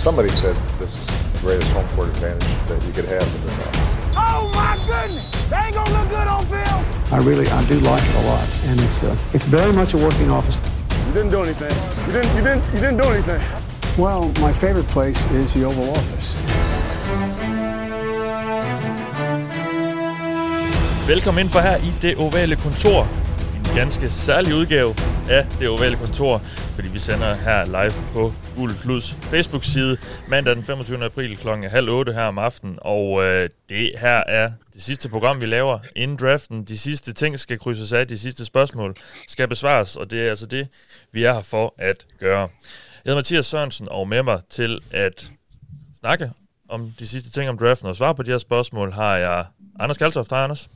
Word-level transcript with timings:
Somebody 0.00 0.30
said 0.30 0.56
this 0.78 0.96
is 0.96 1.06
the 1.06 1.38
greatest 1.40 1.70
home 1.72 1.86
court 1.88 2.08
advantage 2.08 2.48
that 2.68 2.82
you 2.86 2.92
could 2.94 3.04
have 3.04 3.22
in 3.22 3.42
this 3.46 3.58
office. 3.58 4.14
Oh 4.16 4.50
my 4.54 4.74
goodness! 4.88 5.50
They 5.50 5.56
ain't 5.56 5.74
gonna 5.74 5.92
look 5.92 6.08
good 6.08 6.26
on 6.26 6.46
film. 6.46 7.12
I 7.12 7.18
really, 7.18 7.46
I 7.48 7.62
do 7.66 7.78
like 7.80 8.02
it 8.02 8.14
a 8.14 8.26
lot, 8.26 8.48
and 8.64 8.80
it's 8.80 9.02
uh, 9.02 9.14
it's 9.34 9.44
very 9.44 9.74
much 9.74 9.92
a 9.92 9.98
working 9.98 10.30
office. 10.30 10.58
You 11.06 11.12
didn't 11.12 11.28
do 11.28 11.42
anything. 11.42 11.76
You 12.06 12.12
didn't. 12.14 12.34
You 12.34 12.42
didn't. 12.42 12.64
You 12.72 12.80
didn't 12.80 12.96
do 12.96 13.08
anything. 13.10 13.42
Well, 13.98 14.32
my 14.40 14.54
favorite 14.54 14.88
place 14.88 15.20
is 15.32 15.52
the 15.52 15.64
Oval 15.64 15.90
Office. 15.90 16.34
Velkommen 21.06 21.40
ind 21.40 21.50
for 21.50 21.60
her 21.60 21.76
i 21.76 21.92
det 22.00 22.16
ovale 22.16 22.56
kontor. 22.56 23.19
Ganske 23.74 24.10
særlig 24.10 24.54
udgave 24.54 24.94
af 25.30 25.46
det 25.58 25.68
ovale 25.68 25.96
kontor, 25.96 26.38
fordi 26.74 26.88
vi 26.88 26.98
sender 26.98 27.34
her 27.34 27.66
live 27.66 27.94
på 28.12 28.32
Gul 28.56 28.74
Kluds 28.74 29.12
Facebook-side 29.20 29.96
mandag 30.28 30.56
den 30.56 30.64
25. 30.64 31.04
april 31.04 31.36
kl. 31.36 31.48
halv 31.48 31.88
8 31.88 32.12
her 32.12 32.24
om 32.24 32.38
aftenen. 32.38 32.78
Og 32.80 33.24
øh, 33.24 33.48
det 33.68 33.90
her 33.98 34.22
er 34.26 34.50
det 34.74 34.82
sidste 34.82 35.08
program, 35.08 35.40
vi 35.40 35.46
laver 35.46 35.78
inden 35.96 36.16
draften. 36.16 36.64
De 36.64 36.78
sidste 36.78 37.12
ting 37.12 37.38
skal 37.38 37.58
krydses 37.58 37.92
af, 37.92 38.08
de 38.08 38.18
sidste 38.18 38.44
spørgsmål 38.44 38.96
skal 39.28 39.48
besvares, 39.48 39.96
og 39.96 40.10
det 40.10 40.26
er 40.26 40.30
altså 40.30 40.46
det, 40.46 40.68
vi 41.12 41.24
er 41.24 41.32
her 41.32 41.42
for 41.42 41.74
at 41.78 42.06
gøre. 42.18 42.40
Jeg 42.40 42.48
hedder 43.04 43.18
Mathias 43.18 43.46
Sørensen, 43.46 43.88
og 43.90 44.08
med 44.08 44.22
mig 44.22 44.40
til 44.50 44.80
at 44.90 45.30
snakke 46.00 46.30
om 46.68 46.92
de 46.98 47.06
sidste 47.06 47.30
ting 47.30 47.48
om 47.48 47.58
draften 47.58 47.88
og 47.88 47.96
svare 47.96 48.14
på 48.14 48.22
de 48.22 48.30
her 48.30 48.38
spørgsmål, 48.38 48.92
har 48.92 49.16
jeg 49.16 49.44
Anders 49.80 49.98
Kaltoft. 49.98 50.30
Hej 50.30 50.44
Anders. 50.44 50.68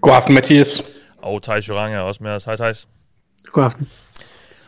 God 0.00 0.14
aften, 0.14 0.34
Mathias. 0.34 1.01
Og 1.22 1.42
Thijs 1.42 1.68
Jurang 1.68 1.94
er 1.94 2.00
også 2.00 2.22
med 2.22 2.30
os. 2.30 2.44
Hej 2.44 2.56
Thijs. 2.56 2.88
God 3.52 3.64
aften. 3.64 3.88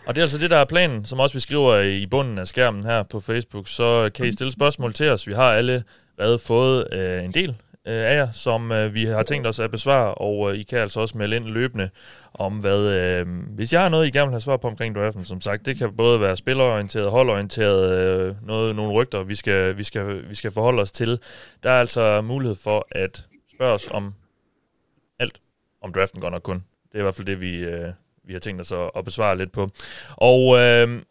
Og 0.07 0.15
det 0.15 0.21
er 0.21 0.25
altså 0.25 0.39
det, 0.39 0.51
der 0.51 0.57
er 0.57 0.65
planen, 0.65 1.05
som 1.05 1.21
også 1.21 1.35
vi 1.35 1.41
skriver 1.41 1.81
i 1.81 2.07
bunden 2.07 2.39
af 2.39 2.47
skærmen 2.47 2.85
her 2.85 3.03
på 3.03 3.21
Facebook. 3.21 3.69
Så 3.69 4.11
kan 4.15 4.27
I 4.27 4.33
stille 4.33 4.53
spørgsmål 4.53 4.93
til 4.93 5.11
os. 5.11 5.27
Vi 5.27 5.33
har 5.33 5.53
allerede 5.53 6.39
fået 6.39 6.89
øh, 6.93 7.25
en 7.25 7.31
del 7.31 7.49
øh, 7.87 8.05
af 8.05 8.17
jer, 8.17 8.29
som 8.33 8.73
øh, 8.73 8.95
vi 8.95 9.05
har 9.05 9.23
tænkt 9.23 9.47
os 9.47 9.61
at 9.61 9.71
besvare, 9.71 10.15
og 10.15 10.51
øh, 10.51 10.59
I 10.59 10.63
kan 10.63 10.79
altså 10.79 11.01
også 11.01 11.19
melde 11.19 11.37
ind 11.37 11.45
løbende 11.45 11.91
om, 12.35 12.53
hvad... 12.53 12.81
Øh, 12.81 13.27
hvis 13.49 13.73
jeg 13.73 13.83
har 13.83 13.89
noget, 13.89 14.07
I 14.07 14.11
gerne 14.11 14.27
vil 14.27 14.35
have 14.35 14.41
svar 14.41 14.57
på 14.57 14.69
omkring 14.69 14.95
draften, 14.95 15.25
som 15.25 15.41
sagt, 15.41 15.67
det 15.67 15.79
kan 15.79 15.97
både 15.97 16.21
være 16.21 16.37
spillerorienteret, 16.37 17.11
holdorienteret, 17.11 17.93
øh, 17.93 18.35
noget, 18.47 18.77
nogle 18.77 18.93
rygter, 18.93 19.23
vi 19.23 19.35
skal, 19.35 19.77
vi, 19.79 19.83
skal, 19.83 20.29
vi 20.29 20.35
skal 20.35 20.51
forholde 20.51 20.83
os 20.83 20.93
til. 20.93 21.19
Der 21.63 21.71
er 21.71 21.81
altså 21.81 22.21
mulighed 22.23 22.57
for 22.63 22.87
at 22.93 23.27
spørge 23.55 23.73
os 23.73 23.89
om 23.91 24.15
om 25.85 25.93
draften 25.93 26.21
godt 26.21 26.33
nok 26.33 26.43
kun. 26.43 26.57
Det 26.57 26.95
er 26.95 26.99
i 26.99 27.03
hvert 27.03 27.15
fald 27.15 27.27
det, 27.27 27.41
vi, 27.41 27.57
øh, 27.57 27.93
vi 28.25 28.33
har 28.33 28.41
tænkt 28.41 28.61
os 28.61 28.73
at, 28.73 28.91
at 28.97 29.05
besvare 29.05 29.39
lidt 29.39 29.53
på. 29.53 29.69
Og 30.17 30.59
øh, 30.59 31.03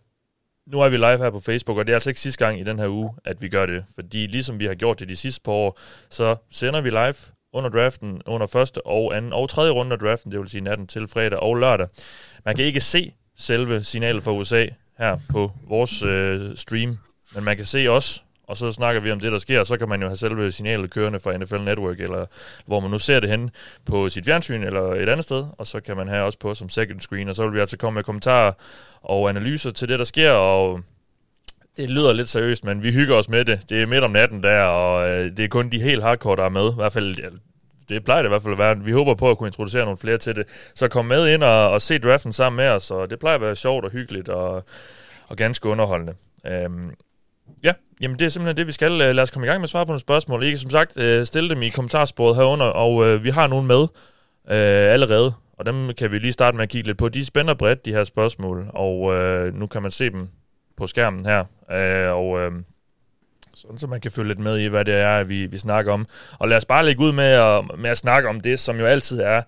nu 0.68 0.82
er 0.82 0.90
vi 0.90 0.98
live 0.98 1.18
her 1.18 1.30
på 1.30 1.40
Facebook, 1.40 1.78
og 1.78 1.86
det 1.88 1.94
er 1.94 1.96
altså 1.96 2.10
ikke 2.10 2.20
sidste 2.20 2.46
gang 2.46 2.60
i 2.60 2.64
den 2.64 2.80
her 2.80 2.88
uge, 2.88 3.14
at 3.26 3.42
vi 3.42 3.50
gør 3.50 3.66
det. 3.66 3.86
Fordi 3.96 4.28
ligesom 4.28 4.60
vi 4.60 4.66
har 4.66 4.76
gjort 4.76 5.00
det 5.00 5.10
de 5.10 5.16
sidste 5.16 5.42
par 5.42 5.52
år, 5.52 5.80
så 6.10 6.36
sender 6.52 6.82
vi 6.82 6.90
live 6.90 7.16
under 7.54 7.70
draften, 7.70 8.22
under 8.26 8.48
første 8.48 8.88
og 8.88 9.18
anden 9.18 9.34
og 9.34 9.50
tredje 9.50 9.72
runde 9.72 9.94
af 9.94 10.00
draften, 10.00 10.32
det 10.32 10.40
vil 10.40 10.50
sige 10.50 10.62
natten 10.62 10.88
til 10.88 11.08
fredag 11.08 11.40
og 11.40 11.56
lørdag. 11.56 11.88
Man 12.46 12.56
kan 12.56 12.66
ikke 12.66 12.82
se 12.82 13.14
selve 13.38 13.84
signalet 13.84 14.24
fra 14.24 14.32
USA 14.32 14.66
her 14.98 15.20
på 15.30 15.52
vores 15.68 16.04
øh, 16.04 16.58
stream, 16.58 16.98
men 17.36 17.44
man 17.44 17.58
kan 17.58 17.66
se 17.66 17.88
os 17.88 18.24
og 18.48 18.58
så 18.58 18.72
snakker 18.72 19.02
vi 19.02 19.12
om 19.12 19.20
det, 19.20 19.32
der 19.32 19.38
sker, 19.38 19.60
og 19.60 19.68
så 19.68 19.78
kan 19.78 19.90
man 19.90 20.02
jo 20.02 20.08
have 20.08 20.18
selve 20.18 20.52
signalet 20.52 20.92
kørende 20.92 21.20
fra 21.20 21.38
NFL 21.38 21.62
Network, 21.62 22.00
eller 22.00 22.26
hvor 22.66 22.80
man 22.80 22.92
nu 22.92 23.00
ser 23.00 23.20
det 23.20 23.30
hen 23.30 23.50
på 23.86 24.10
sit 24.10 24.26
fjernsyn 24.26 24.64
eller 24.64 24.82
et 24.82 25.10
andet 25.10 25.24
sted, 25.24 25.46
og 25.58 25.68
så 25.68 25.80
kan 25.80 25.98
man 25.98 26.08
have 26.08 26.24
også 26.24 26.40
på 26.40 26.56
som 26.56 26.70
second 26.70 27.02
screen, 27.02 27.30
og 27.30 27.36
så 27.36 27.44
vil 27.44 27.54
vi 27.54 27.60
altså 27.60 27.78
komme 27.78 27.96
med 27.96 28.04
kommentarer 28.04 28.52
og 29.02 29.30
analyser 29.30 29.72
til 29.72 29.90
det, 29.90 30.00
der 30.00 30.06
sker, 30.06 30.32
og 30.32 30.82
det 31.78 31.90
lyder 31.90 32.14
lidt 32.14 32.30
seriøst, 32.30 32.64
men 32.64 32.84
vi 32.84 32.92
hygger 32.92 33.16
os 33.16 33.30
med 33.30 33.46
det. 33.46 33.62
Det 33.70 33.82
er 33.82 33.88
midt 33.88 34.04
om 34.04 34.12
natten 34.12 34.44
der, 34.44 34.64
og 34.64 35.10
øh, 35.10 35.38
det 35.38 35.46
er 35.46 35.48
kun 35.48 35.70
de 35.70 35.82
helt 35.82 36.04
hardcore, 36.04 36.36
der 36.36 36.44
er 36.44 36.50
med. 36.50 36.72
I 36.72 36.76
hvert 36.76 36.94
fald, 36.94 37.16
det 37.90 38.04
plejer 38.06 38.22
det 38.22 38.28
i 38.28 38.30
hvert 38.30 38.42
fald 38.42 38.54
at 38.54 38.60
være. 38.60 38.80
Vi 38.80 38.92
håber 38.92 39.14
på 39.14 39.32
at 39.32 39.38
kunne 39.38 39.48
introducere 39.48 39.84
nogle 39.84 39.98
flere 39.98 40.18
til 40.18 40.36
det. 40.36 40.72
Så 40.76 40.88
kom 40.88 41.06
med 41.06 41.34
ind 41.34 41.44
og, 41.44 41.70
og 41.70 41.82
se 41.82 42.00
draften 42.00 42.34
sammen 42.34 42.58
med 42.58 42.68
os, 42.68 42.92
og 42.92 43.09
det 43.09 43.20
plejer 43.20 43.36
at 43.36 43.42
være 43.42 43.56
sjovt 43.56 43.86
og 43.86 43.92
hyggeligt 43.92 44.30
og, 44.30 44.66
og 45.28 45.38
ganske 45.38 45.70
underholdende. 45.70 46.14
Øhm, 46.48 46.92
Ja, 47.64 47.74
jamen 48.02 48.20
det 48.20 48.26
er 48.26 48.30
simpelthen 48.30 48.58
det, 48.58 48.68
vi 48.68 48.72
skal. 48.72 48.92
Øh, 48.92 49.16
lad 49.16 49.20
os 49.20 49.31
komme 49.31 49.46
i 49.46 49.50
gang 49.50 49.59
med 49.59 49.64
at 49.64 49.70
svare 49.70 49.86
på 49.86 49.90
nogle 49.90 50.00
spørgsmål. 50.00 50.44
I 50.44 50.50
kan 50.50 50.58
som 50.58 50.70
sagt 50.70 50.98
øh, 50.98 51.26
stille 51.26 51.50
dem 51.50 51.62
i 51.62 51.70
kommentarsporet 51.70 52.36
herunder, 52.36 52.66
og 52.66 53.06
øh, 53.06 53.24
vi 53.24 53.30
har 53.30 53.48
nogle 53.48 53.68
med 53.68 53.81
øh, 54.50 54.94
allerede, 54.94 55.34
og 55.58 55.66
dem 55.66 55.94
kan 55.98 56.12
vi 56.12 56.20
lige 56.20 56.32
starte 56.32 56.58
med 56.58 56.64
at 56.64 56.70
kigge 56.70 56.88
lidt 56.88 56.98
på. 56.98 57.09
De 57.09 57.26
spænder 57.26 57.53
bredt, 57.53 57.86
de 57.86 57.94
her 57.94 58.03
spørgsmål, 58.03 58.66
og 58.70 59.14
øh, 59.14 59.53
nu 59.53 59.68
kan 59.68 59.82
man 59.82 59.92
se 59.92 60.09
dem 60.09 60.28
på 60.78 60.88
skærmen 60.88 61.26
her, 61.26 61.40
øh, 61.72 62.16
og 62.18 62.40
øh, 62.40 62.52
sådan 63.56 63.78
så 63.78 63.88
man 63.88 64.02
kan 64.02 64.12
følge 64.12 64.28
lidt 64.28 64.40
med 64.40 64.59
i, 64.59 64.68
hvad 64.68 64.86
det 64.86 64.94
er, 64.94 65.24
vi, 65.24 65.46
vi 65.46 65.58
snakker 65.58 65.94
om. 65.94 66.06
Og 66.40 66.48
lad 66.48 66.58
os 66.58 66.66
bare 66.66 66.86
lægge 66.86 67.02
ud 67.02 67.12
med 67.12 67.26
at, 67.26 67.80
med 67.80 67.90
at 67.90 67.98
snakke 67.98 68.30
om 68.30 68.42
det, 68.42 68.59
som 68.59 68.80
jo 68.80 68.86
altid 68.86 69.20
er 69.20 69.42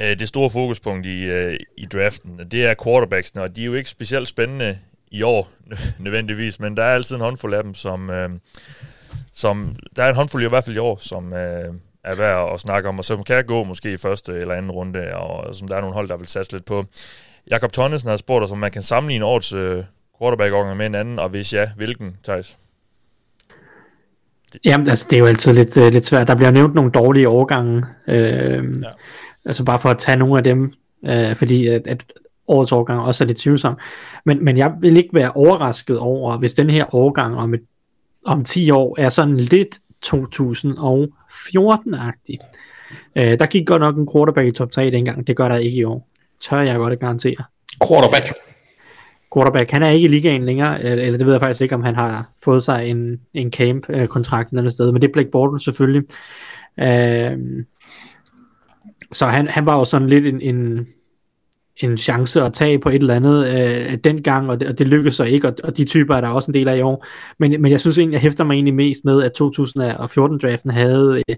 øh, 0.00 0.18
det 0.18 0.28
store 0.28 0.50
fokuspunkt 0.50 1.06
i, 1.06 1.22
øh, 1.22 1.58
i 1.76 1.86
draften. 1.86 2.40
Det 2.50 2.66
er 2.66 2.74
quarterbacksene, 2.84 3.42
og 3.42 3.56
de 3.56 3.62
er 3.62 3.66
jo 3.66 3.74
ikke 3.74 3.90
specielt 3.90 4.28
spændende 4.28 4.78
i 5.10 5.22
år 5.22 5.48
nødvendigvis, 5.98 6.60
men 6.60 6.76
der 6.76 6.82
er 6.82 6.94
altid 6.94 7.16
en 7.16 7.22
håndfuld 7.22 7.54
af 7.54 7.62
dem, 7.62 7.74
som, 7.74 8.10
øh, 8.10 8.30
som 9.32 9.76
der 9.96 10.02
er 10.02 10.08
en 10.08 10.16
håndfuld 10.16 10.44
i 10.44 10.48
hvert 10.48 10.64
fald 10.64 10.76
i 10.76 10.78
år, 10.78 10.98
som 11.00 11.32
øh, 11.32 11.74
er 12.04 12.14
værd 12.14 12.54
at 12.54 12.60
snakke 12.60 12.88
om, 12.88 12.98
og 12.98 13.04
som 13.04 13.22
kan 13.22 13.44
gå 13.44 13.64
måske 13.64 13.92
i 13.92 13.96
første 13.96 14.32
eller 14.32 14.54
anden 14.54 14.70
runde, 14.70 15.16
og 15.16 15.54
som 15.54 15.68
der 15.68 15.76
er 15.76 15.80
nogle 15.80 15.94
hold, 15.94 16.08
der 16.08 16.16
vil 16.16 16.28
satse 16.28 16.52
lidt 16.52 16.64
på. 16.64 16.84
Jakob 17.50 17.72
Tonnesen 17.72 18.08
har 18.08 18.16
spurgt 18.16 18.44
os, 18.44 18.52
om 18.52 18.58
man 18.58 18.70
kan 18.70 18.82
sammenligne 18.82 19.24
årets 19.24 19.52
øh, 19.52 19.84
quarterback 20.18 20.76
med 20.76 20.86
en 20.86 20.94
anden, 20.94 21.18
og 21.18 21.28
hvis 21.28 21.54
ja, 21.54 21.70
hvilken, 21.76 22.16
Thijs? 22.24 22.58
Jamen, 24.64 24.88
altså, 24.88 25.06
det 25.10 25.16
er 25.16 25.20
jo 25.20 25.26
altid 25.26 25.52
lidt, 25.52 25.76
uh, 25.76 25.88
lidt 25.88 26.04
svært. 26.04 26.28
Der 26.28 26.34
bliver 26.34 26.50
nævnt 26.50 26.74
nogle 26.74 26.90
dårlige 26.90 27.28
årgange. 27.28 27.84
Øh, 28.08 28.80
ja. 28.82 28.88
Altså 29.44 29.64
bare 29.64 29.78
for 29.78 29.88
at 29.88 29.98
tage 29.98 30.16
nogle 30.16 30.38
af 30.38 30.44
dem, 30.44 30.72
øh, 31.06 31.36
fordi 31.36 31.66
at, 31.66 31.86
at 31.86 32.04
årets 32.50 32.72
årgang 32.72 33.00
også 33.00 33.24
er 33.24 33.26
lidt 33.26 33.38
tvivlsom. 33.38 33.74
Men, 34.24 34.44
men 34.44 34.56
jeg 34.56 34.74
vil 34.80 34.96
ikke 34.96 35.14
være 35.14 35.32
overrasket 35.32 35.98
over, 35.98 36.38
hvis 36.38 36.54
den 36.54 36.70
her 36.70 36.94
årgang 36.94 37.36
om, 37.36 37.54
et, 37.54 37.62
om 38.26 38.44
10 38.44 38.70
år 38.70 39.00
er 39.00 39.08
sådan 39.08 39.36
lidt 39.36 39.80
2014-agtig. 40.06 42.38
Øh, 43.16 43.38
der 43.38 43.46
gik 43.46 43.66
godt 43.66 43.80
nok 43.80 43.96
en 43.96 44.08
quarterback 44.14 44.48
i 44.48 44.50
top 44.50 44.70
3 44.70 44.90
dengang, 44.90 45.26
det 45.26 45.36
gør 45.36 45.48
der 45.48 45.56
ikke 45.56 45.78
i 45.78 45.84
år. 45.84 46.08
Tør 46.40 46.60
jeg 46.60 46.76
godt 46.76 46.92
at 46.92 47.00
garantere. 47.00 47.44
Quarterback. 47.88 48.34
Quarterback, 49.34 49.70
han 49.70 49.82
er 49.82 49.88
ikke 49.88 50.04
i 50.04 50.08
ligaen 50.08 50.44
længere, 50.44 50.82
eller 50.82 51.18
det 51.18 51.26
ved 51.26 51.32
jeg 51.32 51.40
faktisk 51.40 51.60
ikke, 51.60 51.74
om 51.74 51.82
han 51.82 51.94
har 51.94 52.30
fået 52.44 52.62
sig 52.62 52.90
en, 52.90 53.20
en 53.34 53.52
camp-kontrakt 53.52 54.52
et 54.52 54.58
andet 54.58 54.72
sted, 54.72 54.92
men 54.92 55.02
det 55.02 55.08
er 55.08 55.12
Blake 55.12 55.30
Bortles 55.30 55.62
selvfølgelig. 55.62 56.02
Øh, 56.80 57.38
så 59.12 59.26
han, 59.26 59.48
han 59.48 59.66
var 59.66 59.78
jo 59.78 59.84
sådan 59.84 60.08
lidt 60.08 60.26
en, 60.26 60.40
en 60.40 60.86
en 61.82 61.96
chance 61.96 62.42
at 62.42 62.52
tage 62.52 62.78
på 62.78 62.88
et 62.88 62.94
eller 62.94 63.14
andet 63.14 63.48
øh, 63.48 63.98
dengang, 64.04 64.50
og 64.50 64.60
det, 64.60 64.68
og 64.68 64.78
det 64.78 64.88
lykkedes 64.88 65.16
så 65.16 65.24
ikke, 65.24 65.48
og, 65.48 65.54
og 65.64 65.76
de 65.76 65.84
typer 65.84 66.14
er 66.14 66.20
der 66.20 66.28
også 66.28 66.50
en 66.50 66.54
del 66.54 66.68
af 66.68 66.76
i 66.76 66.80
år. 66.80 67.06
Men, 67.38 67.62
men 67.62 67.72
jeg 67.72 67.80
synes 67.80 67.98
egentlig, 67.98 68.14
jeg 68.14 68.20
hæfter 68.20 68.44
mig 68.44 68.54
egentlig 68.54 68.74
mest 68.74 69.04
med, 69.04 69.22
at 69.22 69.40
2014-draften 69.40 70.70
havde 70.70 71.22
øh, 71.28 71.36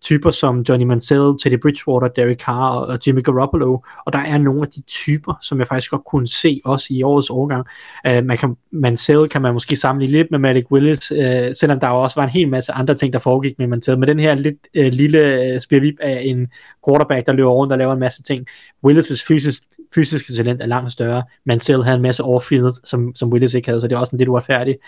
typer 0.00 0.30
som 0.30 0.60
Johnny 0.68 0.84
Mansell, 0.84 1.34
Teddy 1.42 1.60
Bridgewater, 1.62 2.08
Derek 2.08 2.40
Carr 2.40 2.70
og 2.70 2.98
Jimmy 3.06 3.22
Garoppolo, 3.22 3.78
og 4.06 4.12
der 4.12 4.18
er 4.18 4.38
nogle 4.38 4.62
af 4.62 4.68
de 4.68 4.80
typer, 4.80 5.38
som 5.42 5.58
jeg 5.58 5.66
faktisk 5.66 5.90
godt 5.90 6.04
kunne 6.04 6.28
se 6.28 6.60
også 6.64 6.86
i 6.90 7.02
årets 7.02 7.30
årgang. 7.30 7.66
Øh, 8.06 8.24
man 8.24 8.38
kan, 8.38 8.56
Mansell 8.72 9.28
kan 9.28 9.42
man 9.42 9.52
måske 9.52 9.76
sammenligne 9.76 10.12
lidt 10.12 10.30
med 10.30 10.38
Malik 10.38 10.72
Willis, 10.72 11.12
øh, 11.12 11.54
selvom 11.54 11.80
der 11.80 11.88
også 11.88 12.20
var 12.20 12.24
en 12.24 12.30
hel 12.30 12.48
masse 12.48 12.72
andre 12.72 12.94
ting, 12.94 13.12
der 13.12 13.18
foregik 13.18 13.58
med 13.58 13.66
Mansell, 13.66 13.98
men 13.98 14.08
den 14.08 14.18
her 14.18 14.34
lidt 14.34 14.68
øh, 14.74 14.92
lille 14.92 15.42
øh, 15.42 15.60
spirvip 15.60 15.94
af 16.00 16.22
en 16.24 16.48
quarterback, 16.86 17.26
der 17.26 17.32
løber 17.32 17.50
rundt 17.50 17.72
og 17.72 17.78
laver 17.78 17.92
en 17.92 18.00
masse 18.00 18.22
ting. 18.22 18.46
Willis' 18.86 19.24
fysisk 19.28 19.62
fysiske 19.94 20.32
talent 20.32 20.62
er 20.62 20.66
langt 20.66 20.92
større. 20.92 21.22
Mansell 21.46 21.82
havde 21.82 21.96
en 21.96 22.02
masse 22.02 22.24
off-field, 22.24 22.80
som, 22.84 23.14
som 23.14 23.32
Willis 23.32 23.54
ikke 23.54 23.68
havde, 23.68 23.80
så 23.80 23.88
det 23.88 23.94
er 23.94 24.00
også 24.00 24.10
en 24.12 24.18
lidt 24.18 24.28
uretfærdigt. 24.28 24.78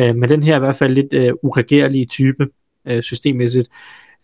Uh, 0.00 0.16
men 0.16 0.28
den 0.28 0.42
her 0.42 0.52
er 0.52 0.56
i 0.56 0.60
hvert 0.60 0.76
fald 0.76 0.94
lidt 0.94 1.30
uh, 1.30 1.50
uregerlige 1.50 2.06
type 2.06 2.46
uh, 2.90 3.00
systemmæssigt. 3.00 3.68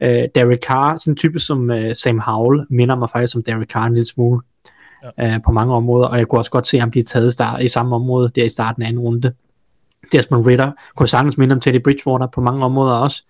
Uh, 0.01 0.09
Derek 0.09 0.59
Carr, 0.67 0.97
sådan 0.97 1.13
en 1.13 1.17
type 1.17 1.39
som 1.39 1.71
uh, 1.71 1.93
Sam 1.93 2.19
Howell, 2.19 2.67
minder 2.71 2.97
mig 2.97 3.11
faktisk 3.11 3.37
om 3.37 3.43
Derek 3.43 3.69
Carr 3.69 3.87
en 3.87 3.95
lille 3.95 4.09
smule 4.09 4.41
ja. 5.19 5.37
uh, 5.37 5.43
på 5.47 5.53
mange 5.53 5.75
områder, 5.75 6.07
og 6.07 6.19
jeg 6.19 6.29
kunne 6.29 6.41
også 6.41 6.51
godt 6.51 6.67
se 6.67 6.81
ham 6.81 6.91
blive 6.91 7.03
taget 7.03 7.33
start, 7.33 7.63
i 7.63 7.69
samme 7.69 7.95
område 7.95 8.31
der 8.35 8.45
i 8.45 8.49
starten 8.49 8.83
af 8.83 8.87
anden 8.87 9.01
runde. 9.01 9.33
Desmond 10.13 10.47
Ritter 10.47 10.73
kunne 10.97 11.09
sagtens 11.09 11.39
minde 11.39 11.53
om 11.53 11.61
Teddy 11.61 11.83
Bridgewater 11.83 12.27
på 12.27 12.41
mange 12.41 12.65
områder 12.65 12.95
også. 12.95 13.23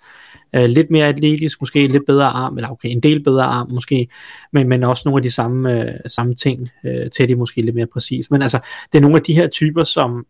Uh, 0.56 0.64
lidt 0.64 0.90
mere 0.90 1.06
atletisk, 1.06 1.60
måske 1.60 1.86
lidt 1.86 2.06
bedre 2.06 2.26
arm, 2.26 2.56
eller 2.56 2.70
okay, 2.70 2.88
en 2.88 3.00
del 3.00 3.24
bedre 3.24 3.44
arm 3.44 3.70
måske, 3.70 4.08
men, 4.52 4.68
men 4.68 4.84
også 4.84 5.02
nogle 5.04 5.18
af 5.18 5.22
de 5.22 5.30
samme, 5.30 5.78
uh, 5.78 5.84
samme 6.06 6.34
ting. 6.34 6.68
Uh, 6.84 7.10
Teddy 7.16 7.32
måske 7.32 7.62
lidt 7.62 7.74
mere 7.74 7.86
præcis. 7.86 8.30
Men 8.30 8.42
altså, 8.42 8.58
det 8.92 8.98
er 8.98 9.02
nogle 9.02 9.16
af 9.16 9.22
de 9.22 9.34
her 9.34 9.46
typer, 9.46 9.84
som 9.84 10.26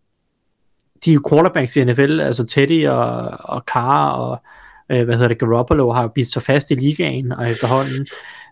de 1.04 1.14
er 1.14 1.18
quarterbacks 1.30 1.76
i 1.76 1.84
NFL, 1.84 2.20
altså 2.20 2.46
Teddy 2.46 2.86
og, 2.86 3.36
og 3.40 3.62
Carr 3.66 4.10
og 4.10 4.42
øh, 4.90 5.04
hvad 5.04 5.14
hedder 5.14 5.28
det, 5.28 5.38
Garoppolo 5.38 5.92
har 5.92 6.08
bidt 6.08 6.28
sig 6.28 6.42
fast 6.42 6.70
i 6.70 6.74
ligaen 6.74 7.32
og 7.32 7.50
efterhånden, 7.50 8.06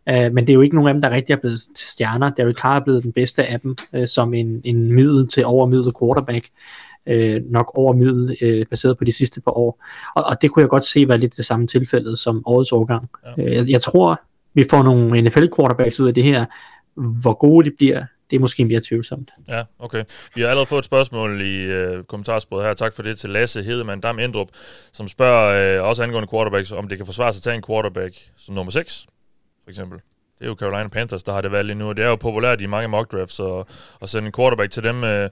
øh, 0.08 0.32
men 0.32 0.46
det 0.46 0.50
er 0.50 0.54
jo 0.54 0.60
ikke 0.60 0.74
nogen 0.74 0.88
af 0.88 0.94
dem, 0.94 1.02
der 1.02 1.10
rigtig 1.10 1.32
er 1.32 1.36
blevet 1.36 1.60
stjerner. 1.76 2.30
Derek 2.30 2.56
Carr 2.56 2.76
er 2.76 2.84
blevet 2.84 3.02
den 3.02 3.12
bedste 3.12 3.46
af 3.46 3.60
dem, 3.60 3.76
øh, 3.92 4.08
som 4.08 4.34
en, 4.34 4.60
en 4.64 4.92
middel 4.92 5.28
til 5.28 5.44
overmiddel 5.44 5.92
quarterback 6.00 6.48
øh, 7.06 7.42
nok 7.50 7.72
over 7.74 7.92
middel, 7.92 8.36
øh, 8.40 8.66
baseret 8.66 8.98
på 8.98 9.04
de 9.04 9.12
sidste 9.12 9.40
par 9.40 9.58
år. 9.58 9.84
Og, 10.16 10.24
og 10.24 10.42
det 10.42 10.50
kunne 10.50 10.60
jeg 10.60 10.68
godt 10.68 10.84
se 10.84 11.08
være 11.08 11.18
lidt 11.18 11.36
det 11.36 11.46
samme 11.46 11.66
tilfælde 11.66 12.16
som 12.16 12.42
årets 12.46 12.72
årgang. 12.72 13.10
Ja. 13.38 13.42
Øh, 13.42 13.54
jeg, 13.54 13.68
jeg 13.68 13.82
tror, 13.82 14.20
vi 14.54 14.64
får 14.70 14.82
nogle 14.82 15.22
NFL 15.22 15.46
quarterbacks 15.56 16.00
ud 16.00 16.08
af 16.08 16.14
det 16.14 16.24
her. 16.24 16.44
Hvor 16.94 17.32
gode 17.32 17.70
de 17.70 17.76
bliver, 17.76 18.04
det 18.30 18.36
er 18.36 18.40
måske 18.40 18.64
mere 18.64 18.80
tvivlsomt. 18.88 19.30
Ja, 19.48 19.64
okay. 19.78 20.04
Vi 20.34 20.40
har 20.40 20.48
allerede 20.48 20.66
fået 20.66 20.78
et 20.78 20.84
spørgsmål 20.84 21.40
i 21.40 21.64
øh, 21.64 22.04
kommentarsporet 22.04 22.66
her. 22.66 22.74
Tak 22.74 22.92
for 22.92 23.02
det 23.02 23.18
til 23.18 23.30
Lasse 23.30 23.62
Hedemann 23.62 24.00
Dam 24.00 24.18
Endrup, 24.18 24.48
som 24.92 25.08
spørger 25.08 25.78
øh, 25.78 25.88
også 25.88 26.02
angående 26.02 26.28
quarterbacks, 26.30 26.72
om 26.72 26.88
det 26.88 26.98
kan 26.98 27.06
forsvare 27.06 27.32
sig 27.32 27.38
at 27.40 27.42
tage 27.42 27.56
en 27.56 27.62
quarterback 27.62 28.14
som 28.36 28.54
nummer 28.54 28.70
6, 28.70 29.06
for 29.64 29.70
eksempel. 29.70 29.98
Det 30.38 30.44
er 30.44 30.48
jo 30.48 30.54
Carolina 30.54 30.88
Panthers, 30.88 31.22
der 31.22 31.32
har 31.32 31.40
det 31.40 31.52
valgt 31.52 31.66
lige 31.66 31.78
nu, 31.78 31.88
og 31.88 31.96
det 31.96 32.04
er 32.04 32.08
jo 32.08 32.16
populært 32.16 32.60
i 32.60 32.66
mange 32.66 32.88
mock 32.88 33.12
drafts 33.12 33.40
at, 33.40 33.64
at 34.02 34.08
sende 34.08 34.26
en 34.26 34.32
quarterback 34.32 34.70
til 34.70 34.84
dem. 34.84 35.04
Øh, 35.04 35.30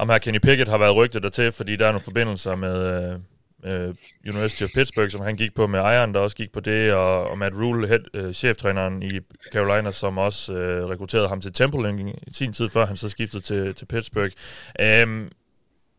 om 0.00 0.08
her 0.08 0.18
Kenny 0.18 0.38
Pickett 0.38 0.70
har 0.70 0.78
været 0.78 0.96
rygtet 0.96 1.22
dertil, 1.22 1.52
fordi 1.52 1.76
der 1.76 1.86
er 1.86 1.92
nogle 1.92 2.04
forbindelser 2.04 2.56
med, 2.56 3.20
øh, 3.64 3.94
University 4.28 4.62
of 4.62 4.70
Pittsburgh, 4.74 5.10
som 5.10 5.20
han 5.20 5.36
gik 5.36 5.54
på 5.54 5.66
med 5.66 5.80
ejeren, 5.80 6.14
der 6.14 6.20
også 6.20 6.36
gik 6.36 6.52
på 6.52 6.60
det, 6.60 6.92
og, 6.92 7.30
og 7.30 7.38
Matt 7.38 7.54
Rule, 7.54 7.88
head, 7.88 8.00
øh, 8.14 8.32
cheftræneren 8.32 9.02
i 9.02 9.20
Carolina, 9.52 9.92
som 9.92 10.18
også 10.18 10.54
øh, 10.54 10.88
rekrutterede 10.88 11.28
ham 11.28 11.40
til 11.40 11.52
Temple 11.52 11.90
i, 11.90 12.10
i 12.26 12.32
sin 12.32 12.52
tid, 12.52 12.68
før 12.68 12.86
han 12.86 12.96
så 12.96 13.08
skiftede 13.08 13.42
til, 13.42 13.74
til 13.74 13.86
Pittsburgh. 13.86 14.32
Um, 15.04 15.30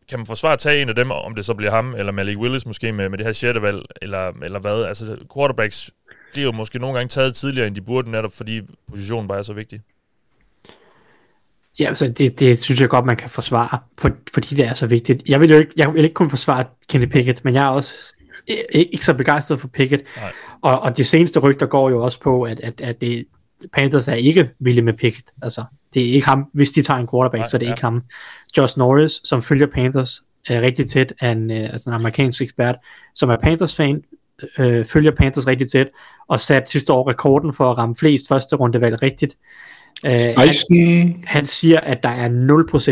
kan 0.08 0.18
man 0.18 0.26
forsvare 0.26 0.52
at 0.52 0.58
tage 0.58 0.82
en 0.82 0.88
af 0.88 0.94
dem, 0.94 1.10
om 1.10 1.34
det 1.34 1.44
så 1.44 1.54
bliver 1.54 1.70
ham, 1.70 1.94
eller 1.94 2.12
Malik 2.12 2.38
Willis 2.38 2.66
måske 2.66 2.92
med, 2.92 3.08
med 3.08 3.18
det 3.18 3.26
her 3.26 3.32
sjette 3.32 3.62
valg, 3.62 3.82
eller, 4.02 4.32
eller 4.42 4.58
hvad? 4.58 4.84
Altså, 4.84 5.16
quarterbacks 5.34 5.90
bliver 6.32 6.44
jo 6.44 6.52
måske 6.52 6.78
nogle 6.78 6.96
gange 6.96 7.08
taget 7.08 7.34
tidligere, 7.34 7.66
end 7.66 7.76
de 7.76 7.80
burde, 7.80 8.10
netop 8.10 8.32
fordi 8.32 8.60
positionen 8.90 9.28
bare 9.28 9.38
er 9.38 9.42
så 9.42 9.52
vigtig. 9.52 9.80
Ja, 11.80 11.88
altså 11.88 12.08
det, 12.08 12.40
det 12.40 12.58
synes 12.58 12.80
jeg 12.80 12.88
godt, 12.88 13.04
man 13.04 13.16
kan 13.16 13.30
forsvare, 13.30 13.78
for, 13.98 14.10
fordi 14.34 14.54
det 14.54 14.64
er 14.64 14.74
så 14.74 14.86
vigtigt. 14.86 15.28
Jeg 15.28 15.40
vil 15.40 15.50
jo 15.50 15.58
ikke, 15.58 15.72
jeg 15.76 15.94
vil 15.94 16.04
ikke 16.04 16.14
kun 16.14 16.30
forsvare 16.30 16.64
Kenny 16.88 17.06
Pickett, 17.06 17.44
men 17.44 17.54
jeg 17.54 17.64
er 17.64 17.68
også 17.68 18.14
ikke, 18.46 18.84
ikke 18.92 19.04
så 19.04 19.14
begejstret 19.14 19.60
for 19.60 19.68
Pickett. 19.68 20.02
Og, 20.62 20.80
og 20.80 20.96
de 20.96 21.04
seneste 21.04 21.40
rygter 21.40 21.66
går 21.66 21.90
jo 21.90 22.04
også 22.04 22.20
på, 22.20 22.42
at, 22.42 22.60
at, 22.60 22.80
at 22.80 23.00
det, 23.00 23.26
Panthers 23.72 24.08
er 24.08 24.14
ikke 24.14 24.50
villige 24.58 24.84
med 24.84 24.92
Pickett. 24.92 25.30
Altså, 25.42 25.64
det 25.94 26.08
er 26.08 26.12
ikke 26.12 26.26
ham. 26.26 26.50
Hvis 26.52 26.70
de 26.70 26.82
tager 26.82 27.00
en 27.00 27.08
quarterback, 27.12 27.40
Nej, 27.40 27.48
så 27.48 27.56
er 27.56 27.58
det 27.58 27.66
ja. 27.66 27.72
ikke 27.72 27.82
ham. 27.82 28.02
Josh 28.56 28.78
Norris, 28.78 29.20
som 29.24 29.42
følger 29.42 29.66
Panthers 29.66 30.22
er 30.48 30.60
rigtig 30.60 30.90
tæt, 30.90 31.12
er 31.20 31.32
en, 31.32 31.50
øh, 31.50 31.72
altså 31.72 31.90
en 31.90 31.94
amerikansk 31.94 32.42
ekspert, 32.42 32.76
som 33.14 33.30
er 33.30 33.36
Panthers-fan, 33.36 34.02
øh, 34.58 34.84
følger 34.84 35.10
Panthers 35.10 35.46
rigtig 35.46 35.70
tæt, 35.70 35.88
og 36.28 36.40
satte 36.40 36.70
sidste 36.70 36.92
år 36.92 37.10
rekorden 37.10 37.52
for 37.52 37.70
at 37.70 37.78
ramme 37.78 37.96
flest 37.96 38.28
første 38.28 38.56
rundevalg 38.56 39.02
rigtigt. 39.02 39.36
Øh, 40.06 40.20
han, 40.36 41.22
han 41.24 41.46
siger, 41.46 41.80
at 41.80 42.02
der 42.02 42.08
er 42.08 42.28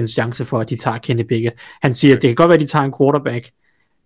0% 0.02 0.06
chance 0.06 0.44
for, 0.44 0.60
at 0.60 0.70
de 0.70 0.76
tager 0.76 0.98
Kenny 0.98 1.22
Pickett. 1.22 1.56
Han 1.82 1.94
siger, 1.94 2.16
at 2.16 2.22
det 2.22 2.28
kan 2.28 2.34
godt 2.34 2.48
være, 2.48 2.54
at 2.54 2.60
de 2.60 2.66
tager 2.66 2.84
en 2.84 2.94
quarterback. 3.00 3.50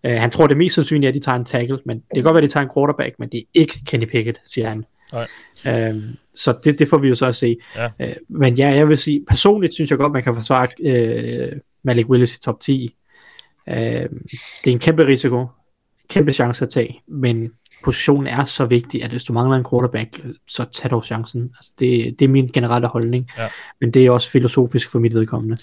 Uh, 0.04 0.10
han 0.10 0.30
tror, 0.30 0.46
det 0.46 0.54
er 0.54 0.58
mest 0.58 0.74
sandsynligt, 0.74 1.08
at 1.08 1.14
de 1.14 1.20
tager 1.20 1.36
en 1.36 1.44
tackle, 1.44 1.78
men 1.86 1.96
det 1.96 2.14
kan 2.14 2.22
godt 2.22 2.34
være, 2.34 2.42
at 2.42 2.48
de 2.48 2.52
tager 2.52 2.64
en 2.64 2.70
quarterback, 2.74 3.14
men 3.18 3.28
det 3.28 3.38
er 3.38 3.44
ikke 3.54 3.80
Kenny 3.86 4.06
Pickett, 4.06 4.40
siger 4.44 4.68
han. 4.68 4.84
Nej. 5.12 5.92
Uh, 5.92 6.02
så 6.34 6.54
det, 6.64 6.78
det 6.78 6.88
får 6.88 6.98
vi 6.98 7.08
jo 7.08 7.14
så 7.14 7.26
at 7.26 7.36
se. 7.36 7.56
Ja. 7.76 7.86
Uh, 7.86 8.12
men 8.28 8.54
ja, 8.54 8.68
jeg 8.68 8.88
vil 8.88 8.98
sige, 8.98 9.24
personligt 9.28 9.74
synes 9.74 9.90
jeg 9.90 9.98
godt, 9.98 10.12
man 10.12 10.22
kan 10.22 10.34
forsvare 10.34 10.68
uh, 11.52 11.58
Malik 11.82 12.08
Willis 12.08 12.36
i 12.36 12.40
top 12.40 12.60
10. 12.60 12.94
Uh, 13.66 13.74
det 13.74 14.10
er 14.66 14.70
en 14.70 14.78
kæmpe 14.78 15.06
risiko, 15.06 15.46
kæmpe 16.08 16.32
chance 16.32 16.64
at 16.64 16.68
tage, 16.68 17.00
men 17.08 17.50
positionen 17.84 18.26
er 18.26 18.44
så 18.44 18.64
vigtig, 18.64 19.02
at 19.02 19.10
hvis 19.10 19.24
du 19.24 19.32
mangler 19.32 19.56
en 19.56 19.66
quarterback, 19.70 20.20
så 20.48 20.64
tag 20.64 20.90
dog 20.90 21.04
chancen. 21.04 21.50
Altså 21.56 21.72
det, 21.78 22.18
det 22.18 22.24
er 22.24 22.28
min 22.28 22.48
generelle 22.48 22.88
holdning, 22.88 23.30
ja. 23.38 23.48
men 23.80 23.90
det 23.90 24.06
er 24.06 24.10
også 24.10 24.30
filosofisk 24.30 24.90
for 24.90 24.98
mit 24.98 25.14
vedkommende. 25.14 25.58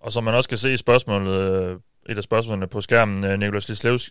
Og 0.00 0.12
som 0.12 0.24
man 0.24 0.34
også 0.34 0.48
kan 0.48 0.58
se 0.58 0.72
i 0.72 0.76
spørgsmålet, 0.76 1.62
øh, 1.62 1.76
et 2.08 2.16
af 2.16 2.22
spørgsmålene 2.22 2.66
på 2.66 2.80
skærmen, 2.80 3.26
øh, 3.26 3.38
Nikolaj 3.38 3.60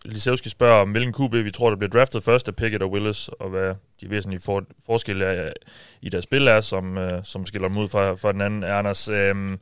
Lisevski 0.06 0.50
spørger 0.50 0.82
om, 0.82 0.92
hvilken 0.92 1.14
QB 1.14 1.34
vi 1.34 1.52
tror, 1.52 1.70
der 1.70 1.78
bliver 1.78 1.90
draftet 1.90 2.24
først 2.24 2.48
af 2.48 2.56
Pickett 2.56 2.84
og 2.84 2.92
Willis, 2.92 3.28
og 3.28 3.50
hvad 3.50 3.74
de 4.02 4.10
væsentlige 4.10 4.42
for, 4.46 4.64
forskelle 4.86 5.26
er, 5.26 5.52
i 6.02 6.10
deres 6.10 6.24
spil 6.24 6.48
er, 6.48 6.62
som, 6.62 6.98
øh, 6.98 7.24
som 7.24 7.46
skiller 7.46 7.68
dem 7.68 7.78
ud 7.78 7.88
fra, 7.88 8.14
fra 8.14 8.32
den 8.32 8.42
anden. 8.42 8.64
Anders, 8.64 9.10
øhm, 9.10 9.60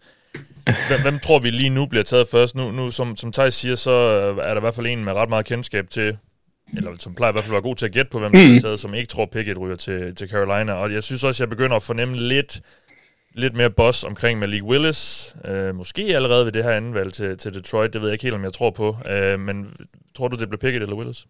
hvem, 0.64 1.02
hvem 1.02 1.20
tror 1.20 1.40
vi 1.40 1.50
lige 1.50 1.70
nu 1.70 1.86
bliver 1.86 2.04
taget 2.04 2.28
først? 2.28 2.56
Nu, 2.56 2.72
nu 2.72 2.92
som, 2.92 3.16
som 3.16 3.32
Thijs 3.32 3.54
siger, 3.54 3.76
så 3.76 3.92
er 4.42 4.50
der 4.50 4.58
i 4.58 4.60
hvert 4.60 4.76
fald 4.76 4.88
en 4.88 5.04
med 5.04 5.14
ret 5.14 5.30
meget 5.30 5.46
kendskab 5.46 5.90
til, 5.90 6.18
eller 6.78 6.92
som 7.00 7.16
plejer 7.16 7.32
i 7.32 7.34
hvert 7.34 7.44
fald 7.44 7.52
at 7.52 7.64
være 7.64 7.70
god 7.70 7.76
til 7.76 7.86
at 7.86 7.92
gætte 7.92 8.12
på, 8.12 8.20
hvem 8.20 8.32
der 8.32 8.48
mm. 8.48 8.56
er 8.56 8.60
taget, 8.60 8.80
som 8.80 8.94
ikke 8.94 9.08
tror, 9.08 9.26
Pickett 9.26 9.60
ryger 9.60 9.76
til, 9.76 10.16
til 10.16 10.30
Carolina. 10.30 10.74
Og 10.74 10.94
jeg 10.94 11.04
synes 11.04 11.24
også, 11.24 11.44
jeg 11.44 11.50
begynder 11.50 11.76
at 11.76 11.84
fornemme 11.84 12.18
lidt, 12.18 12.62
lidt 13.36 13.56
mere 13.56 13.70
boss 13.70 14.04
omkring 14.04 14.40
Malik 14.40 14.64
Willis. 14.64 15.36
Øh, 15.46 15.76
måske 15.76 16.04
allerede 16.16 16.46
ved 16.46 16.52
det 16.52 16.64
her 16.64 16.72
anden 16.72 16.94
valg 16.94 17.14
til, 17.14 17.38
til 17.38 17.54
Detroit. 17.54 17.94
Det 17.94 18.02
ved 18.02 18.10
jeg 18.10 18.14
ikke 18.14 18.24
helt, 18.24 18.36
om 18.36 18.44
jeg 18.44 18.54
tror 18.54 18.70
på. 18.70 18.98
Øh, 19.10 19.40
men 19.40 19.68
tror 20.16 20.28
du, 20.28 20.38
det 20.38 20.50
bliver 20.50 20.60
Pickett 20.60 20.84
eller 20.84 20.96
Willis? 20.96 21.26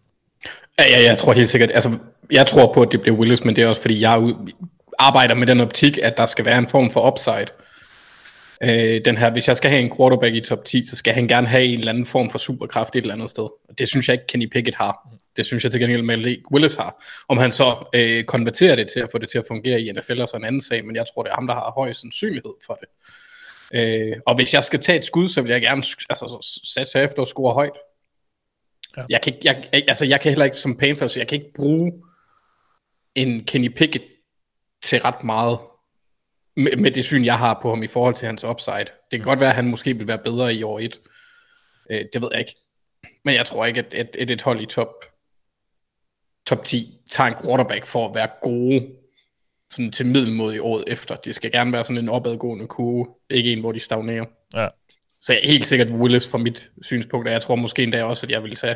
Ja, 0.80 0.84
ja, 0.90 1.04
jeg 1.10 1.18
tror 1.18 1.34
helt 1.34 1.50
sikkert. 1.50 1.72
Altså, 1.74 1.98
jeg 2.31 2.48
tror 2.48 2.74
på, 2.74 2.81
at 2.81 2.92
det 2.92 3.01
bliver 3.01 3.18
Willis, 3.18 3.44
men 3.44 3.56
det 3.56 3.63
er 3.63 3.68
også, 3.68 3.81
fordi 3.81 4.01
jeg 4.01 4.34
arbejder 5.00 5.36
med 5.36 5.48
den 5.48 5.60
optik, 5.60 5.98
at 5.98 6.18
der 6.18 6.25
skal 6.25 6.45
være 6.45 6.57
en 6.57 6.68
form 6.68 6.92
for 6.92 7.12
upside. 7.12 7.48
Øh, 8.63 9.01
den 9.06 9.18
her, 9.18 9.31
hvis 9.31 9.48
jeg 9.48 9.56
skal 9.56 9.69
have 9.69 9.81
en 9.81 9.92
quarterback 9.98 10.36
i 10.36 10.42
top 10.42 10.66
10, 10.66 10.88
så 10.88 10.95
skal 10.95 11.13
han 11.13 11.28
gerne 11.28 11.48
have 11.48 11.66
en 11.66 11.80
eller 11.80 11.92
anden 11.92 12.06
form 12.06 12.30
for 12.30 12.38
superkraft 12.38 12.95
et 12.95 13.01
eller 13.01 13.13
andet 13.13 13.30
sted. 13.30 13.44
Og 13.44 13.78
det 13.78 13.88
synes 13.88 14.07
jeg 14.07 14.13
ikke 14.13 14.28
Kenny 14.28 14.50
Pickett 14.50 14.78
har. 14.78 15.07
Det 15.35 15.45
synes 15.45 15.63
jeg 15.63 15.71
til 15.71 15.81
gengæld 15.81 16.01
Malik 16.01 16.51
Willis 16.51 16.75
har. 16.75 17.06
Om 17.27 17.38
han 17.38 17.51
så 17.51 17.89
øh, 17.95 18.24
konverterer 18.24 18.75
det 18.75 18.88
til 18.88 19.00
at 19.00 19.12
få 19.12 19.18
det 19.18 19.30
til 19.30 19.38
at 19.38 19.45
fungere 19.47 19.81
i 19.81 19.91
NFL 19.91 20.19
er 20.19 20.25
så 20.25 20.38
en 20.38 20.45
anden 20.45 20.62
sag, 20.62 20.85
men 20.85 20.95
jeg 20.95 21.06
tror, 21.13 21.24
det 21.24 21.30
er 21.30 21.35
ham, 21.35 21.47
der 21.47 21.53
har 21.53 21.71
høj 21.71 21.94
sandsynlighed 21.94 22.53
for 22.65 22.74
det. 22.74 22.89
Øh, 23.74 24.18
og 24.25 24.35
hvis 24.35 24.53
jeg 24.53 24.63
skal 24.63 24.80
tage 24.80 24.97
et 24.97 25.06
skud, 25.06 25.27
så 25.27 25.41
vil 25.41 25.51
jeg 25.51 25.62
gerne 25.62 25.83
altså, 26.09 26.59
satse 26.63 27.00
efter 27.00 27.21
at 27.21 27.27
score 27.27 27.53
højt. 27.53 27.77
Ja. 28.97 29.03
Jeg, 29.09 29.21
kan, 29.21 29.33
jeg, 29.44 29.69
altså, 29.74 30.06
jeg 30.06 30.21
kan 30.21 30.31
heller 30.31 30.45
ikke 30.45 30.57
som 30.57 30.77
Panthers, 30.77 31.18
jeg 31.18 31.27
kan 31.27 31.35
ikke 31.35 31.53
bruge 31.56 31.94
en 33.15 33.44
Kenny 33.45 33.68
Pickett 33.68 34.06
til 34.83 35.00
ret 35.00 35.24
meget 35.24 35.59
med, 36.56 36.75
med 36.77 36.91
det 36.91 37.06
syn, 37.06 37.25
jeg 37.25 37.38
har 37.38 37.59
på 37.62 37.69
ham 37.69 37.83
i 37.83 37.88
forhold 37.88 38.15
til 38.15 38.25
hans 38.25 38.44
upside. 38.44 38.85
Det 39.12 39.19
kan 39.19 39.21
godt 39.21 39.39
være, 39.39 39.50
at 39.50 39.56
han 39.56 39.68
måske 39.68 39.97
vil 39.97 40.07
være 40.07 40.18
bedre 40.18 40.56
i 40.56 40.63
år 40.63 40.80
1. 40.80 41.00
Øh, 41.89 42.06
det 42.13 42.21
ved 42.21 42.30
jeg 42.31 42.39
ikke. 42.39 42.56
Men 43.25 43.35
jeg 43.35 43.45
tror 43.45 43.65
ikke, 43.65 43.80
at 43.80 43.94
et, 43.94 44.09
et, 44.19 44.30
et 44.30 44.41
hold 44.41 44.62
i 44.62 44.65
top, 44.65 45.06
top 46.45 46.63
10 46.66 47.00
tager 47.12 47.28
en 47.28 47.36
quarterback 47.44 47.86
for 47.86 48.10
at 48.10 48.16
være 48.16 48.28
gode 48.42 48.88
sådan 49.72 49.92
til 49.92 50.06
middelmåde 50.06 50.56
i 50.56 50.60
året 50.60 50.84
efter. 50.88 51.16
Det 51.16 51.36
skal 51.36 51.51
gerne 51.51 51.74
være 51.74 51.84
sådan 51.84 52.04
en 52.04 52.10
opadgående 52.10 52.68
kurve, 52.68 53.07
ikke 53.30 53.51
en, 53.51 53.60
hvor 53.60 53.72
de 53.72 53.80
stagnerer. 53.80 54.25
Ja. 54.54 54.68
Så 55.22 55.34
jeg 55.34 55.42
er 55.44 55.48
helt 55.48 55.66
sikkert 55.66 55.92
Willis 55.92 56.28
fra 56.28 56.38
mit 56.38 56.72
synspunkt, 56.81 57.28
og 57.28 57.34
jeg 57.34 57.42
tror 57.42 57.56
måske 57.56 57.84
endda 57.84 58.04
også, 58.04 58.25
at 58.25 58.31
jeg 58.31 58.44
vil 58.44 58.56
tage, 58.56 58.75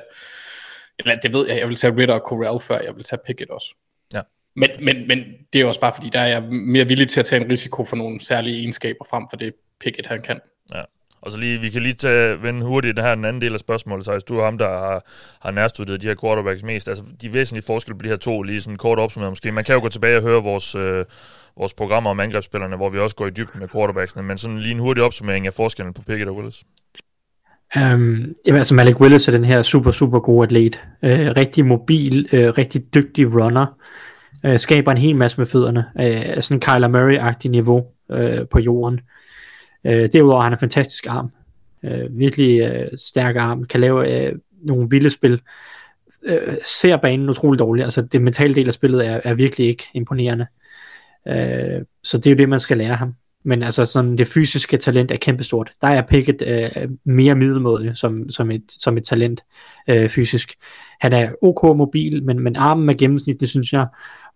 eller 0.99 1.15
det 1.15 1.33
ved 1.33 1.47
jeg, 1.47 1.59
jeg 1.59 1.67
vil 1.67 1.75
tage 1.75 1.97
Ritter 1.97 2.15
og 2.15 2.21
Corral 2.25 2.59
før, 2.59 2.79
jeg 2.79 2.95
vil 2.95 3.03
tage 3.03 3.19
Pickett 3.25 3.51
også. 3.51 3.75
Ja. 4.13 4.21
Men, 4.55 4.69
men, 4.81 5.07
men 5.07 5.23
det 5.53 5.61
er 5.61 5.65
også 5.65 5.79
bare 5.79 5.93
fordi, 5.95 6.09
der 6.09 6.19
er 6.19 6.27
jeg 6.27 6.43
mere 6.43 6.87
villig 6.87 7.09
til 7.09 7.19
at 7.19 7.25
tage 7.25 7.41
en 7.41 7.51
risiko 7.51 7.85
for 7.85 7.95
nogle 7.95 8.19
særlige 8.21 8.57
egenskaber 8.57 9.05
frem 9.09 9.23
for 9.29 9.37
det 9.37 9.53
Pickett 9.79 10.07
han 10.07 10.21
kan. 10.21 10.39
Ja. 10.73 10.83
Og 11.21 11.31
så 11.31 11.39
lige, 11.39 11.59
vi 11.59 11.69
kan 11.69 11.81
lige 11.81 11.93
tage, 11.93 12.43
vende 12.43 12.65
hurtigt 12.65 12.97
det 12.97 13.05
her 13.05 13.15
den 13.15 13.25
anden 13.25 13.41
del 13.41 13.53
af 13.53 13.59
spørgsmålet, 13.59 14.05
så 14.05 14.19
du 14.29 14.37
er 14.39 14.45
ham, 14.45 14.57
der 14.57 14.69
har, 14.69 15.03
har 15.41 15.51
nærstuderet 15.51 16.01
de 16.01 16.07
her 16.07 16.15
quarterbacks 16.21 16.63
mest. 16.63 16.89
Altså, 16.89 17.03
de 17.21 17.33
væsentlige 17.33 17.65
forskelle 17.65 17.97
på 17.99 18.03
de 18.03 18.09
her 18.09 18.15
to, 18.15 18.41
lige 18.41 18.61
sådan 18.61 18.77
kort 18.77 18.99
opsummeret 18.99 19.31
måske. 19.31 19.51
Man 19.51 19.63
kan 19.63 19.75
jo 19.75 19.81
gå 19.81 19.89
tilbage 19.89 20.17
og 20.17 20.23
høre 20.23 20.43
vores, 20.43 20.75
øh, 20.75 21.05
vores 21.57 21.73
programmer 21.73 22.09
om 22.09 22.19
angrebsspillerne, 22.19 22.75
hvor 22.75 22.89
vi 22.89 22.99
også 22.99 23.15
går 23.15 23.27
i 23.27 23.29
dybden 23.29 23.59
med 23.59 23.67
quarterbacksene, 23.67 24.23
men 24.23 24.37
sådan 24.37 24.59
lige 24.59 24.71
en 24.71 24.79
hurtig 24.79 25.03
opsummering 25.03 25.47
af 25.47 25.53
forskellen 25.53 25.93
på 25.93 26.01
Pickett 26.01 26.29
og 26.29 26.35
Willis. 26.35 26.63
Um, 27.75 27.81
jamen, 28.47 28.57
altså 28.57 28.73
Malik 28.73 29.01
Willis 29.01 29.27
er 29.27 29.31
den 29.31 29.45
her 29.45 29.61
super, 29.61 29.91
super 29.91 30.19
gode 30.19 30.43
atlet. 30.43 30.75
Uh, 31.03 31.09
rigtig 31.09 31.65
mobil, 31.65 32.29
uh, 32.33 32.39
rigtig 32.39 32.93
dygtig 32.93 33.33
runner. 33.33 33.65
Uh, 34.47 34.57
skaber 34.57 34.91
en 34.91 34.97
hel 34.97 35.15
masse 35.15 35.37
med 35.37 35.45
fødderne. 35.45 35.85
Uh, 35.95 36.41
sådan 36.41 36.61
Kyler 36.61 36.87
Murray-agtig 36.87 37.49
niveau 37.49 37.85
uh, 38.09 38.47
på 38.51 38.59
jorden. 38.59 38.99
Øh, 39.85 40.09
derudover 40.13 40.41
har 40.41 40.43
han 40.43 40.53
en 40.53 40.59
fantastisk 40.59 41.07
arm. 41.07 41.31
Øh, 41.83 42.17
virkelig 42.17 42.61
øh, 42.61 42.87
stærk 42.97 43.35
arm. 43.35 43.65
Kan 43.65 43.79
lave 43.79 44.27
øh, 44.27 44.33
nogle 44.67 44.89
vilde 44.89 45.09
spil. 45.09 45.41
Øh, 46.23 46.55
ser 46.65 46.97
banen 46.97 47.29
utrolig 47.29 47.59
dårligt. 47.59 47.85
Altså 47.85 48.01
det 48.01 48.21
mentale 48.21 48.55
del 48.55 48.67
af 48.67 48.73
spillet 48.73 49.07
er, 49.07 49.19
er 49.23 49.33
virkelig 49.33 49.67
ikke 49.67 49.83
imponerende. 49.93 50.47
Øh, 51.27 51.81
så 52.03 52.17
det 52.17 52.27
er 52.27 52.31
jo 52.31 52.37
det, 52.37 52.49
man 52.49 52.59
skal 52.59 52.77
lære 52.77 52.95
ham. 52.95 53.13
Men 53.45 53.63
altså 53.63 53.85
sådan 53.85 54.17
det 54.17 54.27
fysiske 54.27 54.77
talent 54.77 55.11
er 55.11 55.15
kæmpestort. 55.15 55.71
Der 55.81 55.87
er 55.87 56.01
Pickett 56.01 56.43
øh, 56.47 56.89
mere 57.05 57.35
middelmådig 57.35 57.97
som, 57.97 58.29
som, 58.29 58.51
et, 58.51 58.63
som 58.69 58.97
et 58.97 59.03
talent 59.03 59.41
øh, 59.89 60.09
fysisk. 60.09 60.53
Han 60.99 61.13
er 61.13 61.31
ok 61.41 61.77
mobil, 61.77 62.23
men, 62.23 62.39
men 62.39 62.55
armen 62.55 62.89
er 62.89 62.93
gennemsnitlig, 62.93 63.49
synes 63.49 63.73
jeg. 63.73 63.87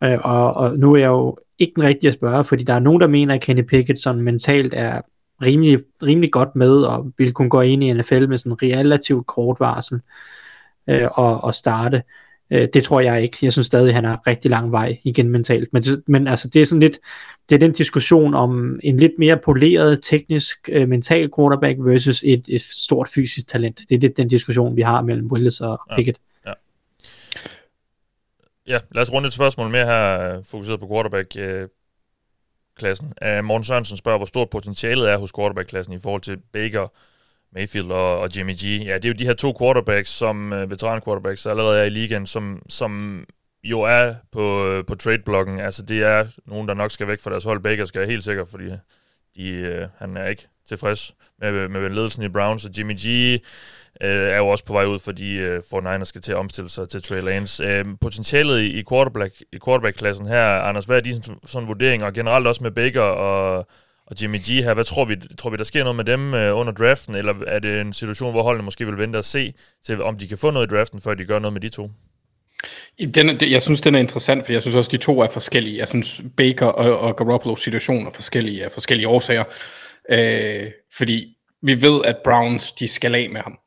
Øh, 0.04 0.20
og, 0.24 0.54
og 0.54 0.80
nu 0.80 0.94
er 0.94 0.98
jeg 0.98 1.08
jo 1.08 1.38
ikke 1.60 1.74
den 1.76 1.84
rigtige 1.84 2.08
at 2.08 2.14
spørge, 2.14 2.44
fordi 2.44 2.64
der 2.64 2.74
er 2.74 2.80
nogen, 2.80 3.02
der 3.02 3.08
mener, 3.08 3.34
at 3.34 3.42
Kenny 3.42 3.62
Pickett 3.62 4.00
sådan 4.00 4.22
mentalt 4.22 4.74
er 4.78 5.02
rimelig, 5.42 5.80
rimelig 6.04 6.32
godt 6.32 6.56
med, 6.56 6.82
og 6.84 7.12
ville 7.18 7.34
kunne 7.34 7.50
gå 7.50 7.62
ind 7.62 7.84
i 7.84 7.94
NFL 7.94 8.28
med 8.28 8.38
sådan 8.38 8.62
relativt 8.62 9.28
kort 9.28 9.60
varsel 9.60 10.00
øh, 10.88 11.08
og, 11.12 11.44
og 11.44 11.56
starte. 11.56 12.04
Øh, 12.52 12.68
det 12.74 12.84
tror 12.84 13.00
jeg 13.00 13.22
ikke. 13.22 13.38
Jeg 13.42 13.52
synes 13.52 13.68
stadig, 13.68 13.88
at 13.88 13.96
han 13.96 14.06
har 14.06 14.28
rigtig 14.28 14.52
lang 14.52 14.72
vej 14.72 14.98
igen 15.04 15.30
mentalt. 15.30 15.74
Men, 15.74 15.84
men 16.08 16.28
altså, 16.28 16.48
det 16.48 16.62
er 16.62 16.66
sådan 16.66 16.80
lidt, 16.80 17.00
det 17.50 17.56
er 17.56 17.60
den 17.60 17.72
diskussion 17.72 18.34
om 18.34 18.80
en 18.84 18.98
lidt 18.98 19.14
mere 19.20 19.38
poleret, 19.38 20.00
teknisk, 20.02 20.70
øh, 20.72 20.90
mental 20.90 21.30
quarterback 21.38 21.78
versus 21.80 22.24
et, 22.26 22.46
et 22.50 22.62
stort 22.62 23.08
fysisk 23.08 23.48
talent. 23.48 23.80
Det 23.90 23.96
er 23.96 24.00
lidt 24.00 24.18
den 24.18 24.28
diskussion, 24.28 24.76
vi 24.76 24.82
har 24.82 25.02
mellem 25.02 25.32
Willis 25.32 25.62
og 25.62 25.80
Ja. 25.90 25.96
Pickett. 25.96 26.20
Ja, 28.68 28.80
lad 28.92 29.02
os 29.02 29.14
runde 29.14 29.28
et 29.28 29.34
spørgsmål 29.34 29.70
mere 29.70 29.86
her, 29.86 30.36
øh, 30.36 30.44
fokuseret 30.44 30.80
på 30.80 30.86
quarterback-klassen. 32.82 33.14
Uh, 33.22 33.38
øh, 33.38 33.44
Morten 33.44 33.64
Sørensen 33.64 33.98
spørger, 33.98 34.18
hvor 34.18 34.26
stort 34.26 34.50
potentialet 34.50 35.10
er 35.10 35.18
hos 35.18 35.32
quarterback-klassen 35.32 35.94
i 35.94 36.00
forhold 36.00 36.22
til 36.22 36.38
Baker, 36.54 36.88
Mayfield 37.54 37.92
og, 37.92 38.20
og 38.20 38.38
Jimmy 38.38 38.54
G. 38.54 38.64
Ja, 38.64 38.96
det 38.96 39.06
er 39.06 39.10
jo 39.10 39.14
de 39.14 39.26
her 39.26 39.34
to 39.34 39.56
quarterbacks, 39.60 40.10
som 40.10 40.52
uh, 40.52 40.72
veteran-quarterbacks, 40.72 41.46
allerede 41.46 41.80
er 41.80 41.84
i 41.84 41.90
ligaen, 41.90 42.28
som, 42.28 42.62
som 42.70 43.24
jo 43.64 43.82
er 43.82 44.16
på, 44.32 44.78
uh, 44.78 44.86
på 44.86 44.96
trade-blokken. 44.96 45.60
Altså, 45.60 45.84
det 45.84 46.04
er 46.04 46.28
nogen, 46.46 46.68
der 46.68 46.74
nok 46.74 46.92
skal 46.92 47.08
væk 47.08 47.20
fra 47.20 47.32
deres 47.32 47.44
hold. 47.44 47.64
Baker 47.64 47.86
skal 47.86 48.00
jeg 48.00 48.10
helt 48.10 48.24
sikker, 48.24 48.46
fordi 48.46 48.70
de, 49.36 49.82
uh, 49.82 49.90
han 50.00 50.18
er 50.18 50.28
ikke 50.28 50.48
tilfreds 50.68 51.16
med, 51.40 51.68
med 51.68 51.90
ledelsen 51.90 52.24
i 52.24 52.30
Browns, 52.30 52.66
og 52.66 52.72
Jimmy 52.78 52.94
G 52.94 53.38
øh, 54.04 54.10
er 54.10 54.38
jo 54.38 54.48
også 54.48 54.66
på 54.66 54.74
vej 54.74 54.86
ud, 54.86 55.00
fordi 55.00 55.38
øh, 55.38 55.62
49ers 55.74 56.04
skal 56.04 56.22
til 56.22 56.32
at 56.32 56.38
omstille 56.38 56.70
sig 56.70 56.90
til 56.90 57.04
Trey 57.04 57.22
Lance. 57.22 57.64
Øh, 57.64 57.86
potentialet 58.02 58.60
i, 58.60 58.80
i, 58.80 58.84
quarterback, 58.90 59.34
i 59.54 59.58
quarterback-klassen 59.66 60.26
her, 60.26 60.46
Anders, 60.46 60.86
hvad 60.86 60.98
er 60.98 61.02
din 61.02 61.24
sådan, 61.24 61.40
sådan 61.46 61.68
vurdering, 61.68 62.04
og 62.04 62.14
generelt 62.14 62.48
også 62.48 62.64
med 62.64 62.72
Baker 62.72 63.02
og, 63.02 63.68
og 64.08 64.16
Jimmy 64.22 64.38
G 64.38 64.64
her, 64.64 64.74
hvad 64.74 64.84
tror 64.84 65.06
vi, 65.06 65.16
tror 65.38 65.50
vi, 65.50 65.58
der 65.58 65.64
sker 65.64 65.84
noget 65.84 65.96
med 65.96 66.06
dem 66.06 66.34
øh, 66.34 66.58
under 66.58 66.74
draften, 66.74 67.16
eller 67.16 67.34
er 67.48 67.60
det 67.60 67.82
en 67.82 67.94
situation, 67.94 68.32
hvor 68.32 68.44
holdene 68.44 68.64
måske 68.64 68.86
vil 68.86 68.98
vente 68.98 69.18
og 69.18 69.26
se, 69.26 69.54
til 69.86 70.02
om 70.02 70.18
de 70.18 70.28
kan 70.28 70.38
få 70.38 70.52
noget 70.52 70.68
i 70.68 70.76
draften, 70.76 71.02
før 71.02 71.14
de 71.14 71.26
gør 71.26 71.40
noget 71.40 71.54
med 71.54 71.62
de 71.62 71.70
to? 71.70 71.90
Den, 73.16 73.52
jeg 73.52 73.62
synes, 73.62 73.82
den 73.82 73.96
er 73.96 74.00
interessant, 74.00 74.46
for 74.46 74.54
jeg 74.54 74.62
synes 74.62 74.76
også, 74.76 74.90
de 74.92 74.98
to 74.98 75.20
er 75.20 75.28
forskellige. 75.28 75.78
Jeg 75.78 75.88
synes, 75.88 76.22
Baker 76.38 76.66
og, 76.66 77.00
og 77.00 77.16
Garoppolo 77.16 77.56
situation 77.56 78.08
er 78.08 78.12
forskellige 78.12 78.66
af 78.66 78.72
forskellige 78.72 79.08
årsager. 79.08 79.44
Øh, 80.10 80.72
fordi 80.98 81.38
vi 81.64 81.82
ved, 81.82 82.02
at 82.06 82.18
Browns, 82.24 82.72
de 82.72 82.88
skal 82.88 83.16
af 83.16 83.30
med 83.30 83.42
ham. 83.42 83.58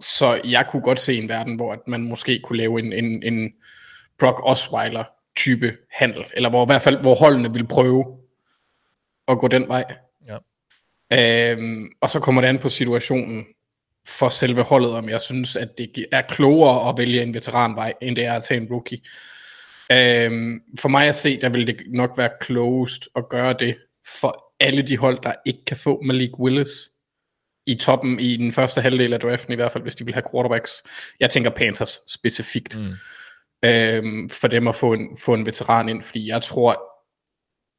Så 0.00 0.40
jeg 0.44 0.66
kunne 0.70 0.82
godt 0.82 1.00
se 1.00 1.14
en 1.14 1.28
verden, 1.28 1.56
hvor 1.56 1.72
at 1.72 1.78
man 1.86 2.02
måske 2.02 2.40
kunne 2.44 2.58
lave 2.58 2.78
en, 2.78 2.92
en, 2.92 3.22
en 3.22 3.52
Brock 4.18 4.40
Osweiler 4.42 5.04
type 5.36 5.76
handel, 5.90 6.24
eller 6.34 6.50
hvor 6.50 6.64
i 6.64 6.66
hvert 6.66 6.82
fald, 6.82 7.00
hvor 7.00 7.14
holdene 7.14 7.52
vil 7.52 7.66
prøve 7.66 8.18
at 9.28 9.38
gå 9.38 9.48
den 9.48 9.68
vej. 9.68 9.84
Ja. 10.26 10.36
Øhm, 11.52 11.88
og 12.00 12.10
så 12.10 12.20
kommer 12.20 12.40
det 12.40 12.48
an 12.48 12.58
på 12.58 12.68
situationen 12.68 13.46
for 14.06 14.28
selve 14.28 14.62
holdet, 14.62 14.92
om 14.92 15.08
jeg 15.08 15.20
synes, 15.20 15.56
at 15.56 15.68
det 15.78 16.06
er 16.12 16.22
klogere 16.22 16.88
at 16.88 16.98
vælge 16.98 17.22
en 17.22 17.34
veteranvej, 17.34 17.94
end 18.02 18.16
det 18.16 18.24
er 18.24 18.32
at 18.32 18.42
tage 18.42 18.60
en 18.60 18.68
rookie. 18.70 19.00
Øhm, 19.92 20.62
for 20.78 20.88
mig 20.88 21.08
at 21.08 21.16
se, 21.16 21.40
der 21.40 21.48
vil 21.48 21.66
det 21.66 21.76
nok 21.86 22.18
være 22.18 22.30
klogest 22.40 23.08
at 23.16 23.28
gøre 23.28 23.54
det 23.58 23.76
for 24.20 24.54
alle 24.60 24.82
de 24.82 24.96
hold, 24.98 25.18
der 25.22 25.32
ikke 25.46 25.64
kan 25.64 25.76
få 25.76 26.02
Malik 26.02 26.38
Willis 26.38 26.90
i 27.66 27.74
toppen 27.74 28.20
i 28.20 28.36
den 28.36 28.52
første 28.52 28.80
halvdel 28.80 29.12
af 29.12 29.20
draften, 29.20 29.52
i 29.52 29.56
hvert 29.56 29.72
fald 29.72 29.82
hvis 29.82 29.94
de 29.94 30.04
vil 30.04 30.14
have 30.14 30.24
quarterbacks. 30.32 30.82
Jeg 31.20 31.30
tænker 31.30 31.50
Panthers 31.50 31.98
specifikt. 32.08 32.78
Mm. 32.78 32.94
Øhm, 33.64 34.28
for 34.28 34.48
dem 34.48 34.68
at 34.68 34.76
få 34.76 34.92
en, 34.92 35.16
få 35.16 35.34
en 35.34 35.46
veteran 35.46 35.88
ind, 35.88 36.02
fordi 36.02 36.28
jeg 36.28 36.42
tror, 36.42 36.82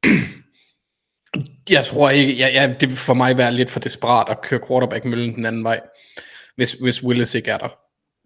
jeg 1.76 1.84
tror 1.84 2.10
ikke, 2.10 2.38
jeg, 2.38 2.54
jeg, 2.54 2.76
det 2.80 2.88
vil 2.88 2.96
for 2.96 3.14
mig 3.14 3.38
være 3.38 3.52
lidt 3.52 3.70
for 3.70 3.80
desperat 3.80 4.28
at 4.28 4.42
køre 4.42 4.60
quarterback 4.68 5.04
møllen 5.04 5.34
den 5.34 5.46
anden 5.46 5.64
vej, 5.64 5.80
hvis, 6.56 6.72
hvis 6.72 7.04
Willis 7.04 7.34
ikke 7.34 7.50
er 7.50 7.58
der. 7.58 7.78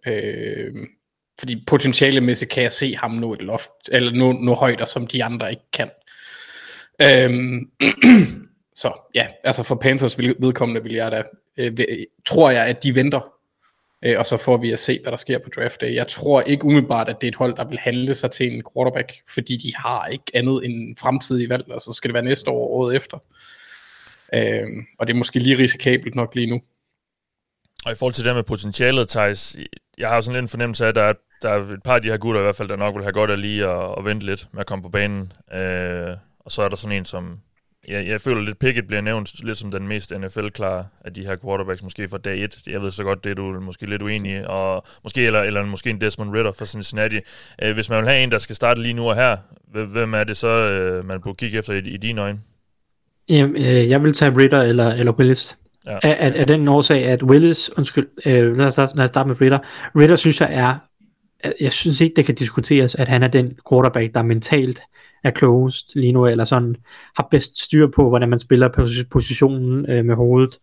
Øh, 0.07 0.75
fordi 1.39 1.65
potentialemæssigt 1.67 2.51
kan 2.51 2.63
jeg 2.63 2.73
se 2.73 2.97
ham 2.97 3.11
nå 3.11 3.33
et 3.33 3.43
loft, 3.43 3.71
eller 3.93 4.13
nå, 4.13 4.33
nå 4.33 4.55
højder, 4.55 4.85
som 4.85 5.07
de 5.07 5.25
andre 5.25 5.51
ikke 5.51 5.71
kan. 5.73 5.91
Øhm, 7.03 7.71
så 8.83 8.93
ja, 9.15 9.27
altså 9.45 9.63
for 9.63 9.75
Panthers 9.75 10.19
vedkommende 10.19 10.83
vil 10.83 10.93
jeg 10.93 11.13
da, 11.13 11.23
øh, 11.57 11.77
tror 12.27 12.51
jeg, 12.51 12.67
at 12.67 12.83
de 12.83 12.95
venter, 12.95 13.33
øh, 14.05 14.19
og 14.19 14.27
så 14.27 14.37
får 14.37 14.57
vi 14.57 14.71
at 14.73 14.79
se, 14.79 14.99
hvad 15.03 15.11
der 15.11 15.17
sker 15.17 15.39
på 15.39 15.51
draft 15.57 15.81
day. 15.81 15.95
Jeg 15.95 16.09
tror 16.09 16.41
ikke 16.41 16.65
umiddelbart, 16.65 17.09
at 17.09 17.17
det 17.21 17.27
er 17.27 17.31
et 17.31 17.37
hold, 17.37 17.57
der 17.57 17.69
vil 17.69 17.79
handle 17.79 18.15
sig 18.15 18.31
til 18.31 18.53
en 18.53 18.63
quarterback, 18.75 19.13
fordi 19.35 19.57
de 19.57 19.73
har 19.77 20.07
ikke 20.07 20.25
andet 20.35 20.65
end 20.65 20.97
fremtidig 20.97 21.49
valg, 21.49 21.65
og 21.69 21.81
så 21.81 21.93
skal 21.93 22.09
det 22.09 22.15
være 22.15 22.23
næste 22.23 22.51
år 22.51 22.69
og 22.69 22.75
året 22.75 22.97
efter. 22.97 23.19
Øh, 24.35 24.67
og 24.99 25.07
det 25.07 25.13
er 25.13 25.19
måske 25.19 25.39
lige 25.39 25.59
risikabelt 25.59 26.15
nok 26.15 26.35
lige 26.35 26.47
nu. 26.47 26.61
Og 27.87 27.93
i 27.93 27.95
forhold 27.95 28.15
til 28.15 28.25
det 28.25 28.35
med 28.35 28.43
potentialet, 28.43 29.09
Thijs, 29.09 29.57
jeg 29.99 30.09
har 30.09 30.21
sådan 30.21 30.35
lidt 30.35 30.43
en 30.43 30.49
fornemmelse 30.49 30.85
af, 30.85 30.89
at 30.89 30.95
der 30.95 31.03
er, 31.03 31.13
der 31.43 31.51
er 31.51 31.73
et 31.73 31.83
par 31.83 31.95
af 31.95 32.03
de 32.03 32.09
her 32.09 32.17
gutter 32.17 32.41
i 32.41 32.45
hvert 32.45 32.57
fald, 32.57 32.69
der 32.69 32.77
nok 32.77 32.95
vil 32.95 33.03
have 33.03 33.13
godt 33.13 33.31
af 33.31 33.41
lige 33.41 33.67
at, 33.67 33.95
at 33.99 34.05
vente 34.05 34.27
lidt 34.27 34.49
med 34.53 34.61
at 34.61 34.67
komme 34.67 34.83
på 34.83 34.89
banen. 34.89 35.33
Øh, 35.53 36.17
og 36.41 36.53
så 36.53 36.63
er 36.63 36.69
der 36.69 36.77
sådan 36.77 36.97
en, 36.97 37.05
som... 37.05 37.41
Jeg, 37.89 38.07
jeg 38.07 38.21
føler 38.21 38.41
lidt, 38.43 38.59
Pickett 38.59 38.87
bliver 38.87 39.01
nævnt 39.01 39.45
lidt 39.45 39.59
som 39.59 39.71
den 39.71 39.89
mest 39.89 40.13
NFL-klare 40.19 40.87
af 41.05 41.15
de 41.15 41.27
her 41.27 41.37
quarterbacks, 41.45 41.83
måske 41.83 42.09
fra 42.09 42.19
dag 42.19 42.45
1. 42.45 42.59
Jeg 42.67 42.83
ved 42.83 42.91
så 42.91 43.03
godt, 43.05 43.25
det 43.25 43.31
er 43.31 43.35
du 43.35 43.61
måske 43.61 43.87
lidt 43.91 44.03
uenig 44.03 44.33
i. 44.33 44.41
Og 44.47 44.85
måske, 45.03 45.27
eller, 45.27 45.43
eller 45.43 45.67
måske 45.67 45.91
en 45.91 46.01
Desmond 46.01 46.31
Ritter 46.35 46.53
fra 46.53 46.67
Cincinnati. 46.67 47.19
Øh, 47.63 47.75
hvis 47.75 47.89
man 47.91 47.99
vil 47.99 48.09
have 48.09 48.23
en, 48.23 48.31
der 48.31 48.39
skal 48.39 48.57
starte 48.57 48.83
lige 48.83 48.95
nu 48.95 49.09
og 49.09 49.15
her, 49.17 49.37
hvem- 49.87 50.15
er 50.15 50.25
det 50.25 50.37
så, 50.37 50.49
øh, 50.49 51.05
man 51.05 51.21
burde 51.21 51.37
kigge 51.37 51.59
efter 51.59 51.73
i, 51.73 51.79
i 51.79 51.97
dine 51.97 52.21
øjne? 52.21 52.39
Jamen, 53.29 53.57
øh, 53.57 53.89
jeg 53.91 54.03
vil 54.03 54.13
tage 54.13 54.37
Ritter 54.37 54.63
eller, 54.63 54.89
eller 54.93 55.13
Willis. 55.13 55.57
Ja. 55.87 55.99
Af, 56.03 56.17
af, 56.21 56.33
af 56.37 56.47
den 56.47 56.69
årsag, 56.69 57.05
at 57.05 57.23
Willis, 57.23 57.71
undskyld, 57.79 58.09
øh, 58.27 58.57
lad, 58.57 58.67
os, 58.67 58.73
starte- 58.73 58.97
lad 58.97 59.05
os 59.05 59.09
starte 59.09 59.29
med 59.29 59.41
Ritter. 59.41 59.59
Ritter 59.97 60.17
synes 60.17 60.41
jeg 60.41 60.49
er, 60.55 60.75
jeg 61.61 61.73
synes 61.73 62.01
ikke, 62.01 62.15
det 62.17 62.25
kan 62.27 62.35
diskuteres, 62.35 62.95
at 62.95 63.09
han 63.09 63.23
er 63.23 63.29
den 63.29 63.59
quarterback, 63.71 64.15
der 64.15 64.23
mentalt 64.23 64.81
er 65.27 65.31
klogest 65.31 65.95
lige 65.95 66.13
nu, 66.13 66.27
eller 66.27 66.45
sådan 66.45 66.77
har 67.17 67.29
bedst 67.31 67.65
styr 67.65 67.87
på, 67.87 68.09
hvordan 68.09 68.29
man 68.29 68.39
spiller 68.39 69.05
positionen 69.11 69.91
øh, 69.91 70.05
med 70.05 70.15
hovedet 70.15 70.59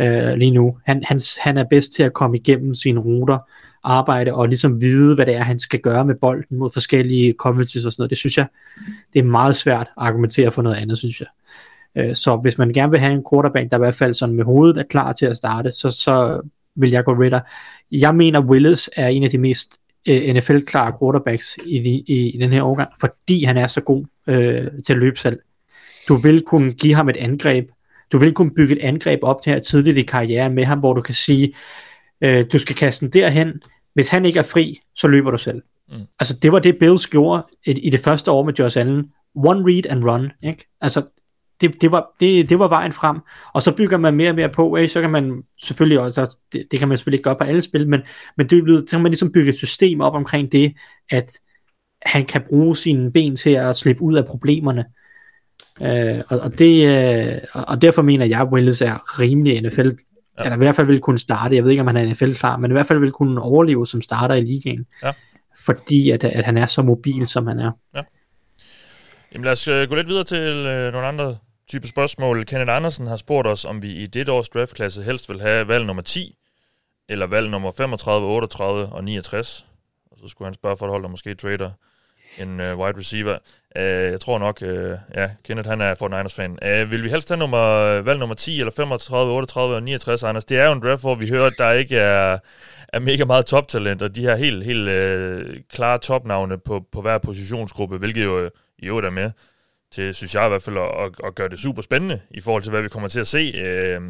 øh, 0.00 0.34
lige 0.34 0.50
nu. 0.50 0.76
Han, 0.86 1.02
han, 1.04 1.20
han 1.40 1.58
er 1.58 1.64
bedst 1.70 1.92
til 1.92 2.02
at 2.02 2.12
komme 2.12 2.36
igennem 2.36 2.74
sine 2.74 3.00
ruter, 3.00 3.38
arbejde 3.84 4.34
og 4.34 4.48
ligesom 4.48 4.80
vide, 4.80 5.14
hvad 5.14 5.26
det 5.26 5.36
er, 5.36 5.42
han 5.42 5.58
skal 5.58 5.80
gøre 5.80 6.04
med 6.04 6.14
bolden 6.14 6.58
mod 6.58 6.70
forskellige 6.72 7.34
coverages 7.38 7.84
og 7.84 7.92
sådan 7.92 8.00
noget. 8.02 8.10
Det 8.10 8.18
synes 8.18 8.38
jeg, 8.38 8.46
det 9.12 9.18
er 9.18 9.24
meget 9.24 9.56
svært 9.56 9.80
at 9.80 9.88
argumentere 9.96 10.50
for 10.50 10.62
noget 10.62 10.76
andet, 10.76 10.98
synes 10.98 11.20
jeg. 11.20 11.28
Øh, 11.96 12.14
Så 12.14 12.36
hvis 12.36 12.58
man 12.58 12.72
gerne 12.72 12.90
vil 12.90 13.00
have 13.00 13.12
en 13.12 13.24
quarterback, 13.32 13.70
der 13.70 13.76
i 13.76 13.78
hvert 13.78 13.94
fald 13.94 14.14
sådan 14.14 14.34
med 14.34 14.44
hovedet 14.44 14.76
er 14.76 14.82
klar 14.82 15.12
til 15.12 15.26
at 15.26 15.36
starte, 15.36 15.72
så, 15.72 15.90
så 15.90 16.40
vil 16.76 16.90
jeg 16.90 17.04
gå 17.04 17.12
Ritter. 17.12 17.40
Jeg 17.92 18.14
mener, 18.14 18.40
Willis 18.40 18.90
er 18.96 19.08
en 19.08 19.24
af 19.24 19.30
de 19.30 19.38
mest 19.38 19.78
øh, 20.08 20.34
NFL-klare 20.34 20.92
quarterbacks 21.00 21.58
i, 21.66 21.78
de, 21.78 21.90
i, 21.90 22.30
i 22.30 22.38
den 22.38 22.52
her 22.52 22.62
årgang, 22.62 22.90
fordi 23.00 23.44
han 23.44 23.56
er 23.56 23.66
så 23.66 23.80
god 23.80 24.04
øh, 24.26 24.66
til 24.86 24.92
at 24.92 24.98
løbe 24.98 25.18
selv. 25.18 25.38
Du 26.08 26.14
vil 26.14 26.42
kunne 26.42 26.72
give 26.72 26.94
ham 26.94 27.08
et 27.08 27.16
angreb. 27.16 27.68
Du 28.12 28.18
vil 28.18 28.32
kunne 28.32 28.54
bygge 28.54 28.76
et 28.76 28.82
angreb 28.82 29.20
op 29.22 29.42
til 29.42 29.52
her 29.52 29.60
tidligt 29.60 29.98
i 29.98 30.02
karrieren 30.02 30.54
med 30.54 30.64
ham, 30.64 30.78
hvor 30.78 30.92
du 30.92 31.00
kan 31.00 31.14
sige, 31.14 31.54
øh, 32.20 32.46
du 32.52 32.58
skal 32.58 32.76
kaste 32.76 33.04
den 33.04 33.12
derhen. 33.12 33.62
Hvis 33.94 34.08
han 34.08 34.24
ikke 34.24 34.38
er 34.38 34.42
fri, 34.42 34.80
så 34.94 35.08
løber 35.08 35.30
du 35.30 35.38
selv. 35.38 35.62
Mm. 35.88 35.96
Altså 36.20 36.36
det 36.36 36.52
var 36.52 36.58
det 36.58 36.78
Bills 36.78 37.06
gjorde 37.06 37.46
i, 37.66 37.70
i 37.70 37.90
det 37.90 38.00
første 38.00 38.30
år 38.30 38.44
med 38.44 38.54
Josh 38.54 38.78
Allen. 38.78 39.10
One 39.34 39.72
read 39.72 39.86
and 39.90 40.04
run. 40.04 40.32
Ikke? 40.42 40.68
Altså 40.80 41.02
det, 41.60 41.80
det, 41.80 41.92
var, 41.92 42.10
det, 42.20 42.48
det 42.48 42.58
var 42.58 42.68
vejen 42.68 42.92
frem. 42.92 43.18
Og 43.52 43.62
så 43.62 43.72
bygger 43.72 43.98
man 43.98 44.14
mere 44.14 44.30
og 44.30 44.34
mere 44.36 44.48
på, 44.48 44.76
ikke? 44.76 44.92
så 44.92 45.00
kan 45.00 45.10
man 45.10 45.42
selvfølgelig 45.62 46.00
også, 46.00 46.36
det, 46.52 46.66
det 46.70 46.78
kan 46.78 46.88
man 46.88 46.98
selvfølgelig 46.98 47.18
ikke 47.18 47.24
gøre 47.24 47.36
på 47.36 47.44
alle 47.44 47.62
spil, 47.62 47.88
men, 47.88 48.00
men 48.36 48.46
det, 48.46 48.80
så 48.80 48.86
kan 48.90 49.02
man 49.02 49.10
ligesom 49.10 49.32
bygge 49.32 49.50
et 49.50 49.56
system 49.56 50.00
op 50.00 50.14
omkring 50.14 50.52
det, 50.52 50.74
at 51.10 51.38
han 52.02 52.24
kan 52.24 52.42
bruge 52.48 52.76
sine 52.76 53.12
ben 53.12 53.36
til 53.36 53.50
at 53.50 53.76
slippe 53.76 54.02
ud 54.02 54.16
af 54.16 54.26
problemerne. 54.26 54.84
Øh, 55.82 56.20
og, 56.28 56.38
og, 56.40 56.58
det, 56.58 56.88
øh, 56.88 57.38
og- 57.52 57.82
derfor 57.82 58.02
mener 58.02 58.26
jeg, 58.26 58.40
at 58.40 58.48
Willis 58.52 58.82
er 58.82 59.20
rimelig 59.20 59.60
NFL, 59.60 59.80
ja. 59.80 60.44
eller 60.44 60.54
i 60.54 60.58
hvert 60.58 60.74
fald 60.74 60.86
vil 60.86 61.00
kunne 61.00 61.18
starte, 61.18 61.54
jeg 61.54 61.64
ved 61.64 61.70
ikke, 61.70 61.80
om 61.80 61.86
han 61.86 61.96
er 61.96 62.10
NFL-klar, 62.10 62.56
men 62.56 62.70
i 62.70 62.72
hvert 62.72 62.86
fald 62.86 62.98
vil 62.98 63.10
kunne 63.12 63.42
overleve 63.42 63.86
som 63.86 64.02
starter 64.02 64.34
i 64.34 64.40
ligaen. 64.40 64.86
Ja. 65.02 65.12
Fordi 65.64 66.10
at, 66.10 66.24
at 66.24 66.44
han 66.44 66.56
er 66.56 66.66
så 66.66 66.82
mobil, 66.82 67.28
som 67.28 67.46
han 67.46 67.58
er. 67.58 67.70
Jamen 69.32 69.44
lad 69.44 69.52
os 69.52 69.68
øh, 69.68 69.88
gå 69.88 69.94
lidt 69.94 70.08
videre 70.08 70.24
til 70.24 70.66
øh, 70.66 70.92
nogle 70.92 71.06
andre 71.06 71.36
type 71.70 71.88
spørgsmål. 71.88 72.44
Kenneth 72.44 72.72
Andersen 72.72 73.06
har 73.06 73.16
spurgt 73.16 73.48
os, 73.48 73.64
om 73.64 73.82
vi 73.82 73.92
i 73.92 74.06
dette 74.06 74.32
års 74.32 74.48
draftklasse 74.48 75.02
helst 75.02 75.28
vil 75.28 75.40
have 75.40 75.68
valg 75.68 75.86
nummer 75.86 76.02
10, 76.02 76.36
eller 77.08 77.26
valg 77.26 77.50
nummer 77.50 77.72
35, 77.72 78.28
38 78.28 78.86
og 78.86 79.04
69. 79.04 79.66
Og 80.10 80.18
så 80.22 80.28
skulle 80.28 80.46
han 80.46 80.54
spørge 80.54 80.76
for 80.76 80.86
et 80.86 80.90
hold, 80.90 81.02
der 81.02 81.08
måske 81.08 81.34
trader 81.34 81.70
en 82.38 82.60
øh, 82.60 82.78
wide 82.78 82.98
receiver. 82.98 83.38
Øh, 83.76 83.82
jeg 84.12 84.20
tror 84.20 84.38
nok, 84.38 84.62
øh, 84.62 84.98
ja, 85.14 85.30
Kenneth 85.44 85.68
han 85.68 85.80
er 85.80 85.94
49ers-fan. 85.94 86.58
Øh, 86.68 86.90
vil 86.90 87.02
vi 87.02 87.08
helst 87.08 87.28
have 87.28 87.38
nummer, 87.38 88.00
valg 88.00 88.18
nummer 88.18 88.34
10, 88.34 88.58
eller 88.58 88.72
35, 88.76 89.32
38 89.32 89.74
og 89.74 89.82
69, 89.82 90.22
Anders? 90.22 90.44
Det 90.44 90.58
er 90.58 90.66
jo 90.66 90.72
en 90.72 90.82
draft, 90.82 91.02
hvor 91.02 91.14
vi 91.14 91.28
hører, 91.28 91.46
at 91.46 91.58
der 91.58 91.72
ikke 91.72 91.96
er, 91.96 92.38
er 92.88 92.98
mega 92.98 93.24
meget 93.24 93.46
toptalent, 93.46 94.02
og 94.02 94.16
de 94.16 94.20
her 94.20 94.36
helt, 94.36 94.64
helt 94.64 94.88
øh, 94.88 95.60
klare 95.72 95.98
topnavne 95.98 96.58
på, 96.58 96.84
på 96.92 97.00
hver 97.02 97.18
positionsgruppe, 97.18 97.98
hvilket 97.98 98.24
jo 98.24 98.40
øh, 98.40 98.50
i 98.78 98.86
øvrigt 98.86 99.06
er 99.06 99.10
med 99.10 99.30
til, 99.92 100.14
synes 100.14 100.34
jeg 100.34 100.46
i 100.46 100.48
hvert 100.48 100.62
fald, 100.62 100.78
at, 100.78 101.04
at, 101.04 101.12
at 101.24 101.34
gøre 101.34 101.48
det 101.48 101.60
super 101.60 101.82
spændende 101.82 102.20
i 102.30 102.40
forhold 102.40 102.62
til, 102.62 102.70
hvad 102.70 102.82
vi 102.82 102.88
kommer 102.88 103.08
til 103.08 103.20
at 103.20 103.26
se 103.26 103.52
øh, 103.56 104.00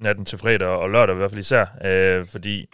natten 0.00 0.24
til 0.24 0.38
fredag 0.38 0.68
og 0.68 0.90
lørdag 0.90 1.14
i 1.14 1.16
hvert 1.16 1.30
fald 1.30 1.40
især. 1.40 1.66
Øh, 1.84 2.26
fordi 2.26 2.66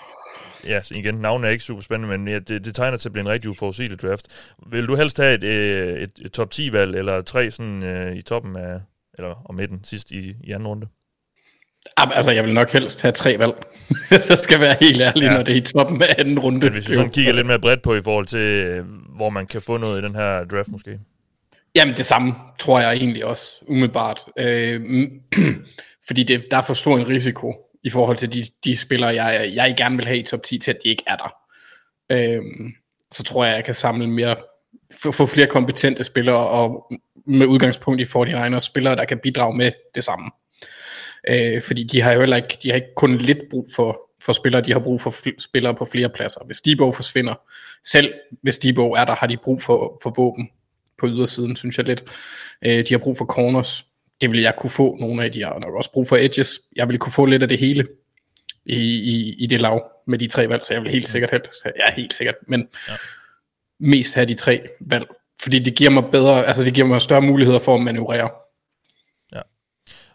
ja, 0.64 0.80
igen, 0.90 1.14
navnet 1.14 1.48
er 1.48 1.52
ikke 1.52 1.64
super 1.64 1.82
spændende, 1.82 2.18
men 2.18 2.28
ja, 2.28 2.38
det, 2.38 2.64
det 2.64 2.74
tegner 2.74 2.96
til 2.96 3.08
at 3.08 3.12
blive 3.12 3.22
en 3.22 3.28
rigtig 3.28 3.50
uforudsigelig 3.50 4.02
draft. 4.02 4.54
Vil 4.66 4.88
du 4.88 4.96
helst 4.96 5.18
have 5.18 5.34
et, 5.34 5.44
øh, 5.44 6.02
et, 6.02 6.10
et 6.24 6.32
top 6.32 6.48
10-valg, 6.54 6.96
eller 6.96 7.22
tre 7.22 7.50
sådan 7.50 7.84
øh, 7.84 8.16
i 8.16 8.22
toppen 8.22 8.56
af, 8.56 8.80
eller 9.18 9.42
om 9.48 9.54
midten, 9.54 9.80
sidst 9.84 10.10
i, 10.10 10.34
i 10.44 10.52
anden 10.52 10.68
runde? 10.68 10.86
Altså, 11.96 12.30
jeg 12.30 12.44
vil 12.44 12.54
nok 12.54 12.70
helst 12.70 13.02
have 13.02 13.12
tre 13.12 13.38
valg. 13.38 13.54
så 14.28 14.38
skal 14.42 14.54
jeg 14.54 14.60
være 14.60 14.76
helt 14.80 15.00
ærlig, 15.00 15.22
ja. 15.22 15.34
når 15.34 15.42
det 15.42 15.52
er 15.52 15.56
i 15.56 15.60
toppen 15.60 16.02
af 16.02 16.14
anden 16.18 16.38
runde. 16.38 16.60
Men 16.60 16.72
hvis 16.72 16.90
vi 16.90 16.94
sådan 16.94 17.10
kigger 17.10 17.32
lidt 17.32 17.46
mere 17.46 17.58
bredt 17.58 17.82
på 17.82 17.94
i 17.94 18.02
forhold 18.02 18.26
til, 18.26 18.38
øh, 18.38 18.84
hvor 19.16 19.30
man 19.30 19.46
kan 19.46 19.62
få 19.62 19.76
noget 19.76 20.02
i 20.02 20.04
den 20.04 20.14
her 20.14 20.44
draft 20.44 20.68
måske. 20.68 21.00
Jamen 21.76 21.96
det 21.96 22.06
samme 22.06 22.34
tror 22.60 22.80
jeg 22.80 22.96
egentlig 22.96 23.24
også, 23.24 23.64
umiddelbart. 23.68 24.24
Øh, 24.38 24.80
fordi 26.06 26.22
det, 26.22 26.44
der 26.50 26.56
er 26.56 26.62
for 26.62 26.74
stor 26.74 26.98
en 26.98 27.08
risiko 27.08 27.54
i 27.84 27.90
forhold 27.90 28.16
til 28.16 28.32
de, 28.32 28.44
de 28.64 28.76
spillere, 28.76 29.14
jeg, 29.14 29.52
jeg 29.54 29.74
gerne 29.76 29.96
vil 29.96 30.06
have 30.06 30.18
i 30.18 30.22
top 30.22 30.42
10 30.42 30.58
til, 30.58 30.70
at 30.70 30.78
de 30.84 30.88
ikke 30.88 31.04
er 31.06 31.16
der. 31.16 31.34
Øh, 32.12 32.42
så 33.12 33.22
tror 33.22 33.44
jeg, 33.44 33.54
jeg 33.54 33.64
kan 33.64 33.74
samle 33.74 34.06
mere, 34.06 34.36
få, 35.02 35.12
få 35.12 35.26
flere 35.26 35.46
kompetente 35.46 36.04
spillere, 36.04 36.48
og 36.48 36.92
med 37.26 37.46
udgangspunkt 37.46 38.00
i 38.00 38.04
49ers 38.04 38.58
spillere, 38.58 38.96
der 38.96 39.04
kan 39.04 39.18
bidrage 39.18 39.56
med 39.56 39.72
det 39.94 40.04
samme. 40.04 40.30
Øh, 41.30 41.62
fordi 41.62 41.84
de 41.84 42.00
har 42.00 42.12
jo 42.12 42.20
heller 42.20 42.36
ikke, 42.36 42.58
de 42.62 42.68
har 42.68 42.74
ikke 42.74 42.94
kun 42.96 43.18
lidt 43.18 43.38
brug 43.50 43.68
for, 43.76 44.00
for 44.22 44.32
spillere, 44.32 44.62
de 44.62 44.72
har 44.72 44.80
brug 44.80 45.00
for 45.00 45.10
fl- 45.10 45.38
spillere 45.38 45.74
på 45.74 45.84
flere 45.84 46.08
pladser. 46.08 46.40
Hvis 46.46 46.60
Debo 46.60 46.92
forsvinder, 46.92 47.34
selv 47.84 48.14
hvis 48.42 48.58
Debo 48.58 48.92
er 48.92 49.04
der, 49.04 49.14
har 49.14 49.26
de 49.26 49.36
brug 49.36 49.62
for, 49.62 50.00
for 50.02 50.12
våben 50.16 50.48
på 50.98 51.06
ydersiden, 51.06 51.56
synes 51.56 51.78
jeg 51.78 51.86
lidt. 51.86 52.04
Øh, 52.64 52.88
de 52.88 52.94
har 52.94 52.98
brug 52.98 53.18
for 53.18 53.24
corners. 53.24 53.86
Det 54.20 54.30
vil 54.30 54.40
jeg 54.40 54.56
kunne 54.56 54.70
få 54.70 54.96
nogle 55.00 55.24
af 55.24 55.32
de 55.32 55.42
har 55.42 55.58
nok 55.58 55.74
også 55.74 55.92
brug 55.92 56.08
for 56.08 56.16
edges. 56.16 56.60
Jeg 56.76 56.88
vil 56.88 56.98
kunne 56.98 57.12
få 57.12 57.26
lidt 57.26 57.42
af 57.42 57.48
det 57.48 57.58
hele 57.58 57.86
i, 58.66 58.76
i, 58.76 59.34
i 59.38 59.46
det 59.46 59.60
lav 59.60 59.90
med 60.06 60.18
de 60.18 60.26
tre 60.26 60.48
valg, 60.48 60.64
så 60.64 60.74
jeg 60.74 60.82
vil 60.82 60.90
helt 60.90 61.08
sikkert 61.08 61.30
have 61.30 61.42
Ja, 61.64 61.94
helt 61.96 62.14
sikkert, 62.14 62.34
men 62.48 62.68
ja. 62.88 62.92
mest 63.80 64.14
have 64.14 64.26
de 64.26 64.34
tre 64.34 64.62
valg. 64.80 65.06
Fordi 65.42 65.58
det 65.58 65.74
giver 65.74 65.90
mig 65.90 66.04
bedre, 66.12 66.46
altså 66.46 66.62
det 66.62 66.74
giver 66.74 66.86
mig 66.86 67.00
større 67.00 67.22
muligheder 67.22 67.58
for 67.58 67.74
at 67.74 67.80
manøvrere. 67.80 68.30
Ja. 69.32 69.40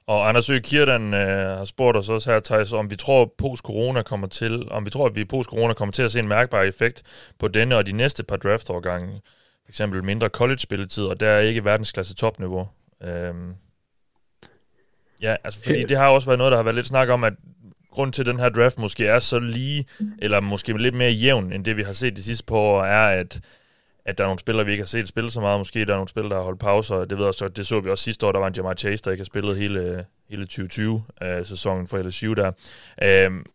Og 0.08 0.30
Anders 0.30 0.50
Øge 0.50 0.62
Kirdan 0.62 1.14
øh, 1.14 1.58
har 1.58 1.66
spurgt 1.66 1.98
os 1.98 2.10
også 2.10 2.32
her, 2.32 2.40
Thijs, 2.40 2.74
om 2.74 2.92
vi 2.92 2.96
tror, 2.96 3.34
post-corona 3.38 4.02
kommer 4.02 4.28
til, 4.28 4.72
om 4.72 4.86
vi 4.86 4.90
tror, 4.90 5.06
at 5.06 5.16
vi 5.16 5.26
post-corona 5.26 5.74
kommer 5.74 5.92
til 5.92 6.04
at 6.04 6.12
se 6.12 6.20
en 6.20 6.28
mærkbar 6.28 6.64
effekt 6.64 7.04
på 7.40 7.48
denne 7.48 7.78
og 7.78 7.88
de 7.88 7.92
næste 7.92 8.24
par 8.24 8.38
draft-årgange 8.38 9.22
eksempel 9.70 10.04
mindre 10.04 10.28
college-spilletid, 10.28 11.04
og 11.04 11.20
der 11.20 11.28
er 11.28 11.40
ikke 11.40 11.66
verdensklasse 11.66 12.16
topniveau. 12.16 12.68
Øhm, 13.04 13.54
ja, 15.22 15.36
altså 15.44 15.64
fordi 15.64 15.84
det 15.84 15.98
har 15.98 16.08
også 16.08 16.28
været 16.28 16.38
noget, 16.38 16.52
der 16.52 16.58
har 16.58 16.64
været 16.64 16.76
lidt 16.76 16.88
snak 16.88 17.10
om, 17.10 17.24
at 17.24 17.34
grund 17.92 18.14
til, 18.14 18.22
at 18.22 18.26
den 18.26 18.40
her 18.40 18.50
draft 18.50 18.80
måske 18.80 19.06
er 19.06 19.20
så 19.20 19.40
lige, 19.40 19.86
eller 20.22 20.40
måske 20.40 20.78
lidt 20.78 20.96
mere 20.96 21.12
jævn, 21.12 21.54
end 21.54 21.66
det 21.66 21.78
vi 21.78 21.84
har 21.84 21.94
set 21.94 22.18
de 22.18 22.24
sidste 22.24 22.46
par 22.46 22.56
år, 22.56 22.84
er, 22.84 23.20
at, 23.20 23.40
at 24.06 24.18
der 24.18 24.24
er 24.24 24.28
nogle 24.28 24.40
spillere, 24.40 24.66
vi 24.66 24.72
ikke 24.72 24.82
har 24.82 24.88
set 24.88 25.08
spille 25.08 25.32
så 25.32 25.42
meget. 25.42 25.60
Måske 25.60 25.86
der 25.86 25.92
er 25.92 25.98
nogle 25.98 26.10
spillere, 26.10 26.30
der 26.30 26.36
har 26.36 26.44
holdt 26.44 26.60
pauser. 26.60 27.06
Det, 27.06 27.18
ved 27.18 27.26
også, 27.26 27.48
det 27.48 27.68
så 27.68 27.80
vi 27.80 27.90
også 27.90 28.04
sidste 28.04 28.28
år, 28.28 28.32
der 28.32 28.40
var 28.40 28.48
en 28.48 28.54
Jamar 28.54 28.74
Chase, 28.74 29.04
der 29.04 29.12
ikke 29.12 29.22
har 29.22 29.26
spillet 29.26 29.58
hele, 29.58 30.06
hele 30.30 30.48
2020-sæsonen 30.52 31.88
for 31.88 31.98
LSU 31.98 32.34
der. 32.34 32.52
Øhm, 33.04 33.46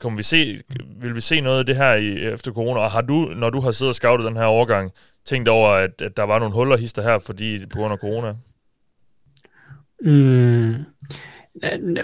kommer 0.00 0.16
vi 0.16 0.22
se, 0.22 0.60
vil 1.00 1.14
vi 1.14 1.20
se 1.20 1.40
noget 1.40 1.58
af 1.58 1.66
det 1.66 1.76
her 1.76 1.94
i, 1.94 2.26
efter 2.26 2.52
corona? 2.52 2.80
Og 2.80 2.90
har 2.90 3.00
du, 3.00 3.14
når 3.36 3.50
du 3.50 3.60
har 3.60 3.70
siddet 3.70 3.90
og 3.90 3.94
scoutet 3.94 4.26
den 4.26 4.36
her 4.36 4.44
overgang, 4.44 4.92
tænkt 5.28 5.48
over, 5.48 5.68
at, 5.68 6.02
at 6.02 6.16
der 6.16 6.22
var 6.22 6.38
nogle 6.38 6.54
huller 6.54 6.76
hister 6.76 7.02
her, 7.02 7.18
fordi 7.18 7.66
på 7.72 7.78
grund 7.78 7.92
af 7.92 7.98
corona? 7.98 8.32
Mm, 10.04 10.74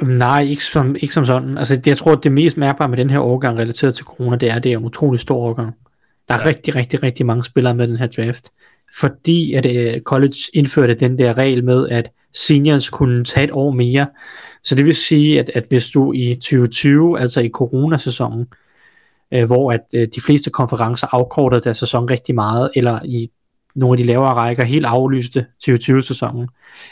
nej, 0.02 0.42
ikke 0.42 0.64
som, 0.64 0.96
ikke 0.96 1.14
som 1.14 1.26
sådan. 1.26 1.58
Altså, 1.58 1.80
jeg 1.86 1.96
tror, 1.96 2.12
at 2.12 2.22
det 2.22 2.32
mest 2.32 2.56
mærkbare 2.56 2.88
med 2.88 2.98
den 2.98 3.10
her 3.10 3.18
overgang 3.18 3.58
relateret 3.58 3.94
til 3.94 4.04
corona, 4.04 4.36
det 4.36 4.50
er, 4.50 4.54
at 4.54 4.64
det 4.64 4.72
er 4.72 4.78
en 4.78 4.84
utrolig 4.84 5.20
stor 5.20 5.36
overgang. 5.36 5.74
Der 6.28 6.34
er 6.34 6.38
ja. 6.38 6.46
rigtig, 6.46 6.74
rigtig, 6.74 7.02
rigtig 7.02 7.26
mange 7.26 7.44
spillere 7.44 7.74
med 7.74 7.88
den 7.88 7.96
her 7.96 8.06
draft. 8.06 8.50
Fordi 8.98 9.54
at 9.54 9.66
uh, 9.66 10.02
college 10.02 10.36
indførte 10.52 10.94
den 10.94 11.18
der 11.18 11.38
regel 11.38 11.64
med, 11.64 11.88
at 11.88 12.10
seniors 12.32 12.90
kunne 12.90 13.24
tage 13.24 13.44
et 13.44 13.50
år 13.50 13.70
mere. 13.70 14.06
Så 14.64 14.74
det 14.74 14.86
vil 14.86 14.94
sige, 14.94 15.40
at, 15.40 15.50
at 15.54 15.64
hvis 15.68 15.90
du 15.90 16.12
i 16.12 16.34
2020, 16.34 17.20
altså 17.20 17.40
i 17.40 17.48
coronasæsonen, 17.48 18.46
øh, 19.34 19.44
hvor 19.44 19.72
at 19.72 19.80
øh, 19.94 20.08
de 20.14 20.20
fleste 20.20 20.50
konferencer 20.50 21.06
afkortede 21.10 21.60
deres 21.60 21.76
sæson 21.76 22.10
rigtig 22.10 22.34
meget, 22.34 22.70
eller 22.74 23.00
i 23.04 23.30
nogle 23.74 23.92
af 23.92 24.04
de 24.04 24.12
lavere 24.12 24.34
rækker 24.34 24.64
helt 24.64 24.86
aflyste 24.86 25.46
2020-sæsonen. 25.68 26.48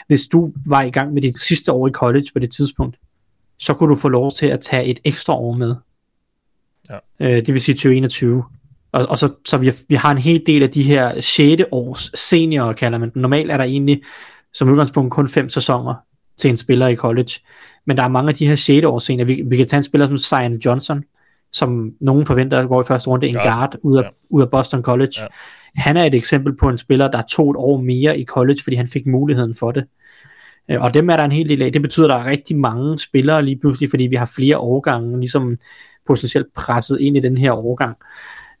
Hvis 0.07 0.27
du 0.27 0.53
var 0.65 0.81
i 0.81 0.89
gang 0.89 1.13
med 1.13 1.21
dit 1.21 1.39
sidste 1.39 1.71
år 1.71 1.87
i 1.87 1.91
college 1.91 2.25
på 2.33 2.39
det 2.39 2.51
tidspunkt, 2.51 2.97
så 3.59 3.73
kunne 3.73 3.89
du 3.89 3.95
få 3.95 4.09
lov 4.09 4.31
til 4.31 4.45
at 4.45 4.59
tage 4.59 4.85
et 4.85 4.99
ekstra 5.03 5.33
år 5.33 5.53
med. 5.53 5.75
Ja. 6.89 6.97
Øh, 7.19 7.45
det 7.45 7.53
vil 7.53 7.61
sige 7.61 7.75
2021. 7.75 8.43
Og, 8.91 9.05
og 9.09 9.19
så, 9.19 9.33
så 9.45 9.57
vi, 9.57 9.71
vi 9.87 9.95
har 9.95 10.11
en 10.11 10.17
hel 10.17 10.43
del 10.45 10.63
af 10.63 10.69
de 10.69 10.83
her 10.83 11.21
6. 11.21 11.63
års 11.71 12.11
seniorer, 12.19 12.73
kalder 12.73 12.97
man. 12.97 13.11
Normalt 13.15 13.51
er 13.51 13.57
der 13.57 13.63
egentlig 13.63 14.01
som 14.53 14.69
udgangspunkt 14.69 15.13
kun 15.13 15.29
fem 15.29 15.49
sæsoner 15.49 15.95
til 16.37 16.49
en 16.49 16.57
spiller 16.57 16.87
i 16.87 16.95
college. 16.95 17.31
Men 17.85 17.97
der 17.97 18.03
er 18.03 18.07
mange 18.07 18.29
af 18.29 18.35
de 18.35 18.47
her 18.47 18.55
6. 18.55 18.85
års 18.85 19.03
seniorer. 19.03 19.27
Vi, 19.27 19.41
vi 19.45 19.57
kan 19.57 19.67
tage 19.67 19.77
en 19.77 19.83
spiller 19.83 20.07
som 20.07 20.17
Zion 20.17 20.55
Johnson, 20.65 21.03
som 21.53 21.91
nogen 22.01 22.25
forventer 22.25 22.59
at 22.59 22.67
gå 22.67 22.81
i 22.81 22.85
første 22.87 23.09
runde, 23.09 23.27
en 23.27 23.37
guard 23.43 23.75
ud 23.81 23.97
af, 23.97 24.01
ja. 24.01 24.09
ud 24.29 24.41
af 24.41 24.49
Boston 24.49 24.81
College. 24.81 25.13
Ja. 25.17 25.27
Han 25.75 25.97
er 25.97 26.03
et 26.03 26.15
eksempel 26.15 26.55
på 26.55 26.69
en 26.69 26.77
spiller, 26.77 27.07
der 27.07 27.21
tog 27.21 27.51
et 27.51 27.57
år 27.57 27.81
mere 27.81 28.19
i 28.19 28.25
college, 28.25 28.59
fordi 28.63 28.75
han 28.75 28.87
fik 28.87 29.07
muligheden 29.07 29.55
for 29.55 29.71
det. 29.71 29.85
Øh, 30.71 30.81
og 30.81 30.93
dem 30.93 31.09
er 31.09 31.17
der 31.17 31.23
en 31.23 31.31
hel 31.31 31.49
del 31.49 31.61
af. 31.61 31.73
Det 31.73 31.81
betyder, 31.81 32.07
at 32.07 32.09
der 32.09 32.25
er 32.25 32.31
rigtig 32.31 32.57
mange 32.57 32.99
spillere 32.99 33.45
lige 33.45 33.59
pludselig, 33.59 33.89
fordi 33.89 34.03
vi 34.03 34.15
har 34.15 34.25
flere 34.35 34.57
årgange 34.57 35.19
ligesom 35.19 35.57
potentielt 36.07 36.53
presset 36.55 36.99
ind 36.99 37.17
i 37.17 37.19
den 37.19 37.37
her 37.37 37.51
årgang. 37.51 37.97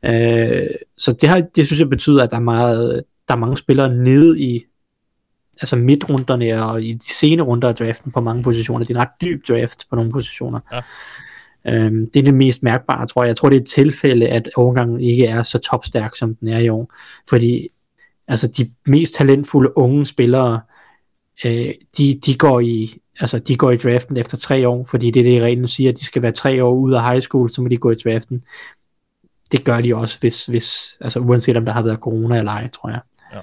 Øh, 0.05 0.67
så 0.97 1.13
det, 1.13 1.29
har, 1.29 1.41
det 1.55 1.65
synes 1.65 1.79
jeg 1.79 1.89
betyder, 1.89 2.23
at 2.23 2.31
der 2.31 2.37
er, 2.37 2.41
meget, 2.41 3.03
der 3.27 3.33
er 3.33 3.39
mange 3.39 3.57
spillere 3.57 3.95
nede 3.95 4.39
i 4.39 4.63
altså 5.61 5.75
midtrunderne 5.75 6.65
og 6.65 6.83
i 6.83 6.93
de 6.93 7.13
sene 7.13 7.41
runder 7.41 7.67
af 7.67 7.75
draften 7.75 8.11
på 8.11 8.21
mange 8.21 8.43
positioner. 8.43 8.85
Det 8.85 8.95
er 8.95 8.99
en 8.99 9.01
ret 9.01 9.21
dyb 9.21 9.47
draft 9.47 9.89
på 9.89 9.95
nogle 9.95 10.11
positioner. 10.11 10.59
Ja. 10.73 10.81
Øhm, 11.67 12.09
det 12.11 12.19
er 12.19 12.23
det 12.23 12.33
mest 12.33 12.63
mærkbare, 12.63 13.07
tror 13.07 13.23
jeg. 13.23 13.27
Jeg 13.27 13.37
tror, 13.37 13.49
det 13.49 13.57
er 13.57 13.61
et 13.61 13.67
tilfælde, 13.67 14.27
at 14.27 14.49
overgangen 14.55 14.99
ikke 14.99 15.25
er 15.25 15.43
så 15.43 15.59
topstærk, 15.59 16.15
som 16.15 16.35
den 16.35 16.47
er 16.47 16.59
i 16.59 16.69
år. 16.69 16.93
Fordi 17.29 17.69
altså, 18.27 18.47
de 18.47 18.71
mest 18.85 19.15
talentfulde 19.15 19.77
unge 19.77 20.05
spillere, 20.05 20.61
øh, 21.45 21.73
de, 21.97 22.19
de, 22.25 22.35
går 22.37 22.59
i, 22.59 22.93
altså, 23.19 23.39
de 23.39 23.55
går 23.55 23.71
i 23.71 23.77
draften 23.77 24.17
efter 24.17 24.37
tre 24.37 24.67
år, 24.67 24.85
fordi 24.85 25.11
det 25.11 25.19
er 25.19 25.23
det, 25.23 25.41
reglen 25.41 25.67
siger, 25.67 25.91
at 25.91 25.99
de 25.99 26.05
skal 26.05 26.21
være 26.21 26.31
tre 26.31 26.63
år 26.63 26.73
ud 26.73 26.93
af 26.93 27.09
high 27.09 27.21
school, 27.21 27.49
så 27.49 27.61
må 27.61 27.67
de 27.67 27.77
gå 27.77 27.91
i 27.91 27.95
draften. 27.95 28.41
Det 29.51 29.63
gør 29.63 29.81
de 29.81 29.95
også, 29.95 30.19
hvis, 30.19 30.45
hvis 30.45 30.97
altså, 31.01 31.19
uanset 31.19 31.57
om 31.57 31.65
der 31.65 31.71
har 31.71 31.83
været 31.83 31.99
corona 31.99 32.37
eller 32.37 32.51
ej, 32.51 32.69
tror 32.69 32.89
jeg. 32.89 32.99
Ja, 33.33 33.39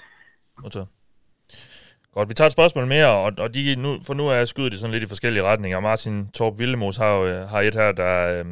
okay. 0.64 0.80
Godt, 2.14 2.28
vi 2.28 2.34
tager 2.34 2.46
et 2.46 2.52
spørgsmål 2.52 2.86
mere, 2.86 3.08
og, 3.08 3.32
og 3.38 3.54
de, 3.54 3.76
nu, 3.76 3.98
for 4.02 4.14
nu 4.14 4.28
er 4.28 4.44
skyddet 4.44 4.74
i 4.74 4.76
sådan 4.76 4.92
lidt 4.92 5.04
i 5.04 5.06
forskellige 5.06 5.42
retninger. 5.42 5.80
Martin 5.80 6.28
Torp 6.34 6.58
Villemos 6.58 6.96
har, 6.96 7.14
jo, 7.14 7.46
har 7.46 7.60
et 7.60 7.74
her, 7.74 7.92
der, 7.92 8.38
øh, 8.38 8.44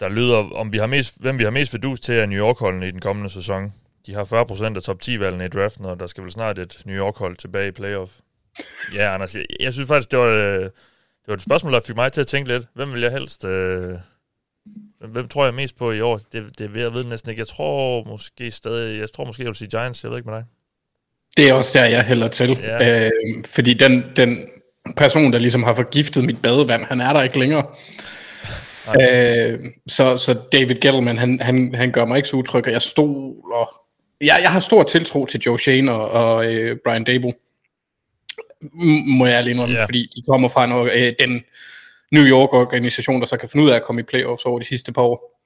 der 0.00 0.08
lyder, 0.08 0.36
om 0.36 0.72
vi 0.72 0.78
har 0.78 0.86
mest, 0.86 1.20
hvem 1.20 1.38
vi 1.38 1.44
har 1.44 1.50
mest 1.50 1.70
fedus 1.70 2.00
til 2.00 2.12
af 2.12 2.28
New 2.28 2.38
York-holdene 2.38 2.88
i 2.88 2.90
den 2.90 3.00
kommende 3.00 3.30
sæson. 3.30 3.72
De 4.06 4.14
har 4.14 4.24
40% 4.24 4.76
af 4.76 4.82
top 4.82 4.98
10-valgene 5.04 5.44
i 5.44 5.48
draften, 5.48 5.84
og 5.84 6.00
der 6.00 6.06
skal 6.06 6.22
vel 6.22 6.32
snart 6.32 6.58
et 6.58 6.82
New 6.84 6.96
York-hold 6.96 7.36
tilbage 7.36 7.68
i 7.68 7.70
playoff. 7.70 8.12
Ja, 8.94 9.14
Anders, 9.14 9.34
jeg, 9.34 9.44
jeg 9.60 9.72
synes 9.72 9.88
faktisk, 9.88 10.10
det 10.10 10.18
var, 10.18 10.26
øh, 10.26 10.62
det 10.62 11.28
var 11.28 11.34
et 11.34 11.42
spørgsmål, 11.42 11.72
der 11.72 11.80
fik 11.80 11.96
mig 11.96 12.12
til 12.12 12.20
at 12.20 12.26
tænke 12.26 12.48
lidt. 12.48 12.66
Hvem 12.74 12.92
vil 12.92 13.00
jeg 13.00 13.12
helst... 13.12 13.44
Øh, 13.44 13.98
hvem 14.98 15.28
tror 15.28 15.44
jeg 15.44 15.54
mest 15.54 15.76
på 15.76 15.92
i 15.92 16.00
år? 16.00 16.20
Det, 16.32 16.58
det 16.58 16.74
ved 16.74 16.82
jeg 16.82 16.92
ved 16.92 17.04
næsten 17.04 17.30
ikke. 17.30 17.40
Jeg 17.40 17.48
tror 17.48 18.04
måske 18.04 18.50
stadig... 18.50 19.00
Jeg 19.00 19.12
tror 19.12 19.24
måske, 19.24 19.42
jeg 19.42 19.48
vil 19.48 19.56
sige 19.56 19.68
Giants. 19.68 20.04
Jeg 20.04 20.10
ved 20.10 20.18
ikke 20.18 20.30
med 20.30 20.36
dig. 20.36 20.44
Det 21.36 21.48
er 21.48 21.52
også 21.52 21.78
der, 21.78 21.84
jeg 21.84 22.04
hælder 22.04 22.28
til. 22.28 22.58
Ja. 22.62 23.04
Øh, 23.04 23.10
fordi 23.46 23.74
den, 23.74 24.04
den 24.16 24.48
person, 24.96 25.32
der 25.32 25.38
ligesom 25.38 25.62
har 25.62 25.72
forgiftet 25.72 26.24
mit 26.24 26.42
badevand, 26.42 26.84
han 26.84 27.00
er 27.00 27.12
der 27.12 27.22
ikke 27.22 27.38
længere. 27.38 27.66
Øh, 29.00 29.58
så, 29.86 30.16
så 30.16 30.38
David 30.52 30.74
Gettleman, 30.74 31.18
han, 31.18 31.40
han, 31.40 31.74
han 31.74 31.92
gør 31.92 32.04
mig 32.04 32.16
ikke 32.16 32.28
så 32.28 32.36
utryg, 32.36 32.66
og 32.66 32.72
jeg 32.72 32.82
stoler... 32.82 33.82
Jeg, 34.20 34.38
jeg 34.42 34.52
har 34.52 34.60
stor 34.60 34.82
tiltro 34.82 35.26
til 35.26 35.40
Joe 35.40 35.58
Shane 35.58 35.92
og, 35.92 36.10
og 36.10 36.54
øh, 36.54 36.76
Brian 36.84 37.04
Dable. 37.04 37.32
Må 39.06 39.26
jeg 39.26 39.44
lige 39.44 39.68
yeah. 39.68 39.86
fordi 39.86 40.10
de 40.16 40.22
kommer 40.28 40.48
fra 40.48 40.64
en, 40.64 40.88
øh, 40.88 41.12
den 41.18 41.44
New 42.12 42.24
York-organisation, 42.24 43.20
der 43.20 43.26
så 43.26 43.36
kan 43.36 43.48
finde 43.48 43.64
ud 43.64 43.70
af 43.70 43.76
at 43.76 43.82
komme 43.82 44.00
i 44.00 44.04
playoffs 44.04 44.44
over 44.44 44.58
de 44.58 44.64
sidste 44.64 44.92
par 44.92 45.02
år. 45.02 45.42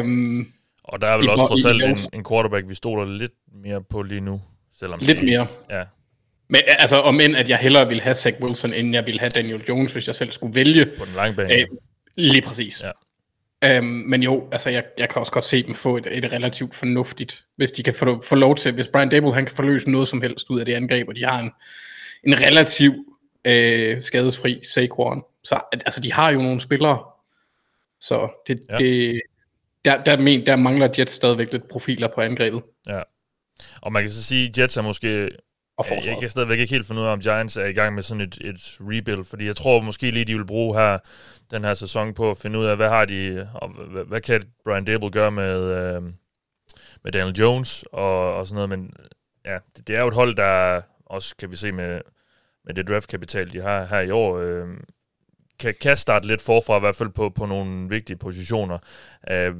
Um, 0.00 0.52
og 0.84 1.00
der 1.00 1.06
er 1.06 1.16
vel 1.16 1.30
også 1.30 1.46
trods 1.46 1.64
alt 1.64 1.82
en, 1.82 1.96
en 2.12 2.24
quarterback, 2.24 2.68
vi 2.68 2.74
stoler 2.74 3.04
lidt 3.04 3.32
mere 3.64 3.82
på 3.82 4.02
lige 4.02 4.20
nu. 4.20 4.40
Selvom 4.78 4.98
Lidt 5.02 5.22
mere. 5.22 5.46
Ja. 5.70 5.84
Men 6.48 6.60
altså, 6.66 6.96
om 6.96 7.20
end 7.20 7.36
at 7.36 7.48
jeg 7.48 7.58
hellere 7.58 7.88
ville 7.88 8.02
have 8.02 8.14
Zach 8.14 8.40
Wilson, 8.42 8.72
end 8.72 8.92
jeg 8.92 9.06
ville 9.06 9.20
have 9.20 9.30
Daniel 9.30 9.64
Jones, 9.68 9.92
hvis 9.92 10.06
jeg 10.06 10.14
selv 10.14 10.32
skulle 10.32 10.54
vælge. 10.54 10.86
På 10.98 11.04
den 11.04 11.14
lange 11.14 11.36
bane. 11.36 11.54
Øh, 11.54 11.66
lige 12.14 12.42
præcis. 12.42 12.82
Ja. 12.82 12.90
Øhm, 13.64 13.86
men 13.86 14.22
jo, 14.22 14.48
altså 14.52 14.70
jeg, 14.70 14.84
jeg 14.98 15.08
kan 15.08 15.20
også 15.20 15.32
godt 15.32 15.44
se 15.44 15.62
dem 15.62 15.74
få 15.74 15.96
et, 15.96 16.06
et 16.10 16.32
relativt 16.32 16.74
fornuftigt, 16.74 17.44
hvis 17.56 17.72
de 17.72 17.82
kan 17.82 17.94
få, 17.94 18.22
få 18.24 18.34
lov 18.34 18.56
til, 18.56 18.72
hvis 18.72 18.88
Brian 18.88 19.08
Dable 19.08 19.34
han 19.34 19.46
kan 19.46 19.56
forløse 19.56 19.90
noget 19.90 20.08
som 20.08 20.22
helst 20.22 20.50
ud 20.50 20.60
af 20.60 20.66
det 20.66 20.74
angreb, 20.74 21.08
og 21.08 21.16
de 21.16 21.24
har 21.24 21.40
en, 21.40 21.50
en 22.24 22.40
relativ 22.40 22.92
øh, 23.44 24.02
skadesfri 24.02 24.60
Saquon. 24.64 25.22
Så 25.44 25.60
altså, 25.72 26.00
de 26.00 26.12
har 26.12 26.30
jo 26.30 26.38
nogle 26.38 26.60
spillere, 26.60 27.04
Så 28.00 28.42
det, 28.46 28.60
ja. 28.70 28.78
det, 28.78 29.22
der, 29.84 30.04
der, 30.04 30.18
men, 30.18 30.46
der 30.46 30.56
mangler 30.56 30.88
Jets 30.98 31.12
stadigvæk 31.12 31.52
lidt 31.52 31.68
profiler 31.68 32.08
på 32.08 32.20
angrebet 32.20 32.62
Ja. 32.88 33.02
Og 33.88 33.92
man 33.92 34.02
kan 34.02 34.10
så 34.10 34.24
sige, 34.24 34.48
at 34.48 34.58
Jets 34.58 34.76
er 34.76 34.82
måske... 34.82 35.08
og 35.08 35.20
Jeg, 35.20 35.30
jeg 35.78 35.86
forsvaret. 35.86 36.20
kan 36.20 36.30
stadigvæk 36.30 36.58
ikke 36.58 36.74
helt 36.74 36.86
finde 36.86 37.00
ud 37.00 37.06
af, 37.06 37.12
om 37.12 37.20
Giants 37.20 37.56
er 37.56 37.64
i 37.64 37.72
gang 37.72 37.94
med 37.94 38.02
sådan 38.02 38.20
et, 38.20 38.38
et 38.40 38.76
rebuild, 38.80 39.24
fordi 39.24 39.46
jeg 39.46 39.56
tror 39.56 39.80
måske 39.80 40.10
lige, 40.10 40.24
de 40.24 40.36
vil 40.36 40.46
bruge 40.46 40.78
her 40.78 40.98
den 41.50 41.64
her 41.64 41.74
sæson 41.74 42.14
på 42.14 42.30
at 42.30 42.38
finde 42.38 42.58
ud 42.58 42.64
af, 42.66 42.76
hvad 42.76 42.88
har 42.88 43.04
de, 43.04 43.48
og 43.54 43.68
hvad, 43.68 44.04
hvad 44.04 44.20
kan 44.20 44.42
Brian 44.64 44.84
Dable 44.84 45.10
gøre 45.10 45.30
med, 45.30 45.60
øh, 45.60 46.02
med 47.04 47.12
Daniel 47.12 47.36
Jones 47.36 47.84
og, 47.92 48.34
og 48.36 48.46
sådan 48.46 48.54
noget, 48.54 48.70
men 48.70 48.92
ja, 49.44 49.58
det, 49.76 49.88
det 49.88 49.96
er 49.96 50.00
jo 50.00 50.08
et 50.08 50.14
hold, 50.14 50.34
der 50.34 50.82
også 51.06 51.36
kan 51.36 51.50
vi 51.50 51.56
se 51.56 51.72
med, 51.72 52.00
med 52.64 52.74
det 52.74 52.88
draftkapital, 52.88 53.52
de 53.52 53.60
har 53.60 53.84
her 53.84 54.00
i 54.00 54.10
år, 54.10 54.38
øh, 54.38 54.68
kan, 55.58 55.74
kan 55.80 55.96
starte 55.96 56.26
lidt 56.26 56.42
forfra, 56.42 56.76
i 56.76 56.80
hvert 56.80 56.96
fald 56.96 57.08
på, 57.08 57.28
på 57.30 57.46
nogle 57.46 57.88
vigtige 57.88 58.16
positioner. 58.16 58.78
Øh, 59.30 59.54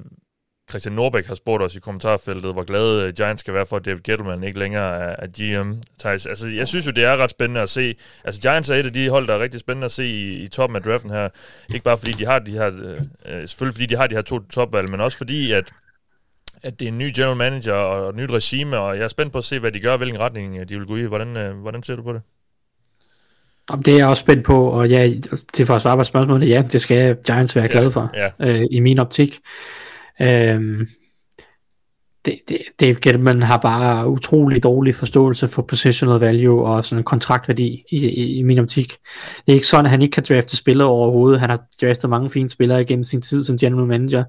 Christian 0.71 0.95
Norbæk 0.95 1.27
har 1.27 1.35
spurgt 1.35 1.63
os 1.63 1.77
i 1.77 1.81
kommentarfeltet, 1.81 2.53
hvor 2.53 2.65
glade 2.65 3.07
øh, 3.07 3.13
Giants 3.13 3.41
skal 3.41 3.55
være 3.55 3.67
for, 3.67 3.77
at 3.77 3.85
David 3.85 4.01
Gettleman 4.01 4.45
ikke 4.45 4.59
længere 4.59 4.99
er, 4.99 5.17
er 5.19 5.27
GM. 5.27 5.73
Thijs, 5.99 6.27
altså, 6.27 6.49
jeg 6.49 6.69
synes 6.69 6.87
jo, 6.87 6.91
det 6.91 7.05
er 7.05 7.17
ret 7.17 7.31
spændende 7.31 7.61
at 7.61 7.69
se. 7.69 7.95
Altså, 8.25 8.41
Giants 8.41 8.71
er 8.71 8.75
et 8.75 8.87
af 8.87 8.93
de 8.93 9.09
hold, 9.09 9.27
der 9.27 9.35
er 9.35 9.41
rigtig 9.41 9.61
spændende 9.61 9.85
at 9.85 9.93
se 9.93 10.05
i, 10.05 10.43
i 10.43 10.49
toppen 10.49 10.77
af 10.77 10.83
draften 10.83 11.11
her. 11.11 11.29
Ikke 11.69 11.85
bare 11.85 11.99
fordi 11.99 12.13
de 12.13 12.27
har 12.27 12.39
de 12.39 12.51
her, 12.51 12.67
øh, 12.67 13.01
øh, 13.27 13.49
selvfølgelig 13.49 13.75
fordi 13.75 13.87
de 13.87 13.97
har 13.97 14.07
de 14.07 14.15
her 14.15 14.23
to 14.23 14.39
topvalg, 14.39 14.91
men 14.91 15.01
også 15.01 15.19
fordi, 15.19 15.53
at 15.53 15.73
at 16.63 16.81
det 16.81 16.89
er 16.89 16.93
en 16.93 16.99
ny 16.99 17.13
general 17.17 17.37
manager 17.37 17.73
og 17.73 18.09
et 18.09 18.17
nyt 18.17 18.31
regime, 18.31 18.79
og 18.79 18.97
jeg 18.97 19.05
er 19.05 19.09
spændt 19.09 19.33
på 19.33 19.39
at 19.39 19.45
se, 19.45 19.59
hvad 19.59 19.73
de 19.73 19.81
gør, 19.81 19.97
hvilken 19.97 20.21
retning 20.21 20.57
øh, 20.57 20.69
de 20.69 20.79
vil 20.79 20.87
gå 20.87 20.97
i. 20.97 21.03
Hvordan, 21.03 21.37
øh, 21.37 21.57
hvordan 21.57 21.83
ser 21.83 21.97
du 21.97 22.03
på 22.03 22.13
det? 22.13 22.23
Det 23.85 23.89
er 23.89 23.97
jeg 23.97 24.07
også 24.07 24.21
spændt 24.21 24.45
på, 24.45 24.69
og 24.69 24.89
ja, 24.89 25.11
til 25.53 25.67
for 25.67 25.75
at 25.75 25.83
svare 25.83 25.97
på 25.97 26.05
spørgsmålet, 26.05 26.49
ja, 26.49 26.63
det 26.73 26.81
skal 26.81 27.17
Giants 27.27 27.57
være 27.57 27.69
glade 27.69 27.91
for, 27.91 28.11
Ja, 28.15 28.31
øh, 28.41 28.67
i 28.71 28.81
min 28.81 28.99
optik. 28.99 29.39
Øhm, 30.23 30.89
det, 32.25 32.39
det, 32.49 32.59
Dave 32.81 32.95
Gettman 33.03 33.43
har 33.43 33.57
bare 33.57 34.09
utrolig 34.09 34.63
dårlig 34.63 34.95
forståelse 34.95 35.49
for 35.49 35.63
positional 35.63 36.21
value 36.21 36.65
og 36.65 36.85
sådan 36.85 37.01
en 37.01 37.05
kontraktværdi 37.05 37.85
i, 37.91 38.07
i, 38.07 38.39
i 38.39 38.43
min 38.43 38.59
optik. 38.59 38.93
Det 39.47 39.53
er 39.53 39.55
ikke 39.55 39.67
sådan, 39.67 39.85
at 39.85 39.91
han 39.91 40.03
ikke 40.03 40.13
kan 40.13 40.25
drafte 40.29 40.57
spillere 40.57 40.89
overhovedet. 40.89 41.41
Han 41.41 41.51
har 41.51 41.61
draftet 41.83 42.11
mange 42.11 42.31
fine 42.31 42.49
spillere 42.49 42.85
gennem 42.85 43.05
sin 43.05 43.23
tid 43.23 43.45
som 43.45 43.59
general 43.59 43.87
manager. 43.87 44.25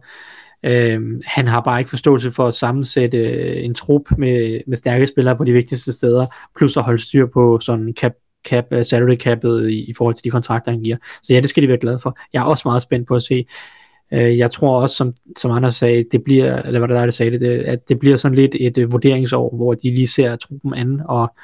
Øhm, 0.65 1.21
han 1.25 1.47
har 1.47 1.61
bare 1.61 1.79
ikke 1.79 1.89
forståelse 1.89 2.31
for 2.31 2.47
at 2.47 2.53
sammensætte 2.53 3.17
øh, 3.17 3.65
en 3.65 3.73
trup 3.73 4.01
med, 4.17 4.61
med 4.67 4.77
stærke 4.77 5.07
spillere 5.07 5.37
på 5.37 5.43
de 5.43 5.53
vigtigste 5.53 5.93
steder, 5.93 6.25
plus 6.57 6.77
at 6.77 6.83
holde 6.83 7.01
styr 7.01 7.25
på 7.33 7.59
sådan 7.61 7.93
cap, 7.99 8.13
cap, 8.47 8.65
øh, 8.71 8.85
salary 8.85 9.15
capet 9.15 9.69
i, 9.69 9.89
i 9.89 9.93
forhold 9.97 10.15
til 10.15 10.23
de 10.23 10.29
kontrakter, 10.29 10.71
han 10.71 10.81
giver. 10.81 10.97
Så 11.21 11.33
ja, 11.33 11.39
det 11.39 11.49
skal 11.49 11.63
de 11.63 11.67
være 11.67 11.77
glade 11.77 11.99
for. 11.99 12.17
Jeg 12.33 12.39
er 12.39 12.43
også 12.43 12.61
meget 12.65 12.81
spændt 12.81 13.07
på 13.07 13.15
at 13.15 13.23
se. 13.23 13.45
Øh, 14.13 14.37
jeg 14.37 14.51
tror 14.51 14.81
også, 14.81 14.95
som, 14.95 15.13
som 15.37 15.51
Anders 15.51 15.75
sagde, 15.75 16.05
det 16.11 16.23
bliver, 16.23 16.61
eller 16.61 16.79
hvad 16.79 16.87
det 16.87 16.95
der, 16.95 17.03
der 17.03 17.11
sagde 17.11 17.31
det, 17.31 17.41
det, 17.41 17.59
at 17.59 17.89
det 17.89 17.99
bliver 17.99 18.17
sådan 18.17 18.35
lidt 18.35 18.55
et 18.59 18.77
uh, 18.77 18.91
vurderingsår, 18.91 19.55
hvor 19.55 19.73
de 19.73 19.95
lige 19.95 20.07
ser 20.07 20.35
truppen 20.35 20.73
an, 20.73 21.01
og 21.05 21.35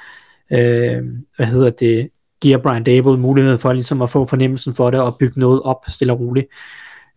øh, 0.51 1.03
hvad 1.35 1.45
hedder 1.45 1.69
det, 1.69 2.09
giver 2.41 2.57
Brian 2.57 2.83
Dable 2.83 3.17
mulighed 3.17 3.57
for 3.57 3.73
ligesom 3.73 4.01
at 4.01 4.09
få 4.09 4.25
fornemmelsen 4.25 4.73
for 4.73 4.91
det, 4.91 4.99
og 4.99 5.17
bygge 5.19 5.39
noget 5.39 5.61
op 5.61 5.85
stille 5.87 6.13
og 6.13 6.19
roligt. 6.19 6.47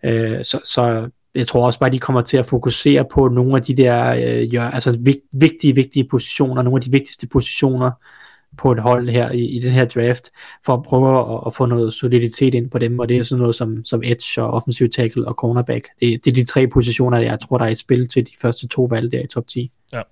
Øh, 0.05 0.45
så, 0.45 0.61
så 0.65 1.11
jeg 1.35 1.47
tror 1.47 1.67
også 1.67 1.79
bare, 1.79 1.87
at 1.87 1.93
de 1.93 1.99
kommer 1.99 2.21
til 2.21 2.37
at 2.37 2.47
fokusere 2.47 3.05
på 3.13 3.29
nogle 3.29 3.57
af 3.57 3.63
de 3.63 3.77
der 3.77 4.11
øh, 4.11 4.55
ja, 4.55 4.71
altså 4.73 4.99
vigt, 5.01 5.21
vigtige, 5.33 5.75
vigtige 5.75 6.09
positioner, 6.11 6.63
nogle 6.63 6.79
af 6.79 6.83
de 6.83 6.91
vigtigste 6.91 7.27
positioner 7.27 7.91
på 8.59 8.73
et 8.73 8.79
hold 8.79 9.09
her 9.09 9.31
i, 9.31 9.45
i 9.45 9.59
den 9.59 9.73
her 9.73 9.85
draft, 9.85 10.31
for 10.65 10.75
at 10.75 10.83
prøve 10.83 11.35
at, 11.35 11.43
at 11.47 11.55
få 11.55 11.67
noget 11.67 11.93
soliditet 11.93 12.55
ind 12.55 12.71
på 12.71 12.79
dem, 12.79 12.99
og 12.99 13.09
det 13.09 13.17
er 13.17 13.23
sådan 13.23 13.41
noget 13.41 13.55
som, 13.55 13.85
som 13.85 14.03
edge 14.05 14.43
og 14.43 14.51
offensive 14.51 14.89
tackle 14.89 15.29
og 15.29 15.35
cornerback. 15.35 15.89
Det, 16.01 16.25
det 16.25 16.31
er 16.31 16.35
de 16.35 16.45
tre 16.45 16.67
positioner, 16.67 17.19
jeg 17.19 17.41
tror, 17.41 17.59
der 17.59 17.65
er 17.65 17.69
i 17.69 17.75
spil 17.75 18.09
til 18.09 18.27
de 18.27 18.33
første 18.41 18.69
to 18.69 18.85
valg 18.85 19.13
der 19.13 19.21
i 19.21 19.27
top 19.27 19.47
10. 19.47 19.71
Ja. 19.93 20.03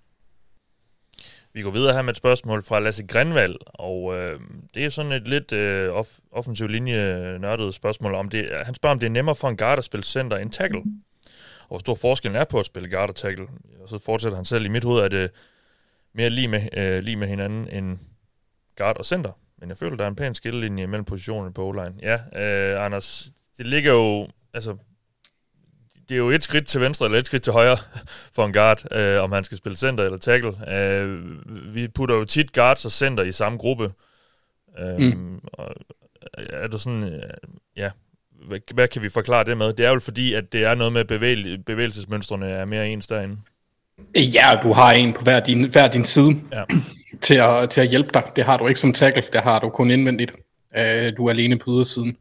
Vi 1.54 1.62
går 1.62 1.70
videre 1.70 1.92
her 1.94 2.02
med 2.02 2.10
et 2.10 2.16
spørgsmål 2.16 2.62
fra 2.62 2.80
Lasse 2.80 3.06
Grenvald, 3.06 3.56
og 3.64 4.14
øh, 4.16 4.40
det 4.74 4.84
er 4.84 4.88
sådan 4.88 5.12
et 5.12 5.28
lidt 5.28 5.52
øh, 5.52 6.00
off- 6.00 6.20
offensiv 6.32 6.68
linje 6.68 7.16
øh, 7.16 7.40
nørdet 7.40 7.74
spørgsmål. 7.74 8.14
om 8.14 8.28
det. 8.28 8.48
Han 8.64 8.74
spørger, 8.74 8.94
om 8.94 8.98
det 8.98 9.06
er 9.06 9.10
nemmere 9.10 9.34
for 9.34 9.48
en 9.48 9.56
guard 9.56 9.78
at 9.78 9.84
spille 9.84 10.04
center 10.04 10.36
end 10.36 10.50
tackle. 10.50 10.82
Og 11.60 11.68
hvor 11.68 11.78
stor 11.78 11.94
forskellen 11.94 12.40
er 12.40 12.44
på 12.44 12.60
at 12.60 12.66
spille 12.66 12.90
guard 12.90 13.08
og 13.08 13.16
tackle. 13.16 13.46
Og 13.82 13.88
så 13.88 13.98
fortsætter 13.98 14.36
han 14.36 14.44
selv 14.44 14.64
i 14.64 14.68
mit 14.68 14.84
hoved, 14.84 15.02
at 15.02 15.10
det 15.10 15.30
mere 16.14 16.30
lige 16.30 16.48
med, 16.48 16.60
øh, 16.76 17.02
lige 17.02 17.16
med 17.16 17.28
hinanden 17.28 17.68
end 17.68 17.98
guard 18.76 18.96
og 18.96 19.04
center. 19.04 19.32
Men 19.58 19.68
jeg 19.68 19.76
føler, 19.76 19.96
der 19.96 20.04
er 20.04 20.08
en 20.08 20.16
pæn 20.16 20.34
skillelinje 20.34 20.86
mellem 20.86 21.04
positionerne 21.04 21.54
på 21.54 21.68
O-line. 21.68 21.94
Ja, 22.02 22.18
øh, 22.42 22.84
Anders, 22.84 23.32
det 23.58 23.66
ligger 23.66 23.92
jo... 23.92 24.28
Altså, 24.54 24.76
det 26.08 26.14
er 26.14 26.18
jo 26.18 26.30
et 26.30 26.44
skridt 26.44 26.66
til 26.66 26.80
venstre 26.80 27.06
eller 27.06 27.18
et 27.18 27.26
skridt 27.26 27.42
til 27.42 27.52
højre 27.52 27.76
for 28.34 28.44
en 28.44 28.52
guard, 28.52 28.92
øh, 28.92 29.22
om 29.22 29.32
han 29.32 29.44
skal 29.44 29.58
spille 29.58 29.76
center 29.76 30.04
eller 30.04 30.18
tackle. 30.18 30.72
Øh, 30.74 31.20
vi 31.74 31.88
putter 31.88 32.14
jo 32.14 32.24
tit 32.24 32.52
guards 32.52 32.84
og 32.84 32.92
center 32.92 33.24
i 33.24 33.32
samme 33.32 33.58
gruppe. 33.58 33.92
Øh, 34.78 35.00
mm. 35.00 35.40
og, 35.52 35.74
er 36.32 36.68
du 36.68 36.78
sådan, 36.78 37.04
øh, 37.04 37.22
ja, 37.76 37.90
hvad, 38.46 38.74
hvad 38.74 38.88
kan 38.88 39.02
vi 39.02 39.08
forklare 39.08 39.44
det 39.44 39.58
med? 39.58 39.72
Det 39.72 39.86
er 39.86 39.90
jo 39.90 39.98
fordi, 39.98 40.34
at 40.34 40.52
det 40.52 40.64
er 40.64 40.74
noget 40.74 40.92
med 40.92 41.04
bevægel, 41.04 41.62
bevægelsesmønstrene 41.62 42.46
er 42.46 42.64
mere 42.64 42.88
ens 42.88 43.06
derinde. 43.06 43.38
Ja, 44.16 44.58
du 44.62 44.72
har 44.72 44.92
en 44.92 45.12
på 45.12 45.22
hver 45.22 45.40
din, 45.40 45.70
hver 45.70 45.88
din 45.88 46.04
side 46.04 46.36
Ja. 46.52 46.62
til, 47.20 47.34
at, 47.34 47.70
til 47.70 47.80
at 47.80 47.88
hjælpe 47.88 48.10
dig. 48.14 48.22
Det 48.36 48.44
har 48.44 48.56
du 48.56 48.66
ikke 48.66 48.80
som 48.80 48.92
tackle, 48.92 49.24
det 49.32 49.40
har 49.40 49.58
du 49.58 49.68
kun 49.68 49.90
indvendigt. 49.90 50.32
Øh, 50.76 51.12
du 51.16 51.26
er 51.26 51.30
alene 51.30 51.58
på 51.58 51.70
ydersiden. 51.70 52.16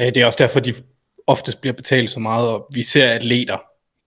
Øh, 0.00 0.06
det 0.06 0.16
er 0.16 0.26
også 0.26 0.38
derfor, 0.42 0.60
de 0.60 0.74
oftest 1.26 1.60
bliver 1.60 1.74
betalt 1.74 2.10
så 2.10 2.20
meget, 2.20 2.48
og 2.48 2.68
vi 2.74 2.82
ser 2.82 3.08
atleter 3.10 3.58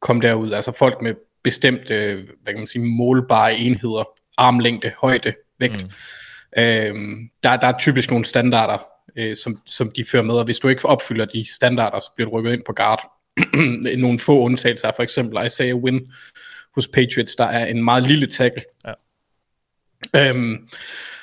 komme 0.01 0.21
derud, 0.21 0.51
altså 0.51 0.71
folk 0.71 1.01
med 1.01 1.13
bestemte, 1.43 1.95
øh, 1.95 2.27
hvad 2.43 2.53
kan 2.53 2.59
man 2.59 2.67
sige, 2.67 2.85
målbare 2.85 3.55
enheder, 3.55 4.03
armlængde, 4.37 4.91
højde, 5.01 5.33
vægt. 5.59 5.83
Mm. 5.83 6.61
Øh, 6.61 6.95
der, 7.43 7.57
der 7.57 7.67
er 7.67 7.77
typisk 7.79 8.09
nogle 8.09 8.25
standarder, 8.25 8.77
øh, 9.15 9.35
som, 9.35 9.61
som 9.65 9.91
de 9.95 10.05
fører 10.11 10.23
med, 10.23 10.35
og 10.35 10.45
hvis 10.45 10.59
du 10.59 10.67
ikke 10.67 10.85
opfylder 10.85 11.25
de 11.25 11.53
standarder, 11.55 11.99
så 11.99 12.11
bliver 12.15 12.29
du 12.29 12.37
rykket 12.37 12.53
ind 12.53 12.63
på 12.65 12.73
guard. 12.73 13.11
nogle 13.97 14.19
få 14.19 14.39
undtagelser 14.39 14.87
er 14.87 14.91
for 14.95 15.03
eksempel 15.03 15.45
Isaiah 15.45 15.75
Wynn 15.75 16.11
hos 16.79 16.87
Patriots, 16.87 17.35
der 17.35 17.45
er 17.45 17.65
en 17.65 17.83
meget 17.83 18.07
lille 18.07 18.27
tackle. 18.27 18.63
Ja. 18.87 18.93
Øhm, 20.15 20.67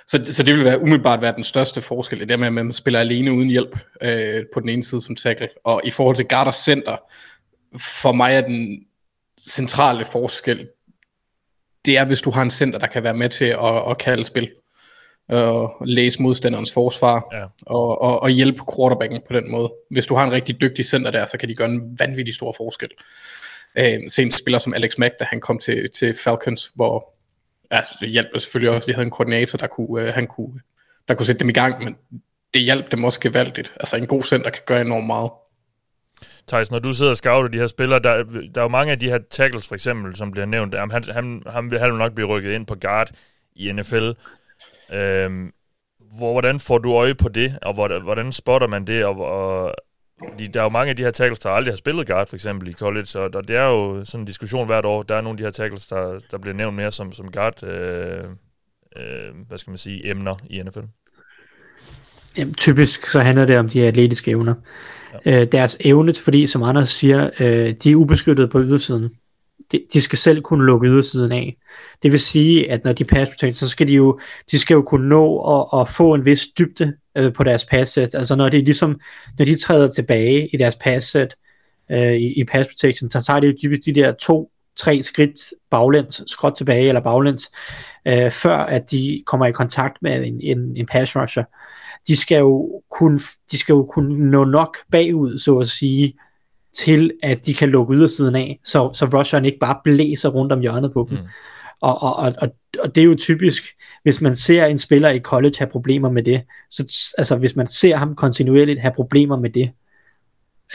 så, 0.07 0.25
så 0.25 0.43
det 0.43 0.55
vil 0.55 0.65
være 0.65 0.81
umiddelbart 0.81 1.21
være 1.21 1.35
den 1.35 1.45
største 1.45 1.83
forskel, 1.83 2.21
det 2.21 2.29
der 2.29 2.37
med, 2.37 2.47
at 2.47 2.53
man 2.53 2.73
spiller 2.73 3.01
alene 3.01 3.33
uden 3.33 3.49
hjælp 3.49 3.79
øh, 4.03 4.45
på 4.55 4.61
den 4.61 4.69
ene 4.69 4.85
side 4.85 5.03
som 5.03 5.17
tackle. 5.17 5.49
Og 5.65 5.81
i 5.85 5.91
forhold 5.91 6.17
til 6.17 6.27
og 6.31 6.55
center, 6.55 6.97
for 7.79 8.13
mig 8.13 8.35
er 8.35 8.41
den 8.41 8.87
centrale 9.41 10.05
forskel, 10.05 10.69
det 11.85 11.99
er, 11.99 12.05
hvis 12.05 12.21
du 12.21 12.31
har 12.31 12.43
en 12.43 12.51
center, 12.51 12.79
der 12.79 12.87
kan 12.87 13.03
være 13.03 13.15
med 13.15 13.29
til 13.29 13.45
at, 13.45 13.91
at 13.91 13.99
kalde 13.99 14.25
spil, 14.25 14.51
og 15.29 15.77
læse 15.85 16.23
modstanderens 16.23 16.73
forsvar, 16.73 17.29
Ja. 17.33 17.45
og, 17.67 18.03
og, 18.03 18.23
og 18.23 18.31
hjælpe 18.31 18.63
quarterbacken 18.77 19.21
på 19.29 19.33
den 19.33 19.51
måde. 19.51 19.73
Hvis 19.91 20.07
du 20.07 20.15
har 20.15 20.25
en 20.25 20.33
rigtig 20.33 20.61
dygtig 20.61 20.85
center 20.85 21.11
der, 21.11 21.27
så 21.27 21.39
kan 21.39 21.49
de 21.49 21.55
gøre 21.55 21.69
en 21.69 21.97
vanvittig 21.99 22.35
stor 22.35 22.55
forskel. 22.57 22.89
Øh, 23.79 24.01
se 24.09 24.23
en 24.23 24.31
spiller 24.31 24.59
som 24.59 24.75
Alex 24.75 24.99
Mack, 24.99 25.15
da 25.19 25.25
han 25.25 25.41
kom 25.41 25.59
til, 25.59 25.91
til 25.91 26.15
Falcons, 26.25 26.71
hvor 26.75 27.15
ja, 27.73 27.81
det 28.01 28.09
hjalp 28.09 28.29
selvfølgelig 28.41 28.71
også, 28.71 28.85
at 28.85 28.89
vi 28.89 28.93
havde 28.93 29.07
en 29.07 29.11
koordinator, 29.11 29.59
der 29.59 29.67
kunne, 29.67 30.03
øh, 30.03 30.15
han 30.15 30.27
kunne, 30.27 30.61
der 31.09 31.15
kunne 31.15 31.27
sætte 31.27 31.41
dem 31.41 31.49
i 31.49 31.53
gang, 31.53 31.85
men 31.85 31.97
det 32.55 32.63
hjalp 32.63 32.91
dem 32.93 33.05
også 33.05 33.21
gevaldigt. 33.21 33.73
Altså 33.81 33.97
en 33.97 34.07
god 34.07 34.23
center 34.23 34.51
kan 34.51 34.63
gøre 34.67 34.81
enormt 34.81 35.07
meget. 35.07 35.31
Thijs, 36.49 36.71
når 36.71 36.79
du 36.79 36.93
sidder 36.93 37.11
og 37.11 37.17
scouter 37.17 37.49
de 37.49 37.59
her 37.59 37.67
spillere, 37.67 37.99
der, 37.99 38.23
der 38.55 38.61
er 38.61 38.63
jo 38.63 38.69
mange 38.69 38.93
af 38.93 38.99
de 38.99 39.09
her 39.09 39.19
tackles, 39.31 39.69
for 39.69 39.75
eksempel, 39.75 40.17
som 40.17 40.31
bliver 40.31 40.47
nævnt. 40.47 40.75
Jamen, 40.75 40.91
han, 40.91 41.05
han, 41.05 41.43
han 41.47 41.71
vil 41.71 41.79
han 41.79 41.91
vil 41.91 41.99
nok 41.99 42.15
blive 42.15 42.29
rykket 42.29 42.53
ind 42.53 42.67
på 42.67 42.75
guard 42.81 43.11
i 43.57 43.73
NFL. 43.73 44.11
Øhm, 44.93 45.53
hvor, 46.17 46.33
hvordan 46.33 46.61
får 46.61 46.79
du 46.79 46.95
øje 46.95 47.15
på 47.15 47.29
det, 47.29 47.59
og 47.63 47.75
hvordan, 47.75 48.03
hvordan 48.03 48.33
spotter 48.33 48.67
man 48.67 48.85
det? 48.85 49.05
Og, 49.05 49.21
og, 49.21 49.75
fordi 50.25 50.47
der 50.47 50.61
er 50.61 50.65
jo 50.65 50.69
mange 50.69 50.91
af 50.91 50.97
de 50.97 51.03
her 51.03 51.11
tackles, 51.11 51.39
der 51.39 51.51
aldrig 51.51 51.73
har 51.73 51.77
spillet 51.77 52.07
guard, 52.07 52.29
for 52.29 52.37
eksempel 52.37 52.69
i 52.69 52.73
college, 52.73 53.19
og 53.21 53.33
der, 53.33 53.41
det 53.41 53.57
er 53.57 53.67
jo 53.67 54.05
sådan 54.05 54.21
en 54.21 54.27
diskussion 54.27 54.67
hvert 54.67 54.85
år. 54.85 55.03
Der 55.03 55.15
er 55.15 55.21
nogle 55.21 55.35
af 55.35 55.39
de 55.39 55.45
her 55.45 55.51
tackles, 55.51 55.87
der, 55.87 56.19
der 56.31 56.39
bliver 56.39 56.55
nævnt 56.55 56.77
mere 56.77 56.93
som, 56.93 57.13
som 57.13 57.31
guard, 57.31 57.65
øh, 57.65 58.25
øh, 58.97 59.47
hvad 59.49 59.59
skal 59.59 59.71
man 59.71 59.79
sige, 59.79 60.11
emner 60.11 60.37
i 60.51 60.63
NFL. 60.63 60.81
Jamen, 62.39 62.55
typisk 62.55 63.07
så 63.07 63.21
handler 63.21 63.45
det 63.45 63.59
om 63.59 63.69
de 63.69 63.87
atletiske 63.87 64.31
evner. 64.31 64.55
Ja. 65.27 65.41
Øh, 65.41 65.53
deres 65.53 65.77
evne, 65.81 66.13
fordi 66.15 66.47
som 66.47 66.63
Anders 66.63 66.91
siger, 66.91 67.31
øh, 67.41 67.75
de 67.83 67.91
er 67.91 67.97
ubeskyttet 67.97 68.51
på 68.51 68.61
ydersiden. 68.61 69.11
De, 69.73 69.81
de 69.93 70.01
skal 70.01 70.19
selv 70.19 70.43
kunne 70.43 70.67
lukke 70.67 70.89
ydersiden 70.89 71.33
af. 71.33 71.57
Det 72.03 72.13
vil 72.13 72.21
sige, 72.21 72.71
at 72.71 72.85
når 72.85 72.93
de 72.93 73.05
pass 73.05 73.31
protect, 73.31 73.57
så 73.57 73.69
skal 73.69 73.89
de 73.89 73.93
jo, 73.93 74.21
de 74.51 74.59
skal 74.59 74.75
jo 74.75 74.83
kunne 74.83 75.09
nå 75.09 75.41
at, 75.41 75.81
at 75.81 75.89
få 75.89 76.15
en 76.15 76.25
vis 76.25 76.47
dybde 76.59 76.97
øh, 77.17 77.33
på 77.33 77.45
deres 77.45 77.65
pass 77.65 77.93
set. 77.93 78.15
Altså 78.15 78.37
når 78.37 78.49
de 78.49 78.59
ligesom, 78.59 79.01
når 79.39 79.45
de 79.45 79.59
træder 79.59 79.89
tilbage 79.89 80.49
i 80.53 80.57
deres 80.57 80.77
pass 80.77 81.07
set, 81.07 81.37
øh, 81.91 82.13
i, 82.13 82.41
i 82.41 82.45
pass 82.45 82.69
protection, 82.69 83.11
så 83.11 83.23
tager 83.23 83.41
det 83.41 83.49
jo 83.49 83.55
typisk 83.59 83.85
de 83.85 83.93
der 83.93 84.13
to, 84.13 84.51
tre 84.77 85.03
skridt 85.03 85.41
baglæns, 85.71 86.23
skråt 86.27 86.55
tilbage 86.57 86.89
eller 86.89 87.01
baglæns, 87.01 87.51
øh, 88.07 88.31
før 88.31 88.57
at 88.57 88.91
de 88.91 89.23
kommer 89.27 89.47
i 89.47 89.53
kontakt 89.53 89.97
med 90.03 90.27
en, 90.27 90.41
en, 90.41 90.77
en 90.77 90.87
pass 90.87 91.17
rusher 91.17 91.45
de 92.09 92.17
skal 92.17 92.39
jo 92.39 92.83
kunne, 92.91 93.21
de 93.51 93.59
skal 93.59 93.73
jo 93.73 93.85
kunne 93.85 94.31
nå 94.31 94.45
nok 94.45 94.77
bagud, 94.91 95.39
så 95.39 95.59
at 95.59 95.69
sige, 95.69 96.15
til 96.75 97.13
at 97.23 97.47
de 97.47 97.55
kan 97.55 97.69
lukke 97.69 97.95
ydersiden 97.95 98.37
af, 98.37 98.61
så, 98.65 98.91
så 98.93 99.07
rusheren 99.07 99.45
ikke 99.45 99.59
bare 99.59 99.79
blæser 99.85 100.29
rundt 100.29 100.53
om 100.53 100.61
hjørnet 100.61 100.93
på 100.93 101.07
dem. 101.11 101.19
Mm. 101.19 101.25
Og, 101.81 102.03
og, 102.03 102.17
og, 102.17 102.35
og, 102.39 102.49
og 102.79 102.95
det 102.95 103.01
er 103.01 103.05
jo 103.05 103.15
typisk, 103.15 103.65
hvis 104.03 104.21
man 104.21 104.35
ser 104.35 104.67
en 104.67 104.79
spiller 104.79 105.09
i 105.09 105.21
college 105.21 105.55
have 105.59 105.71
problemer 105.71 106.11
med 106.11 106.23
det, 106.23 106.43
så 106.71 107.15
altså 107.19 107.37
hvis 107.37 107.57
man 107.57 107.67
ser 107.67 107.97
ham 107.97 108.15
kontinuerligt 108.15 108.81
have 108.81 108.93
problemer 108.95 109.37
med 109.39 109.51
det, 109.51 109.71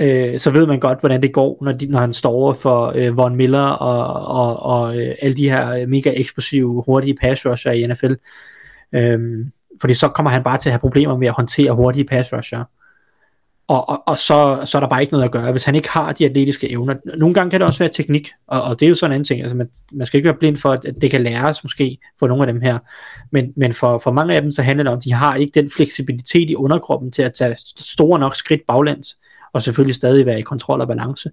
øh, 0.01 0.39
så 0.39 0.51
ved 0.51 0.67
man 0.67 0.79
godt, 0.79 0.99
hvordan 0.99 1.21
det 1.21 1.33
går, 1.33 1.57
når, 1.61 1.71
de, 1.71 1.85
når 1.85 1.99
han 1.99 2.13
står 2.13 2.31
over 2.31 2.53
for 2.53 2.93
øh, 2.95 3.17
Von 3.17 3.35
Miller 3.35 3.67
og, 3.67 4.25
og, 4.25 4.59
og 4.59 4.97
øh, 4.97 5.15
alle 5.21 5.37
de 5.37 5.49
her 5.49 5.81
øh, 5.81 5.89
mega 5.89 6.13
eksplosive, 6.15 6.83
hurtige 6.85 7.15
pass 7.15 7.45
rusher 7.45 7.71
i 7.71 7.87
NFL. 7.87 8.13
Øh, 8.95 9.45
fordi 9.81 9.93
så 9.93 10.07
kommer 10.07 10.29
han 10.29 10.43
bare 10.43 10.57
til 10.57 10.69
at 10.69 10.73
have 10.73 10.79
problemer 10.79 11.17
med 11.17 11.27
at 11.27 11.33
håndtere 11.33 11.71
hurtige 11.71 12.05
pass 12.05 12.33
rusher. 12.33 12.63
Og, 13.71 13.89
og, 13.89 14.03
og 14.07 14.19
så, 14.19 14.61
så 14.65 14.77
er 14.77 14.79
der 14.79 14.87
bare 14.87 15.01
ikke 15.01 15.13
noget 15.13 15.25
at 15.25 15.31
gøre, 15.31 15.51
hvis 15.51 15.63
han 15.63 15.75
ikke 15.75 15.89
har 15.89 16.13
de 16.13 16.25
atletiske 16.25 16.71
evner. 16.71 16.95
Nogle 17.17 17.33
gange 17.33 17.51
kan 17.51 17.59
det 17.59 17.67
også 17.67 17.79
være 17.79 17.89
teknik, 17.89 18.29
og, 18.47 18.61
og 18.61 18.79
det 18.79 18.85
er 18.85 18.89
jo 18.89 18.95
sådan 18.95 19.11
en 19.11 19.13
anden 19.13 19.25
ting. 19.25 19.41
Altså 19.41 19.55
man, 19.55 19.69
man 19.93 20.07
skal 20.07 20.17
ikke 20.17 20.27
være 20.27 20.37
blind 20.37 20.57
for, 20.57 20.71
at 20.71 20.85
det 21.01 21.11
kan 21.11 21.23
læres 21.23 21.63
måske 21.63 21.97
for 22.19 22.27
nogle 22.27 22.43
af 22.43 22.53
dem 22.53 22.61
her. 22.61 22.79
Men, 23.31 23.53
men 23.55 23.73
for, 23.73 23.97
for 23.97 24.11
mange 24.11 24.35
af 24.35 24.41
dem, 24.41 24.51
så 24.51 24.61
handler 24.61 24.83
det 24.83 24.91
om, 24.91 24.97
at 24.97 25.03
de 25.03 25.13
har 25.13 25.35
ikke 25.35 25.61
den 25.61 25.69
fleksibilitet 25.69 26.49
i 26.49 26.55
underkroppen 26.55 27.11
til 27.11 27.21
at 27.21 27.33
tage 27.33 27.55
store 27.77 28.19
nok 28.19 28.35
skridt 28.35 28.61
baglæns 28.67 29.17
og 29.53 29.61
selvfølgelig 29.61 29.95
stadig 29.95 30.25
være 30.25 30.39
i 30.39 30.41
kontrol 30.41 30.81
og 30.81 30.87
balance. 30.87 31.31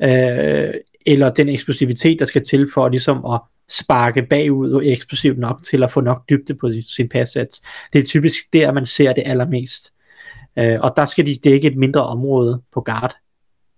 Mm. 0.00 0.06
Øh, 0.06 0.74
eller 1.06 1.30
den 1.30 1.48
eksplosivitet, 1.48 2.18
der 2.18 2.24
skal 2.24 2.44
til 2.44 2.68
for 2.74 2.88
ligesom 2.88 3.24
at 3.24 3.40
sparke 3.68 4.22
bagud 4.22 4.72
og 4.72 4.86
eksplosivt 4.86 5.38
nok 5.38 5.62
til 5.62 5.82
at 5.82 5.90
få 5.90 6.00
nok 6.00 6.22
dybde 6.30 6.54
på 6.54 6.70
sin 6.96 7.08
passsats. 7.08 7.62
Det 7.92 7.98
er 7.98 8.04
typisk 8.04 8.52
der, 8.52 8.72
man 8.72 8.86
ser 8.86 9.12
det 9.12 9.22
allermest. 9.26 9.93
Øh, 10.58 10.80
og 10.80 10.92
der 10.96 11.06
skal 11.06 11.26
de 11.26 11.36
dække 11.44 11.68
et 11.68 11.76
mindre 11.76 12.06
område 12.06 12.62
på 12.72 12.80
guard, 12.80 13.14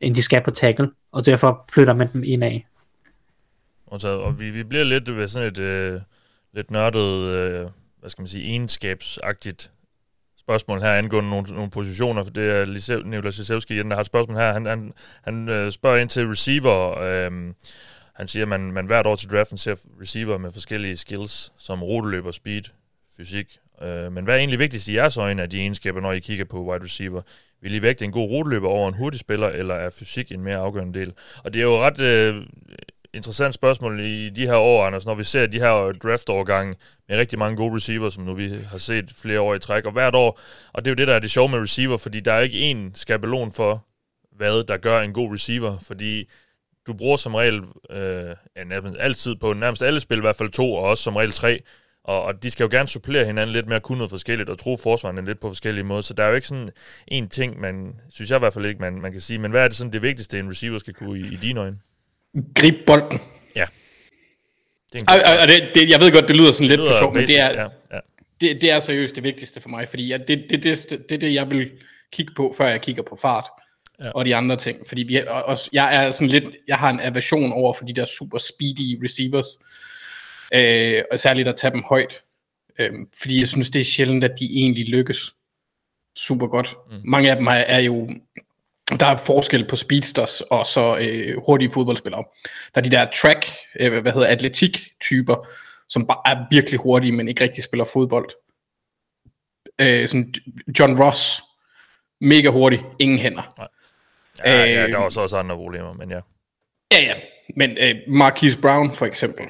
end 0.01 0.15
de 0.15 0.23
skal 0.23 0.43
på 0.43 0.51
tackle, 0.51 0.91
og 1.13 1.27
derfor 1.27 1.65
flytter 1.73 1.95
man 1.95 2.13
dem 2.13 2.23
indad. 2.27 2.61
Og, 3.87 4.01
så, 4.01 4.09
og 4.09 4.41
vi, 4.41 4.51
vi 4.51 4.63
bliver 4.63 4.85
lidt 4.85 5.17
ved 5.17 5.29
sådan 5.29 5.49
et 5.49 5.59
øh, 5.59 6.01
lidt 6.53 6.71
nørdet, 6.71 7.29
øh, 7.29 7.67
hvad 8.01 8.11
skal 8.11 8.23
man 8.23 8.29
sige, 8.29 8.45
egenskabsagtigt 8.45 9.71
spørgsmål 10.47 10.81
her 10.81 10.93
angående 10.93 11.31
nogle, 11.31 11.55
nogle 11.55 11.71
positioner, 11.71 12.25
for 12.25 12.31
det 12.31 12.51
er 12.51 12.65
Lisev, 12.65 13.03
Niklas 13.03 13.39
Lisevski 13.39 13.75
igen, 13.75 13.91
der 13.91 13.97
har 13.97 14.01
et 14.01 14.07
spørgsmål 14.07 14.37
her. 14.37 14.53
Han, 14.53 14.67
han, 14.67 14.93
han 15.23 15.49
øh, 15.49 15.73
spørger 15.73 15.97
ind 15.97 16.09
til 16.09 16.29
receiver. 16.29 16.99
Øh, 16.99 17.31
han 18.15 18.29
siger, 18.29 18.45
at 18.45 18.49
man, 18.49 18.73
man 18.73 18.87
hvert 18.87 19.07
år 19.07 19.17
til 19.17 19.31
draften 19.31 19.59
ser 19.59 19.75
receiver 20.01 20.39
med 20.39 20.53
forskellige 20.53 20.97
skills, 20.97 21.53
som 21.59 21.83
roteløber, 21.83 22.31
speed, 22.31 22.63
fysik. 23.17 23.59
Øh, 23.83 24.13
men 24.13 24.25
hvad 24.25 24.35
er 24.35 24.39
egentlig 24.39 24.59
vigtigst 24.59 24.89
i 24.89 24.95
jeres 24.95 25.17
øjne 25.17 25.43
af 25.43 25.51
de 25.51 25.59
egenskaber, 25.59 26.01
når 26.01 26.13
I 26.13 26.19
kigger 26.19 26.45
på 26.45 26.65
wide 26.65 26.85
receiver? 26.85 27.23
Vil 27.63 27.75
I 27.75 27.83
vægte 27.83 28.05
en 28.05 28.13
god 28.13 28.29
ruteløber 28.29 28.69
over 28.69 28.89
en 28.89 28.95
hurtig 28.95 29.21
spiller, 29.21 29.49
eller 29.49 29.75
er 29.75 29.91
fysik 29.91 30.33
en 30.33 30.43
mere 30.43 30.57
afgørende 30.57 31.01
del? 31.01 31.13
Og 31.45 31.55
det 31.55 31.61
er 31.61 31.65
jo 31.65 31.79
ret 31.79 32.01
øh, 32.01 32.43
interessant 33.15 33.55
spørgsmål 33.55 34.01
i 34.01 34.31
de 34.31 34.47
her 34.47 34.57
år, 34.57 34.87
Anders, 34.87 35.07
når 35.07 35.15
vi 35.15 35.25
ser 35.25 35.47
de 35.47 35.59
her 35.59 35.93
draft-årgange 36.03 36.75
med 37.09 37.19
rigtig 37.19 37.39
mange 37.39 37.57
gode 37.57 37.75
receiver, 37.75 38.11
som 38.11 38.25
nu 38.25 38.35
vi 38.35 38.49
har 38.71 38.79
set 38.79 39.15
flere 39.19 39.41
år 39.41 39.55
i 39.55 39.59
træk, 39.59 39.85
og 39.85 39.93
hvert 39.93 40.15
år, 40.15 40.41
og 40.73 40.85
det 40.85 40.91
er 40.91 40.93
jo 40.93 40.97
det, 40.97 41.09
der 41.09 41.15
er 41.15 41.19
det 41.19 41.31
sjove 41.31 41.49
med 41.49 41.59
receiver, 41.59 41.97
fordi 41.97 42.21
der 42.21 42.33
er 42.33 42.41
ikke 42.41 42.73
én 42.73 42.91
skabelon 42.95 43.53
for, 43.53 43.87
hvad 44.37 44.65
der 44.65 44.77
gør 44.77 45.01
en 45.01 45.13
god 45.13 45.35
receiver, 45.35 45.79
fordi 45.79 46.29
du 46.87 46.93
bruger 46.93 47.17
som 47.17 47.35
regel 47.35 47.63
øh, 47.91 48.35
ja, 48.57 48.81
altid 48.99 49.37
på 49.37 49.53
nærmest 49.53 49.83
alle 49.83 50.01
spil, 50.01 50.19
i 50.19 50.21
hvert 50.21 50.37
fald 50.37 50.51
to, 50.51 50.73
og 50.73 50.83
også 50.83 51.03
som 51.03 51.17
regel 51.17 51.33
tre, 51.33 51.61
og, 52.07 52.23
og 52.23 52.43
de 52.43 52.51
skal 52.51 52.65
jo 52.65 52.71
gerne 52.71 52.89
supplere 52.89 53.25
hinanden 53.25 53.53
lidt 53.53 53.69
mere 53.69 53.81
kunne 53.81 53.99
noget 53.99 54.11
forskelligt, 54.11 54.49
og 54.49 54.59
tro 54.59 54.77
forsvarerne 54.77 55.27
lidt 55.27 55.41
på 55.41 55.49
forskellige 55.49 55.85
måder, 55.85 56.01
så 56.01 56.15
der 56.15 56.25
er 56.25 56.29
jo 56.29 56.35
ikke 56.35 56.47
sådan 56.47 56.69
en 57.09 57.29
ting, 57.29 57.61
man 57.61 57.95
synes 58.11 58.31
jeg 58.31 58.37
i 58.37 58.39
hvert 58.39 58.55
fald 58.55 58.67
ikke, 58.67 58.81
man, 58.81 59.01
man 59.01 59.13
kan 59.13 59.21
sige, 59.21 59.39
men 59.39 59.51
hvad 59.51 59.65
er 59.65 59.69
det 59.69 59.77
sådan 59.77 59.93
det 59.93 60.03
vigtigste, 60.03 60.39
en 60.39 60.51
receiver 60.51 60.79
skal 60.79 60.95
kunne 60.95 61.21
i, 61.21 61.23
i 61.33 61.37
dine 61.37 61.61
øjne? 61.61 61.77
Grib 62.55 62.75
bolden. 62.87 63.21
Ja. 63.57 63.65
Det 64.93 65.03
er 65.09 65.13
og, 65.13 65.41
og 65.43 65.49
det, 65.49 65.71
det, 65.75 65.91
jeg 65.91 66.01
ved 66.01 66.13
godt, 66.13 66.29
det 66.29 66.37
lyder 66.37 66.53
sådan 66.53 66.67
lidt 66.67 66.81
for 66.81 66.99
sjovt, 66.99 67.15
men 67.15 67.27
det 67.27 67.41
er, 67.41 67.51
ja, 67.51 67.67
ja. 67.93 68.01
Det, 68.41 68.61
det 68.61 68.71
er 68.71 68.79
seriøst 68.79 69.17
det 69.17 69.25
vigtigste 69.25 69.61
for 69.61 69.69
mig, 69.69 69.89
fordi 69.89 70.09
det, 70.09 70.29
det, 70.29 70.45
det, 70.51 70.65
det, 70.65 71.11
det, 71.11 71.21
det, 71.21 71.35
jeg 71.35 71.51
vil 71.51 71.71
kigge 72.13 72.33
på, 72.37 72.55
før 72.59 72.69
jeg 72.69 72.81
kigger 72.81 73.03
på 73.03 73.19
fart 73.23 73.45
ja. 74.01 74.11
og 74.11 74.25
de 74.25 74.37
andre 74.37 74.57
ting. 74.57 74.79
Fordi 74.89 75.03
vi, 75.03 75.21
også, 75.29 75.69
jeg 75.73 76.05
er 76.05 76.11
sådan 76.11 76.29
lidt, 76.29 76.45
jeg 76.69 76.77
har 76.77 76.91
en 76.91 77.01
aversion 77.01 77.53
over 77.53 77.73
for 77.73 77.85
de 77.85 77.93
der 77.95 78.05
super 78.05 78.39
speedy 78.39 79.05
receivers, 79.05 79.47
øh, 80.55 81.03
og 81.13 81.19
særligt 81.19 81.49
at 81.49 81.57
tage 81.57 81.73
dem 81.73 81.83
højt. 81.83 82.23
Øh, 82.79 82.93
fordi 83.21 83.39
jeg 83.39 83.49
synes, 83.49 83.71
det 83.71 83.81
er 83.81 83.85
sjældent, 83.85 84.25
at 84.25 84.39
de 84.41 84.45
egentlig 84.45 84.89
lykkes 84.89 85.35
super 86.17 86.47
godt. 86.47 86.77
Mm. 86.91 87.01
Mange 87.05 87.31
af 87.31 87.37
dem 87.37 87.47
er, 87.47 87.53
er 87.53 87.81
jo 87.81 88.09
der 89.01 89.07
er 89.07 89.17
forskel 89.17 89.67
på 89.69 89.77
speedsters 89.77 90.41
og 90.41 90.67
så 90.67 90.99
øh, 91.01 91.43
hurtige 91.47 91.71
fodboldspillere. 91.71 92.25
Der 92.75 92.81
er 92.81 92.83
de 92.83 92.91
der 92.91 93.07
track, 93.23 93.47
øh, 93.81 94.03
hvad 94.03 94.13
hedder 94.13 94.27
atletik-typer, 94.27 95.49
som 95.89 96.07
bare 96.07 96.19
er 96.27 96.47
virkelig 96.51 96.81
hurtige, 96.81 97.13
men 97.13 97.29
ikke 97.29 97.45
rigtig 97.45 97.65
spiller 97.65 97.85
fodbold. 97.85 98.31
Øh, 99.81 100.09
sådan 100.09 100.35
John 100.79 101.03
Ross, 101.03 101.43
mega 102.21 102.49
hurtig, 102.49 102.83
ingen 102.99 103.19
hænder. 103.19 103.55
Nej. 103.59 103.69
Ja, 104.45 104.65
øh, 104.65 104.73
ja, 104.73 104.87
der 104.87 104.99
er 104.99 105.03
også, 105.03 105.21
også 105.21 105.37
andre 105.37 105.57
problemer, 105.57 105.93
men 105.93 106.11
ja. 106.11 106.21
Ja, 106.93 107.01
ja. 107.01 107.15
Men 107.57 107.79
øh, 107.79 107.95
Marquise 108.09 108.61
Brown 108.61 108.93
for 108.93 109.07
eksempel. 109.07 109.47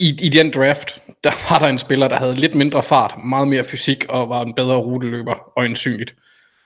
I, 0.00 0.16
I 0.22 0.28
den 0.28 0.50
draft, 0.50 1.02
der 1.24 1.50
var 1.50 1.58
der 1.58 1.66
en 1.66 1.78
spiller, 1.78 2.08
der 2.08 2.16
havde 2.16 2.34
lidt 2.34 2.54
mindre 2.54 2.82
fart, 2.82 3.14
meget 3.24 3.48
mere 3.48 3.64
fysik 3.64 4.04
og 4.08 4.28
var 4.28 4.42
en 4.42 4.54
bedre 4.54 4.76
ruteløber, 4.76 5.52
øjensynligt. 5.56 6.14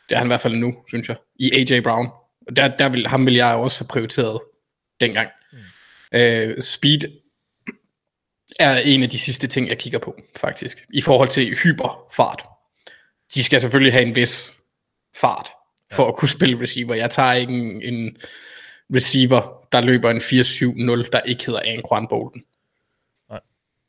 Det 0.09 0.15
er 0.15 0.19
han 0.19 0.27
i 0.27 0.29
hvert 0.29 0.41
fald 0.41 0.55
nu, 0.55 0.75
synes 0.89 1.09
jeg. 1.09 1.17
I 1.39 1.51
AJ 1.53 1.81
Brown. 1.81 2.09
Der, 2.57 2.77
der 2.77 2.89
vil, 2.89 3.07
ham 3.07 3.27
vil 3.27 3.35
jeg 3.35 3.55
også 3.55 3.85
have 3.85 3.89
prioriteret 3.89 4.41
dengang. 5.01 5.29
Mm. 5.53 6.19
Øh, 6.19 6.63
speed 6.63 7.01
er 8.61 8.77
en 8.77 9.03
af 9.03 9.09
de 9.09 9.19
sidste 9.19 9.47
ting, 9.47 9.69
jeg 9.69 9.79
kigger 9.79 9.99
på, 9.99 10.21
faktisk. 10.37 10.87
I 10.95 11.01
forhold 11.01 11.29
til 11.29 11.57
hyperfart. 11.63 12.43
De 13.35 13.43
skal 13.43 13.61
selvfølgelig 13.61 13.93
have 13.93 14.07
en 14.07 14.17
vis 14.17 14.53
fart, 15.17 15.51
for 15.93 16.09
at 16.09 16.15
kunne 16.15 16.29
spille 16.29 16.63
receiver. 16.63 16.95
Jeg 16.95 17.11
tager 17.11 17.33
ikke 17.33 17.53
en, 17.53 17.83
en 17.83 18.17
receiver, 18.95 19.67
der 19.73 19.81
løber 19.81 20.11
en 20.11 20.17
4-7-0, 20.17 21.09
der 21.13 21.21
ikke 21.21 21.47
hedder 21.47 21.61
Anquan 21.65 22.07
Bolden. 22.09 22.43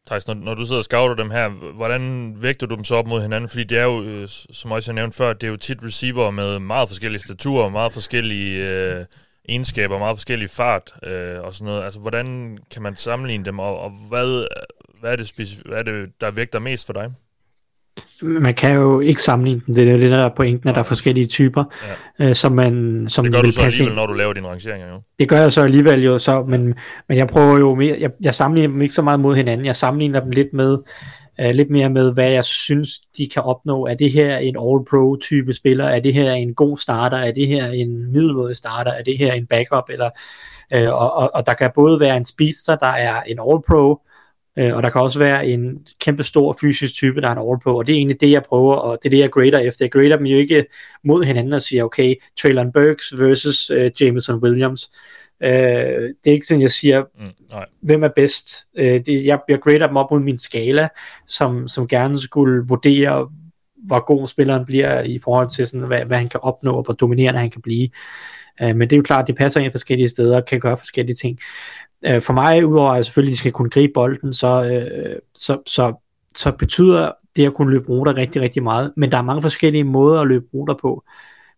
Thijs, 0.08 0.28
når, 0.28 0.34
når 0.34 0.56
du 0.56 0.66
sidder 0.66 0.80
og 0.80 0.84
scouter 0.84 1.16
dem 1.16 1.32
her, 1.32 1.50
hvordan 1.50 2.34
vægter 2.38 2.68
du 2.68 2.76
dem 2.76 2.84
så 2.84 2.96
op 2.96 3.08
mod 3.08 3.22
hinanden? 3.22 3.50
Fordi 3.50 3.64
det 3.64 3.78
er 3.78 3.84
jo, 3.84 4.04
øh, 4.04 4.28
som 4.30 4.72
også 4.72 4.92
jeg 4.92 4.96
nævnte 4.96 5.18
før, 5.18 5.34
det 5.34 5.44
er 5.44 5.52
jo 5.52 5.58
tit 5.58 5.84
receiver 5.84 6.32
med 6.32 6.60
meget 6.60 6.90
forskellige 6.90 7.22
staturer, 7.22 7.70
meget 7.70 7.94
forskellige 7.94 8.70
øh, 8.70 9.06
egenskaber, 9.50 10.00
meget 10.00 10.18
forskellige 10.18 10.50
fart 10.50 10.94
øh, 11.04 11.42
og 11.42 11.54
sådan 11.54 11.66
noget. 11.66 11.84
Altså, 11.84 12.00
hvordan 12.00 12.58
kan 12.72 12.82
man 12.82 12.96
sammenligne 12.96 13.46
dem, 13.46 13.60
og, 13.60 13.80
og 13.80 13.90
hvad, 13.90 14.28
øh, 14.28 15.00
hvad, 15.00 15.12
er 15.12 15.16
det 15.16 15.62
hvad 15.66 15.78
er 15.80 15.84
det, 15.84 16.22
der 16.22 16.32
vægter 16.32 16.60
mest 16.60 16.86
for 16.86 16.94
dig? 16.94 17.14
Man 18.22 18.54
kan 18.54 18.76
jo 18.76 19.00
ikke 19.00 19.24
sammenligne 19.24 19.62
dem. 19.68 19.76
Det 19.76 19.90
er 19.90 19.98
det 19.98 20.12
der 20.12 20.30
pointen, 20.36 20.70
at 20.70 20.76
der 20.76 20.80
er 20.80 20.86
forskellige 20.86 21.28
typer, 21.28 21.64
ja. 22.20 22.30
øh, 22.30 22.36
som 22.36 22.52
man 22.52 23.06
som 23.10 23.26
Det 23.26 23.34
gør 23.34 23.42
du 23.42 23.52
så 23.52 23.62
alligevel, 23.62 23.88
ind. 23.88 23.96
når 23.96 24.08
du 24.08 24.14
laver 24.14 24.34
dine 24.34 24.48
rangeringer, 24.48 24.88
jo. 24.90 25.02
Det 25.20 25.30
gør 25.30 25.38
jeg 25.38 25.54
så 25.54 25.62
alligevel 25.62 26.04
jo, 26.04 26.20
så, 26.20 26.44
men, 26.44 26.74
men 27.10 27.18
jeg 27.18 27.28
prøver 27.28 27.60
jo 27.60 27.76
mere, 27.76 27.98
jeg, 28.00 28.12
jeg 28.22 28.36
sammenligner 28.36 28.74
dem 28.74 28.82
ikke 28.82 28.94
så 28.94 29.02
meget 29.02 29.20
mod 29.20 29.36
hinanden, 29.36 29.66
jeg 29.66 29.76
sammenligner 29.76 30.20
dem 30.20 30.30
lidt 30.30 30.54
med, 30.54 30.78
uh, 31.44 31.50
lidt 31.50 31.70
mere 31.70 31.90
med, 31.90 32.14
hvad 32.14 32.30
jeg 32.30 32.46
synes, 32.46 32.90
de 33.18 33.28
kan 33.34 33.44
opnå. 33.44 33.86
Er 33.86 33.94
det 33.94 34.12
her 34.12 34.38
en 34.38 34.56
all-pro 34.60 35.18
type 35.22 35.54
spiller? 35.54 35.86
Er 35.86 36.00
det 36.00 36.14
her 36.14 36.32
en 36.32 36.54
god 36.54 36.78
starter? 36.78 37.18
Er 37.18 37.32
det 37.32 37.48
her 37.48 37.68
en 37.68 38.12
middelmåde 38.12 38.56
starter? 38.56 38.92
Er 38.92 39.04
det 39.04 39.18
her 39.18 39.34
en 39.34 39.48
backup? 39.48 39.84
Eller, 39.90 40.10
uh, 40.76 41.02
og, 41.02 41.16
og, 41.16 41.32
og 41.34 41.46
der 41.46 41.54
kan 41.54 41.72
både 41.76 42.00
være 42.00 42.18
en 42.18 42.26
speedster, 42.26 42.76
der 42.76 42.88
er 42.88 43.22
en 43.22 43.40
all-pro, 43.40 44.02
Øh, 44.58 44.76
og 44.76 44.84
der 44.84 44.90
kan 44.90 45.02
også 45.02 45.20
være 45.20 45.48
en 45.48 45.88
kæmpe 46.02 46.24
stor 46.24 46.58
fysisk 46.62 46.94
type, 46.94 47.22
der 47.22 47.28
er 47.28 47.32
en 47.32 47.50
all 47.50 47.60
på, 47.64 47.78
og 47.78 47.88
det 47.88 47.94
er 47.94 47.98
egentlig 47.98 48.22
det, 48.22 48.32
jeg 48.32 48.44
prøver, 48.44 48.76
og 48.76 48.98
det 49.04 49.06
er 49.06 49.10
det, 49.10 49.20
jeg 49.20 49.30
grader 49.30 49.60
efter. 49.60 49.86
Jeg 49.86 49.92
grader 49.92 50.18
dem 50.18 50.26
jo 50.26 50.38
ikke 50.38 50.66
mod 51.04 51.24
hinanden 51.24 51.54
og 51.54 51.62
siger, 51.62 51.84
okay, 51.84 52.16
Traylon 52.42 52.72
Burks 52.72 53.20
versus 53.20 53.70
øh, 53.70 53.92
Jameson 54.02 54.36
Williams. 54.36 54.92
Øh, 55.44 55.50
det 55.50 56.28
er 56.28 56.32
ikke 56.32 56.48
sådan, 56.48 56.62
jeg 56.62 56.72
siger, 56.72 57.04
mm, 57.20 57.30
nej. 57.52 57.66
hvem 57.82 58.04
er 58.04 58.10
bedst. 58.16 58.68
Øh, 58.78 59.06
det, 59.06 59.26
jeg, 59.26 59.40
jeg 59.48 59.60
grader 59.60 59.88
dem 59.88 59.98
op 59.98 60.12
mod 60.12 60.20
min 60.20 60.38
skala, 60.38 60.88
som, 61.28 61.68
som 61.68 61.88
gerne 61.88 62.20
skulle 62.20 62.64
vurdere, 62.68 63.30
hvor 63.86 64.06
god 64.06 64.28
spilleren 64.28 64.66
bliver 64.66 65.02
i 65.02 65.20
forhold 65.20 65.50
til, 65.50 65.68
sådan, 65.68 65.88
hvad, 65.88 66.06
hvad 66.06 66.18
han 66.18 66.30
kan 66.30 66.40
opnå, 66.44 66.74
og 66.74 66.84
hvor 66.84 66.94
dominerende 66.94 67.40
han 67.40 67.50
kan 67.50 67.62
blive. 67.62 67.90
Øh, 68.62 68.76
men 68.76 68.82
det 68.82 68.94
er 68.94 68.98
jo 68.98 69.04
klart, 69.04 69.22
at 69.22 69.28
de 69.28 69.34
passer 69.34 69.60
ind 69.60 69.72
forskellige 69.72 70.10
steder, 70.10 70.36
og 70.36 70.46
kan 70.46 70.60
gøre 70.60 70.78
forskellige 70.78 71.16
ting. 71.16 71.40
Øh, 72.06 72.22
for 72.22 72.34
mig, 72.34 72.66
udover 72.66 72.92
at 72.92 73.06
selvfølgelig 73.06 73.32
de 73.32 73.38
skal 73.38 73.52
kunne 73.52 73.70
gribe 73.70 73.94
bolden, 73.94 74.34
så, 74.34 74.64
øh, 74.64 75.20
så, 75.36 75.58
så, 75.68 75.94
så 76.36 76.52
betyder 76.52 77.12
det 77.36 77.46
at 77.46 77.54
kunne 77.54 77.72
løbe 77.72 77.90
ruter 77.90 78.18
rigtig, 78.18 78.42
rigtig 78.42 78.64
meget. 78.64 78.94
Men 78.98 79.12
der 79.12 79.18
er 79.18 79.22
mange 79.22 79.42
forskellige 79.42 79.84
måder 79.84 80.22
at 80.22 80.28
løbe 80.28 80.46
ruter 80.54 80.74
på. 80.82 81.04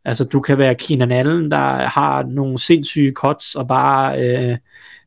Altså 0.05 0.23
du 0.23 0.39
kan 0.39 0.57
være 0.57 0.75
Keenan 0.75 1.11
Allen, 1.11 1.51
der 1.51 1.87
har 1.87 2.23
nogle 2.23 2.59
sindssyge 2.59 3.11
cuts 3.11 3.55
og 3.55 3.67
bare, 3.67 4.19
øh, 4.19 4.57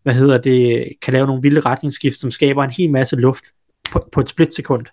hvad 0.02 0.14
hedder 0.14 0.38
det, 0.38 0.92
kan 1.02 1.12
lave 1.12 1.26
nogle 1.26 1.42
vilde 1.42 1.60
retningsskift, 1.60 2.16
som 2.16 2.30
skaber 2.30 2.64
en 2.64 2.70
hel 2.70 2.90
masse 2.90 3.16
luft 3.16 3.44
på, 3.92 4.08
på 4.12 4.20
et 4.20 4.28
splitsekund. 4.28 4.86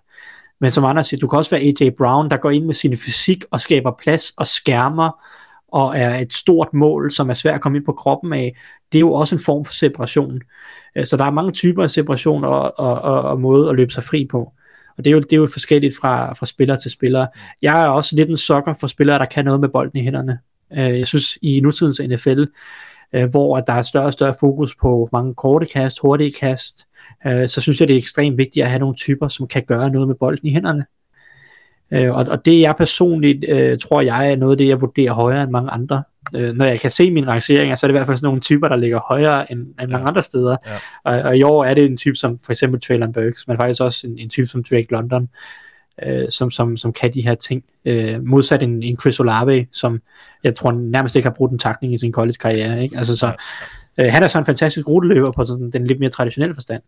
Men 0.60 0.70
som 0.70 0.84
andre 0.84 1.04
siger, 1.04 1.20
du 1.20 1.28
kan 1.28 1.38
også 1.38 1.50
være 1.50 1.60
AJ 1.60 1.90
Brown, 1.98 2.30
der 2.30 2.36
går 2.36 2.50
ind 2.50 2.64
med 2.64 2.74
sin 2.74 2.96
fysik 2.96 3.44
og 3.50 3.60
skaber 3.60 3.92
plads 3.98 4.30
og 4.30 4.46
skærmer 4.46 5.24
og 5.74 5.98
er 5.98 6.18
et 6.18 6.32
stort 6.32 6.74
mål, 6.74 7.10
som 7.10 7.30
er 7.30 7.34
svært 7.34 7.54
at 7.54 7.60
komme 7.60 7.78
ind 7.78 7.84
på 7.84 7.92
kroppen 7.92 8.32
af, 8.32 8.56
det 8.92 8.98
er 8.98 9.00
jo 9.00 9.12
også 9.12 9.34
en 9.34 9.40
form 9.40 9.64
for 9.64 9.72
separation. 9.72 10.40
Øh, 10.96 11.06
så 11.06 11.16
der 11.16 11.24
er 11.24 11.30
mange 11.30 11.50
typer 11.50 11.82
af 11.82 11.90
separation 11.90 12.44
og, 12.44 12.78
og, 12.78 13.02
og, 13.02 13.22
og 13.22 13.40
måde 13.40 13.68
at 13.70 13.76
løbe 13.76 13.92
sig 13.92 14.04
fri 14.04 14.26
på. 14.30 14.52
Og 14.98 15.04
det 15.04 15.10
er 15.10 15.12
jo, 15.12 15.20
det 15.20 15.32
er 15.32 15.36
jo 15.36 15.48
forskelligt 15.52 15.96
fra, 15.96 16.32
fra 16.32 16.46
spiller 16.46 16.76
til 16.76 16.90
spiller. 16.90 17.26
Jeg 17.62 17.84
er 17.84 17.88
også 17.88 18.16
lidt 18.16 18.30
en 18.30 18.36
sokker 18.36 18.74
for 18.74 18.86
spillere, 18.86 19.18
der 19.18 19.24
kan 19.24 19.44
noget 19.44 19.60
med 19.60 19.68
bolden 19.68 19.98
i 19.98 20.02
hænderne. 20.02 20.38
Øh, 20.72 20.98
jeg 20.98 21.06
synes, 21.06 21.38
i 21.42 21.60
nutidens 21.60 22.00
NFL, 22.00 22.44
øh, 23.12 23.30
hvor 23.30 23.60
der 23.60 23.72
er 23.72 23.82
større 23.82 24.06
og 24.06 24.12
større 24.12 24.34
fokus 24.40 24.76
på 24.76 25.08
mange 25.12 25.34
korte 25.34 25.66
kast, 25.66 26.00
hurtige 26.00 26.32
kast, 26.32 26.86
så 27.46 27.60
synes 27.60 27.80
jeg, 27.80 27.88
det 27.88 27.94
er 27.94 27.98
ekstremt 27.98 28.38
vigtigt 28.38 28.64
at 28.64 28.70
have 28.70 28.80
nogle 28.80 28.94
typer, 28.94 29.28
som 29.28 29.46
kan 29.46 29.64
gøre 29.66 29.90
noget 29.90 30.08
med 30.08 30.14
bolden 30.14 30.48
i 30.48 30.52
hænderne. 30.52 30.84
Øh, 31.90 32.16
og, 32.16 32.26
og 32.28 32.44
det 32.44 32.60
jeg 32.60 32.74
personligt 32.78 33.44
øh, 33.48 33.78
tror 33.78 34.00
jeg 34.00 34.32
er 34.32 34.36
noget 34.36 34.52
af 34.52 34.58
det, 34.58 34.68
jeg 34.68 34.80
vurderer 34.80 35.12
højere 35.12 35.42
end 35.42 35.50
mange 35.50 35.70
andre. 35.70 36.02
Øh, 36.34 36.52
når 36.52 36.64
jeg 36.64 36.80
kan 36.80 36.90
se 36.90 37.10
mine 37.10 37.28
rangeringer, 37.28 37.76
så 37.76 37.86
er 37.86 37.88
det 37.88 37.92
i 37.92 37.98
hvert 37.98 38.06
fald 38.06 38.16
sådan 38.16 38.26
nogle 38.26 38.40
typer, 38.40 38.68
der 38.68 38.76
ligger 38.76 39.00
højere 39.08 39.52
end, 39.52 39.60
end 39.60 39.74
ja. 39.80 39.86
mange 39.86 40.08
andre 40.08 40.22
steder. 40.22 40.56
Ja. 40.66 40.72
Og, 41.04 41.22
og 41.22 41.36
i 41.36 41.42
år 41.42 41.64
er 41.64 41.74
det 41.74 41.84
en 41.84 41.96
type 41.96 42.16
som 42.16 42.38
for 42.38 42.52
eksempel 42.52 42.80
Traylon 42.80 43.12
Burks, 43.12 43.48
men 43.48 43.56
faktisk 43.56 43.80
også 43.80 44.06
en, 44.06 44.18
en 44.18 44.28
type 44.28 44.46
som 44.46 44.64
Drake 44.70 44.86
London, 44.90 45.28
øh, 46.06 46.28
som, 46.28 46.50
som, 46.50 46.76
som 46.76 46.92
kan 46.92 47.14
de 47.14 47.24
her 47.24 47.34
ting. 47.34 47.64
Øh, 47.84 48.24
modsat 48.26 48.62
en, 48.62 48.82
en 48.82 48.98
Chris 48.98 49.20
Olave, 49.20 49.66
som 49.72 50.00
jeg 50.44 50.54
tror 50.54 50.72
nærmest 50.72 51.16
ikke 51.16 51.28
har 51.28 51.34
brugt 51.34 51.52
en 51.52 51.58
takning 51.58 51.94
i 51.94 51.98
sin 51.98 52.12
college-karriere. 52.12 52.82
Ikke? 52.82 52.98
Altså, 52.98 53.16
så, 53.16 53.32
øh, 53.98 54.06
han 54.12 54.22
er 54.22 54.28
så 54.28 54.38
en 54.38 54.44
fantastisk 54.44 54.88
ruteløber 54.88 55.32
på 55.32 55.44
sådan, 55.44 55.70
den 55.70 55.86
lidt 55.86 56.00
mere 56.00 56.10
traditionelle 56.10 56.54
forstand. 56.54 56.82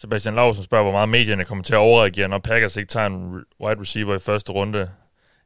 Sebastian 0.00 0.34
Lausen 0.34 0.64
spørger, 0.64 0.84
hvor 0.84 0.92
meget 0.92 1.08
medierne 1.08 1.44
kommer 1.44 1.64
til 1.64 1.74
at 1.74 1.78
overreagere, 1.78 2.28
når 2.28 2.38
Packers 2.38 2.76
ikke 2.76 2.88
tager 2.88 3.06
en 3.06 3.44
wide 3.60 3.80
receiver 3.80 4.14
i 4.14 4.18
første 4.18 4.52
runde. 4.52 4.88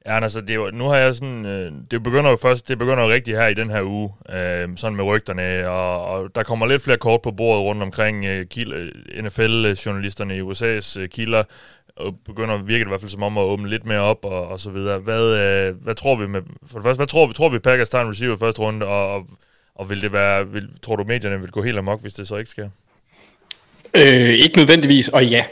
Ja, 0.07 0.21
altså, 0.21 0.41
det 0.41 0.51
er 0.51 0.55
jo, 0.55 0.71
nu 0.71 0.89
har 0.89 0.97
jeg 0.97 1.15
sådan, 1.15 1.47
øh, 1.47 1.73
det 1.91 2.03
begynder 2.03 2.31
jo 2.31 2.37
først, 2.37 2.69
det 2.69 2.79
begynder 2.79 3.05
jo 3.05 3.11
rigtigt 3.11 3.37
her 3.39 3.47
i 3.47 3.55
den 3.55 3.71
her 3.71 3.83
uge, 3.83 4.13
øh, 4.29 4.69
sådan 4.77 4.97
med 4.97 5.05
rygterne, 5.05 5.69
og, 5.69 6.05
og 6.05 6.35
der 6.35 6.43
kommer 6.43 6.67
lidt 6.67 6.83
flere 6.83 6.99
kort 6.99 7.23
på 7.23 7.31
bordet 7.31 7.63
rundt 7.63 7.83
omkring 7.83 8.25
øh, 8.25 8.47
øh 8.67 9.23
NFL-journalisterne 9.23 10.37
i 10.37 10.41
USA's 10.41 11.01
øh, 11.01 11.09
kilder, 11.09 11.43
og 11.97 12.15
begynder 12.27 12.57
virke 12.57 12.85
i 12.85 12.89
hvert 12.89 13.01
fald 13.01 13.11
som 13.11 13.23
om 13.23 13.39
at 13.39 13.43
åbne 13.43 13.69
lidt 13.69 13.87
mere 13.87 14.01
op 14.01 14.25
og, 14.25 14.49
og 14.49 14.61
så 14.61 14.71
videre. 14.71 14.99
Hvad, 14.99 15.37
øh, 15.37 15.83
hvad 15.83 15.95
tror 15.95 16.17
vi 16.17 16.27
med, 16.27 16.43
for 16.67 16.79
det 16.79 16.85
første, 16.85 16.99
hvad 16.99 17.07
tror 17.07 17.27
vi, 17.27 17.33
tror 17.33 17.49
vi 17.49 17.59
Packers 17.59 17.91
tager 17.91 18.05
en 18.05 18.11
receiver 18.11 18.35
i 18.35 18.39
første 18.39 18.61
runde, 18.61 18.87
og, 18.87 19.15
og, 19.15 19.27
og 19.75 19.91
vil 19.91 20.03
det 20.03 20.13
være, 20.13 20.49
vil, 20.49 20.69
tror 20.83 20.97
du 20.97 21.05
medierne 21.05 21.41
vil 21.41 21.51
gå 21.51 21.63
helt 21.63 21.79
amok, 21.79 22.01
hvis 22.01 22.15
det 22.15 22.29
så 22.29 22.37
ikke 22.37 22.51
sker? 22.51 22.69
Øh, 23.97 24.29
ikke 24.29 24.57
nødvendigvis, 24.57 25.09
og 25.09 25.27
ja, 25.27 25.45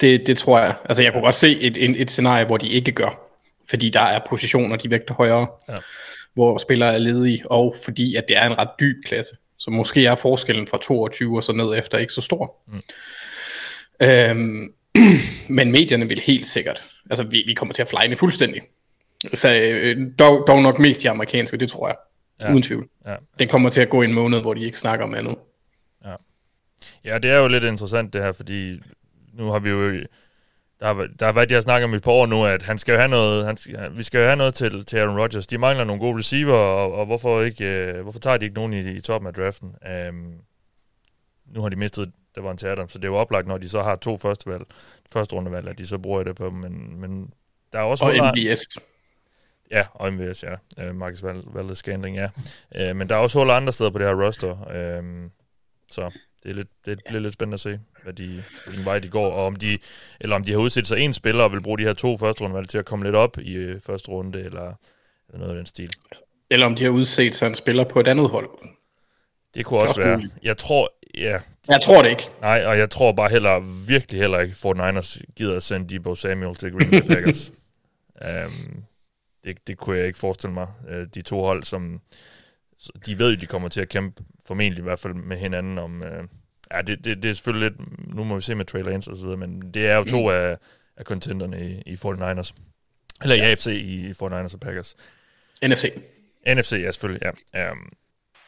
det, 0.00 0.26
det 0.26 0.38
tror 0.38 0.58
jeg. 0.58 0.74
Altså 0.84 1.02
jeg 1.02 1.12
kunne 1.12 1.22
godt 1.22 1.34
se 1.34 1.60
et, 1.60 1.76
et, 1.84 2.00
et 2.00 2.10
scenarie, 2.10 2.44
hvor 2.44 2.56
de 2.56 2.68
ikke 2.68 2.92
gør 2.92 3.26
fordi 3.68 3.90
der 3.90 4.00
er 4.00 4.20
positioner, 4.28 4.76
de 4.76 4.90
vægter 4.90 5.14
højere, 5.14 5.46
ja. 5.68 5.76
hvor 6.34 6.58
spillere 6.58 6.94
er 6.94 6.98
ledige, 6.98 7.42
og 7.50 7.74
fordi 7.84 8.14
at 8.14 8.24
det 8.28 8.36
er 8.36 8.46
en 8.46 8.58
ret 8.58 8.70
dyb 8.80 8.96
klasse. 9.04 9.36
Så 9.58 9.70
måske 9.70 10.06
er 10.06 10.14
forskellen 10.14 10.66
fra 10.66 10.78
22 10.82 11.36
og 11.36 11.44
så 11.44 11.52
ned 11.52 11.78
efter 11.78 11.98
ikke 11.98 12.12
så 12.12 12.20
stor. 12.20 12.56
Mm. 12.66 12.80
Øhm, 14.02 14.72
men 15.58 15.72
medierne 15.72 16.08
vil 16.08 16.20
helt 16.20 16.46
sikkert, 16.46 16.84
altså 17.10 17.24
vi, 17.24 17.44
vi 17.46 17.54
kommer 17.54 17.74
til 17.74 17.82
at 17.82 17.88
flyne 17.88 18.16
fuldstændig. 18.16 18.62
Så 19.34 19.54
øh, 19.54 19.96
dog, 20.18 20.44
dog 20.46 20.62
nok 20.62 20.78
mest 20.78 21.02
de 21.02 21.10
amerikanske, 21.10 21.56
det 21.56 21.70
tror 21.70 21.88
jeg. 21.88 21.96
Ja. 22.42 22.50
Uden 22.50 22.62
tvivl. 22.62 22.88
Ja. 23.06 23.14
Den 23.38 23.48
kommer 23.48 23.70
til 23.70 23.80
at 23.80 23.88
gå 23.88 24.02
i 24.02 24.04
en 24.04 24.12
måned, 24.12 24.40
hvor 24.40 24.54
de 24.54 24.64
ikke 24.64 24.78
snakker 24.78 25.04
om 25.04 25.14
andet. 25.14 25.34
Ja. 27.06 27.18
det 27.18 27.30
er 27.30 27.38
jo 27.38 27.48
lidt 27.48 27.64
interessant 27.64 28.12
det 28.12 28.22
her, 28.22 28.32
fordi 28.32 28.80
nu 29.32 29.50
har 29.50 29.58
vi 29.58 29.70
jo 29.70 29.92
der 30.80 30.86
har, 30.86 31.08
der 31.18 31.26
har 31.26 31.32
været, 31.32 31.50
jeg 31.50 31.56
har 31.56 31.60
snakket 31.60 31.84
om 31.84 31.94
et 31.94 32.02
par 32.02 32.10
år 32.10 32.26
nu, 32.26 32.44
at 32.44 32.62
han 32.62 32.78
skal 32.78 32.92
jo 32.92 32.98
have 32.98 33.08
noget, 33.08 33.46
han, 33.46 33.58
vi 33.96 34.02
skal 34.02 34.18
jo 34.18 34.24
have 34.24 34.36
noget 34.36 34.54
til, 34.54 34.84
til 34.84 34.96
Aaron 34.96 35.20
Rodgers. 35.20 35.46
De 35.46 35.58
mangler 35.58 35.84
nogle 35.84 36.00
gode 36.00 36.18
receiver, 36.18 36.54
og, 36.54 36.92
og 36.92 37.06
hvorfor, 37.06 37.42
ikke, 37.42 37.94
uh, 37.94 38.00
hvorfor 38.00 38.18
tager 38.18 38.36
de 38.36 38.44
ikke 38.44 38.54
nogen 38.54 38.72
i, 38.72 38.90
i 38.90 39.00
toppen 39.00 39.28
af 39.28 39.34
draften? 39.34 39.74
Um, 40.08 40.34
nu 41.46 41.62
har 41.62 41.68
de 41.68 41.76
mistet 41.76 42.12
det 42.36 42.44
var 42.44 42.50
en 42.50 42.56
til 42.56 42.66
Adam, 42.66 42.88
så 42.88 42.98
det 42.98 43.04
er 43.04 43.08
jo 43.08 43.16
oplagt, 43.16 43.46
når 43.46 43.58
de 43.58 43.68
så 43.68 43.82
har 43.82 43.94
to 43.94 44.16
første, 44.16 44.50
valg, 44.50 44.64
første 45.10 45.34
rundevalg, 45.36 45.68
at 45.68 45.78
de 45.78 45.86
så 45.86 45.98
bruger 45.98 46.22
det 46.22 46.36
på 46.36 46.46
dem, 46.46 46.54
men, 46.54 47.00
men 47.00 47.30
der 47.72 47.78
er 47.78 47.82
også... 47.82 48.04
Og 48.04 48.12
MVS. 48.36 48.78
Ja, 49.70 49.86
og 49.94 50.12
MVS, 50.12 50.44
ja. 50.44 50.88
Uh, 50.88 50.96
Marcus 50.96 51.22
Valdes 51.54 51.78
Scandling, 51.78 52.16
ja. 52.16 52.28
Uh, 52.80 52.96
men 52.96 53.08
der 53.08 53.14
er 53.14 53.18
også 53.18 53.38
huller 53.38 53.54
andre 53.54 53.72
steder 53.72 53.90
på 53.90 53.98
det 53.98 54.06
her 54.06 54.24
roster, 54.24 54.50
uh, 54.50 55.30
så 55.90 56.10
det, 56.42 56.50
er 56.50 56.54
lidt, 56.54 56.68
det 56.86 57.00
bliver 57.08 57.20
lidt 57.20 57.34
spændende 57.34 57.54
at 57.54 57.60
se, 57.60 57.80
hvad 58.02 58.12
de, 58.12 58.42
hvilken 58.66 58.84
vej 58.84 58.98
de 58.98 59.08
går, 59.08 59.32
og 59.32 59.46
om 59.46 59.56
de, 59.56 59.78
eller 60.20 60.36
om 60.36 60.44
de 60.44 60.52
har 60.52 60.58
udsat 60.58 60.86
sig 60.86 60.98
en 60.98 61.14
spiller 61.14 61.44
og 61.44 61.52
vil 61.52 61.62
bruge 61.62 61.78
de 61.78 61.82
her 61.82 61.92
to 61.92 62.18
første 62.18 62.42
rundevalg 62.42 62.68
til 62.68 62.78
at 62.78 62.84
komme 62.84 63.04
lidt 63.04 63.16
op 63.16 63.38
i 63.38 63.52
øh, 63.52 63.80
første 63.80 64.08
runde, 64.08 64.38
eller, 64.38 64.74
eller 65.28 65.38
noget 65.38 65.50
af 65.50 65.56
den 65.56 65.66
stil. 65.66 65.90
Eller 66.50 66.66
om 66.66 66.76
de 66.76 66.84
har 66.84 66.90
udset 66.90 67.34
sig 67.34 67.46
en 67.46 67.54
spiller 67.54 67.84
på 67.84 68.00
et 68.00 68.08
andet 68.08 68.28
hold. 68.28 68.50
Det 69.54 69.64
kunne 69.64 69.80
også 69.80 70.00
være. 70.00 70.22
Jeg 70.42 70.56
tror, 70.56 70.92
ja. 71.14 71.38
Jeg 71.68 71.80
tror 71.82 72.02
det 72.02 72.10
ikke. 72.10 72.28
Nej, 72.40 72.64
og 72.66 72.78
jeg 72.78 72.90
tror 72.90 73.12
bare 73.12 73.28
heller, 73.28 73.60
virkelig 73.88 74.20
heller 74.20 74.40
ikke, 74.40 74.54
Fort 74.54 74.76
Niners 74.76 75.18
gider 75.36 75.56
at 75.56 75.62
sende 75.62 75.94
Debo 75.94 76.14
Samuel 76.14 76.56
til 76.56 76.72
Green 76.72 76.90
Bay 76.90 77.00
Packers. 77.00 77.52
um, 78.46 78.84
det, 79.44 79.66
det 79.66 79.78
kunne 79.78 79.98
jeg 79.98 80.06
ikke 80.06 80.18
forestille 80.18 80.54
mig. 80.54 80.68
Uh, 80.88 81.06
de 81.14 81.22
to 81.22 81.42
hold, 81.42 81.62
som 81.62 82.00
de 83.06 83.18
ved 83.18 83.34
jo, 83.34 83.40
de 83.40 83.46
kommer 83.46 83.68
til 83.68 83.80
at 83.80 83.88
kæmpe 83.88 84.22
formentlig 84.46 84.78
i 84.78 84.82
hvert 84.82 84.98
fald 84.98 85.14
med 85.14 85.36
hinanden 85.36 85.78
om... 85.78 86.00
Uh, 86.00 86.28
ja, 86.74 86.82
det, 86.82 87.04
det, 87.04 87.22
det 87.22 87.30
er 87.30 87.34
selvfølgelig 87.34 87.70
lidt... 87.70 88.14
Nu 88.14 88.24
må 88.24 88.34
vi 88.34 88.42
se 88.42 88.54
med 88.54 88.64
Trey 88.64 88.82
Lance 88.82 89.10
og 89.10 89.16
så 89.16 89.22
videre, 89.22 89.38
men 89.38 89.70
det 89.74 89.88
er 89.88 89.96
jo 89.96 90.04
to 90.04 90.22
mm. 90.22 90.28
af, 90.28 90.56
af 90.96 91.04
contenderne 91.04 91.70
i, 91.70 91.82
i 91.86 91.94
49ers. 91.94 92.52
Eller 93.22 93.34
i 93.34 93.38
ja. 93.38 93.50
AFC 93.50 93.66
i, 93.66 94.06
i 94.08 94.10
49ers 94.10 94.54
og 94.54 94.60
Packers. 94.60 94.96
NFC. 95.62 95.92
NFC, 96.48 96.72
ja, 96.72 96.90
selvfølgelig, 96.90 97.32
ja. 97.54 97.70
Um, 97.70 97.92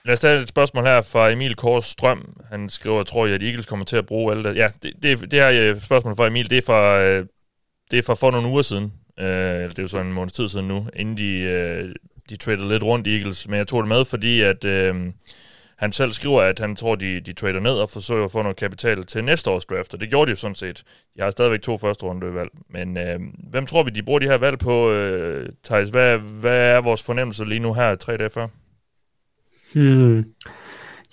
lad 0.04 0.12
os 0.12 0.20
tage 0.20 0.42
et 0.42 0.48
spørgsmål 0.48 0.84
her 0.84 1.02
fra 1.02 1.30
Emil 1.30 1.54
Kors 1.54 1.84
Strøm. 1.84 2.36
Han 2.50 2.70
skriver, 2.70 3.02
tror 3.02 3.26
jeg, 3.26 3.34
at 3.34 3.42
Eagles 3.42 3.66
kommer 3.66 3.84
til 3.84 3.96
at 3.96 4.06
bruge 4.06 4.32
alle 4.32 4.48
det. 4.48 4.56
Ja, 4.56 4.70
det, 4.82 4.92
det, 5.02 5.20
det 5.30 5.32
her 5.32 5.72
øh, 5.74 5.80
spørgsmål 5.80 6.16
fra 6.16 6.26
Emil, 6.26 6.50
det 6.50 6.58
er 6.58 6.62
fra, 6.62 7.00
øh, 7.00 7.26
det 7.90 7.98
er 7.98 8.02
fra 8.02 8.14
for 8.14 8.30
nogle 8.30 8.48
uger 8.48 8.62
siden. 8.62 8.92
Uh, 9.20 9.24
det 9.24 9.78
er 9.78 9.82
jo 9.82 9.88
så 9.88 10.00
en 10.00 10.12
måneds 10.12 10.32
tid 10.32 10.48
siden 10.48 10.68
nu, 10.68 10.88
inden 10.96 11.16
de, 11.16 11.82
uh, 11.84 11.90
de 12.30 12.36
traded 12.36 12.68
lidt 12.68 12.82
rundt 12.82 13.06
i 13.06 13.16
Eagles. 13.16 13.48
Men 13.48 13.56
jeg 13.56 13.66
tog 13.66 13.82
det 13.82 13.88
med, 13.88 14.04
fordi 14.04 14.40
at... 14.42 14.64
Uh, 14.64 15.06
han 15.78 15.92
selv 15.92 16.12
skriver, 16.12 16.42
at 16.42 16.58
han 16.58 16.76
tror, 16.76 16.94
de, 16.94 17.20
de 17.20 17.32
trader 17.32 17.60
ned 17.60 17.72
og 17.72 17.90
forsøger 17.90 18.24
at 18.24 18.30
få 18.30 18.42
noget 18.42 18.56
kapital 18.56 19.04
til 19.04 19.24
næste 19.24 19.50
års 19.50 19.64
draft, 19.64 19.94
og 19.94 20.00
det 20.00 20.08
gjorde 20.08 20.26
de 20.26 20.30
jo 20.30 20.36
sådan 20.36 20.54
set. 20.54 20.82
De 21.16 21.22
har 21.22 21.30
stadigvæk 21.30 21.60
to 21.60 21.78
første 21.78 22.04
runde 22.06 22.34
valg. 22.34 22.50
Men 22.70 22.98
øh, 22.98 23.20
hvem 23.50 23.66
tror 23.66 23.82
vi, 23.82 23.90
de 23.90 24.02
bruger 24.02 24.18
de 24.18 24.26
her 24.26 24.38
valg 24.38 24.58
på, 24.58 24.90
øh, 24.90 25.48
Thijs? 25.64 25.88
Hvad, 25.88 26.18
hvad 26.18 26.74
er 26.76 26.80
vores 26.80 27.02
fornemmelse 27.02 27.44
lige 27.44 27.60
nu 27.60 27.72
her, 27.74 27.94
tre 27.94 28.16
dage 28.16 28.30
før? 28.30 28.46
Hmm. 29.74 30.24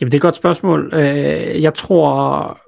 Jamen, 0.02 0.12
det 0.12 0.14
er 0.14 0.18
et 0.18 0.22
godt 0.22 0.36
spørgsmål. 0.36 0.90
Øh, 0.94 1.62
jeg 1.62 1.74
tror, 1.74 2.60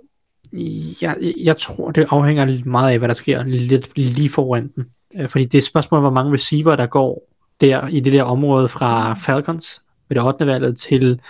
jeg, 1.01 1.15
jeg 1.43 1.57
tror, 1.57 1.91
det 1.91 2.07
afhænger 2.09 2.61
meget 2.65 2.91
af, 2.91 2.97
hvad 2.97 3.07
der 3.07 3.13
sker 3.13 3.43
lidt 3.43 3.97
lige 3.97 4.29
foran 4.29 4.71
den. 4.75 4.85
Øh, 5.17 5.29
fordi 5.29 5.45
det 5.45 5.53
er 5.53 5.61
et 5.61 5.65
spørgsmål, 5.65 6.01
hvor 6.01 6.09
mange 6.09 6.33
receiver, 6.33 6.75
der 6.75 6.85
går 6.85 7.29
der 7.61 7.87
i 7.87 7.99
det 7.99 8.13
der 8.13 8.23
område 8.23 8.67
fra 8.67 9.13
Falcons 9.13 9.81
ved 10.09 10.15
det 10.15 10.27
8. 10.27 10.47
valget 10.47 10.77
til 10.77 11.21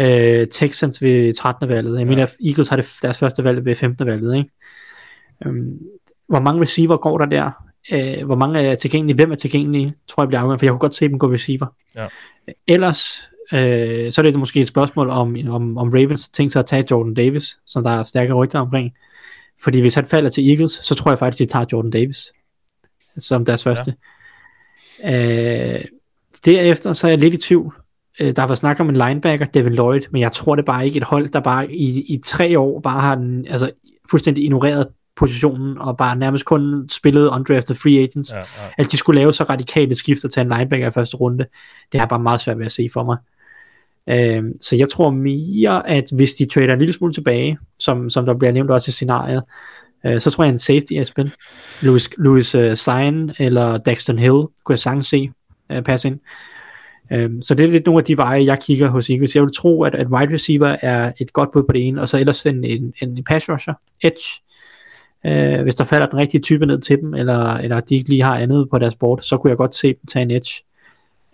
øh, 0.00 0.46
Texans 0.46 1.02
ved 1.02 1.32
13. 1.32 1.68
valget. 1.68 1.92
Jeg 1.92 2.00
ja. 2.00 2.08
mener, 2.08 2.26
Eagles 2.44 2.68
har 2.68 2.76
det, 2.76 2.88
deres 3.02 3.18
første 3.18 3.44
valg 3.44 3.64
ved 3.64 3.76
15. 3.76 4.06
valget. 4.06 4.36
Ikke? 4.36 4.50
Øhm, 5.46 5.78
hvor 6.28 6.40
mange 6.40 6.62
receiver 6.62 6.96
går 6.96 7.18
der 7.18 7.26
der? 7.26 7.50
Øh, 7.92 8.26
hvor 8.26 8.36
mange 8.36 8.60
er 8.60 8.74
tilgængelige? 8.74 9.14
Hvem 9.14 9.32
er 9.32 9.36
tilgængelige? 9.36 9.94
Tror 10.08 10.22
jeg 10.22 10.28
bliver 10.28 10.40
afgørende, 10.40 10.58
for 10.58 10.66
jeg 10.66 10.70
kunne 10.70 10.78
godt 10.78 10.94
se 10.94 11.08
dem 11.08 11.18
gå 11.18 11.32
receiver. 11.32 11.66
Ja. 11.96 12.06
Ellers, 12.66 13.30
øh, 13.52 14.12
så 14.12 14.20
er 14.20 14.22
det 14.22 14.34
måske 14.34 14.60
et 14.60 14.68
spørgsmål 14.68 15.10
om, 15.10 15.36
om, 15.48 15.78
om 15.78 15.88
Ravens 15.88 16.28
tænker 16.28 16.50
sig 16.52 16.58
at 16.58 16.66
tage 16.66 16.84
Jordan 16.90 17.14
Davis, 17.14 17.58
som 17.66 17.82
der 17.82 17.90
er 17.90 18.02
stærke 18.02 18.32
rygter 18.32 18.60
omkring. 18.60 18.92
Fordi 19.62 19.80
hvis 19.80 19.94
han 19.94 20.06
falder 20.06 20.30
til 20.30 20.50
Eagles, 20.50 20.72
så 20.72 20.94
tror 20.94 21.10
jeg 21.10 21.18
faktisk, 21.18 21.48
de 21.48 21.52
tager 21.52 21.66
Jordan 21.72 21.90
Davis 21.90 22.32
som 23.18 23.44
deres 23.44 23.64
første. 23.64 23.94
Ja. 25.02 25.74
Øh, 25.74 25.84
derefter 26.44 26.92
så 26.92 27.06
er 27.06 27.10
jeg 27.10 27.18
lidt 27.18 27.34
i 27.34 27.36
tvivl. 27.36 27.74
Øh, 28.20 28.26
der 28.26 28.40
har 28.40 28.46
været 28.46 28.58
snak 28.58 28.80
om 28.80 28.88
en 28.88 28.96
linebacker, 28.96 29.46
Devin 29.46 29.72
Lloyd, 29.72 30.00
men 30.10 30.22
jeg 30.22 30.32
tror 30.32 30.56
det 30.56 30.64
bare 30.64 30.86
ikke 30.86 30.96
et 30.96 31.04
hold, 31.04 31.28
der 31.28 31.40
bare 31.40 31.72
i, 31.72 32.14
i 32.14 32.20
tre 32.24 32.58
år 32.58 32.80
bare 32.80 33.00
har 33.00 33.14
den, 33.14 33.46
altså, 33.46 33.70
fuldstændig 34.10 34.44
ignoreret 34.44 34.86
positionen, 35.16 35.78
og 35.78 35.96
bare 35.96 36.16
nærmest 36.16 36.44
kun 36.44 36.88
spillet 36.88 37.28
undrafted 37.28 37.74
free 37.74 37.98
agents. 37.98 38.32
Ja, 38.32 38.38
ja. 38.38 38.44
At 38.78 38.92
de 38.92 38.96
skulle 38.96 39.20
lave 39.20 39.32
så 39.32 39.44
radikale 39.44 39.94
skifter 39.94 40.28
til 40.28 40.40
en 40.40 40.48
linebacker 40.48 40.88
i 40.88 40.90
første 40.90 41.16
runde, 41.16 41.46
det 41.92 42.00
har 42.00 42.06
bare 42.06 42.18
meget 42.18 42.40
svært 42.40 42.58
ved 42.58 42.66
at 42.66 42.72
se 42.72 42.88
for 42.92 43.04
mig. 43.04 43.16
Øhm, 44.08 44.52
så 44.60 44.76
jeg 44.76 44.88
tror 44.88 45.10
mere, 45.10 45.88
at 45.88 46.04
hvis 46.12 46.34
de 46.34 46.46
trader 46.46 46.72
en 46.72 46.78
lille 46.78 46.94
smule 46.94 47.12
tilbage, 47.12 47.58
som, 47.78 48.10
som 48.10 48.26
der 48.26 48.34
bliver 48.34 48.52
nævnt 48.52 48.70
også 48.70 48.88
i 48.88 48.92
scenariet, 48.92 49.42
øh, 50.06 50.20
så 50.20 50.30
tror 50.30 50.44
jeg 50.44 50.50
en 50.50 50.58
safety, 50.58 50.92
Esben, 50.92 51.32
Louis, 51.82 52.10
Louis 52.18 52.54
uh, 52.54 52.74
Stein 52.74 53.32
eller 53.38 53.78
Daxton 53.78 54.18
Hill, 54.18 54.42
kunne 54.64 54.72
jeg 54.72 54.78
sagtens 54.78 55.06
se 55.06 55.30
uh, 55.74 55.82
passe 55.82 56.08
ind. 56.08 56.20
Øhm, 57.12 57.42
så 57.42 57.54
det 57.54 57.64
er 57.64 57.70
lidt 57.70 57.86
nogle 57.86 58.00
af 58.00 58.04
de 58.04 58.16
veje, 58.16 58.44
jeg 58.44 58.58
kigger 58.58 58.88
hos 58.88 59.10
Eagles. 59.10 59.34
Jeg 59.34 59.42
vil 59.42 59.52
tro, 59.56 59.82
at, 59.82 59.94
at 59.94 60.06
wide 60.06 60.34
receiver 60.34 60.76
er 60.82 61.12
et 61.20 61.32
godt 61.32 61.52
bud 61.52 61.62
på 61.62 61.72
det 61.72 61.86
ene, 61.86 62.00
og 62.00 62.08
så 62.08 62.18
ellers 62.18 62.46
en, 62.46 62.64
en, 62.64 62.92
en 63.02 63.24
pass 63.24 63.48
rusher, 63.48 63.74
edge. 64.02 64.42
Øh, 65.26 65.62
hvis 65.62 65.74
der 65.74 65.84
falder 65.84 66.06
den 66.06 66.18
rigtige 66.18 66.40
type 66.40 66.66
ned 66.66 66.80
til 66.80 67.00
dem, 67.00 67.14
eller, 67.14 67.54
eller 67.54 67.80
de 67.80 67.94
ikke 67.94 68.08
lige 68.08 68.22
har 68.22 68.36
andet 68.36 68.70
på 68.70 68.78
deres 68.78 68.94
board, 68.94 69.20
så 69.20 69.36
kunne 69.36 69.48
jeg 69.48 69.56
godt 69.56 69.74
se 69.74 69.88
dem 69.88 70.06
tage 70.12 70.22
en 70.22 70.30
edge. 70.30 70.64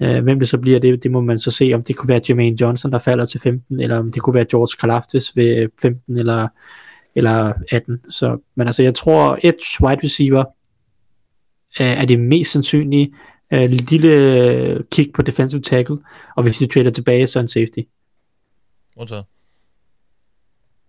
Øh, 0.02 0.22
hvem 0.22 0.38
det 0.38 0.48
så 0.48 0.58
bliver, 0.58 0.80
det, 0.80 1.02
det 1.02 1.10
må 1.10 1.20
man 1.20 1.38
så 1.38 1.50
se, 1.50 1.72
om 1.74 1.82
det 1.82 1.96
kunne 1.96 2.08
være 2.08 2.20
Jermaine 2.28 2.56
Johnson, 2.60 2.92
der 2.92 2.98
falder 2.98 3.24
til 3.24 3.40
15, 3.40 3.80
eller 3.80 3.98
om 3.98 4.10
det 4.10 4.22
kunne 4.22 4.34
være 4.34 4.46
George 4.50 4.76
Kalaftis 4.80 5.36
ved 5.36 5.68
15 5.82 6.16
eller, 6.16 6.48
eller 7.14 7.52
18. 7.72 8.00
Så, 8.10 8.38
men 8.54 8.66
altså, 8.66 8.82
jeg 8.82 8.94
tror, 8.94 9.38
edge 9.42 9.84
wide 9.84 10.00
receiver 10.04 10.44
øh, 11.80 11.86
er 11.86 12.04
det 12.04 12.20
mest 12.20 12.52
sandsynlige. 12.52 13.12
Øh, 13.52 13.70
lille 13.70 14.08
øh, 14.08 14.84
kick 14.92 15.14
på 15.14 15.22
defensive 15.22 15.60
tackle, 15.60 15.98
og 16.36 16.42
hvis 16.42 16.56
de 16.56 16.66
trader 16.66 16.90
tilbage, 16.90 17.26
så 17.26 17.40
en 17.40 17.48
safety. 17.48 17.80
Modtaget. 18.96 19.24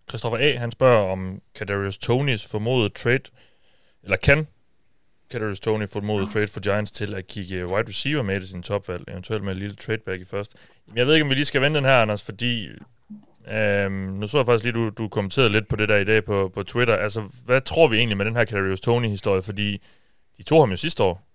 Christoffer 0.09 0.37
A. 0.37 0.57
han 0.57 0.71
spørger 0.71 1.11
om 1.11 1.41
Kadarius 1.55 1.97
Tonys 1.97 2.45
formodet 2.45 2.93
trade, 2.93 3.23
eller 4.03 4.17
kan 4.17 4.47
Kadarius 5.29 5.59
Tony 5.59 5.89
formodet 5.89 6.29
trade 6.29 6.47
for 6.47 6.59
Giants 6.59 6.91
til 6.91 7.15
at 7.15 7.27
kigge 7.27 7.67
wide 7.67 7.89
receiver 7.89 8.23
med 8.23 8.41
i 8.41 8.45
sin 8.45 8.63
topvalg, 8.63 9.03
eventuelt 9.07 9.43
med 9.43 9.51
en 9.51 9.59
lille 9.59 9.75
trade 9.75 9.97
back 9.97 10.21
i 10.21 10.25
først. 10.25 10.55
Jeg 10.95 11.07
ved 11.07 11.13
ikke, 11.13 11.23
om 11.23 11.29
vi 11.29 11.35
lige 11.35 11.45
skal 11.45 11.61
vende 11.61 11.77
den 11.77 11.85
her, 11.85 12.01
Anders, 12.01 12.23
fordi 12.23 12.67
øhm, 13.51 13.93
nu 13.93 14.27
så 14.27 14.37
jeg 14.37 14.45
faktisk 14.45 14.63
lige, 14.63 14.73
du, 14.73 14.89
du 14.89 15.07
kommenterede 15.07 15.51
lidt 15.51 15.67
på 15.67 15.75
det 15.75 15.89
der 15.89 15.97
i 15.97 16.03
dag 16.03 16.25
på, 16.25 16.51
på 16.53 16.63
Twitter. 16.63 16.95
Altså, 16.95 17.23
hvad 17.45 17.61
tror 17.61 17.87
vi 17.87 17.97
egentlig 17.97 18.17
med 18.17 18.25
den 18.25 18.35
her 18.35 18.45
Kadarius 18.45 18.81
Tony-historie? 18.81 19.41
Fordi 19.41 19.81
de 20.37 20.43
tog 20.43 20.61
ham 20.61 20.69
jo 20.69 20.77
sidste 20.77 21.03
år, 21.03 21.28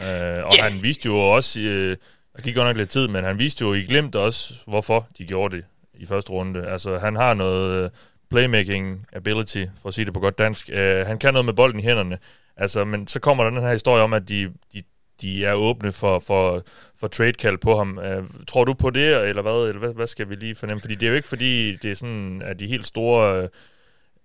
øh, 0.00 0.44
og 0.44 0.54
yeah. 0.54 0.72
han 0.72 0.82
viste 0.82 1.06
jo 1.06 1.16
også, 1.18 1.60
øh, 1.60 1.96
der 2.36 2.42
gik 2.42 2.54
godt 2.54 2.66
nok 2.66 2.76
lidt 2.76 2.90
tid, 2.90 3.08
men 3.08 3.24
han 3.24 3.38
viste 3.38 3.62
jo 3.62 3.74
i 3.74 3.80
glemt 3.80 4.14
også, 4.14 4.54
hvorfor 4.66 5.08
de 5.18 5.24
gjorde 5.24 5.56
det 5.56 5.64
i 5.94 6.06
første 6.06 6.30
runde. 6.30 6.66
Altså, 6.66 6.98
han 6.98 7.16
har 7.16 7.34
noget 7.34 7.84
øh, 7.84 7.90
playmaking 8.30 9.06
ability, 9.12 9.64
for 9.82 9.88
at 9.88 9.94
sige 9.94 10.04
det 10.04 10.14
på 10.14 10.20
godt 10.20 10.38
dansk. 10.38 10.70
Uh, 10.72 11.06
han 11.06 11.18
kan 11.18 11.32
noget 11.32 11.44
med 11.44 11.54
bolden 11.54 11.80
i 11.80 11.82
hænderne. 11.82 12.18
Altså, 12.56 12.84
men 12.84 13.08
så 13.08 13.20
kommer 13.20 13.44
der 13.44 13.50
den 13.50 13.60
her 13.60 13.72
historie 13.72 14.02
om, 14.02 14.12
at 14.12 14.28
de, 14.28 14.52
de, 14.72 14.82
de 15.22 15.44
er 15.44 15.52
åbne 15.52 15.92
for, 15.92 16.18
for, 16.18 16.62
for 17.00 17.06
trade-kald 17.06 17.58
på 17.58 17.76
ham. 17.76 17.98
Uh, 17.98 18.26
tror 18.48 18.64
du 18.64 18.74
på 18.74 18.90
det, 18.90 19.28
eller 19.28 19.42
hvad? 19.42 19.68
Eller 19.68 19.78
hvad, 19.78 19.94
hvad 19.94 20.06
skal 20.06 20.28
vi 20.28 20.34
lige 20.34 20.54
fornemme? 20.54 20.80
Fordi 20.80 20.94
det 20.94 21.06
er 21.06 21.10
jo 21.10 21.16
ikke 21.16 21.28
fordi, 21.28 21.76
det 21.76 21.90
er 21.90 21.94
sådan, 21.94 22.42
at 22.44 22.60
de 22.60 22.66
helt 22.66 22.86
store 22.86 23.48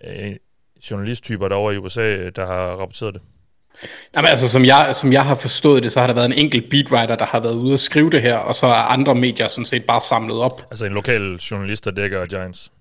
uh, 0.08 0.36
journalisttyper 0.92 1.48
derovre 1.48 1.74
i 1.74 1.78
USA, 1.78 2.30
der 2.30 2.46
har 2.46 2.76
rapporteret 2.76 3.14
det. 3.14 3.22
Jamen 4.16 4.30
altså, 4.30 4.50
som 4.50 4.66
jeg, 4.66 4.90
som 4.94 5.14
jeg 5.14 5.26
har 5.26 5.36
forstået 5.36 5.84
det, 5.84 5.92
så 5.92 6.00
har 6.00 6.08
der 6.08 6.14
været 6.14 6.26
en 6.26 6.34
enkelt 6.34 6.70
beatwriter, 6.70 7.16
der 7.16 7.26
har 7.26 7.40
været 7.40 7.56
ude 7.56 7.74
og 7.74 7.80
skrive 7.80 8.10
det 8.10 8.22
her, 8.22 8.36
og 8.36 8.56
så 8.56 8.66
er 8.66 8.72
andre 8.72 9.16
medier 9.16 9.48
sådan 9.48 9.66
set 9.66 9.86
bare 9.86 10.02
samlet 10.02 10.38
op. 10.38 10.68
Altså 10.72 10.86
en 10.86 10.94
lokal 10.94 11.36
journalist, 11.36 11.86
der 11.86 11.92
dækker 11.92 12.26
Giants? 12.26 12.72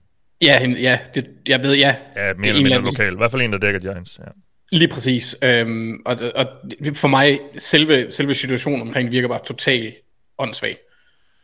Ja, 0.43 0.65
en, 0.65 0.77
ja 0.77 0.99
det, 1.15 1.27
jeg 1.49 1.63
ved, 1.63 1.77
ja. 1.77 1.95
Ja, 2.17 2.33
mere 2.35 2.49
eller 2.49 2.63
mindre 2.63 2.81
lokal. 2.81 3.13
I 3.13 3.17
hvert 3.17 3.31
fald 3.31 3.43
en, 3.43 3.53
der 3.53 3.59
dækker 3.59 3.81
Giants, 3.81 4.19
ja. 4.19 4.31
Lige 4.73 4.89
præcis. 4.89 5.37
Øhm, 5.43 6.03
og, 6.07 6.17
og 6.35 6.47
for 6.95 7.09
mig, 7.09 7.41
selve, 7.57 8.13
selve 8.13 8.35
situationen 8.35 8.81
omkring 8.81 9.11
virker 9.11 9.29
bare 9.29 9.41
totalt 9.47 9.95
åndssvag. 10.39 10.79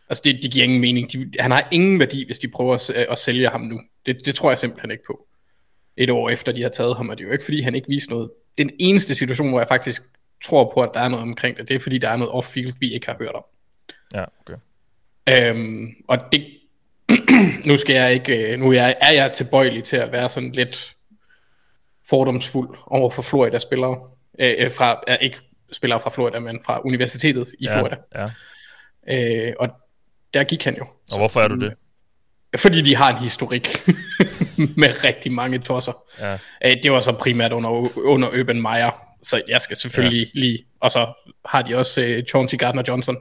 Altså, 0.08 0.22
det, 0.24 0.38
det 0.42 0.50
giver 0.50 0.64
ingen 0.64 0.80
mening. 0.80 1.12
De, 1.12 1.30
han 1.40 1.50
har 1.50 1.68
ingen 1.72 1.98
værdi, 1.98 2.26
hvis 2.26 2.38
de 2.38 2.48
prøver 2.48 2.74
at, 2.74 2.90
at 2.90 3.18
sælge 3.18 3.48
ham 3.48 3.60
nu. 3.60 3.80
Det, 4.06 4.16
det 4.24 4.34
tror 4.34 4.50
jeg 4.50 4.58
simpelthen 4.58 4.90
ikke 4.90 5.04
på. 5.06 5.26
Et 5.96 6.10
år 6.10 6.30
efter, 6.30 6.52
de 6.52 6.62
har 6.62 6.68
taget 6.68 6.96
ham, 6.96 7.08
og 7.08 7.18
det 7.18 7.24
er 7.24 7.28
jo 7.28 7.32
ikke, 7.32 7.44
fordi 7.44 7.60
han 7.60 7.74
ikke 7.74 7.88
viser 7.88 8.10
noget 8.10 8.30
den 8.58 8.70
eneste 8.78 9.14
situation, 9.14 9.48
hvor 9.48 9.60
jeg 9.60 9.68
faktisk 9.68 10.02
tror 10.44 10.70
på, 10.74 10.82
at 10.82 10.90
der 10.94 11.00
er 11.00 11.08
noget 11.08 11.22
omkring 11.22 11.56
det, 11.56 11.68
det 11.68 11.74
er 11.74 11.80
fordi, 11.80 11.98
der 11.98 12.08
er 12.08 12.16
noget 12.16 12.32
off-field, 12.32 12.72
vi 12.80 12.92
ikke 12.92 13.06
har 13.06 13.16
hørt 13.18 13.34
om. 13.34 13.44
Ja, 14.14 14.24
okay. 14.40 15.50
Øhm, 15.50 15.94
og 16.08 16.18
det, 16.32 16.46
nu 17.68 17.76
skal 17.76 17.96
jeg 17.96 18.12
ikke, 18.14 18.52
øh, 18.52 18.58
nu 18.58 18.68
er 18.68 18.72
jeg, 18.72 18.96
er 19.00 19.12
jeg 19.12 19.32
tilbøjelig 19.32 19.84
til 19.84 19.96
at 19.96 20.12
være 20.12 20.28
sådan 20.28 20.52
lidt 20.52 20.96
fordomsfuld 22.08 22.78
over 22.86 23.10
for 23.10 23.22
Florida 23.22 23.58
spillere, 23.58 24.00
øh, 24.38 24.54
øh, 24.58 24.72
fra, 24.72 25.02
øh, 25.08 25.16
ikke 25.20 25.38
spillere 25.72 26.00
fra 26.00 26.10
Florida, 26.10 26.38
men 26.38 26.60
fra 26.64 26.80
universitetet 26.84 27.48
i 27.58 27.64
ja, 27.64 27.78
Florida. 27.78 27.96
Ja. 29.08 29.48
Øh, 29.48 29.52
og 29.58 29.68
der 30.34 30.44
gik 30.44 30.64
han 30.64 30.76
jo. 30.76 30.86
Og 31.12 31.18
hvorfor 31.18 31.40
er 31.40 31.48
du 31.48 31.60
det? 31.60 31.74
Fordi 32.56 32.80
de 32.80 32.96
har 32.96 33.16
en 33.16 33.22
historik 33.22 33.68
med 34.82 35.04
rigtig 35.04 35.32
mange 35.32 35.58
tosser. 35.58 36.02
Ja. 36.20 36.32
Øh, 36.64 36.82
det 36.82 36.92
var 36.92 37.00
så 37.00 37.12
primært 37.12 37.52
under, 37.52 37.98
under 37.98 38.28
Urban 38.40 38.62
Meyer, 38.62 38.90
så 39.22 39.42
jeg 39.48 39.60
skal 39.60 39.76
selvfølgelig 39.76 40.30
ja. 40.34 40.40
lige... 40.40 40.64
Og 40.80 40.90
så 40.90 41.28
har 41.44 41.62
de 41.62 41.76
også 41.76 42.00
uh, 42.00 42.24
Chauncey 42.28 42.58
Gardner-Johnson. 42.62 43.16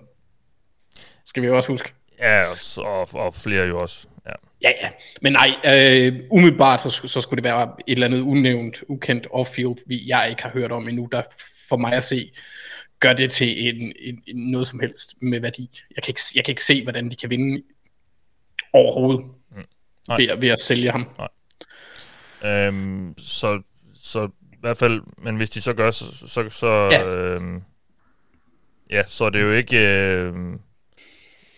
Skal 1.26 1.44
vi 1.44 1.50
også 1.50 1.72
huske. 1.72 1.94
Ja, 2.20 2.46
og, 2.46 2.58
og, 2.78 3.10
og 3.14 3.36
flere 3.36 3.68
jo 3.68 3.82
også. 3.82 4.08
Ja, 4.28 4.32
ja. 4.62 4.72
ja. 4.82 4.90
Men 5.22 5.34
nej, 5.34 5.50
øh, 5.68 6.20
umiddelbart 6.32 6.82
så, 6.82 6.90
så 6.90 7.22
skulle 7.22 7.38
det 7.38 7.44
være 7.44 7.72
et 7.88 7.94
eller 7.94 8.08
andet 8.08 8.22
unævnt, 8.22 8.84
ukendt 8.88 9.28
off-field, 9.34 9.84
vi, 9.88 10.04
jeg 10.08 10.28
ikke 10.30 10.44
har 10.44 10.50
hørt 10.50 10.72
om 10.72 10.88
endnu, 10.88 11.08
der 11.12 11.22
for 11.70 11.78
mig 11.78 11.94
at 11.94 12.04
se, 12.04 12.32
gør 13.00 13.14
det 13.14 13.32
til 13.32 13.68
en, 13.68 13.94
en, 14.00 14.22
en 14.28 14.52
noget 14.52 14.68
som 14.68 14.80
helst 14.80 15.16
med 15.22 15.40
værdi. 15.40 15.70
Jeg 15.96 16.04
kan, 16.04 16.12
ikke, 16.12 16.22
jeg 16.36 16.46
kan 16.46 16.52
ikke 16.52 16.64
se, 16.64 16.84
hvordan 16.84 17.10
de 17.10 17.16
kan 17.16 17.30
vinde 17.30 17.62
overhovedet 18.74 19.26
mm. 19.52 19.64
ved, 20.18 20.38
ved 20.38 20.50
at 20.50 20.60
sælge 20.60 20.92
ham. 20.92 21.08
Nej. 21.18 21.30
Øhm, 22.68 23.14
så, 23.18 23.62
så 23.96 24.30
i 24.42 24.58
hvert 24.60 24.78
fald, 24.78 25.02
men 25.18 25.36
hvis 25.36 25.50
de 25.50 25.62
så 25.62 25.74
gør, 25.74 25.92
så, 25.92 26.06
så, 26.28 26.50
så 26.50 26.90
ja. 26.92 27.06
Øhm, 27.08 27.62
ja, 28.90 29.04
så 29.08 29.26
er 29.26 29.30
det 29.30 29.42
jo 29.42 29.52
ikke, 29.52 29.78
øh, 29.78 30.34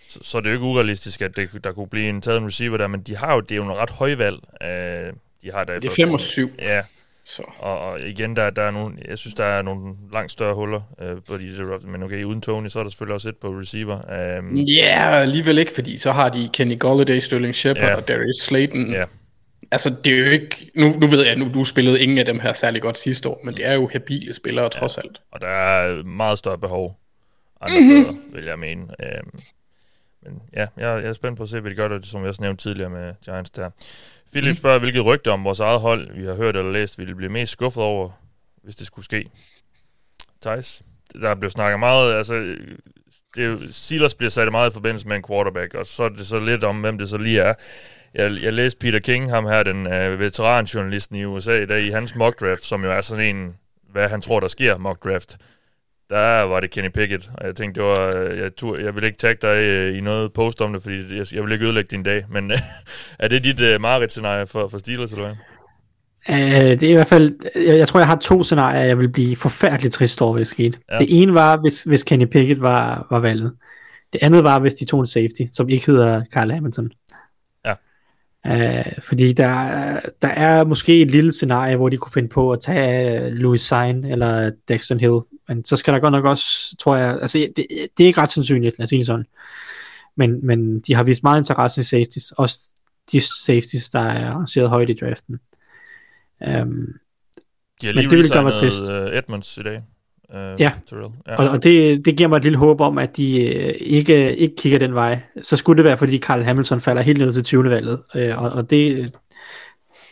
så, 0.10 0.20
så 0.22 0.38
er 0.38 0.42
det 0.42 0.50
jo 0.50 0.54
ikke 0.54 0.66
urealistisk, 0.66 1.22
at 1.22 1.36
det, 1.36 1.64
der 1.64 1.72
kunne 1.72 1.88
blive 1.88 2.10
en 2.10 2.22
taget 2.22 2.38
en 2.38 2.46
receiver 2.46 2.78
der, 2.78 2.88
men 2.88 3.02
de 3.02 3.16
har 3.16 3.34
jo, 3.34 3.40
det 3.40 3.52
er 3.52 3.56
jo 3.56 3.64
en 3.64 3.78
ret 3.78 3.90
højvalg. 3.90 4.40
Øh, 4.64 5.14
de 5.42 5.52
har 5.52 5.64
der 5.64 5.80
det 5.80 5.86
er 5.86 5.96
5 5.96 6.14
og 6.14 6.22
7. 6.22 6.52
Ja, 6.60 6.84
så. 7.26 7.44
Og, 7.60 7.80
og 7.80 8.02
igen, 8.02 8.36
der, 8.36 8.50
der 8.50 8.62
er 8.62 8.72
nogle, 8.72 8.98
jeg 9.08 9.18
synes, 9.18 9.34
der 9.34 9.46
er 9.46 9.62
nogle 9.62 9.96
langt 10.14 10.32
større 10.32 10.56
huller 10.56 10.82
øh, 11.02 11.18
på 11.28 11.38
de 11.38 11.58
der, 11.58 11.88
men 11.88 12.04
okay, 12.04 12.24
uden 12.24 12.42
Tony, 12.42 12.68
så 12.68 12.80
er 12.80 12.84
der 12.84 12.90
selvfølgelig 12.90 13.14
også 13.14 13.30
et 13.30 13.38
på 13.38 13.48
receiver. 13.48 13.96
Um, 14.40 14.56
ja, 14.56 14.86
yeah, 14.86 15.22
alligevel 15.22 15.58
ikke, 15.58 15.72
fordi 15.72 15.98
så 15.98 16.12
har 16.12 16.30
de 16.30 16.50
Kenny 16.54 16.80
Golladay, 16.80 17.20
Sterling 17.20 17.56
Shepard 17.56 17.84
yeah. 17.84 17.98
og 17.98 18.08
Darius 18.08 18.38
Slayton. 18.42 18.92
Ja. 18.92 18.98
Yeah. 18.98 19.08
Altså, 19.72 19.96
det 20.04 20.14
er 20.14 20.18
jo 20.18 20.32
ikke... 20.32 20.72
Nu, 20.76 20.96
nu 21.00 21.08
ved 21.08 21.24
jeg, 21.24 21.32
at 21.32 21.38
nu 21.38 21.52
du 21.54 21.64
spillede 21.64 22.00
ingen 22.00 22.18
af 22.18 22.26
dem 22.26 22.40
her 22.40 22.54
særlig 22.54 22.82
godt 22.82 22.98
sidste 22.98 23.30
år, 23.30 23.42
men 23.44 23.58
det 23.58 23.66
er 23.66 23.74
jo 23.74 23.90
habile 23.92 24.34
spillere 24.34 24.66
ja. 24.66 24.70
trods 24.70 24.98
alt. 24.98 25.22
Og 25.32 25.42
der 25.42 25.48
er 25.48 26.04
meget 26.04 26.38
større 26.38 26.58
behov 26.58 27.00
andre 27.62 27.80
mm-hmm. 27.80 28.04
steder, 28.04 28.20
vil 28.34 28.44
jeg 28.44 28.60
mene. 28.60 28.82
Um, 28.82 29.40
men 30.24 30.42
ja, 30.54 30.68
jeg, 30.78 31.04
jeg 31.04 31.10
er 31.10 31.14
spændt 31.14 31.38
på 31.38 31.44
at 31.44 31.50
se, 31.50 31.60
hvad 31.60 31.72
de 31.72 31.76
gør, 31.76 31.88
det, 31.88 32.06
som 32.06 32.22
jeg 32.22 32.30
også 32.30 32.42
nævnte 32.42 32.64
tidligere 32.64 32.90
med 32.90 33.14
Giants 33.26 33.52
der. 33.52 33.70
Philip 34.36 34.50
mhm. 34.50 34.58
spørger, 34.58 34.80
hvilket 34.80 35.06
rygte 35.06 35.32
om 35.32 35.44
vores 35.44 35.60
eget 35.60 35.80
hold, 35.80 36.20
vi 36.20 36.26
har 36.26 36.34
hørt 36.34 36.58
eller 36.58 36.72
læst, 36.72 37.00
ville 37.00 37.16
blive 37.16 37.32
mest 37.32 37.52
skuffet 37.52 37.84
over, 37.84 38.10
hvis 38.64 38.76
det 38.76 38.88
skulle 38.88 39.06
ske. 39.06 39.30
Thijs, 40.42 40.82
der 41.22 41.36
blev 41.36 41.50
snakket 41.50 41.80
meget, 41.80 42.14
altså, 42.14 42.56
det 43.36 43.68
Silas 43.72 44.16
bliver 44.16 44.30
sat 44.30 44.52
meget 44.52 44.70
i 44.70 44.74
forbindelse 44.74 45.08
med 45.08 45.16
en 45.16 45.24
quarterback, 45.28 45.74
og 45.74 45.86
så 45.86 46.04
er 46.04 46.10
det 46.10 46.28
så 46.28 46.40
lidt 46.40 46.64
om, 46.64 46.82
hvem 46.82 46.98
det 46.98 47.10
så 47.10 47.18
lige 47.18 47.42
er. 47.42 47.54
Jeg, 48.14 48.32
jeg 48.42 48.54
læste 48.54 48.80
Peter 48.80 49.00
King, 49.00 49.30
ham 49.30 49.46
her, 49.46 49.64
den 49.64 49.86
uh, 49.86 50.20
veteranjournalisten 50.20 51.16
i 51.16 51.26
USA, 51.26 51.62
i 51.62 51.66
dag 51.66 51.84
i 51.84 51.90
hans 51.90 52.16
mock 52.16 52.40
draft, 52.40 52.66
som 52.66 52.84
jo 52.84 52.92
er 52.92 53.02
sådan 53.02 53.36
en, 53.36 53.56
hvad 53.92 54.10
han 54.10 54.22
tror, 54.22 54.40
der 54.40 54.48
sker 54.48 54.78
mock 54.78 55.04
draft 55.04 55.38
der 56.10 56.42
var 56.42 56.60
det 56.60 56.72
Kenny 56.72 56.90
Pickett, 56.90 57.30
og 57.34 57.46
jeg 57.46 57.56
tænkte, 57.56 57.82
det 57.82 57.90
var, 57.90 58.12
jeg, 58.16 58.56
tog, 58.56 58.82
jeg 58.82 58.96
vil 58.96 59.04
ikke 59.04 59.18
tagge 59.18 59.48
dig 59.48 59.64
øh, 59.64 59.98
i 59.98 60.02
noget 60.02 60.34
post 60.34 60.62
om 60.62 60.74
det, 60.74 60.82
fordi 60.82 61.18
jeg, 61.18 61.26
jeg 61.34 61.44
vil 61.44 61.52
ikke 61.52 61.66
ødelægge 61.66 61.88
din 61.92 62.04
dag, 62.04 62.26
men 62.30 62.52
er 63.20 63.28
det 63.28 63.44
dit 63.44 63.62
uh, 63.62 63.82
Marit-scenarie 63.82 64.48
for, 64.48 64.68
for 64.68 64.78
Steelers, 64.78 65.12
eller 65.12 65.26
hvad? 65.26 65.36
Uh, 66.30 66.72
det 66.80 66.84
er 66.84 66.90
i 66.90 66.94
hvert 66.94 67.08
fald, 67.08 67.36
jeg, 67.56 67.78
jeg 67.78 67.88
tror, 67.88 68.00
jeg 68.00 68.08
har 68.08 68.16
to 68.16 68.44
scenarier, 68.44 68.82
jeg 68.82 68.98
vil 68.98 69.10
blive 69.10 69.36
forfærdeligt 69.36 69.94
trist 69.94 70.22
over, 70.22 70.34
hvis 70.34 70.48
det 70.48 70.56
skete. 70.56 70.80
Ja. 70.92 71.00
Det 71.00 71.22
ene 71.22 71.34
var, 71.34 71.58
hvis, 71.58 71.84
hvis 71.84 72.04
Kenny 72.04 72.26
Pickett 72.26 72.62
var, 72.62 73.08
var 73.10 73.20
valget. 73.20 73.54
Det 74.14 74.24
andet 74.24 74.44
var, 74.44 74.60
hvis 74.60 74.74
de 74.74 74.86
tog 74.86 75.00
en 75.00 75.06
safety, 75.06 75.42
som 75.54 75.70
ikke 75.70 75.86
hedder 75.86 76.24
Carl 76.34 76.52
Hamilton. 76.52 76.92
Uh, 78.50 79.04
fordi 79.04 79.34
der, 79.34 80.00
der 80.22 80.28
er 80.28 80.64
måske 80.64 81.02
et 81.02 81.12
lille 81.12 81.32
scenarie, 81.32 81.76
hvor 81.76 81.90
de 81.90 81.98
kunne 81.98 82.12
finde 82.12 82.30
på 82.30 82.52
at 82.52 82.60
tage 82.60 83.30
Louis 83.30 83.62
Sein 83.62 84.04
eller 84.04 84.52
Dexter 84.68 84.98
Hill, 84.98 85.20
men 85.48 85.66
så 85.66 85.76
skal 85.76 85.94
der 85.94 86.00
godt 86.00 86.12
nok 86.12 86.26
også, 86.26 86.76
tror 86.80 86.96
jeg, 86.96 87.18
altså 87.22 87.38
det, 87.56 87.66
det 87.98 88.04
er 88.04 88.08
ikke 88.08 88.22
ret 88.22 88.32
sandsynligt, 88.32 88.78
lad 88.80 88.84
os 88.84 88.90
sige 88.90 89.06
sådan. 89.06 89.26
Men, 90.18 90.46
men 90.46 90.80
de 90.80 90.96
har 90.96 91.04
vist 91.04 91.24
meget 91.24 91.40
interesse 91.40 91.82
i 91.82 91.84
safeties, 91.84 92.32
også 92.32 92.60
de 93.12 93.20
safeties, 93.46 93.90
der 93.90 94.00
er 94.00 94.30
arrangeret 94.32 94.70
højt 94.70 94.90
i 94.90 94.94
draften. 94.94 95.40
Um, 96.40 96.88
de 97.82 97.88
har 97.88 97.94
lige 97.94 98.04
men 98.04 98.10
det 98.10 98.18
vil 98.18 98.32
gøre 98.32 98.44
mig 98.44 98.54
trist. 98.54 98.82
Uh, 98.82 99.18
Edmonds 99.18 99.58
i 99.58 99.62
dag. 99.62 99.82
Uh, 100.34 100.62
ja, 100.62 100.72
Terrell. 100.88 101.14
ja. 101.28 101.36
og, 101.36 101.50
og 101.50 101.64
det, 101.64 102.06
det 102.06 102.18
giver 102.18 102.30
mig 102.30 102.38
et 102.38 102.44
lille 102.44 102.58
håb 102.58 102.82
om, 102.82 102.98
at 102.98 103.18
de 103.18 103.36
uh, 103.36 103.88
ikke, 103.88 104.36
ikke 104.36 104.56
kigger 104.56 104.80
den 104.80 104.94
vej. 104.94 105.20
Så 105.42 105.58
skulle 105.58 105.78
det 105.78 105.86
være, 105.86 105.98
fordi 105.98 106.18
Carl 106.18 106.42
Hamilton 106.42 106.82
falder 106.82 107.02
helt 107.02 107.18
ned 107.18 107.32
til 107.32 107.44
20. 107.44 107.70
valget, 107.70 108.02
uh, 108.16 108.44
og, 108.44 108.52
og 108.52 108.70
det, 108.70 109.14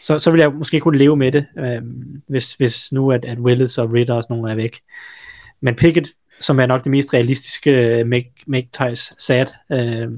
så, 0.01 0.19
så 0.19 0.31
vil 0.31 0.39
jeg 0.39 0.51
måske 0.53 0.79
kunne 0.79 0.97
leve 0.97 1.15
med 1.15 1.31
det, 1.31 1.45
uh, 1.57 1.87
hvis, 2.27 2.53
hvis 2.53 2.91
nu 2.91 3.11
at, 3.11 3.25
at 3.25 3.39
Willis 3.39 3.77
og 3.77 3.93
Ritter 3.93 4.13
og 4.13 4.23
sådan 4.23 4.37
nogle 4.37 4.51
er 4.51 4.55
væk. 4.55 4.79
Men 5.61 5.75
Pickett, 5.75 6.07
som 6.41 6.59
er 6.59 6.65
nok 6.65 6.83
det 6.83 6.91
mest 6.91 7.13
realistiske 7.13 8.03
make, 8.03 8.33
make 8.47 8.67
ties 8.73 9.13
sad 9.17 9.45
uh, 9.69 10.13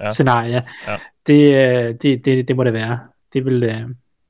ja. 0.00 0.10
scenarie, 0.10 0.62
ja. 0.86 0.96
Det, 1.26 2.02
det, 2.02 2.24
det, 2.24 2.48
det 2.48 2.56
må 2.56 2.64
det 2.64 2.72
være. 2.72 2.98
Det 3.32 3.44
vil, 3.44 3.62
uh, 3.62 3.68
ja, 3.68 3.80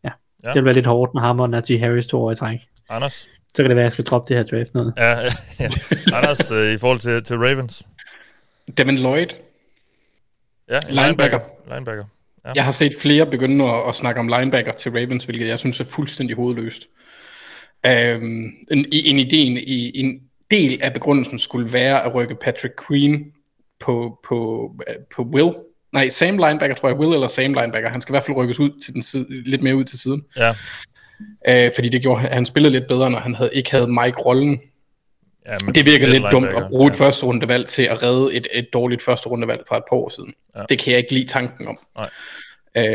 ja. 0.05 0.11
det 0.45 0.55
vil 0.55 0.64
være 0.64 0.75
lidt 0.75 0.87
hårdt, 0.87 1.14
når 1.14 1.21
ham 1.21 1.41
og 1.41 1.51
Najee 1.51 1.79
Harris 1.79 2.07
to 2.07 2.23
år 2.23 2.31
i 2.31 2.35
træk. 2.35 2.59
Anders? 2.89 3.29
Så 3.57 3.63
kan 3.63 3.71
det 3.71 3.77
være, 3.77 3.85
at 3.85 3.85
jeg 3.85 3.93
skal 3.93 4.05
droppe 4.05 4.29
det 4.29 4.37
her 4.37 4.59
draft 4.59 4.75
noget. 4.75 4.95
Ja, 4.97 5.21
ja. 5.61 5.69
Anders, 6.17 6.51
øh, 6.51 6.73
i 6.73 6.79
forhold 6.79 6.99
til, 6.99 7.23
til 7.25 7.37
Ravens? 7.37 7.87
Devin 8.77 8.99
Lloyd. 8.99 9.27
Ja, 10.71 10.81
Linebacker. 10.89 11.41
Linebacker. 11.69 12.05
Ja. 12.45 12.53
Jeg 12.55 12.65
har 12.65 12.71
set 12.71 12.93
flere 13.01 13.27
begynde 13.27 13.65
at, 13.65 13.89
at 13.89 13.95
snakke 13.95 14.21
om 14.21 14.29
linebacker 14.29 14.73
til 14.73 14.93
Ravens, 14.93 15.25
hvilket 15.25 15.49
jeg 15.49 15.59
synes 15.59 15.81
er 15.81 15.85
fuldstændig 15.85 16.37
hovedløst. 16.37 16.89
Øhm, 17.87 18.45
en, 18.71 18.87
en, 18.93 19.19
ideen, 19.19 19.57
i, 19.57 20.01
en 20.01 20.21
del 20.51 20.83
af 20.83 20.93
begrundelsen 20.93 21.39
skulle 21.39 21.73
være 21.73 22.05
at 22.05 22.15
rykke 22.15 22.35
Patrick 22.35 22.75
Queen 22.89 23.33
på, 23.81 24.19
på, 24.29 24.71
på 25.17 25.23
Will. 25.23 25.55
Nej, 25.93 26.09
Sam 26.09 26.39
linebacker, 26.39 26.75
tror 26.75 26.89
jeg. 26.89 26.99
Will 26.99 27.15
eller 27.15 27.29
Sam 27.29 27.55
linebacker. 27.55 27.89
Han 27.89 28.01
skal 28.01 28.13
i 28.13 28.15
hvert 28.15 28.25
fald 28.25 28.37
rykkes 28.37 28.59
ud 28.59 28.81
til 28.85 28.95
den 28.95 29.03
side, 29.03 29.27
lidt 29.29 29.63
mere 29.63 29.77
ud 29.77 29.85
til 29.85 29.99
siden. 29.99 30.25
Ja. 30.37 30.55
Øh, 31.49 31.71
fordi 31.75 31.89
det 31.89 32.03
gjorde, 32.03 32.21
han 32.21 32.45
spillede 32.45 32.73
lidt 32.73 32.89
bedre, 32.89 33.11
når 33.11 33.19
han 33.19 33.35
havde, 33.35 33.51
ikke 33.53 33.71
havde 33.71 33.87
Mike-rollen. 33.89 34.61
ja 35.47 35.55
men 35.64 35.75
Det 35.75 35.87
virker 35.87 36.07
lidt 36.07 36.25
dumt 36.31 36.47
at 36.47 36.69
bruge 36.69 36.91
et 36.91 36.97
første 36.97 37.27
rundevalg 37.27 37.67
til 37.69 37.83
at 37.83 38.03
redde 38.03 38.35
et, 38.35 38.47
et 38.53 38.69
dårligt 38.73 39.03
første 39.03 39.29
rundevalg 39.29 39.62
fra 39.69 39.77
et 39.77 39.83
par 39.91 39.97
år 39.97 40.09
siden. 40.09 40.35
Ja. 40.55 40.61
Ja. 40.61 40.67
Det 40.69 40.79
kan 40.79 40.91
jeg 40.91 40.99
ikke 40.99 41.14
lide 41.14 41.27
tanken 41.27 41.69
om. 41.69 41.79
Nej. 41.99 42.11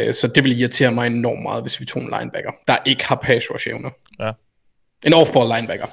Øh, 0.08 0.14
så 0.14 0.28
det 0.28 0.44
vil 0.44 0.60
irritere 0.60 0.92
mig 0.92 1.08
enormt 1.08 1.42
meget, 1.44 1.64
hvis 1.64 1.80
vi 1.80 1.86
tog 1.86 2.02
en 2.02 2.14
linebacker, 2.20 2.52
der 2.68 2.78
ikke 2.86 3.06
har 3.06 3.16
pass 3.16 3.46
rush 3.52 3.70
evner. 3.70 3.90
Ja. 4.20 4.32
En 5.06 5.14
off-ball 5.14 5.56
linebacker. 5.56 5.86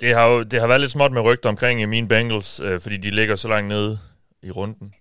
Det 0.00 0.14
har 0.14 0.26
jo 0.26 0.42
det 0.42 0.60
har 0.60 0.66
været 0.66 0.80
lidt 0.80 0.90
småt 0.90 1.12
med 1.12 1.22
rygter 1.22 1.48
omkring 1.48 1.80
i 1.82 1.84
mine 1.84 2.08
Bengals, 2.08 2.60
øh, 2.60 2.80
fordi 2.80 2.96
de 2.96 3.10
ligger 3.10 3.36
så 3.36 3.48
langt 3.48 3.68
nede 3.68 3.98
i 4.42 4.50
runden, 4.50 4.92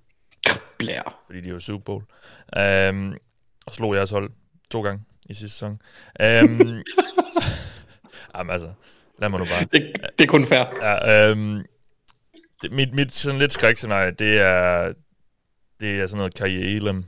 Blær. 0.78 1.24
fordi 1.26 1.42
de 1.42 1.48
er 1.50 1.54
jo 1.54 1.60
Super 1.60 1.84
Bowl. 1.84 2.04
Um, 2.90 3.18
og 3.66 3.74
slog 3.74 3.96
jeres 3.96 4.12
hold 4.12 4.30
to 4.72 4.82
gange 4.82 5.02
i 5.34 5.36
sidste 5.36 5.58
sæson. 5.58 5.72
Um, 6.44 6.62
jamen 8.38 8.52
altså, 8.54 8.72
lad 9.20 9.30
mig 9.30 9.40
nu 9.40 9.46
bare. 9.46 9.66
Det, 9.72 9.94
det 10.20 10.24
er 10.26 10.30
kun 10.30 10.46
fair. 10.46 10.66
Ja, 10.82 11.30
øhm, 11.32 11.62
det, 12.62 12.72
mit, 12.72 12.94
mit 12.94 13.14
sådan 13.14 13.40
lidt 13.40 13.54
skrækscenarie, 13.54 14.12
det 14.12 14.40
er, 14.40 14.94
det 15.80 16.00
er 16.02 16.08
sådan 16.08 16.18
noget 16.18 16.36
Kaje 16.36 16.60
Elam, 16.76 17.04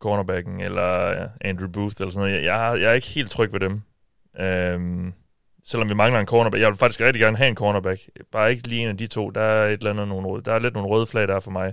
cornerbacken, 0.00 0.60
eller 0.60 1.06
ja, 1.10 1.26
Andrew 1.40 1.68
Booth, 1.68 1.94
eller 2.00 2.12
sådan 2.12 2.20
noget. 2.30 2.34
Jeg, 2.36 2.44
jeg, 2.44 2.70
er- 2.70 2.76
jeg 2.76 2.90
er 2.90 2.94
ikke 2.94 3.06
helt 3.06 3.30
tryg 3.30 3.52
ved 3.52 3.60
dem. 3.60 3.80
Øhm, 4.40 5.12
selvom 5.64 5.88
vi 5.88 5.94
mangler 5.94 6.20
en 6.20 6.26
cornerback. 6.26 6.60
Jeg 6.60 6.68
vil 6.68 6.78
faktisk 6.78 7.00
rigtig 7.00 7.20
gerne 7.20 7.36
have 7.36 7.48
en 7.48 7.54
cornerback. 7.56 8.00
Bare 8.32 8.50
ikke 8.50 8.68
lige 8.68 8.82
en 8.82 8.88
af 8.88 8.96
de 8.96 9.06
to. 9.06 9.30
Der 9.30 9.40
er 9.40 9.66
et 9.66 9.72
eller 9.72 9.90
andet, 9.90 10.08
nogle, 10.08 10.28
røde- 10.28 10.42
der 10.42 10.52
er 10.52 10.58
lidt 10.58 10.74
nogle 10.74 10.88
røde 10.88 11.06
flag 11.06 11.28
der 11.28 11.40
for 11.40 11.50
mig, 11.50 11.72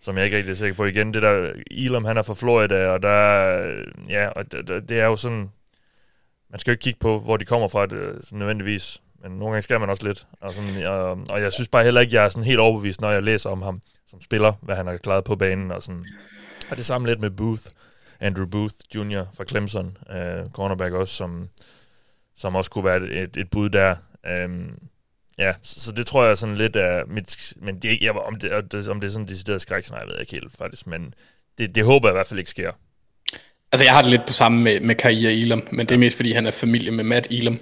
som 0.00 0.16
jeg 0.16 0.24
ikke 0.24 0.36
rigtig 0.36 0.50
er 0.50 0.56
sikker 0.56 0.74
på. 0.76 0.84
Igen, 0.84 1.14
det 1.14 1.22
der, 1.22 1.52
Elam, 1.70 2.04
han 2.04 2.16
er 2.16 2.22
fra 2.22 2.34
Florida, 2.34 2.88
og 2.88 3.02
der, 3.02 3.48
ja, 4.08 4.28
og 4.28 4.52
det, 4.52 4.68
det- 4.68 4.88
det 4.88 5.00
er 5.00 5.06
jo 5.06 5.16
sådan, 5.16 5.50
man 6.50 6.60
skal 6.60 6.70
jo 6.70 6.72
ikke 6.72 6.82
kigge 6.82 6.98
på, 7.00 7.20
hvor 7.20 7.36
de 7.36 7.44
kommer 7.44 7.68
fra, 7.68 7.86
det, 7.86 8.14
sådan 8.24 8.38
nødvendigvis. 8.38 9.02
Men 9.22 9.32
nogle 9.32 9.46
gange 9.52 9.62
skal 9.62 9.80
man 9.80 9.90
også 9.90 10.06
lidt. 10.06 10.26
Og, 10.40 10.54
sådan, 10.54 10.86
og, 10.86 11.18
og 11.30 11.40
jeg 11.40 11.52
synes 11.52 11.68
bare 11.68 11.84
heller 11.84 12.00
ikke, 12.00 12.14
jeg 12.14 12.24
er 12.24 12.28
sådan 12.28 12.44
helt 12.44 12.58
overbevist, 12.60 13.00
når 13.00 13.10
jeg 13.10 13.22
læser 13.22 13.50
om 13.50 13.62
ham 13.62 13.80
som 14.06 14.22
spiller, 14.22 14.52
hvad 14.62 14.76
han 14.76 14.86
har 14.86 14.96
klaret 14.96 15.24
på 15.24 15.36
banen. 15.36 15.70
Og, 15.72 15.82
sådan. 15.82 16.04
og 16.70 16.76
det 16.76 16.86
samme 16.86 17.06
lidt 17.08 17.20
med 17.20 17.30
Booth, 17.30 17.62
Andrew 18.20 18.46
Booth 18.46 18.74
Jr. 18.96 19.24
fra 19.36 19.44
Clemson, 19.44 19.96
øh, 20.10 20.46
cornerback 20.52 20.94
også, 20.94 21.14
som, 21.14 21.48
som 22.36 22.54
også 22.54 22.70
kunne 22.70 22.84
være 22.84 23.02
et, 23.02 23.36
et, 23.36 23.50
bud 23.50 23.68
der. 23.70 23.94
Øhm, 24.26 24.78
ja, 25.40 25.52
så, 25.62 25.80
så 25.80 25.92
det 25.92 26.06
tror 26.06 26.24
jeg 26.24 26.38
sådan 26.38 26.54
lidt 26.54 26.76
er 26.76 27.04
mit... 27.06 27.52
Men 27.56 27.78
det 27.78 27.92
er 27.92 27.96
jeg, 28.00 28.12
om, 28.12 28.36
det, 28.36 28.52
om 28.52 28.68
det 28.68 28.88
om 28.88 29.00
det 29.00 29.08
er 29.08 29.12
sådan 29.12 29.28
decideret 29.28 29.62
skrækscenarie, 29.62 30.06
ved 30.06 30.14
jeg 30.14 30.20
ikke 30.20 30.32
helt 30.32 30.56
faktisk. 30.58 30.86
Men 30.86 31.14
det, 31.58 31.74
det 31.74 31.84
håber 31.84 32.08
jeg 32.08 32.12
i 32.12 32.16
hvert 32.16 32.26
fald 32.26 32.38
ikke 32.38 32.50
sker. 32.50 32.72
Altså, 33.72 33.84
jeg 33.84 33.94
har 33.94 34.02
det 34.02 34.10
lidt 34.10 34.26
på 34.26 34.32
samme 34.32 34.62
med, 34.62 34.80
med 34.80 34.94
Kaia 34.94 35.30
Elam, 35.30 35.68
men 35.72 35.86
det 35.88 35.94
er 35.94 35.98
mest 35.98 36.16
fordi, 36.16 36.32
han 36.32 36.46
er 36.46 36.50
familie 36.50 36.90
med 36.90 37.04
Matt 37.04 37.26
Elam, 37.30 37.58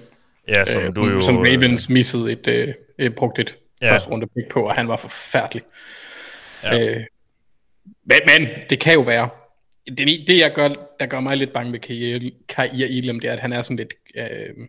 Ja, 0.48 0.64
som 0.64 0.82
øh, 0.82 0.96
du 0.96 1.06
jo... 1.06 1.20
som 1.20 1.36
Ravens 1.36 1.88
missede 1.88 2.32
et, 2.32 2.46
øh, 2.46 2.74
øh, 2.98 3.10
brugt 3.10 3.38
et 3.38 3.56
Ja. 3.82 3.92
første 3.92 4.08
runde 4.10 4.26
pick 4.26 4.48
på, 4.50 4.62
og 4.68 4.74
han 4.74 4.88
var 4.88 4.96
forfærdelig. 4.96 5.62
Ja. 6.62 6.80
Øh, 6.80 7.04
men, 8.04 8.18
men, 8.26 8.48
det 8.70 8.80
kan 8.80 8.94
jo 8.94 9.00
være. 9.00 9.28
Det, 9.88 10.24
det 10.26 10.38
jeg 10.38 10.52
gør, 10.52 10.68
der 11.00 11.06
gør 11.06 11.20
mig 11.20 11.36
lidt 11.36 11.52
bange 11.52 11.72
ved 11.72 11.78
Kaia 11.78 12.30
Kaia 12.48 12.86
Elam, 12.86 13.20
det 13.20 13.28
er, 13.28 13.32
at 13.32 13.40
han 13.40 13.52
er 13.52 13.62
sådan 13.62 13.76
lidt 13.76 13.94
øh, 14.16 14.66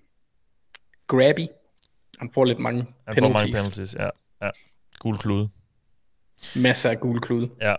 grabby. 1.08 1.46
Han 2.20 2.30
får 2.34 2.46
lidt 2.46 2.60
mange 2.60 2.86
Han 3.08 3.16
får 3.16 3.22
penalties. 3.22 3.34
mange 3.34 3.52
penalties, 3.52 3.96
ja. 3.96 4.10
ja. 4.42 4.50
Gul 5.00 5.18
klude. 5.18 5.50
Masser 6.56 6.90
af 6.90 7.00
gule 7.00 7.20
klude. 7.20 7.50
Ja, 7.62 7.76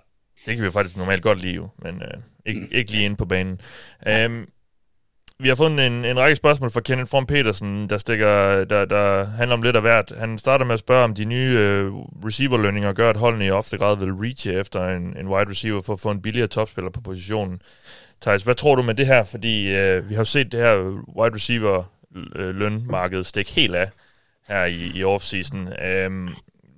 det 0.47 0.57
kan 0.57 0.65
vi 0.65 0.71
faktisk 0.71 0.97
normalt 0.97 1.23
godt 1.23 1.41
lide 1.41 1.55
jo, 1.55 1.69
men 1.79 2.03
øh, 2.03 2.21
ikke, 2.47 2.69
ikke 2.71 2.91
lige 2.91 3.05
inde 3.05 3.17
på 3.17 3.25
banen. 3.25 3.61
Um, 4.27 4.49
vi 5.39 5.49
har 5.49 5.55
fået 5.55 5.87
en, 5.87 6.05
en 6.05 6.19
række 6.19 6.37
spørgsmål 6.37 6.71
fra 6.71 6.81
Kenneth 6.81 7.11
From 7.11 7.27
Petersen, 7.27 7.91
der, 7.91 7.99
stikker, 7.99 8.65
der, 8.65 8.85
der 8.85 9.25
handler 9.25 9.57
om 9.57 9.63
lidt 9.63 9.77
af 9.77 9.83
hvert. 9.83 10.13
Han 10.19 10.39
starter 10.39 10.65
med 10.65 10.75
at 10.75 10.81
spørge, 10.81 11.05
om 11.05 11.15
de 11.15 11.25
nye 11.25 11.57
øh, 11.59 11.93
receiverlønninger 12.25 12.93
gør, 12.93 13.11
at 13.11 13.17
holdene 13.17 13.47
i 13.47 13.51
ofte 13.51 13.79
grad 13.79 13.97
vil 13.97 14.13
reache 14.13 14.53
efter 14.53 14.89
en, 14.97 15.17
en 15.17 15.29
wide 15.29 15.51
receiver 15.51 15.83
for 15.83 15.93
at 15.93 16.01
få 16.01 16.11
en 16.11 16.23
billigere 16.23 16.49
topspiller 16.49 16.91
på 16.91 17.01
positionen. 17.01 17.63
Thijs, 18.21 18.43
hvad 18.43 18.55
tror 18.55 18.75
du 18.75 18.83
med 18.83 18.95
det 18.95 19.07
her? 19.07 19.25
Fordi 19.25 19.77
øh, 19.77 20.09
vi 20.09 20.15
har 20.15 20.21
jo 20.21 20.25
set 20.25 20.53
det 20.53 20.61
her 20.61 20.77
wide 21.19 21.35
receiver 21.35 21.85
øh, 22.37 22.55
lønmarked 22.55 23.25
stikke 23.25 23.53
helt 23.53 23.75
af 23.75 23.91
her 24.51 24.65
i, 24.65 24.93
i 24.95 25.05
offseason. 25.05 25.69
Um, 26.07 26.29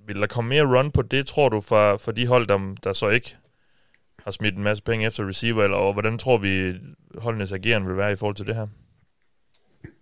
vil 0.06 0.16
der 0.16 0.26
komme 0.26 0.48
mere 0.48 0.78
run 0.78 0.90
på 0.90 1.02
det, 1.02 1.26
tror 1.26 1.48
du, 1.48 1.60
for, 1.60 1.96
for 1.96 2.12
de 2.12 2.26
hold, 2.26 2.46
der, 2.46 2.74
der 2.84 2.92
så 2.92 3.08
ikke 3.08 3.36
har 4.24 4.30
smidt 4.30 4.56
en 4.56 4.62
masse 4.62 4.82
penge 4.82 5.06
efter 5.06 5.28
receiver, 5.28 5.64
eller 5.64 5.76
og 5.76 5.92
hvordan 5.92 6.18
tror 6.18 6.38
vi, 6.38 6.72
holdenes 7.18 7.52
ageren 7.52 7.88
vil 7.88 7.96
være 7.96 8.12
i 8.12 8.16
forhold 8.16 8.36
til 8.36 8.46
det 8.46 8.54
her? 8.54 8.66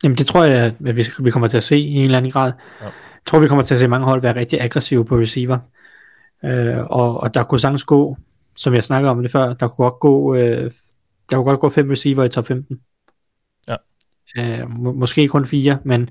Jamen 0.03 0.19
det 0.19 0.27
tror 0.27 0.45
jeg, 0.45 0.75
at 0.87 0.97
vi, 0.97 1.07
vi 1.21 1.31
kommer 1.31 1.49
til 1.49 1.57
at 1.57 1.65
se 1.65 1.77
i 1.79 1.95
en 1.95 2.05
eller 2.05 2.19
anden 2.19 2.33
grad. 2.33 2.53
Ja. 2.81 2.85
Jeg 2.85 3.27
tror, 3.27 3.39
vi 3.39 3.49
kommer 3.49 3.63
til 3.63 3.75
at 3.75 3.81
se 3.81 3.89
mange 3.89 4.05
hold 4.05 4.23
være 4.23 4.37
rigtig 4.37 4.61
aggressive 4.61 5.05
på 5.05 5.19
receiver. 5.19 5.59
Øh, 6.45 6.79
og, 6.79 7.21
og 7.21 7.35
der 7.35 7.43
kunne 7.43 7.61
sagtens 7.61 7.85
gå, 7.85 8.17
som 8.57 8.75
jeg 8.75 8.85
snakkede 8.85 9.11
om 9.11 9.23
det 9.23 9.31
før, 9.31 9.53
der 9.53 9.69
kunne 9.69 9.91
godt 9.91 10.01
gå, 10.01 10.35
øh, 10.35 10.71
der 11.31 11.37
kunne 11.37 11.45
godt 11.45 11.61
gå 11.61 11.69
fem 11.69 11.91
receiver 11.91 12.25
i 12.25 12.29
top 12.29 12.47
15. 12.47 12.81
Ja. 13.69 13.77
Øh, 14.39 14.71
må, 14.71 14.93
måske 14.93 15.29
kun 15.29 15.47
fire, 15.47 15.79
men 15.85 16.11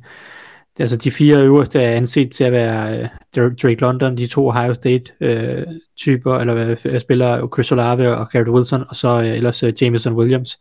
altså 0.80 0.98
de 0.98 1.12
fire 1.12 1.44
øverste 1.44 1.82
er 1.82 1.96
anset 1.96 2.32
til 2.32 2.44
at 2.44 2.52
være 2.52 3.00
øh, 3.38 3.52
Drake 3.64 3.82
London, 3.82 4.18
de 4.18 4.28
to 4.28 4.48
Ohio 4.48 4.74
State 4.74 5.04
øh, 5.22 5.66
typer, 5.98 6.38
eller 6.38 7.00
spiller 7.00 7.48
Chris 7.54 7.72
Olave 7.72 8.16
og 8.16 8.30
Garrett 8.30 8.50
Wilson, 8.50 8.84
og 8.90 8.96
så 8.96 9.20
øh, 9.20 9.28
ellers 9.28 9.64
øh, 9.64 9.74
Jameson 9.82 10.14
Williams. 10.14 10.60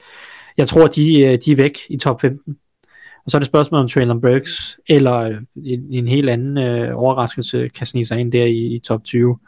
Jeg 0.57 0.69
tror, 0.69 0.87
de, 0.87 1.21
øh, 1.21 1.39
de 1.45 1.53
er 1.53 1.57
væk 1.57 1.79
i 1.89 1.99
top 1.99 2.21
15. 2.21 2.57
Og 3.25 3.31
så 3.31 3.37
er 3.37 3.39
det 3.39 3.47
spørgsmålet 3.47 3.83
om 3.83 3.89
Traylon 3.89 4.21
Burks, 4.21 4.79
eller 4.89 5.15
øh, 5.15 5.37
en, 5.65 5.87
en 5.91 6.09
helt 6.09 6.31
anden 6.31 6.59
øh, 6.59 6.91
overraskelse 6.95 7.69
kan 7.69 7.87
snige 7.87 8.07
sig 8.07 8.21
ind 8.21 8.33
der 8.33 8.45
i, 8.45 8.75
i 8.75 8.79
top 8.79 9.05
20. 9.05 9.39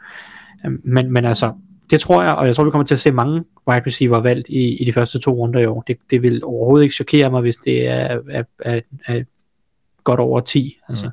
Øhm, 0.65 0.81
men, 0.83 1.13
men 1.13 1.25
altså, 1.25 1.53
det 1.89 1.99
tror 1.99 2.23
jeg, 2.23 2.33
og 2.33 2.45
jeg 2.47 2.55
tror, 2.55 2.63
vi 2.63 2.71
kommer 2.71 2.85
til 2.85 2.95
at 2.95 2.99
se 2.99 3.11
mange 3.11 3.43
wide 3.67 3.83
receiver 3.87 4.19
valgt 4.19 4.49
i, 4.49 4.81
i 4.81 4.85
de 4.85 4.93
første 4.93 5.19
to 5.19 5.31
runder 5.31 5.59
i 5.59 5.65
år. 5.65 5.83
Det, 5.87 5.97
det 6.11 6.23
vil 6.23 6.43
overhovedet 6.43 6.83
ikke 6.83 6.95
chokere 6.95 7.29
mig, 7.29 7.41
hvis 7.41 7.55
det 7.55 7.87
er, 7.87 8.19
er, 8.29 8.43
er, 8.59 8.81
er 9.05 9.23
godt 10.03 10.19
over 10.19 10.39
10. 10.39 10.77
Altså. 10.89 11.05
Mm. 11.05 11.11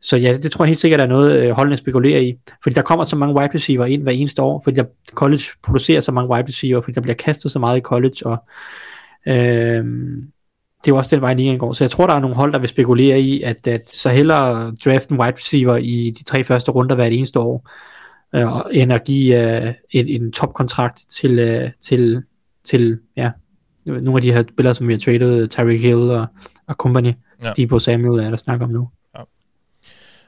Så 0.00 0.16
ja, 0.16 0.36
det 0.36 0.52
tror 0.52 0.64
jeg 0.64 0.68
helt 0.68 0.80
sikkert 0.80 1.00
er 1.00 1.06
noget, 1.06 1.40
øh, 1.40 1.50
holdene 1.50 1.76
spekulerer 1.76 2.20
i. 2.20 2.38
Fordi 2.62 2.74
der 2.74 2.82
kommer 2.82 3.04
så 3.04 3.16
mange 3.16 3.34
wide 3.34 3.54
receiver 3.54 3.84
ind 3.84 4.02
hver 4.02 4.12
eneste 4.12 4.42
år, 4.42 4.60
fordi 4.64 4.76
der, 4.76 4.84
college 5.10 5.42
producerer 5.62 6.00
så 6.00 6.12
mange 6.12 6.30
wide 6.30 6.48
receiver, 6.48 6.80
fordi 6.80 6.94
der 6.94 7.00
bliver 7.00 7.14
kastet 7.14 7.50
så 7.50 7.58
meget 7.58 7.78
i 7.78 7.80
college, 7.80 8.26
og 8.26 8.44
øh, 9.26 9.84
det 10.82 10.88
er 10.88 10.92
jo 10.92 10.96
også 10.96 11.16
den 11.16 11.22
vej, 11.22 11.34
ligaen 11.34 11.58
går. 11.58 11.72
Så 11.72 11.84
jeg 11.84 11.90
tror, 11.90 12.06
der 12.06 12.14
er 12.14 12.20
nogle 12.20 12.36
hold, 12.36 12.52
der 12.52 12.58
vil 12.58 12.68
spekulere 12.68 13.20
i, 13.20 13.42
at, 13.42 13.66
at 13.66 13.90
så 13.90 14.08
hellere 14.08 14.74
draft 14.84 15.08
en 15.08 15.20
wide 15.20 15.32
receiver 15.32 15.76
i 15.76 16.14
de 16.18 16.24
tre 16.24 16.44
første 16.44 16.70
runder 16.70 16.94
hver 16.94 17.04
eneste 17.04 17.40
år, 17.40 17.70
øh, 18.34 18.48
end 18.72 18.92
at 18.92 19.04
give 19.04 19.62
øh, 19.66 19.74
en, 19.90 20.08
en 20.08 20.32
topkontrakt 20.32 21.00
til, 21.10 21.38
øh, 21.38 21.70
til, 21.80 22.22
til 22.64 22.98
ja, 23.16 23.30
nogle 23.86 24.16
af 24.16 24.22
de 24.22 24.32
her 24.32 24.44
spillere, 24.52 24.74
som 24.74 24.88
vi 24.88 24.92
har 24.92 24.98
traded, 24.98 25.48
Tyreek 25.48 25.80
Hill 25.80 26.10
og, 26.10 26.26
og 26.68 26.74
company. 26.74 27.06
Ja. 27.06 27.12
Ja. 27.42 27.52
Debo 27.56 27.78
Samuel 27.78 28.24
er 28.24 28.30
der 28.30 28.36
snakker 28.36 28.66
om 28.66 28.72
nu. 28.72 28.90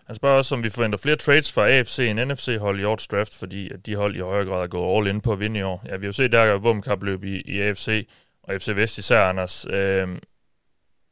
Han 0.06 0.16
spørger 0.16 0.36
også, 0.36 0.54
om 0.54 0.64
vi 0.64 0.70
forventer 0.70 0.98
flere 0.98 1.16
trades 1.16 1.52
fra 1.52 1.68
AFC 1.68 1.98
end 1.98 2.32
NFC-hold 2.32 2.80
i 2.80 2.84
årets 2.84 3.08
draft, 3.08 3.38
fordi 3.38 3.70
at 3.72 3.86
de 3.86 3.96
hold 3.96 4.16
i 4.16 4.20
højere 4.20 4.44
grad 4.44 4.62
er 4.62 4.66
gået 4.66 4.98
all 4.98 5.14
in 5.14 5.20
på 5.20 5.32
at 5.32 5.40
vinde 5.40 5.60
i 5.60 5.62
år. 5.62 5.82
Ja, 5.88 5.96
vi 5.96 6.04
har 6.04 6.08
jo 6.08 6.12
set, 6.12 6.32
der 6.32 6.38
er 6.38 6.58
våbenkapløb 6.58 7.24
i, 7.24 7.40
i 7.40 7.60
AFC, 7.60 8.08
og 8.42 8.54
FC 8.62 8.68
Vest 8.76 8.98
især, 8.98 9.20
Anders. 9.20 9.66
Øh, 9.70 10.08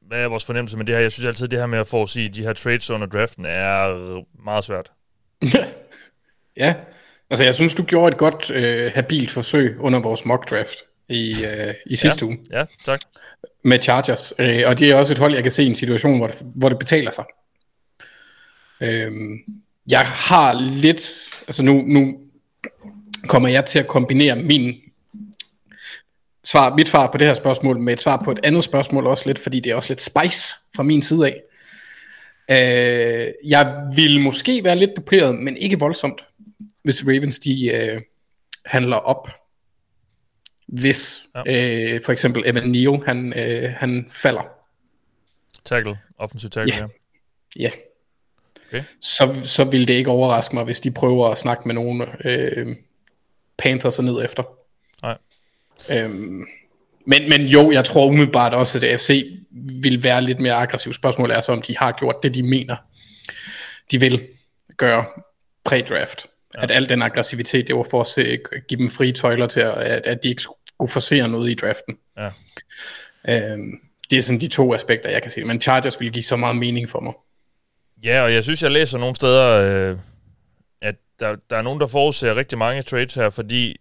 hvad 0.01 0.25
er 0.25 0.29
vores 0.29 0.45
fornemmelse 0.45 0.77
med 0.77 0.87
det 0.87 0.95
her? 0.95 1.03
Jeg 1.03 1.13
synes 1.13 1.27
altid, 1.27 1.49
det 1.49 1.59
her 1.59 1.67
med 1.67 1.79
at 1.79 1.87
få 1.87 2.03
at 2.03 2.09
sige, 2.09 2.29
de 2.29 2.43
her 2.43 2.53
trades 2.53 2.91
under 2.91 3.07
draften 3.07 3.45
er 3.45 4.23
meget 4.45 4.65
svært. 4.65 4.93
ja, 6.63 6.75
altså 7.31 7.45
jeg 7.45 7.55
synes, 7.55 7.75
du 7.75 7.83
gjorde 7.83 8.09
et 8.09 8.19
godt, 8.19 8.51
øh, 8.51 8.93
habilt 8.95 9.31
forsøg 9.31 9.77
under 9.81 10.01
vores 10.01 10.25
mock 10.25 10.51
draft 10.51 10.77
i, 11.09 11.31
øh, 11.45 11.75
i 11.87 11.97
sidste 11.97 12.27
ja. 12.27 12.27
uge 12.27 12.39
Ja, 12.53 12.65
tak. 12.85 13.01
med 13.65 13.79
Chargers. 13.83 14.33
Øh, 14.39 14.63
og 14.67 14.79
det 14.79 14.91
er 14.91 14.95
også 14.95 15.13
et 15.13 15.19
hold, 15.19 15.35
jeg 15.35 15.43
kan 15.43 15.53
se 15.53 15.63
i 15.63 15.67
en 15.67 15.75
situation, 15.75 16.19
hvor 16.19 16.27
det, 16.27 16.43
hvor 16.55 16.69
det 16.69 16.79
betaler 16.79 17.11
sig. 17.11 17.25
Øhm, 18.81 19.39
jeg 19.89 20.07
har 20.07 20.53
lidt, 20.61 21.03
altså 21.47 21.63
nu, 21.63 21.83
nu 21.87 22.19
kommer 23.29 23.49
jeg 23.49 23.65
til 23.65 23.79
at 23.79 23.87
kombinere 23.87 24.37
min 24.37 24.75
svar, 26.45 26.77
mit 26.77 26.89
svar 26.89 27.11
på 27.11 27.19
det 27.19 27.27
her 27.27 27.35
spørgsmål 27.35 27.79
med 27.79 27.93
et 27.93 28.01
svar 28.01 28.23
på 28.25 28.33
et 28.33 28.41
andet 28.45 28.65
spørgsmål 28.65 29.07
også 29.07 29.27
lidt, 29.27 29.39
fordi 29.39 29.61
det 29.61 29.73
er 29.73 29.77
også 29.77 29.89
lidt 29.89 30.01
spice 30.01 30.55
fra 30.77 30.83
min 30.83 31.03
side 31.03 31.27
af. 31.27 31.43
Øh, 32.51 33.33
jeg 33.45 33.91
vil 33.97 34.21
måske 34.21 34.65
være 34.65 34.77
lidt 34.77 34.91
duperet, 34.97 35.35
men 35.35 35.57
ikke 35.57 35.79
voldsomt. 35.79 36.25
hvis 36.85 37.07
Ravens 37.07 37.39
de 37.39 37.71
øh, 37.71 38.01
handler 38.67 38.97
op, 38.97 39.29
hvis 40.67 41.27
ja. 41.35 41.95
øh, 41.95 42.01
for 42.05 42.13
eksempel 42.13 42.43
Evan 42.47 42.69
Neal, 42.69 43.01
han, 43.07 43.33
øh, 43.37 43.73
han 43.77 44.07
falder. 44.11 44.43
Tackle, 45.65 45.99
offensiv 46.19 46.51
tackle, 46.51 46.75
ja. 46.75 46.87
ja. 47.57 47.71
Okay. 48.69 48.85
Så, 49.01 49.41
så 49.43 49.65
vil 49.65 49.89
det 49.89 49.95
ikke 49.95 50.11
overraske 50.11 50.55
mig, 50.55 50.65
hvis 50.65 50.81
de 50.81 50.91
prøver 50.91 51.29
at 51.29 51.39
snakke 51.39 51.63
med 51.67 51.75
nogen 51.75 52.03
øh, 52.25 52.77
Panthers 53.59 54.01
ned 54.01 54.25
efter. 54.25 54.43
Nej. 55.03 55.19
Øhm, 55.91 56.47
men, 57.07 57.29
men 57.29 57.47
jo, 57.47 57.73
jeg 57.73 57.85
tror 57.85 58.07
umiddelbart 58.07 58.55
også, 58.55 58.87
at 58.87 59.01
FC 59.01 59.39
vil 59.83 60.03
være 60.03 60.23
lidt 60.23 60.41
mere 60.41 60.55
aggressivt. 60.55 60.95
Spørgsmålet 60.95 61.37
er 61.37 61.41
så, 61.41 61.53
om 61.53 61.63
de 61.63 61.77
har 61.79 61.93
gjort 61.93 62.17
det, 62.23 62.35
de 62.35 62.43
mener, 62.43 62.77
de 63.91 64.01
vil 64.01 64.29
gøre 64.77 65.05
pre-draft. 65.65 66.27
Ja. 66.55 66.63
At 66.63 66.71
al 66.71 66.89
den 66.89 67.03
aggressivitet, 67.03 67.67
det 67.67 67.77
var 67.77 67.87
for 67.91 68.01
at 68.01 68.07
se, 68.07 68.39
give 68.69 68.79
dem 68.79 68.91
frie 68.91 69.13
tøjler 69.13 69.47
til, 69.47 69.61
at, 69.61 70.07
at 70.07 70.23
de 70.23 70.29
ikke 70.29 70.43
skulle 70.43 70.93
forsere 70.93 71.29
noget 71.29 71.51
i 71.51 71.55
draften. 71.55 71.99
Ja. 72.19 72.31
Øhm, 73.29 73.81
det 74.11 74.19
er 74.19 74.23
sådan 74.23 74.41
de 74.41 74.49
to 74.49 74.75
aspekter, 74.75 75.11
jeg 75.11 75.23
kan 75.23 75.31
se. 75.31 75.45
Men 75.45 75.61
Chargers 75.61 76.01
vil 76.01 76.13
give 76.13 76.23
så 76.23 76.37
meget 76.37 76.57
mening 76.57 76.89
for 76.89 77.01
mig. 77.01 77.13
Ja, 78.05 78.23
og 78.23 78.33
jeg 78.33 78.43
synes, 78.45 78.63
jeg 78.63 78.71
læser 78.71 78.99
nogle 78.99 79.17
steder, 79.17 79.91
øh, 79.91 79.99
at 80.83 80.95
der, 81.21 81.37
der 81.51 81.57
er 81.57 81.63
nogen, 81.63 81.81
der 81.81 81.87
forudser 81.87 82.37
rigtig 82.37 82.59
mange 82.59 82.83
trades 82.83 83.15
her, 83.15 83.31
fordi 83.31 83.77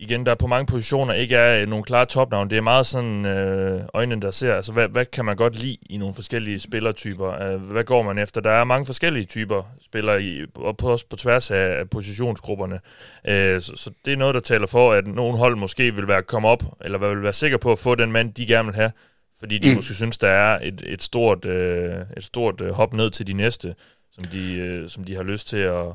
igen, 0.00 0.26
der 0.26 0.34
på 0.34 0.46
mange 0.46 0.66
positioner 0.66 1.14
ikke 1.14 1.36
er 1.36 1.66
nogen 1.66 1.84
klare 1.84 2.06
topnavn. 2.06 2.50
Det 2.50 2.58
er 2.58 2.62
meget 2.62 2.86
sådan 2.86 3.26
øh, 3.26 3.82
øjnene, 3.94 4.22
der 4.22 4.30
ser, 4.30 4.54
altså 4.54 4.72
hvad, 4.72 4.88
hvad 4.88 5.06
kan 5.06 5.24
man 5.24 5.36
godt 5.36 5.62
lide 5.62 5.76
i 5.90 5.96
nogle 5.96 6.14
forskellige 6.14 6.58
spillertyper? 6.58 7.42
Øh, 7.42 7.60
hvad 7.60 7.84
går 7.84 8.02
man 8.02 8.18
efter? 8.18 8.40
Der 8.40 8.50
er 8.50 8.64
mange 8.64 8.86
forskellige 8.86 9.24
typer 9.24 9.62
spillere, 9.80 10.22
i, 10.22 10.44
og 10.54 10.76
på, 10.76 10.90
også 10.92 11.06
på 11.10 11.16
tværs 11.16 11.50
af, 11.50 11.90
positionsgrupperne. 11.90 12.80
Øh, 13.28 13.60
så, 13.60 13.72
så 13.76 13.90
det 14.04 14.12
er 14.12 14.16
noget, 14.16 14.34
der 14.34 14.40
taler 14.40 14.66
for, 14.66 14.92
at 14.92 15.06
nogle 15.06 15.38
hold 15.38 15.56
måske 15.56 15.94
vil 15.94 16.08
være 16.08 16.22
komme 16.22 16.48
op, 16.48 16.62
eller 16.84 16.98
vil 16.98 17.22
være 17.22 17.32
sikker 17.32 17.58
på 17.58 17.72
at 17.72 17.78
få 17.78 17.94
den 17.94 18.12
mand, 18.12 18.34
de 18.34 18.46
gerne 18.46 18.66
vil 18.66 18.74
have, 18.74 18.92
fordi 19.38 19.58
de 19.58 19.68
mm. 19.68 19.74
måske 19.74 19.94
synes, 19.94 20.18
der 20.18 20.28
er 20.28 20.58
et, 20.62 20.82
et 20.86 21.02
stort, 21.02 21.44
øh, 21.44 21.96
et 22.16 22.24
stort 22.24 22.60
øh, 22.60 22.70
hop 22.70 22.94
ned 22.94 23.10
til 23.10 23.26
de 23.26 23.32
næste, 23.32 23.74
som 24.12 24.24
de, 24.24 24.54
øh, 24.54 24.88
som 24.88 25.04
de 25.04 25.14
har 25.14 25.22
lyst 25.22 25.48
til 25.48 25.56
at, 25.56 25.86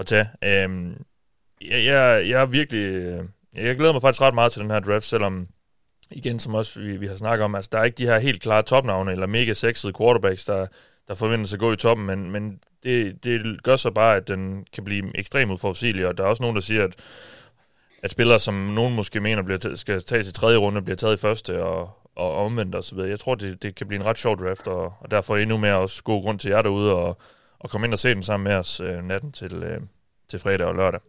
at 0.00 0.06
tage. 0.06 0.28
Øh, 0.44 0.90
jeg, 1.70 1.84
jeg, 1.84 2.28
jeg 2.28 2.40
er 2.40 2.46
virkelig... 2.46 2.80
Øh, 2.80 3.24
jeg 3.56 3.76
glæder 3.76 3.92
mig 3.92 4.02
faktisk 4.02 4.22
ret 4.22 4.34
meget 4.34 4.52
til 4.52 4.62
den 4.62 4.70
her 4.70 4.80
draft, 4.80 5.04
selvom 5.04 5.46
igen, 6.10 6.38
som 6.38 6.54
også 6.54 6.80
vi, 6.80 6.96
vi 6.96 7.06
har 7.06 7.16
snakket 7.16 7.44
om, 7.44 7.54
altså 7.54 7.68
der 7.72 7.78
er 7.78 7.84
ikke 7.84 7.98
de 7.98 8.06
her 8.06 8.18
helt 8.18 8.42
klare 8.42 8.62
topnavne, 8.62 9.12
eller 9.12 9.26
mega 9.26 9.52
sexede 9.52 9.92
quarterbacks, 9.98 10.44
der, 10.44 10.66
der 11.08 11.14
forventes 11.14 11.54
at 11.54 11.60
gå 11.60 11.72
i 11.72 11.76
toppen, 11.76 12.06
men, 12.06 12.30
men 12.30 12.60
det, 12.82 13.24
det 13.24 13.62
gør 13.62 13.76
så 13.76 13.90
bare, 13.90 14.16
at 14.16 14.28
den 14.28 14.66
kan 14.72 14.84
blive 14.84 15.18
ekstremt 15.18 15.52
udforudsigelig, 15.52 16.06
og 16.06 16.18
der 16.18 16.24
er 16.24 16.28
også 16.28 16.42
nogen, 16.42 16.56
der 16.56 16.62
siger, 16.62 16.84
at, 16.84 16.94
at 18.02 18.10
spillere, 18.10 18.40
som 18.40 18.54
nogen 18.54 18.94
måske 18.94 19.20
mener 19.20 19.42
bliver 19.42 19.74
skal 19.74 20.02
tages 20.02 20.28
i 20.28 20.32
tredje 20.32 20.56
runde, 20.56 20.82
bliver 20.82 20.96
taget 20.96 21.14
i 21.14 21.20
første, 21.20 21.64
og, 21.64 21.90
og 22.16 22.34
omvendt 22.34 22.74
og 22.74 22.84
så 22.84 22.94
videre. 22.94 23.10
Jeg 23.10 23.20
tror, 23.20 23.34
det, 23.34 23.62
det 23.62 23.74
kan 23.74 23.86
blive 23.88 24.00
en 24.00 24.06
ret 24.06 24.18
sjov 24.18 24.38
draft, 24.38 24.66
og, 24.66 24.94
og 25.00 25.10
derfor 25.10 25.36
endnu 25.36 25.56
mere 25.56 25.76
også 25.76 26.02
god 26.02 26.22
grund 26.22 26.38
til 26.38 26.48
jer 26.48 26.62
derude, 26.62 26.92
og, 26.94 27.18
og 27.58 27.70
komme 27.70 27.86
ind 27.86 27.92
og 27.92 27.98
se 27.98 28.14
den 28.14 28.22
sammen 28.22 28.44
med 28.44 28.52
os 28.52 28.80
øh, 28.80 29.04
natten 29.04 29.32
til, 29.32 29.54
øh, 29.54 29.80
til 30.28 30.38
fredag 30.38 30.66
og 30.66 30.74
lørdag. 30.74 31.00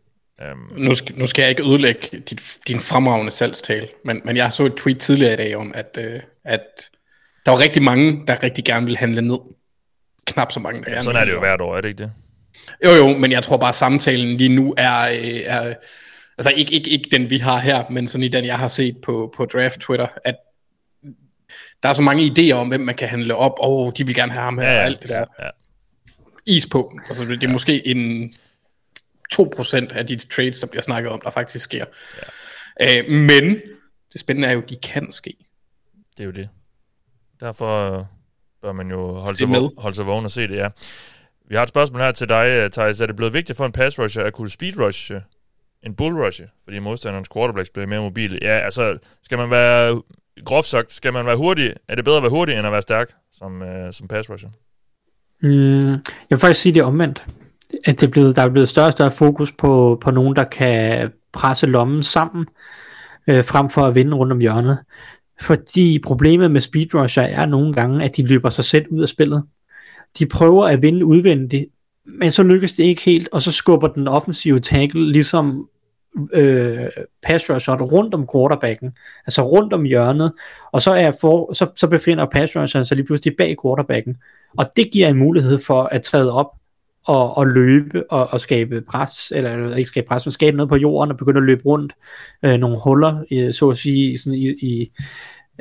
Um, 0.41 0.71
nu, 0.77 0.95
skal, 0.95 1.17
nu 1.17 1.27
skal 1.27 1.41
jeg 1.41 1.49
ikke 1.49 1.63
ødelægge 1.63 2.19
dit, 2.29 2.57
din 2.67 2.79
fremragende 2.79 3.31
salgstale, 3.31 3.88
men, 4.05 4.21
men 4.25 4.38
jeg 4.38 4.53
så 4.53 4.65
et 4.65 4.75
tweet 4.75 4.99
tidligere 4.99 5.33
i 5.33 5.38
dag 5.38 5.55
om, 5.55 5.71
at, 5.75 5.97
øh, 6.01 6.19
at 6.43 6.61
der 7.45 7.51
var 7.51 7.59
rigtig 7.59 7.83
mange, 7.83 8.23
der 8.27 8.43
rigtig 8.43 8.65
gerne 8.65 8.85
vil 8.85 8.97
handle 8.97 9.21
ned. 9.21 9.38
Knap 10.25 10.51
så 10.51 10.59
mange, 10.59 10.83
der 10.83 10.91
ja, 10.91 11.01
Sådan 11.01 11.21
er 11.21 11.25
det 11.25 11.31
jo 11.31 11.39
hvert 11.39 11.61
år, 11.61 11.77
er 11.77 11.81
det 11.81 11.89
ikke 11.89 12.03
det? 12.03 12.11
Jo 12.85 12.89
jo, 12.89 13.17
men 13.17 13.31
jeg 13.31 13.43
tror 13.43 13.57
bare, 13.57 13.69
at 13.69 13.75
samtalen 13.75 14.38
lige 14.38 14.49
nu 14.49 14.73
er, 14.77 15.01
øh, 15.01 15.41
er 15.45 15.73
altså 16.38 16.51
ikke, 16.55 16.73
ikke, 16.73 16.89
ikke 16.89 17.09
den 17.11 17.29
vi 17.29 17.38
har 17.38 17.59
her, 17.59 17.83
men 17.89 18.07
sådan 18.07 18.23
i 18.23 18.27
den 18.27 18.45
jeg 18.45 18.59
har 18.59 18.67
set 18.67 18.97
på, 19.03 19.33
på 19.38 19.45
draft 19.45 19.79
Twitter, 19.79 20.07
at 20.23 20.35
der 21.83 21.89
er 21.89 21.93
så 21.93 22.01
mange 22.01 22.23
idéer 22.23 22.53
om, 22.53 22.67
hvem 22.67 22.81
man 22.81 22.95
kan 22.95 23.07
handle 23.07 23.35
op, 23.35 23.53
og 23.59 23.77
oh, 23.77 23.91
de 23.97 24.05
vil 24.05 24.15
gerne 24.15 24.31
have 24.31 24.43
ham 24.43 24.57
her, 24.57 24.71
ja, 24.71 24.79
og 24.79 24.85
alt 24.85 25.01
det 25.01 25.09
der. 25.09 25.25
Ja. 25.39 25.49
Is 26.45 26.65
på. 26.65 26.99
Altså 27.07 27.25
det 27.25 27.31
er 27.31 27.38
ja. 27.41 27.51
måske 27.53 27.88
en 27.88 28.33
2% 29.34 29.95
af 29.97 30.07
de 30.07 30.15
trades, 30.15 30.59
der 30.59 30.67
bliver 30.67 30.82
snakket 30.82 31.11
om, 31.11 31.21
der 31.21 31.32
faktisk 31.32 31.63
sker. 31.63 31.86
Ja. 32.80 32.99
Øh, 32.99 33.09
men 33.09 33.61
det 34.13 34.19
spændende 34.19 34.47
er 34.47 34.51
jo, 34.51 34.61
at 34.61 34.69
de 34.69 34.75
kan 34.75 35.11
ske. 35.11 35.34
Det 36.17 36.23
er 36.23 36.25
jo 36.25 36.32
det. 36.32 36.49
Derfor 37.39 37.97
øh, 37.99 38.05
bør 38.61 38.71
man 38.71 38.89
jo 38.89 39.13
holde 39.13 39.38
sig, 39.38 39.49
vågen, 39.49 39.71
holde 39.78 39.95
sig 39.95 40.05
vågen 40.05 40.25
og 40.25 40.32
se 40.32 40.47
det, 40.47 40.55
ja. 40.55 40.67
Vi 41.49 41.55
har 41.55 41.63
et 41.63 41.69
spørgsmål 41.69 42.01
her 42.01 42.11
til 42.11 42.30
dig, 42.30 42.45
øh, 42.47 42.71
Thijs. 42.71 43.01
Er 43.01 43.05
det 43.05 43.15
blevet 43.15 43.34
vigtigt 43.34 43.57
for 43.57 43.65
en 43.65 43.71
pass 43.71 43.99
rusher 43.99 44.23
at 44.23 44.34
kunne 44.34 44.49
speed 44.49 44.80
rush 44.80 45.11
en 45.84 45.95
bull 45.95 46.15
rusher, 46.15 46.47
fordi 46.63 46.80
modstanderens 46.80 47.30
quarterbacks 47.34 47.69
bliver 47.69 47.88
mere 47.88 48.01
mobile? 48.01 48.39
Ja, 48.41 48.59
altså, 48.59 48.97
skal 49.23 49.38
man 49.38 49.49
være, 49.49 50.01
groft 50.45 50.67
sagt, 50.67 50.93
skal 50.93 51.13
man 51.13 51.25
være 51.25 51.36
hurtig? 51.36 51.73
Er 51.88 51.95
det 51.95 52.05
bedre 52.05 52.17
at 52.17 52.23
være 52.23 52.30
hurtig, 52.30 52.55
end 52.55 52.67
at 52.67 52.71
være 52.71 52.82
stærk 52.82 53.13
som, 53.32 53.61
uh, 53.61 53.67
som 53.91 54.07
pass 54.07 54.30
rusher? 54.30 54.49
Mm, 55.41 55.89
jeg 55.89 56.01
vil 56.30 56.39
faktisk 56.39 56.61
sige 56.61 56.73
det 56.73 56.84
omvendt 56.84 57.25
at 57.86 57.99
det 57.99 58.07
er 58.07 58.11
blevet, 58.11 58.36
der 58.36 58.41
er 58.41 58.49
blevet 58.49 58.70
større 58.70 58.88
og 58.88 58.91
større 58.91 59.11
fokus 59.11 59.51
på, 59.51 59.97
på 60.01 60.11
nogen, 60.11 60.36
der 60.36 60.43
kan 60.43 61.11
presse 61.34 61.68
lommen 61.68 62.03
sammen, 62.03 62.45
øh, 63.28 63.43
frem 63.43 63.70
for 63.70 63.82
at 63.82 63.95
vinde 63.95 64.15
rundt 64.15 64.34
om 64.34 64.39
hjørnet. 64.39 64.80
Fordi 65.41 65.99
problemet 65.99 66.51
med 66.51 66.61
speedrusher 66.61 67.24
er 67.24 67.45
nogle 67.45 67.74
gange, 67.74 68.03
at 68.03 68.18
de 68.18 68.26
løber 68.26 68.49
sig 68.49 68.65
selv 68.65 68.86
ud 68.91 69.01
af 69.01 69.09
spillet. 69.09 69.43
De 70.20 70.26
prøver 70.26 70.68
at 70.68 70.82
vinde 70.82 71.05
udvendigt, 71.05 71.65
men 72.05 72.32
så 72.32 72.43
lykkes 72.43 72.74
det 72.74 72.84
ikke 72.84 73.01
helt, 73.01 73.30
og 73.32 73.41
så 73.41 73.51
skubber 73.51 73.88
den 73.88 74.07
offensive 74.07 74.59
tackle 74.59 75.11
ligesom 75.11 75.70
øh, 76.34 76.86
pass 77.24 77.49
rusher 77.49 77.76
rundt 77.76 78.13
om 78.13 78.28
quarterbacken, 78.34 78.91
altså 79.26 79.41
rundt 79.41 79.74
om 79.74 79.84
hjørnet, 79.84 80.32
og 80.72 80.82
så, 80.82 80.91
er 80.91 81.11
for, 81.22 81.53
så, 81.53 81.68
så 81.76 81.88
befinder 81.88 82.26
pass 82.26 82.55
rusheren 82.55 82.86
sig 82.86 82.97
lige 82.97 83.05
pludselig 83.05 83.36
bag 83.38 83.55
quarterbacken, 83.63 84.18
og 84.57 84.65
det 84.76 84.91
giver 84.91 85.07
en 85.07 85.18
mulighed 85.18 85.59
for 85.59 85.84
at 85.84 86.01
træde 86.01 86.34
op 86.34 86.51
og, 87.08 87.38
og 87.38 87.47
løbe 87.47 88.12
og, 88.12 88.28
og 88.28 88.39
skabe 88.39 88.82
pres, 88.82 89.32
eller 89.36 89.76
ikke 89.76 89.88
skabe 89.88 90.08
pres, 90.08 90.26
men 90.26 90.32
skabe 90.32 90.58
noget 90.58 90.70
på 90.70 90.76
jorden 90.76 91.12
og 91.12 91.18
begynde 91.18 91.38
at 91.38 91.43
løbe 91.43 91.66
rundt 91.66 91.93
øh, 92.45 92.58
nogle 92.58 92.78
huller, 92.84 93.24
øh, 93.32 93.53
så 93.53 93.70
at 93.70 93.78
sige, 93.78 94.12
i, 94.12 94.18
sådan, 94.18 94.39
i, 94.39 94.47
i, 94.47 94.91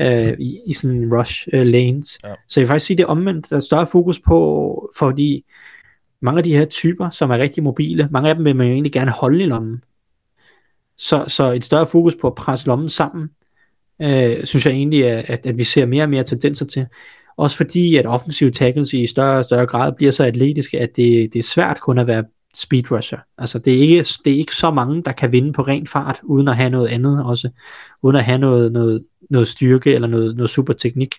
øh, 0.01 0.35
i, 0.39 0.59
i 0.67 0.73
sådan 0.73 1.15
rush 1.15 1.49
øh, 1.53 1.67
lanes. 1.67 2.19
Ja. 2.25 2.35
Så 2.49 2.61
jeg 2.61 2.63
vil 2.63 2.69
faktisk 2.69 2.87
sige, 2.87 2.97
det 2.97 3.03
er 3.03 3.07
omvendt. 3.07 3.51
Der 3.51 3.57
er 3.57 3.61
større 3.61 3.87
fokus 3.87 4.21
på, 4.21 4.91
fordi 4.99 5.45
mange 6.21 6.39
af 6.39 6.45
de 6.45 6.57
her 6.57 6.65
typer, 6.65 7.11
som 7.11 7.31
er 7.31 7.39
rigtig 7.39 7.63
mobile, 7.63 8.09
mange 8.11 8.29
af 8.29 8.35
dem 8.35 8.45
vil 8.45 8.57
man 8.57 8.67
jo 8.67 8.73
egentlig 8.73 8.93
gerne 8.93 9.11
holde 9.11 9.43
i 9.43 9.47
lommen. 9.47 9.85
Så, 10.97 11.25
så 11.29 11.53
et 11.53 11.65
større 11.65 11.87
fokus 11.87 12.17
på 12.21 12.27
at 12.27 12.35
presse 12.35 12.67
lommen 12.67 12.89
sammen, 12.89 13.29
øh, 14.03 14.45
synes 14.45 14.67
jeg 14.67 14.75
egentlig, 14.75 15.07
at, 15.07 15.47
at 15.47 15.59
vi 15.59 15.65
ser 15.65 15.87
mere 15.87 16.03
og 16.03 16.11
mere 16.11 16.23
tendenser 16.23 16.67
til. 16.67 16.87
Også 17.37 17.57
fordi, 17.57 17.97
at 17.97 18.07
offensive 18.07 18.51
tackles 18.51 18.93
i 18.93 19.07
større 19.07 19.39
og 19.39 19.45
større 19.45 19.67
grad 19.67 19.93
bliver 19.93 20.13
så 20.13 20.25
atletiske, 20.25 20.81
at 20.81 20.97
det, 20.97 21.33
det 21.33 21.39
er 21.39 21.43
svært 21.43 21.81
kun 21.81 21.99
at 21.99 22.07
være 22.07 22.25
speed 22.55 22.91
rusher. 22.91 23.19
Altså 23.39 23.59
det 23.59 23.75
er, 23.75 23.79
ikke, 23.79 24.05
det 24.25 24.33
er 24.33 24.37
ikke 24.37 24.55
så 24.55 24.71
mange, 24.71 25.03
der 25.03 25.13
kan 25.13 25.33
vinde 25.33 25.53
på 25.53 25.63
ren 25.63 25.87
fart, 25.87 26.21
uden 26.23 26.49
at 26.49 26.57
have 26.57 26.71
noget 26.71 26.89
andet 26.89 27.25
også. 27.25 27.51
Uden 28.03 28.17
at 28.17 28.25
have 28.25 28.39
noget, 28.39 28.73
noget, 28.73 29.05
noget 29.31 29.49
styrke 29.49 29.95
eller 29.95 30.09
noget, 30.09 30.37
noget 30.37 30.51
super 30.51 30.73
teknik. 30.73 31.15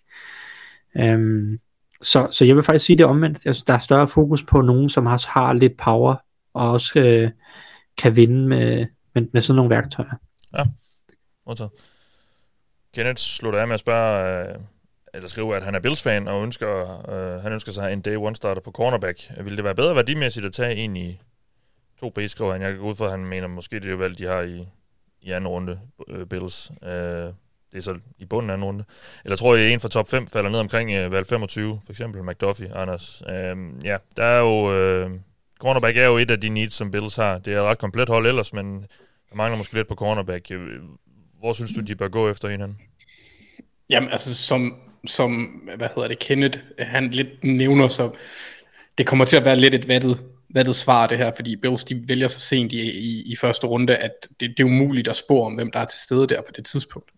Øhm, 0.97 1.59
så, 2.01 2.28
så 2.32 2.45
jeg 2.45 2.55
vil 2.55 2.63
faktisk 2.63 2.86
sige 2.86 2.97
det 2.97 3.05
omvendt. 3.05 3.39
Altså, 3.45 3.63
der 3.68 3.74
er 3.74 3.80
større 3.80 4.07
fokus 4.07 4.43
på 4.43 4.61
nogen, 4.61 4.89
som 4.89 5.05
har, 5.05 5.26
har 5.28 5.53
lidt 5.53 5.78
power, 5.78 6.15
og 6.53 6.72
også 6.72 6.99
øh, 6.99 7.30
kan 7.97 8.15
vinde 8.15 8.47
med, 8.47 8.86
med, 9.15 9.28
med 9.34 9.41
sådan 9.41 9.55
nogle 9.55 9.70
værktøjer. 9.70 10.15
Ja, 10.57 10.63
modtaget. 11.47 11.72
Kenneth 12.95 13.20
slutter 13.20 13.59
af 13.59 13.68
med 13.68 13.74
at 13.74 13.80
spørge, 13.80 14.49
øh, 14.49 14.55
eller 15.14 15.28
skriver, 15.28 15.55
at 15.55 15.64
han 15.64 15.76
er 15.76 15.80
Bills-fan 15.80 16.28
og 16.28 16.43
ønsker, 16.43 17.10
øh, 17.10 17.41
han 17.41 17.53
ønsker 17.53 17.72
sig 17.72 17.93
en 17.93 18.01
day 18.01 18.16
one 18.16 18.36
starter 18.36 18.62
på 18.62 18.72
cornerback. 18.72 19.32
Vil 19.43 19.55
det 19.55 19.64
være 19.64 19.76
bedre 19.76 19.95
værdimæssigt 19.95 20.45
at 20.45 20.53
tage 20.53 20.76
en 20.76 20.97
i 20.97 21.20
to 21.99 22.10
B, 22.10 22.20
skriver 22.28 22.51
han. 22.51 22.62
Jeg 22.62 22.72
kan 22.72 22.80
gå 22.80 22.89
ud 22.89 22.95
fra, 22.95 23.05
at 23.05 23.12
han 23.12 23.26
mener, 23.26 23.47
måske 23.47 23.76
det 23.76 23.86
er 23.86 23.91
jo 23.91 23.97
valg, 23.97 24.20
de 24.20 24.26
har 24.26 24.41
i, 24.41 24.68
i 25.22 25.32
anden 25.32 25.47
runde, 25.47 25.80
øh, 26.08 26.26
Bills. 26.26 26.72
Øh, 26.84 26.89
det 27.72 27.78
er 27.78 27.82
så 27.82 27.99
i 28.18 28.26
bunden 28.26 28.49
af 28.49 28.53
anden 28.53 28.66
runde. 28.66 28.84
Eller 29.24 29.36
tror 29.36 29.55
jeg, 29.55 29.74
en 29.74 29.80
fra 29.80 29.89
top 29.89 30.10
5 30.10 30.28
falder 30.28 30.49
ned 30.49 30.60
omkring 30.60 30.91
øh, 30.91 31.12
valg 31.12 31.28
25, 31.28 31.82
for 31.86 31.91
eksempel 31.91 32.24
McDuffie, 32.24 32.76
Anders. 32.76 33.24
Øh, 33.30 33.55
ja, 33.84 33.97
der 34.18 34.24
er 34.24 34.39
jo... 34.39 34.74
Øh, 34.74 35.12
cornerback 35.60 35.97
er 35.97 36.05
jo 36.05 36.18
et 36.18 36.32
af 36.32 36.41
de 36.41 36.49
needs, 36.49 36.74
som 36.74 36.91
Bills 36.91 37.16
har. 37.16 37.38
Det 37.38 37.53
er 37.53 37.62
et 37.62 37.66
ret 37.66 37.78
komplet 37.78 38.10
hold 38.10 38.28
ellers, 38.28 38.53
men 38.53 38.82
der 39.30 39.36
mangler 39.36 39.58
måske 39.58 39.74
lidt 39.74 39.88
på 39.88 39.95
cornerback. 39.95 40.51
Øh, 40.51 40.82
hvor 41.39 41.53
synes 41.53 41.72
du, 41.72 41.82
de 41.82 41.95
bør 41.95 42.08
gå 42.08 42.30
efter 42.30 42.49
en 42.49 42.78
Jamen, 43.89 44.10
altså, 44.10 44.36
som, 44.36 44.76
som, 45.08 45.45
hvad 45.78 45.88
hedder 45.95 46.08
det, 46.08 46.20
Kenneth, 46.20 46.60
han 46.80 47.10
lidt 47.10 47.43
nævner, 47.43 47.88
så 47.88 48.12
det 48.97 49.08
kommer 49.08 49.26
til 49.26 49.38
at 49.38 49.45
være 49.45 49.55
lidt 49.55 49.76
et 49.76 49.88
vattet, 49.88 50.24
vattet 50.49 50.76
svar 50.76 51.08
det 51.08 51.18
her, 51.18 51.32
fordi 51.36 51.55
Bills 51.55 51.84
de 51.84 52.03
vælger 52.08 52.28
så 52.28 52.39
sent 52.39 52.72
i, 52.72 52.91
i, 52.91 53.24
i 53.32 53.36
første 53.36 53.68
runde, 53.68 53.95
at 53.95 54.12
det, 54.39 54.49
det 54.58 54.60
er 54.60 54.64
umuligt 54.64 55.08
at 55.08 55.16
spore 55.16 55.45
om, 55.45 55.53
hvem 55.53 55.72
der 55.72 55.80
er 55.80 55.86
til 55.86 55.99
stede 55.99 56.28
der 56.28 56.41
på 56.41 56.51
det 56.55 56.66
tidspunkt. 56.66 57.10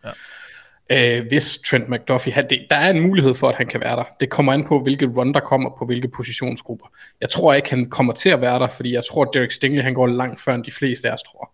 Ja. 0.89 1.19
øh, 1.19 1.25
hvis 1.27 1.59
Trent 1.69 1.89
McDuffie, 1.89 2.33
han, 2.33 2.49
det, 2.49 2.65
der 2.69 2.75
er 2.75 2.89
en 2.89 3.01
mulighed 3.01 3.33
for, 3.33 3.49
at 3.49 3.55
han 3.55 3.67
kan 3.67 3.79
være 3.81 3.95
der. 3.95 4.03
Det 4.19 4.29
kommer 4.29 4.53
an 4.53 4.63
på, 4.63 4.79
hvilke 4.79 5.05
run 5.17 5.33
der 5.33 5.39
kommer 5.39 5.69
på 5.79 5.85
hvilke 5.85 6.07
positionsgrupper. 6.07 6.85
Jeg 7.21 7.29
tror 7.29 7.53
ikke, 7.53 7.69
han 7.69 7.89
kommer 7.89 8.13
til 8.13 8.29
at 8.29 8.41
være 8.41 8.59
der, 8.59 8.67
fordi 8.67 8.93
jeg 8.93 9.03
tror, 9.11 9.23
at 9.23 9.29
Derek 9.33 9.51
Stingley, 9.51 9.83
han 9.83 9.93
går 9.93 10.07
langt 10.07 10.41
før 10.41 10.55
end 10.55 10.63
de 10.63 10.71
fleste 10.71 11.09
af 11.09 11.13
os 11.13 11.23
tror. 11.23 11.51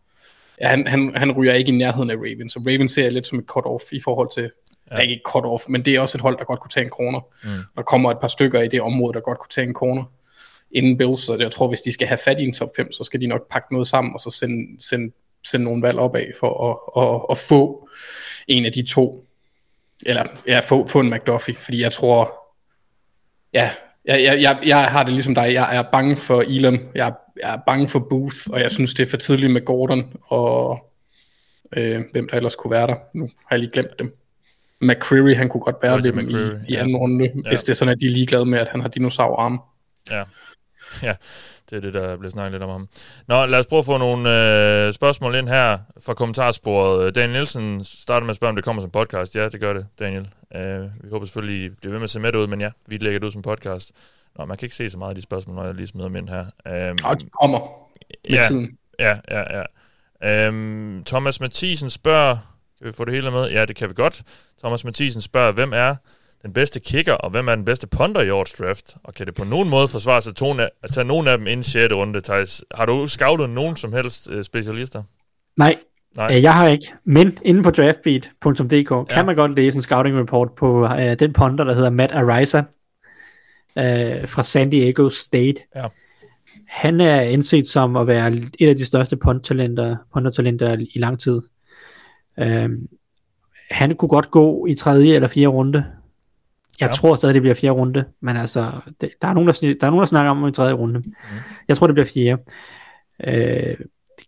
Han, 0.62 0.88
han, 0.88 1.14
han 1.16 1.32
ryger 1.32 1.54
ikke 1.54 1.72
i 1.72 1.76
nærheden 1.76 2.10
af 2.10 2.16
Ravens, 2.16 2.52
så 2.52 2.60
Ravens 2.60 2.92
ser 2.92 3.04
jeg 3.04 3.12
lidt 3.12 3.28
som 3.28 3.40
et 3.40 3.46
cut-off 3.52 3.90
i 3.92 4.00
forhold 4.04 4.30
til, 4.34 4.52
ja. 4.92 4.98
ikke 4.98 5.14
et 5.14 5.22
cut-off, 5.28 5.64
men 5.68 5.86
det 5.86 5.96
er 5.96 6.00
også 6.00 6.18
et 6.18 6.22
hold, 6.22 6.38
der 6.38 6.44
godt 6.44 6.60
kunne 6.60 6.72
tage 6.72 6.84
en 6.84 6.90
kroner. 6.90 7.20
Mm. 7.44 7.50
Der 7.76 7.82
kommer 7.82 8.12
et 8.12 8.20
par 8.20 8.28
stykker 8.28 8.62
i 8.62 8.68
det 8.68 8.82
område, 8.82 9.14
der 9.14 9.20
godt 9.20 9.40
kunne 9.40 9.50
tage 9.50 9.68
en 9.68 9.74
kroner 9.74 10.04
inden 10.76 10.98
Bills, 10.98 11.20
så 11.20 11.38
jeg 11.40 11.52
tror, 11.52 11.68
hvis 11.68 11.82
de 11.82 11.92
skal 11.92 12.08
have 12.08 12.18
fat 12.18 12.40
i 12.40 12.44
en 12.44 12.54
top 12.54 12.70
5, 12.76 12.92
så 12.92 13.04
skal 13.04 13.22
de 13.22 13.28
nok 13.28 13.50
pakke 13.52 13.74
noget 13.74 13.88
sammen, 13.88 14.14
og 14.14 14.20
så 14.20 14.30
sende, 14.30 14.86
sende, 14.86 15.14
sende 15.48 15.66
nogle 15.66 15.82
valg 15.82 16.00
opad 16.00 16.26
for 16.40 16.70
at, 16.70 17.04
at, 17.04 17.22
at 17.32 17.38
få 17.38 17.90
en 18.48 18.66
af 18.66 18.72
de 18.72 18.84
to, 18.84 19.26
eller 20.06 20.24
ja, 20.48 20.60
få, 20.60 20.88
få 20.88 21.00
en 21.00 21.10
McDuffie, 21.10 21.56
fordi 21.56 21.82
jeg 21.82 21.92
tror, 21.92 22.34
ja, 23.54 23.72
jeg, 24.06 24.24
jeg, 24.24 24.42
jeg, 24.42 24.60
jeg 24.66 24.86
har 24.86 25.04
det 25.04 25.14
ligesom 25.14 25.36
dig, 25.36 25.54
jeg 25.54 25.76
er 25.76 25.84
bange 25.92 26.18
for 26.18 26.42
Elam, 26.42 26.80
jeg, 26.96 27.14
jeg 27.44 27.54
er 27.54 27.60
bange 27.68 27.88
for 27.88 28.00
Booth, 28.00 28.38
og 28.50 28.60
jeg 28.60 28.72
synes, 28.72 28.94
det 28.94 29.06
er 29.06 29.10
for 29.10 29.18
tidligt 29.18 29.52
med 29.52 29.66
Gordon, 29.66 30.14
og 30.28 30.92
øh, 31.78 32.04
hvem 32.12 32.30
der 32.30 32.38
ellers 32.38 32.56
kunne 32.56 32.72
være 32.72 32.88
der. 32.88 32.96
Nu 33.14 33.26
har 33.26 33.56
jeg 33.56 33.60
lige 33.60 33.72
glemt 33.72 34.00
dem. 34.00 34.18
McCreary, 34.88 35.36
han 35.36 35.50
kunne 35.50 35.62
godt 35.62 35.76
være 35.82 35.98
ved 35.98 36.04
dem 36.04 36.20
i, 36.20 36.72
i 36.72 36.76
anden 36.76 36.96
ja. 36.96 36.98
runde, 36.98 37.32
ja. 37.44 37.50
hvis 37.50 37.64
det 37.64 37.70
er 37.70 37.76
sådan, 37.76 37.92
at 37.92 38.00
de 38.02 38.06
er 38.06 38.10
ligeglade 38.10 38.46
med, 38.46 38.60
at 38.60 38.68
han 38.68 38.82
har 38.82 38.88
dinosaurarme. 38.88 39.58
Ja. 40.12 40.24
ja, 41.04 41.16
det 41.70 41.76
er 41.76 41.80
det, 41.80 41.94
der 41.94 42.18
bliver 42.18 42.32
snakket 42.32 42.52
lidt 42.52 42.64
om 42.64 42.70
ham. 42.70 42.90
Nå, 43.28 43.46
lad 43.46 43.60
os 43.60 43.66
prøve 43.66 43.80
at 43.80 43.86
få 43.86 43.98
nogle 43.98 44.30
øh, 44.88 44.94
spørgsmål 44.94 45.36
ind 45.36 45.48
her 45.48 45.78
fra 46.00 46.14
kommentarsporet. 46.14 47.16
Daniel 47.16 47.32
Nielsen 47.32 47.84
starter 47.84 48.26
med 48.26 48.30
at 48.30 48.36
spørge, 48.36 48.50
om 48.50 48.56
det 48.56 48.66
kommer 48.66 48.82
som 48.82 48.92
podcast. 48.92 49.36
Ja, 49.36 49.50
det 49.50 49.60
gør 49.60 49.74
det, 49.74 49.86
Daniel. 50.00 50.28
Øh, 50.56 50.82
vi 51.04 51.10
håber 51.12 51.26
selvfølgelig, 51.26 51.66
I 51.66 51.70
bliver 51.70 51.92
ved 51.92 52.00
med 52.00 52.04
at 52.04 52.10
se 52.10 52.20
med 52.20 52.36
ud, 52.36 52.48
men 52.48 52.62
ja, 52.62 52.70
vi 52.88 52.98
lægger 52.98 53.20
det 53.20 53.28
ud 53.28 53.32
som 53.32 53.42
podcast. 53.42 53.92
Nå, 54.38 54.46
man 54.46 54.58
kan 54.58 54.66
ikke 54.66 54.76
se 54.76 54.90
så 54.90 54.98
meget 54.98 55.10
af 55.10 55.16
de 55.16 55.22
spørgsmål, 55.22 55.56
når 55.56 55.66
jeg 55.66 55.76
lige 55.76 55.88
smider 55.88 56.08
dem 56.08 56.16
ind 56.16 56.30
her. 56.30 56.46
Øh, 56.68 56.96
Og 57.04 57.20
det 57.20 57.32
kommer 57.42 57.60
med 58.30 58.38
ja, 58.38 58.44
tiden. 58.48 58.78
Ja, 59.00 59.18
ja, 59.32 59.44
ja. 59.58 59.64
Øhm, 60.48 61.04
Thomas 61.06 61.40
Mathisen 61.40 61.90
spørger, 61.90 62.38
kan 62.86 62.92
vi 62.92 62.96
få 62.96 63.06
det 63.06 63.14
hele 63.14 63.32
med? 63.32 63.50
Ja, 63.50 63.66
det 63.66 63.76
kan 63.76 63.90
vi 63.90 63.94
godt. 63.94 64.24
Thomas 64.60 64.84
Mathisen 64.84 65.22
spørger, 65.22 65.52
hvem 65.52 65.72
er 65.74 65.96
den 66.44 66.54
bedste 66.54 66.80
kicker, 66.80 67.14
og 67.14 67.30
hvem 67.30 67.48
er 67.48 67.56
den 67.56 67.66
bedste 67.66 67.88
punter 67.88 68.22
i 68.22 68.30
årets 68.30 68.54
draft? 68.54 68.96
Og 69.04 69.14
kan 69.14 69.26
det 69.26 69.36
på 69.36 69.44
nogen 69.44 69.70
måde 69.70 69.88
forsvare 69.88 70.22
sig 70.22 70.34
at, 70.60 70.70
at 70.84 70.92
tage 70.92 71.06
nogen 71.06 71.28
af 71.28 71.38
dem 71.38 71.48
ind 71.48 71.62
i 71.62 71.70
6. 71.70 71.94
runde, 71.94 72.22
Thijs? 72.22 72.64
Har 72.76 72.86
du 72.86 73.08
scoutet 73.08 73.50
nogen 73.50 73.76
som 73.76 73.94
helst 73.94 74.30
øh, 74.32 74.44
specialister? 74.44 75.04
Nej, 75.58 75.78
Nej. 76.16 76.36
Øh, 76.36 76.44
jeg 76.44 76.54
har 76.54 76.68
ikke. 76.68 76.94
Men 77.06 77.38
inde 77.46 77.64
på 77.64 77.72
draftbeat.dk 77.72 78.92
ja. 78.92 79.04
kan 79.04 79.26
man 79.26 79.36
godt 79.36 79.56
læse 79.56 79.76
en 79.76 79.82
scouting 79.82 80.20
report 80.20 80.50
på 80.58 80.86
øh, 80.86 81.20
den 81.20 81.34
punter, 81.34 81.64
der 81.64 81.74
hedder 81.74 81.90
Matt 81.90 82.12
Ariza 82.12 82.64
øh, 83.78 84.28
fra 84.28 84.44
San 84.44 84.70
Diego 84.70 85.10
State. 85.10 85.56
Ja. 85.76 85.88
Han 86.68 87.02
er 87.02 87.22
indset 87.22 87.68
som 87.68 87.96
at 87.96 88.08
være 88.08 88.34
et 88.60 88.70
af 88.70 88.76
de 88.76 88.86
største 88.86 89.18
puntertalenter, 89.18 89.98
puntertalenter 90.14 90.86
i 90.96 91.00
lang 91.00 91.20
tid. 91.20 91.42
Øh, 92.40 92.70
han 93.72 93.96
kunne 93.96 94.10
godt 94.10 94.32
gå 94.32 94.66
i 94.66 94.76
tredje 94.76 95.16
eller 95.16 95.28
fjerde 95.28 95.48
runde. 95.48 95.86
Jeg 96.80 96.90
ja. 96.90 96.94
tror 96.94 97.16
stadig, 97.16 97.34
det 97.34 97.42
bliver 97.42 97.56
fjerde 97.56 97.74
runde, 97.74 98.06
men 98.22 98.38
altså, 98.38 98.72
det, 99.02 99.10
der, 99.22 99.28
er 99.28 99.34
nogen, 99.34 99.48
der, 99.48 99.54
der 99.82 99.88
er 99.88 99.92
nogen, 99.92 100.00
der 100.00 100.06
snakker 100.06 100.32
om 100.32 100.48
i 100.48 100.52
tredje 100.52 100.74
runde. 100.74 101.00
Mm. 101.00 101.14
Jeg 101.68 101.78
tror, 101.78 101.88
det 101.88 101.94
bliver 101.94 102.08
fjerde. 102.14 102.42
Øh, 103.24 103.76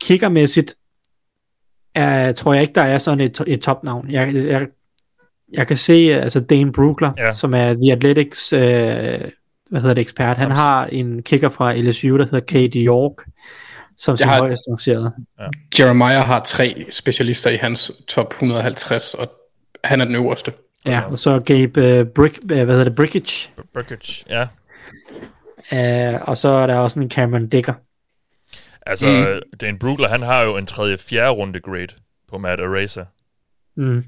kickermæssigt 0.02 0.76
er, 1.96 2.32
tror 2.32 2.54
jeg 2.54 2.62
ikke, 2.62 2.74
der 2.74 2.82
er 2.82 2.98
sådan 2.98 3.20
et, 3.20 3.42
et 3.48 3.62
topnavn. 3.62 4.12
Jeg, 4.12 4.36
jeg, 4.36 4.68
jeg 5.54 5.68
kan 5.68 5.78
se, 5.78 5.94
altså 5.94 6.40
Dane 6.40 6.72
Brugler, 6.72 7.12
ja. 7.18 7.34
som 7.34 7.54
er 7.54 7.74
The 7.74 7.92
Athletics, 7.92 8.54
øh, 8.54 8.62
hvad 9.70 9.82
hedder 9.82 9.94
det, 9.94 10.02
ekspert, 10.02 10.38
han 10.38 10.46
Jamen. 10.46 10.56
har 10.56 10.86
en 10.86 11.24
kicker 11.24 11.50
fra 11.50 11.76
LSU, 11.76 12.18
der 12.18 12.24
hedder 12.24 12.40
Katie 12.40 12.86
York, 12.86 13.26
som 13.98 14.18
sin 14.18 14.28
højeste 14.28 14.72
rangeret. 14.72 15.14
Ja. 15.40 15.48
Jeremiah 15.80 16.24
har 16.24 16.44
tre 16.44 16.86
specialister 16.92 17.50
i 17.50 17.58
hans 17.58 17.92
top 18.08 18.34
150, 18.34 19.14
og 19.14 19.32
han 19.84 20.02
er 20.02 20.06
den 20.06 20.16
øverste. 20.16 20.54
Ja, 20.86 21.02
og 21.12 21.20
så 21.20 21.40
Gabe 21.40 22.02
uh, 22.02 22.08
Brick, 22.08 22.40
uh, 22.42 22.48
hvad 22.48 22.66
hedder 22.66 22.84
det, 22.84 22.96
Brickage. 22.96 23.50
Brickage, 23.74 24.26
ja. 24.30 24.48
Uh, 25.72 26.22
og 26.28 26.38
så 26.38 26.50
er 26.50 26.68
der 26.68 26.76
også 26.76 27.00
en 27.00 27.12
Cameron 27.12 27.48
Dicker. 27.48 27.74
Altså, 28.86 29.08
mm. 29.08 29.58
Dan 29.58 29.80
Brugler, 29.80 30.08
han 30.08 30.22
har 30.22 30.42
jo 30.42 30.58
en 30.58 30.66
tredje, 30.66 30.98
fjerde 30.98 31.32
runde 31.32 31.60
grade 31.60 31.88
på 32.30 32.38
Matt 32.38 32.62
Eraser. 32.62 33.06
Mm. 33.76 34.04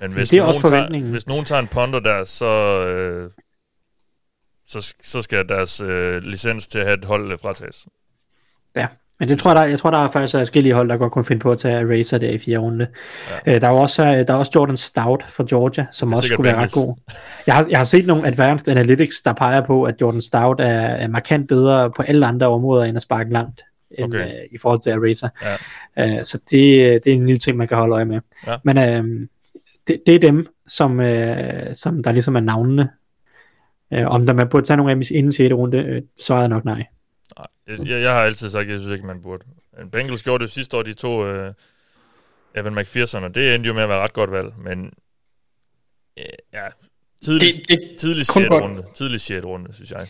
Men 0.00 0.12
hvis, 0.12 0.30
det 0.30 0.38
er 0.38 0.42
nogen 0.42 0.56
også 0.56 0.68
tager, 0.68 1.10
hvis 1.10 1.26
nogen 1.26 1.44
tager 1.44 1.60
en 1.60 1.68
punter 1.68 2.00
der, 2.00 2.24
så, 2.24 2.46
øh, 2.86 3.30
så, 4.66 4.94
så 5.02 5.22
skal 5.22 5.48
deres 5.48 5.80
øh, 5.80 6.22
licens 6.22 6.66
til 6.66 6.78
at 6.78 6.86
have 6.86 6.98
et 6.98 7.04
hold 7.04 7.38
fratages. 7.38 7.86
Ja, 8.76 8.86
men 9.22 9.28
det 9.28 9.38
tror 9.38 9.50
jeg, 9.50 9.56
der, 9.56 9.64
jeg 9.64 9.78
tror, 9.78 9.90
der 9.90 9.98
er 9.98 10.08
faktisk 10.08 10.32
forskellige 10.32 10.74
hold, 10.74 10.88
der 10.88 10.96
godt 10.96 11.12
kunne 11.12 11.24
finde 11.24 11.40
på 11.40 11.50
at 11.50 11.58
tage 11.58 11.98
Racer 11.98 12.18
der 12.18 12.30
i 12.30 12.38
fire 12.38 12.58
runde. 12.58 12.86
Ja. 13.46 13.54
Øh, 13.54 13.60
der, 13.60 13.68
er 13.68 13.72
også, 13.72 14.02
øh, 14.02 14.08
der 14.08 14.34
er 14.34 14.34
også 14.34 14.52
Jordan 14.54 14.76
Stout 14.76 15.24
fra 15.28 15.44
Georgia, 15.48 15.86
som 15.90 16.12
også 16.12 16.28
skulle 16.28 16.48
være 16.48 16.62
ret 16.62 16.72
god. 16.72 16.96
Jeg 17.46 17.54
har, 17.54 17.66
jeg 17.70 17.78
har 17.78 17.84
set 17.84 18.06
nogle 18.06 18.26
advanced 18.26 18.68
analytics, 18.68 19.20
der 19.20 19.32
peger 19.32 19.60
på, 19.66 19.82
at 19.84 20.00
Jordan 20.00 20.20
Stout 20.20 20.60
er, 20.60 20.64
er 20.64 21.08
markant 21.08 21.48
bedre 21.48 21.90
på 21.90 22.02
alle 22.02 22.26
andre 22.26 22.46
områder, 22.46 22.84
end 22.84 22.96
at 22.96 23.02
sparke 23.02 23.32
langt 23.32 23.60
end, 23.90 24.14
okay. 24.14 24.26
øh, 24.26 24.32
i 24.50 24.58
forhold 24.58 24.80
til 24.80 25.00
Racer. 25.00 25.28
Ja. 25.96 26.18
Øh, 26.18 26.24
så 26.24 26.38
det, 26.38 27.04
det 27.04 27.10
er 27.10 27.14
en 27.14 27.26
lille 27.26 27.38
ting, 27.38 27.56
man 27.56 27.68
kan 27.68 27.76
holde 27.76 27.94
øje 27.94 28.04
med. 28.04 28.20
Ja. 28.46 28.56
Men 28.64 28.78
øh, 28.78 29.28
det, 29.88 30.02
det 30.06 30.14
er 30.14 30.18
dem, 30.18 30.46
som, 30.66 31.00
øh, 31.00 31.74
som 31.74 32.02
der 32.02 32.12
ligesom 32.12 32.36
er 32.36 32.40
navnene. 32.40 32.88
Øh, 33.92 34.06
om 34.06 34.26
der 34.26 34.32
man 34.32 34.48
burde 34.48 34.66
tage 34.66 34.76
nogle 34.76 34.92
af 34.92 34.96
dem 34.96 35.04
inden 35.10 35.32
6. 35.32 35.52
runde, 35.52 35.78
øh, 35.78 36.02
så 36.18 36.34
er 36.34 36.38
jeg 36.38 36.48
nok 36.48 36.64
nej. 36.64 36.84
Nej, 37.38 37.46
jeg, 37.66 38.02
jeg 38.02 38.12
har 38.12 38.20
altid 38.20 38.50
sagt, 38.50 38.64
at 38.64 38.70
jeg 38.70 38.78
synes 38.78 38.92
ikke, 38.92 39.06
man 39.06 39.22
burde. 39.22 39.44
Bengals 39.92 40.22
gjorde 40.22 40.44
det 40.44 40.52
sidste 40.52 40.76
år, 40.76 40.82
de 40.82 40.94
to 40.94 41.26
øh, 41.26 41.54
Evan 42.54 42.74
McPherson, 42.74 43.24
og 43.24 43.34
det 43.34 43.54
endte 43.54 43.66
jo 43.66 43.74
med 43.74 43.82
at 43.82 43.88
være 43.88 44.00
ret 44.00 44.12
godt 44.12 44.30
valg, 44.30 44.52
men 44.58 44.92
øh, 46.18 46.24
ja, 46.52 46.66
tidlig, 47.22 47.54
det, 47.54 47.68
det, 47.68 47.96
tidlig 47.98 48.26
6. 48.26 48.36
runde, 48.50 48.82
tidlig 48.94 49.20
6. 49.20 49.44
runde, 49.44 49.74
synes 49.74 49.90
jeg. 49.90 50.06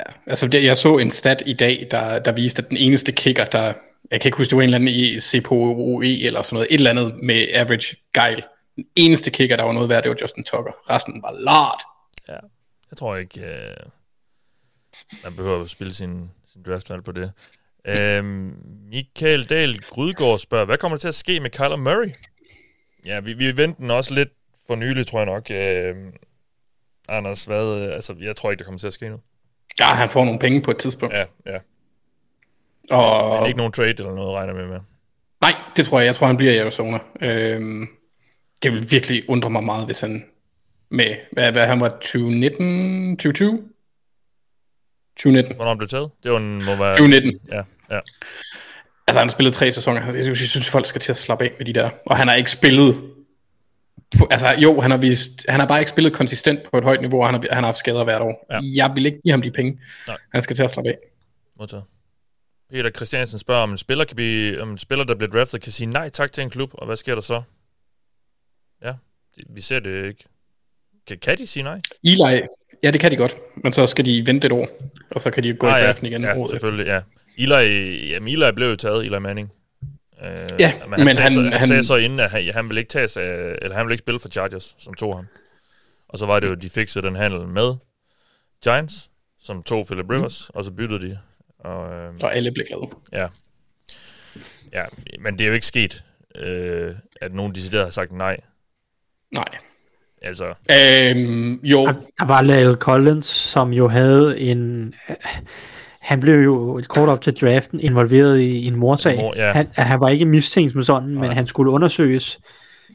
Ja, 0.00 0.12
altså 0.26 0.48
det, 0.48 0.64
jeg 0.64 0.76
så 0.76 0.98
en 0.98 1.10
stat 1.10 1.42
i 1.46 1.52
dag, 1.52 1.88
der, 1.90 2.18
der 2.18 2.32
viste, 2.32 2.62
at 2.62 2.68
den 2.68 2.76
eneste 2.76 3.12
kicker, 3.12 3.44
der, 3.44 3.74
jeg 4.10 4.20
kan 4.20 4.28
ikke 4.28 4.38
huske, 4.38 4.50
det 4.50 4.56
var 4.56 4.62
en 4.62 4.74
eller 4.74 4.78
anden 4.78 4.88
i 4.88 5.20
CPOE 5.20 6.20
eller 6.20 6.42
sådan 6.42 6.54
noget, 6.54 6.66
et 6.70 6.74
eller 6.74 6.90
andet 6.90 7.14
med 7.22 7.48
average 7.52 7.96
guile. 8.12 8.42
Den 8.76 8.84
eneste 8.96 9.30
kicker, 9.30 9.56
der 9.56 9.64
var 9.64 9.72
noget 9.72 9.88
værd, 9.88 10.02
det 10.02 10.10
var 10.10 10.16
Justin 10.20 10.44
Tucker. 10.44 10.72
Resten 10.90 11.22
var 11.22 11.32
lart. 11.32 11.82
Ja, 12.28 12.46
jeg 12.90 12.96
tror 12.98 13.16
ikke, 13.16 13.40
øh, 13.40 13.76
man 15.24 15.36
behøver 15.36 15.62
at 15.62 15.70
spille 15.70 15.94
sin, 15.94 16.30
sin 16.56 16.72
draftvalg 16.72 17.04
på 17.04 17.12
det. 17.12 17.32
Øhm, 17.84 18.54
Michael 18.90 19.44
Dahl 19.44 19.78
Grydgaard 19.78 20.38
spørger, 20.38 20.64
hvad 20.64 20.78
kommer 20.78 20.96
der 20.96 21.00
til 21.00 21.08
at 21.08 21.14
ske 21.14 21.40
med 21.40 21.50
Kyler 21.50 21.76
Murray? 21.76 22.10
Ja, 23.06 23.20
vi, 23.20 23.32
vi 23.32 23.56
venter 23.56 23.80
den 23.80 23.90
også 23.90 24.14
lidt 24.14 24.28
for 24.66 24.76
nylig, 24.76 25.06
tror 25.06 25.18
jeg 25.18 25.26
nok. 25.26 25.50
Øhm, 25.50 26.12
Anders, 27.08 27.44
hvad, 27.44 27.90
altså, 27.90 28.14
jeg 28.20 28.36
tror 28.36 28.50
ikke, 28.50 28.58
der 28.58 28.64
kommer 28.64 28.78
til 28.78 28.86
at 28.86 28.92
ske 28.92 29.08
nu. 29.08 29.20
Ja, 29.80 29.84
han 29.84 30.10
får 30.10 30.24
nogle 30.24 30.38
penge 30.38 30.62
på 30.62 30.70
et 30.70 30.78
tidspunkt. 30.78 31.14
Ja, 31.14 31.24
ja. 31.46 31.58
Og... 32.90 33.38
Men 33.40 33.46
ikke 33.46 33.56
nogen 33.56 33.72
trade 33.72 33.88
eller 33.88 34.14
noget, 34.14 34.34
regner 34.34 34.54
med 34.54 34.66
med. 34.66 34.80
Nej, 35.40 35.52
det 35.76 35.86
tror 35.86 35.98
jeg. 36.00 36.06
Jeg 36.06 36.14
tror, 36.14 36.26
han 36.26 36.36
bliver 36.36 36.52
i 36.52 36.58
Arizona. 36.58 36.98
Øhm, 37.20 37.88
det 38.62 38.72
vil 38.72 38.90
virkelig 38.90 39.28
undre 39.28 39.50
mig 39.50 39.64
meget, 39.64 39.86
hvis 39.86 40.00
han 40.00 40.24
med, 40.88 41.16
hvad, 41.32 41.52
hvad 41.52 41.66
han 41.66 41.80
var, 41.80 41.88
2019, 41.88 43.16
2020? 43.16 43.68
2019. 45.16 45.56
Hvornår 45.56 45.70
han 45.70 45.78
blev 45.78 45.88
taget? 45.88 46.10
Det 46.22 46.32
var 46.32 46.38
en, 46.38 46.64
må 46.64 46.76
være... 46.76 46.92
2019. 46.92 47.40
Ja, 47.48 47.62
ja. 47.90 48.00
Altså, 49.06 49.18
han 49.18 49.28
har 49.28 49.32
spillet 49.32 49.54
tre 49.54 49.72
sæsoner. 49.72 50.14
Jeg 50.14 50.36
synes, 50.36 50.68
folk 50.68 50.86
skal 50.86 51.00
til 51.00 51.12
at 51.12 51.18
slappe 51.18 51.44
af 51.44 51.52
med 51.58 51.66
de 51.66 51.72
der. 51.72 51.90
Og 52.06 52.16
han 52.16 52.28
har 52.28 52.34
ikke 52.34 52.50
spillet... 52.50 52.94
Altså, 54.30 54.48
jo, 54.58 54.80
han 54.80 54.90
har, 54.90 54.98
vist, 54.98 55.46
han 55.48 55.60
har 55.60 55.66
bare 55.66 55.78
ikke 55.78 55.90
spillet 55.90 56.12
konsistent 56.12 56.60
på 56.70 56.78
et 56.78 56.84
højt 56.84 57.00
niveau, 57.00 57.20
og 57.20 57.26
han 57.26 57.34
har, 57.34 57.42
han 57.50 57.64
har 57.64 57.68
haft 57.68 57.78
skader 57.78 58.04
hvert 58.04 58.22
år. 58.22 58.46
Ja. 58.50 58.60
Jeg 58.74 58.92
vil 58.94 59.06
ikke 59.06 59.20
give 59.22 59.32
ham 59.32 59.42
de 59.42 59.50
penge. 59.50 59.80
Nej. 60.06 60.16
Han 60.32 60.42
skal 60.42 60.56
til 60.56 60.62
at 60.62 60.70
slappe 60.70 60.90
af. 60.90 60.98
Modtaget. 61.58 61.84
Peter 62.70 62.90
Christiansen 62.90 63.38
spørger, 63.38 63.62
om 63.62 63.70
en 63.70 63.76
spiller, 63.76 64.04
kan 64.04 64.16
blive, 64.16 64.62
om 64.62 64.70
en 64.70 64.78
spiller, 64.78 65.04
der 65.04 65.14
bliver 65.14 65.30
draftet, 65.30 65.62
kan 65.62 65.72
sige 65.72 65.86
nej 65.86 66.08
tak 66.08 66.32
til 66.32 66.42
en 66.42 66.50
klub, 66.50 66.70
og 66.74 66.86
hvad 66.86 66.96
sker 66.96 67.14
der 67.14 67.22
så? 67.22 67.42
Ja, 68.84 68.92
vi 69.48 69.60
ser 69.60 69.80
det 69.80 70.06
ikke. 70.06 70.24
Kan, 71.06 71.18
kan 71.18 71.38
de 71.38 71.46
sige 71.46 71.62
nej? 71.62 71.80
Eli, 72.04 72.42
ja 72.86 72.90
det 72.90 73.00
kan 73.00 73.10
de 73.10 73.16
godt, 73.16 73.36
men 73.56 73.72
så 73.72 73.86
skal 73.86 74.04
de 74.04 74.26
vente 74.26 74.46
et 74.46 74.52
år, 74.52 74.68
og 75.10 75.20
så 75.20 75.30
kan 75.30 75.42
de 75.42 75.54
gå 75.54 75.66
ah, 75.66 75.80
i 75.80 75.84
draften 75.84 76.06
igen. 76.06 76.24
Ja, 76.24 76.46
selvfølgelig, 76.50 76.86
ja. 76.86 77.00
Eli, 77.38 78.10
ja, 78.10 78.16
Eli 78.16 78.52
blev 78.54 78.68
jo 78.68 78.76
taget, 78.76 79.06
Eli 79.06 79.18
Manning. 79.18 79.52
Uh, 80.22 80.26
ja, 80.60 80.72
men 80.88 80.92
han, 80.92 81.04
men 81.04 81.14
sagde, 81.14 81.20
han, 81.20 81.32
så, 81.32 81.40
han, 81.40 81.52
han 81.52 81.68
sagde 81.68 81.84
så 81.84 81.96
inden, 81.96 82.20
at 82.20 82.30
han, 82.30 82.54
han 82.54 82.68
ville 82.68 82.80
ikke 82.80 82.88
tage 82.88 83.20
eller 83.62 83.76
han 83.76 83.86
ville 83.86 83.94
ikke 83.94 84.02
spille 84.02 84.20
for 84.20 84.28
Chargers, 84.28 84.74
som 84.78 84.94
tog 84.94 85.16
ham. 85.16 85.26
Og 86.08 86.18
så 86.18 86.26
var 86.26 86.40
det 86.40 86.48
jo, 86.48 86.54
de 86.54 86.70
fik 86.70 86.94
den 86.94 87.16
handel 87.16 87.48
med 87.48 87.74
Giants, 88.64 89.10
som 89.38 89.62
tog 89.62 89.86
Philip 89.86 90.10
Rivers, 90.10 90.50
mm. 90.54 90.58
og 90.58 90.64
så 90.64 90.70
byttede 90.70 91.08
de. 91.08 91.18
Og, 91.58 91.92
øh, 91.92 92.14
og 92.22 92.36
alle 92.36 92.52
blev 92.52 92.66
glade. 92.66 92.90
Ja. 93.12 93.26
Ja, 94.72 94.84
men 95.20 95.38
det 95.38 95.44
er 95.44 95.48
jo 95.48 95.54
ikke 95.54 95.66
sket, 95.66 96.04
øh, 96.34 96.94
at 97.20 97.34
nogen 97.34 97.54
decideret 97.54 97.84
har 97.84 97.90
sagt 97.90 98.12
nej. 98.12 98.36
Nej. 99.30 99.48
Altså, 100.22 100.44
Øhm, 100.44 101.52
jo, 101.62 101.86
Der, 101.86 102.24
var 102.26 102.42
Lale 102.42 102.74
Collins, 102.74 103.26
som 103.26 103.72
jo 103.72 103.88
havde 103.88 104.40
en... 104.40 104.94
Han 106.00 106.20
blev 106.20 106.34
jo 106.34 106.78
et 106.78 106.88
kort 106.88 107.08
op 107.08 107.20
til 107.20 107.34
draften 107.34 107.80
involveret 107.80 108.38
i 108.38 108.66
en 108.66 108.76
morsag. 108.76 109.16
Mor- 109.18 109.36
ja. 109.36 109.52
han, 109.52 109.68
han 109.76 110.00
var 110.00 110.08
ikke 110.08 110.24
mistænkt 110.24 110.72
som 110.72 110.82
sådan, 110.82 111.08
men 111.08 111.32
han 111.32 111.46
skulle 111.46 111.70
undersøges 111.70 112.38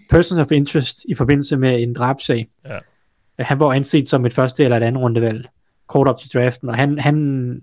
persons 0.09 0.39
of 0.39 0.51
interest 0.51 1.05
i 1.09 1.15
forbindelse 1.15 1.57
med 1.57 1.83
en 1.83 1.93
drabsag. 1.93 2.47
Ja. 2.65 2.77
Han 3.39 3.59
var 3.59 3.73
anset 3.73 4.07
som 4.07 4.25
et 4.25 4.33
første 4.33 4.63
eller 4.63 4.77
et 4.77 4.83
andet 4.83 5.01
rundevalg 5.01 5.47
kort 5.87 6.07
op 6.07 6.19
til 6.19 6.29
draften, 6.33 6.69
og 6.69 6.75
han, 6.75 6.99
han 6.99 7.61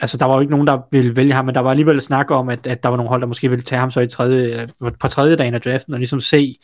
altså 0.00 0.16
der 0.16 0.24
var 0.24 0.34
jo 0.34 0.40
ikke 0.40 0.50
nogen, 0.50 0.66
der 0.66 0.78
ville 0.90 1.16
vælge 1.16 1.32
ham, 1.32 1.44
men 1.44 1.54
der 1.54 1.60
var 1.60 1.70
alligevel 1.70 2.00
snak 2.00 2.30
om, 2.30 2.48
at, 2.48 2.66
at 2.66 2.82
der 2.82 2.88
var 2.88 2.96
nogle 2.96 3.08
hold, 3.08 3.20
der 3.20 3.26
måske 3.26 3.50
ville 3.50 3.62
tage 3.62 3.80
ham 3.80 3.90
så 3.90 4.00
i 4.00 4.08
tredje, 4.08 4.68
på 5.00 5.08
tredje 5.08 5.36
dagen 5.36 5.54
af 5.54 5.60
draften, 5.60 5.94
og 5.94 5.98
ligesom 5.98 6.20
se, 6.20 6.56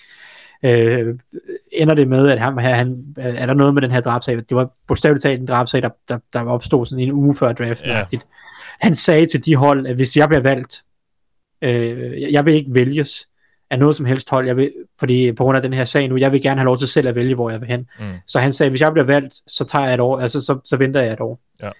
øh, 0.65 1.15
ender 1.73 1.95
det 1.95 2.09
med, 2.09 2.29
at 2.31 2.41
han, 2.41 2.59
han, 2.59 3.05
er 3.17 3.47
der 3.47 3.55
noget 3.55 3.75
med 3.75 3.83
den 3.83 3.91
her 3.91 4.01
drabsag? 4.01 4.37
Det 4.37 4.45
var 4.51 4.71
bogstaveligt 4.87 5.23
talt 5.23 5.41
en 5.41 5.47
drabsag, 5.47 5.83
der, 5.83 5.89
der, 6.09 6.19
der 6.33 6.41
opstod 6.45 6.87
sådan 6.87 7.03
en 7.05 7.13
uge 7.13 7.35
før 7.37 7.53
draften. 7.53 7.89
Ja. 7.91 8.05
Han 8.81 8.95
sagde 8.95 9.27
til 9.27 9.45
de 9.45 9.57
hold, 9.57 9.87
at 9.87 9.97
hvis 9.97 10.17
jeg 10.17 10.29
bliver 10.29 10.43
valgt, 10.43 10.83
øh, 11.63 12.23
jeg- 12.33 12.47
vil 12.47 12.55
ikke 12.55 12.75
vælges 12.75 13.29
af 13.71 13.79
noget 13.79 13.97
som 13.97 14.07
helst 14.07 14.31
hold, 14.31 14.47
jeg 14.47 14.57
vil, 14.57 14.73
fordi 14.99 15.33
på 15.33 15.45
grund 15.45 15.57
af 15.57 15.63
den 15.63 15.73
her 15.73 15.85
sag 15.85 16.09
nu, 16.09 16.17
jeg 16.17 16.33
vil 16.33 16.43
gerne 16.43 16.61
have 16.61 16.65
lov 16.65 16.79
til 16.79 16.89
selv 16.89 17.09
at 17.09 17.15
vælge, 17.15 17.35
hvor 17.35 17.51
jeg 17.51 17.61
vil 17.61 17.69
hen. 17.69 17.81
Mm. 17.99 18.05
Så 18.27 18.39
han 18.39 18.53
sagde, 18.53 18.71
hvis 18.71 18.81
jeg 18.81 18.93
bliver 18.93 19.07
valgt, 19.07 19.35
så 19.47 19.65
tager 19.65 19.85
jeg 19.85 19.95
et 19.95 20.01
år, 20.01 20.19
altså 20.21 20.41
så, 20.41 20.59
så 20.65 20.77
venter 20.77 21.01
jeg 21.03 21.13
et 21.13 21.21
år. 21.21 21.41
ja, 21.63 21.71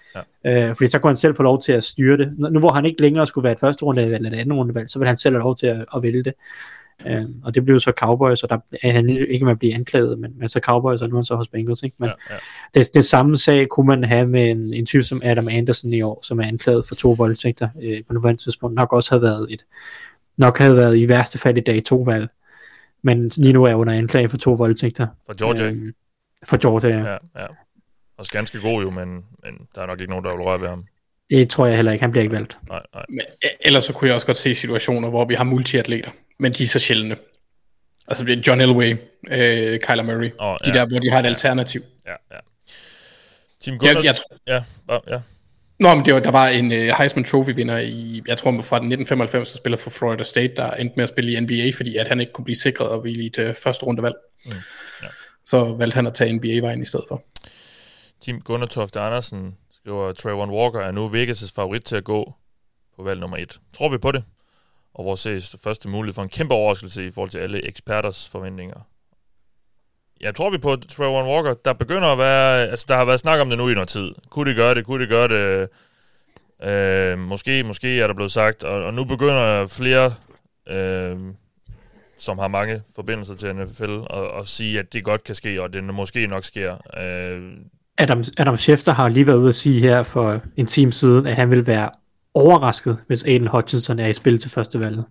ja. 0.45 0.69
Øh, 0.69 0.75
fordi 0.75 0.87
så 0.87 0.99
kunne 0.99 1.09
han 1.09 1.17
selv 1.17 1.35
få 1.35 1.43
lov 1.43 1.61
til 1.61 1.71
at 1.71 1.83
styre 1.83 2.17
det. 2.17 2.33
Nu, 2.37 2.59
hvor 2.59 2.71
han 2.71 2.85
ikke 2.85 3.01
længere 3.01 3.27
skulle 3.27 3.43
være 3.43 3.53
et 3.53 3.59
første 3.59 3.85
rundevalg 3.85 4.15
eller 4.15 4.31
et 4.31 4.39
andet 4.39 4.57
rundevalg, 4.57 4.89
så 4.89 4.99
vil 4.99 5.07
han 5.07 5.17
selv 5.17 5.35
have 5.35 5.41
lov 5.43 5.55
til 5.55 5.67
at, 5.67 5.85
at 5.95 6.03
vælge 6.03 6.23
det. 6.23 6.33
Øh, 6.33 6.33
og 7.43 7.55
det 7.55 7.65
blev 7.65 7.79
så 7.79 7.91
Cowboys, 7.97 8.43
og 8.43 8.49
der 8.49 8.57
er 8.83 8.91
han 8.91 9.09
ikke 9.09 9.45
med 9.45 9.51
at 9.51 9.59
blive 9.59 9.73
anklaget, 9.73 10.19
men, 10.19 10.33
men 10.39 10.49
så 10.49 10.59
Cowboys, 10.59 11.01
og 11.01 11.09
nu 11.09 11.15
er 11.15 11.19
han 11.19 11.23
så 11.23 11.35
hos 11.35 11.47
Bengals. 11.47 11.83
Ikke? 11.83 11.95
Men 11.99 12.09
ja, 12.29 12.35
ja. 12.35 12.79
det, 12.79 12.93
det 12.93 13.05
samme 13.05 13.37
sag 13.37 13.67
kunne 13.67 13.87
man 13.87 14.03
have 14.03 14.27
med 14.27 14.51
en, 14.51 14.73
en 14.73 14.85
type 14.85 15.03
som 15.03 15.21
Adam 15.23 15.47
Anderson 15.51 15.93
i 15.93 16.01
år, 16.01 16.19
som 16.23 16.39
er 16.39 16.43
anklaget 16.43 16.87
for 16.87 16.95
to 16.95 17.11
voldtægter 17.11 17.69
øh, 17.81 18.03
på 18.07 18.13
nuværende 18.13 18.43
tidspunkt. 18.43 18.75
Nok 18.75 18.93
også 18.93 19.11
havde 19.11 19.21
været 19.21 19.47
et, 19.49 19.65
nok 20.37 20.57
havde 20.57 20.75
været 20.75 20.97
i 20.97 21.09
værste 21.09 21.37
fald 21.37 21.57
i 21.57 21.61
dag 21.61 21.83
to 21.83 21.97
valg. 21.97 22.27
Men 23.03 23.31
lige 23.37 23.53
nu 23.53 23.63
er 23.63 23.67
jeg 23.67 23.77
under 23.77 23.93
anklage 23.93 24.29
for 24.29 24.37
to 24.37 24.53
voldtægter. 24.53 25.07
For 25.25 25.45
Georgia. 25.45 25.65
Øh, 25.65 25.93
for 26.43 26.57
Georgia, 26.57 26.89
ja. 26.89 27.11
ja, 27.11 27.17
ja. 27.35 27.45
Også 28.17 28.31
ganske 28.31 28.61
god 28.61 28.83
jo, 28.83 28.89
men, 28.89 29.09
men 29.43 29.67
der 29.75 29.81
er 29.81 29.85
nok 29.85 29.99
ikke 29.99 30.09
nogen, 30.09 30.25
der 30.25 30.31
vil 30.35 30.41
røre 30.41 30.61
ved 30.61 30.67
ham. 30.67 30.85
Det 31.29 31.49
tror 31.49 31.65
jeg 31.65 31.75
heller 31.75 31.91
ikke, 31.91 32.03
han 32.03 32.11
bliver 32.11 32.23
ikke 32.23 32.35
valgt. 32.35 32.59
Nej, 32.69 32.81
nej. 32.93 33.05
men 33.09 33.21
ellers 33.61 33.83
så 33.83 33.93
kunne 33.93 34.07
jeg 34.07 34.15
også 34.15 34.27
godt 34.27 34.37
se 34.37 34.55
situationer, 34.55 35.09
hvor 35.09 35.25
vi 35.25 35.33
har 35.33 35.43
multiatleter, 35.43 36.11
men 36.39 36.51
de 36.53 36.63
er 36.63 36.67
så 36.67 36.79
sjældne. 36.79 37.17
Altså 38.07 38.23
det 38.25 38.37
er 38.39 38.41
John 38.47 38.61
Elway, 38.61 38.91
øh, 39.27 39.79
Kyler 39.79 40.03
Murray, 40.03 40.31
Åh, 40.39 40.57
de 40.65 40.69
ja. 40.69 40.73
der, 40.79 40.85
hvor 40.87 40.99
de 40.99 41.09
har 41.11 41.19
et 41.19 41.25
alternativ. 41.25 41.81
Ja, 42.05 42.11
ja. 42.31 42.39
Team 43.61 43.77
Gunnar, 43.79 43.93
Jeg, 43.95 44.03
jeg, 44.05 44.15
ja, 44.47 44.63
bare- 44.87 45.01
ja. 45.07 45.21
Nå, 45.79 45.95
men 45.95 46.05
det 46.05 46.13
var, 46.13 46.19
der 46.19 46.31
var 46.31 46.47
en 46.47 46.71
uh, 46.71 46.77
Heisman 46.77 47.23
Trophy 47.25 47.49
vinder 47.55 47.77
i, 47.77 48.21
jeg 48.27 48.37
tror 48.37 48.51
fra 48.51 48.75
1995, 48.75 49.51
der 49.51 49.57
spiller 49.57 49.77
for 49.77 49.89
Florida 49.89 50.23
State, 50.23 50.53
der 50.55 50.71
endte 50.71 50.93
med 50.95 51.03
at 51.03 51.09
spille 51.09 51.31
i 51.31 51.39
NBA, 51.39 51.71
fordi 51.77 51.97
at 51.97 52.07
han 52.07 52.19
ikke 52.19 52.33
kunne 52.33 52.45
blive 52.45 52.55
sikret 52.57 52.87
og 52.89 53.03
ville 53.03 53.23
i 53.23 53.25
et 53.25 53.37
uh, 53.37 53.55
første 53.63 53.85
rundevalg. 53.85 54.15
Mm, 54.45 54.51
ja. 55.01 55.07
Så 55.45 55.75
valgte 55.77 55.95
han 55.95 56.07
at 56.07 56.13
tage 56.13 56.33
NBA-vejen 56.33 56.81
i 56.81 56.85
stedet 56.85 57.05
for. 57.07 57.23
Team 58.21 58.41
Gunnar 58.41 58.67
Tofte 58.67 58.99
Andersen 58.99 59.55
skriver, 59.73 60.11
Trayvon 60.11 60.49
Walker 60.49 60.79
er 60.79 60.91
nu 60.91 61.09
Vegas' 61.09 61.51
favorit 61.55 61.83
til 61.83 61.95
at 61.95 62.03
gå 62.03 62.33
på 62.95 63.03
valg 63.03 63.19
nummer 63.19 63.37
et. 63.37 63.59
Tror 63.77 63.89
vi 63.89 63.97
på 63.97 64.11
det? 64.11 64.23
Og 64.95 65.05
vores 65.05 65.19
series 65.19 65.55
første 65.63 65.89
mulighed 65.89 66.13
for 66.13 66.23
en 66.23 66.29
kæmpe 66.29 66.53
overraskelse 66.53 67.05
i 67.05 67.09
forhold 67.09 67.29
til 67.29 67.39
alle 67.39 67.67
eksperters 67.67 68.29
forventninger? 68.29 68.79
Jeg 70.21 70.35
tror 70.35 70.49
vi 70.49 70.57
på 70.57 70.75
Trevor 70.75 71.33
Walker. 71.33 71.53
Der 71.53 71.73
begynder 71.73 72.07
at 72.07 72.17
være... 72.17 72.67
Altså, 72.67 72.85
der 72.89 72.95
har 72.95 73.05
været 73.05 73.19
snak 73.19 73.39
om 73.39 73.49
det 73.49 73.57
nu 73.57 73.69
i 73.69 73.73
noget 73.73 73.89
tid. 73.89 74.11
Kunne 74.29 74.49
det 74.49 74.55
gøre 74.55 74.75
det? 74.75 74.85
Kunne 74.85 75.01
det 75.01 75.09
gøre 75.09 75.27
det? 75.27 75.69
Øh, 76.63 77.19
måske, 77.19 77.63
måske 77.63 78.01
er 78.01 78.07
der 78.07 78.13
blevet 78.13 78.31
sagt. 78.31 78.63
Og, 78.63 78.83
og 78.83 78.93
nu 78.93 79.03
begynder 79.03 79.67
flere, 79.67 80.13
øh, 80.69 81.17
som 82.17 82.39
har 82.39 82.47
mange 82.47 82.81
forbindelser 82.95 83.35
til 83.35 83.55
NFL, 83.55 83.99
at, 84.09 84.09
og 84.09 84.47
sige, 84.47 84.79
at 84.79 84.93
det 84.93 85.03
godt 85.03 85.23
kan 85.23 85.35
ske, 85.35 85.61
og 85.61 85.73
det 85.73 85.83
måske 85.83 86.27
nok 86.27 86.43
sker. 86.43 86.73
Øh, 87.01 87.51
Adam, 87.97 88.23
Adam 88.37 88.57
Schefter 88.57 88.93
har 88.93 89.09
lige 89.09 89.27
været 89.27 89.37
ude 89.37 89.49
at 89.49 89.55
sige 89.55 89.79
her 89.79 90.03
for 90.03 90.41
en 90.57 90.65
time 90.65 90.91
siden, 90.91 91.27
at 91.27 91.35
han 91.35 91.49
vil 91.49 91.67
være 91.67 91.89
overrasket, 92.35 92.97
hvis 93.07 93.23
Aiden 93.23 93.47
Hutchinson 93.47 93.99
er 93.99 94.07
i 94.07 94.13
spil 94.13 94.39
til 94.41 94.51
første 94.51 94.79
valget. 94.79 95.05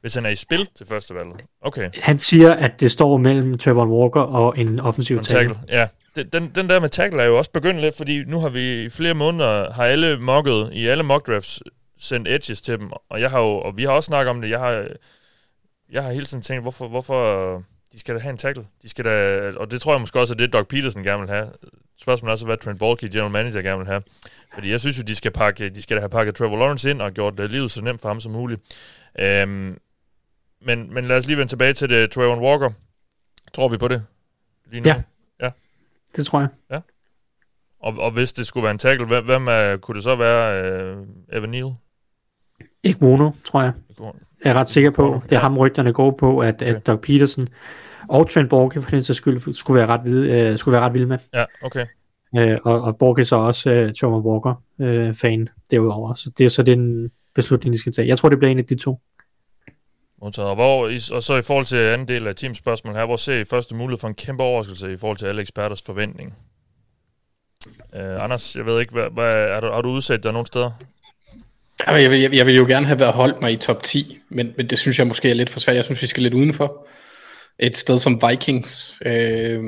Hvis 0.00 0.14
han 0.14 0.26
er 0.26 0.30
i 0.30 0.36
spil 0.36 0.68
til 0.76 0.86
første 0.86 1.14
valget. 1.14 1.40
Okay. 1.60 1.90
Han 1.94 2.18
siger, 2.18 2.54
at 2.54 2.80
det 2.80 2.90
står 2.90 3.16
mellem 3.16 3.58
Trevor 3.58 3.86
Walker 3.86 4.20
og 4.20 4.58
en 4.58 4.80
offensiv 4.80 5.16
En 5.16 5.24
tackle. 5.24 5.54
tackle. 5.54 5.78
Ja. 5.78 5.88
Den, 6.32 6.50
den, 6.54 6.68
der 6.68 6.80
med 6.80 6.88
tackle 6.88 7.22
er 7.22 7.26
jo 7.26 7.38
også 7.38 7.50
begyndt 7.50 7.80
lidt, 7.80 7.96
fordi 7.96 8.24
nu 8.24 8.40
har 8.40 8.48
vi 8.48 8.82
i 8.84 8.88
flere 8.88 9.14
måneder, 9.14 9.72
har 9.72 9.84
alle 9.84 10.18
mocket, 10.18 10.70
i 10.72 10.86
alle 10.86 11.02
mock 11.04 11.26
drafts, 11.26 11.62
sendt 12.00 12.28
edges 12.28 12.62
til 12.62 12.78
dem, 12.78 12.90
og 13.08 13.20
jeg 13.20 13.30
har 13.30 13.40
jo, 13.40 13.58
og 13.58 13.76
vi 13.76 13.84
har 13.84 13.90
også 13.90 14.06
snakket 14.06 14.30
om 14.30 14.40
det, 14.40 14.50
jeg 14.50 14.58
har, 14.58 14.86
jeg 15.92 16.02
har 16.02 16.12
hele 16.12 16.26
tiden 16.26 16.42
tænkt, 16.42 16.64
hvorfor, 16.64 16.88
hvorfor 16.88 17.62
de 17.92 18.00
skal 18.00 18.14
da 18.14 18.20
have 18.20 18.30
en 18.30 18.38
tackle. 18.38 18.64
De 18.82 18.88
skal 18.88 19.04
da, 19.04 19.50
og 19.56 19.70
det 19.70 19.80
tror 19.80 19.92
jeg 19.92 20.00
måske 20.00 20.20
også, 20.20 20.34
at 20.34 20.38
det 20.38 20.52
Doug 20.52 20.68
Peterson 20.68 21.02
gerne 21.02 21.20
vil 21.20 21.30
have. 21.30 21.48
Spørgsmålet 22.00 22.30
er 22.30 22.32
også, 22.32 22.46
hvad 22.46 22.56
Trent 22.56 22.78
Baalke, 22.78 23.08
general 23.08 23.30
manager, 23.30 23.62
gerne 23.62 23.78
vil 23.78 23.86
have. 23.86 24.02
Fordi 24.54 24.70
jeg 24.70 24.80
synes 24.80 24.98
jo, 24.98 25.02
de 25.02 25.14
skal, 25.14 25.30
pakke, 25.30 25.68
de 25.68 25.82
skal 25.82 25.98
have 25.98 26.08
pakket 26.08 26.34
Trevor 26.34 26.56
Lawrence 26.56 26.90
ind 26.90 27.02
og 27.02 27.12
gjort 27.12 27.40
uh, 27.40 27.46
livet 27.46 27.70
så 27.70 27.82
nemt 27.82 28.00
for 28.00 28.08
ham 28.08 28.20
som 28.20 28.32
muligt. 28.32 28.60
Um, 29.44 29.78
men, 30.60 30.94
men 30.94 31.04
lad 31.04 31.16
os 31.16 31.26
lige 31.26 31.36
vende 31.36 31.52
tilbage 31.52 31.72
til 31.72 31.90
det. 31.90 32.10
Trevor 32.10 32.40
Walker. 32.40 32.70
Tror 33.54 33.68
vi 33.68 33.76
på 33.76 33.88
det? 33.88 34.04
Lige 34.70 34.80
nu? 34.80 34.88
Ja. 35.40 35.50
Det 36.16 36.26
tror 36.26 36.40
jeg. 36.40 36.80
Og, 37.80 37.94
og 37.98 38.10
hvis 38.10 38.32
det 38.32 38.46
skulle 38.46 38.64
være 38.64 38.70
en 38.70 38.78
tackle, 38.78 39.06
hvem, 39.06 39.24
hvem 39.24 39.46
er, 39.48 39.76
kunne 39.76 39.94
det 39.94 40.02
så 40.04 40.16
være? 40.16 40.96
Uh, 40.96 41.06
Evan 41.32 41.50
Neal? 41.50 41.74
Ikke 42.82 42.98
Mono, 43.00 43.30
tror 43.44 43.62
jeg. 43.62 43.72
Jeg 44.44 44.50
er 44.50 44.54
ret 44.54 44.68
sikker 44.68 44.90
på. 44.90 45.22
Det 45.28 45.36
er 45.36 45.40
ham, 45.40 45.58
rygterne 45.58 45.92
går 45.92 46.10
på, 46.10 46.38
at, 46.38 46.54
Okay. 46.54 46.74
at 46.74 46.86
Doug 46.86 47.00
Peterson 47.00 47.48
og 48.08 48.30
Trent 48.30 48.50
Borke 48.50 48.82
for 48.82 48.90
den 48.90 49.02
sags 49.02 49.16
skyld 49.16 49.52
skulle 49.52 49.78
være 49.80 49.86
ret, 49.88 50.04
vilde, 50.04 50.30
øh, 50.30 50.58
skulle 50.58 50.72
være 50.72 50.82
ret 50.82 50.92
vilde 50.92 51.06
med. 51.06 51.18
Ja, 51.34 51.44
okay. 51.62 51.86
Øh, 52.36 52.58
og, 52.64 52.82
og 52.82 52.98
Borke 52.98 53.24
så 53.24 53.36
også 53.36 53.70
øh, 53.70 53.94
Trevor 53.94 54.20
Walker 54.20 54.62
øh, 54.80 55.14
fan 55.14 55.48
derudover. 55.70 56.14
Så 56.14 56.30
det 56.38 56.46
er 56.46 56.50
så 56.50 56.62
den 56.62 57.10
beslutning, 57.34 57.74
de 57.74 57.78
skal 57.78 57.92
tage. 57.92 58.08
Jeg 58.08 58.18
tror, 58.18 58.28
det 58.28 58.38
bliver 58.38 58.50
en 58.50 58.58
af 58.58 58.64
de 58.64 58.74
to. 58.74 59.00
Modtaget. 60.22 60.50
Og, 60.50 60.54
hvor, 60.54 60.84
og 61.14 61.22
så 61.22 61.36
i 61.36 61.42
forhold 61.42 61.66
til 61.66 61.76
anden 61.76 62.08
del 62.08 62.26
af 62.26 62.34
teams 62.34 62.58
spørgsmål 62.58 62.94
her, 62.94 63.06
hvor 63.06 63.16
ser 63.16 63.40
I 63.40 63.44
første 63.44 63.74
mulighed 63.74 63.98
for 63.98 64.08
en 64.08 64.14
kæmpe 64.14 64.42
overraskelse 64.42 64.92
i 64.92 64.96
forhold 64.96 65.16
til 65.16 65.26
alle 65.26 65.40
eksperters 65.40 65.82
forventning? 65.82 66.34
Uh, 67.92 68.24
Anders, 68.24 68.56
jeg 68.56 68.66
ved 68.66 68.80
ikke, 68.80 68.92
hvad, 68.92 69.10
hvad, 69.12 69.48
er 69.48 69.60
du, 69.60 69.66
har 69.66 69.82
du 69.82 69.88
udsat 69.88 70.22
dig 70.22 70.32
nogle 70.32 70.46
steder? 70.46 70.70
Jamen, 71.88 72.02
Jeg 72.02 72.10
vil, 72.10 72.20
jeg, 72.20 72.34
jeg 72.34 72.46
vil 72.46 72.56
jo 72.56 72.66
gerne 72.66 72.86
have 72.86 72.98
været 72.98 73.12
holdt 73.12 73.40
mig 73.40 73.52
i 73.52 73.56
top 73.56 73.82
10, 73.82 74.18
men, 74.28 74.54
men 74.56 74.70
det 74.70 74.78
synes 74.78 74.98
jeg 74.98 75.06
måske 75.06 75.30
er 75.30 75.34
lidt 75.34 75.50
for 75.50 75.60
svært. 75.60 75.76
Jeg 75.76 75.84
synes, 75.84 76.02
vi 76.02 76.06
skal 76.06 76.22
lidt 76.22 76.34
udenfor. 76.34 76.86
Et 77.58 77.76
sted 77.76 77.98
som 77.98 78.22
Vikings 78.28 78.96
øh, 79.06 79.62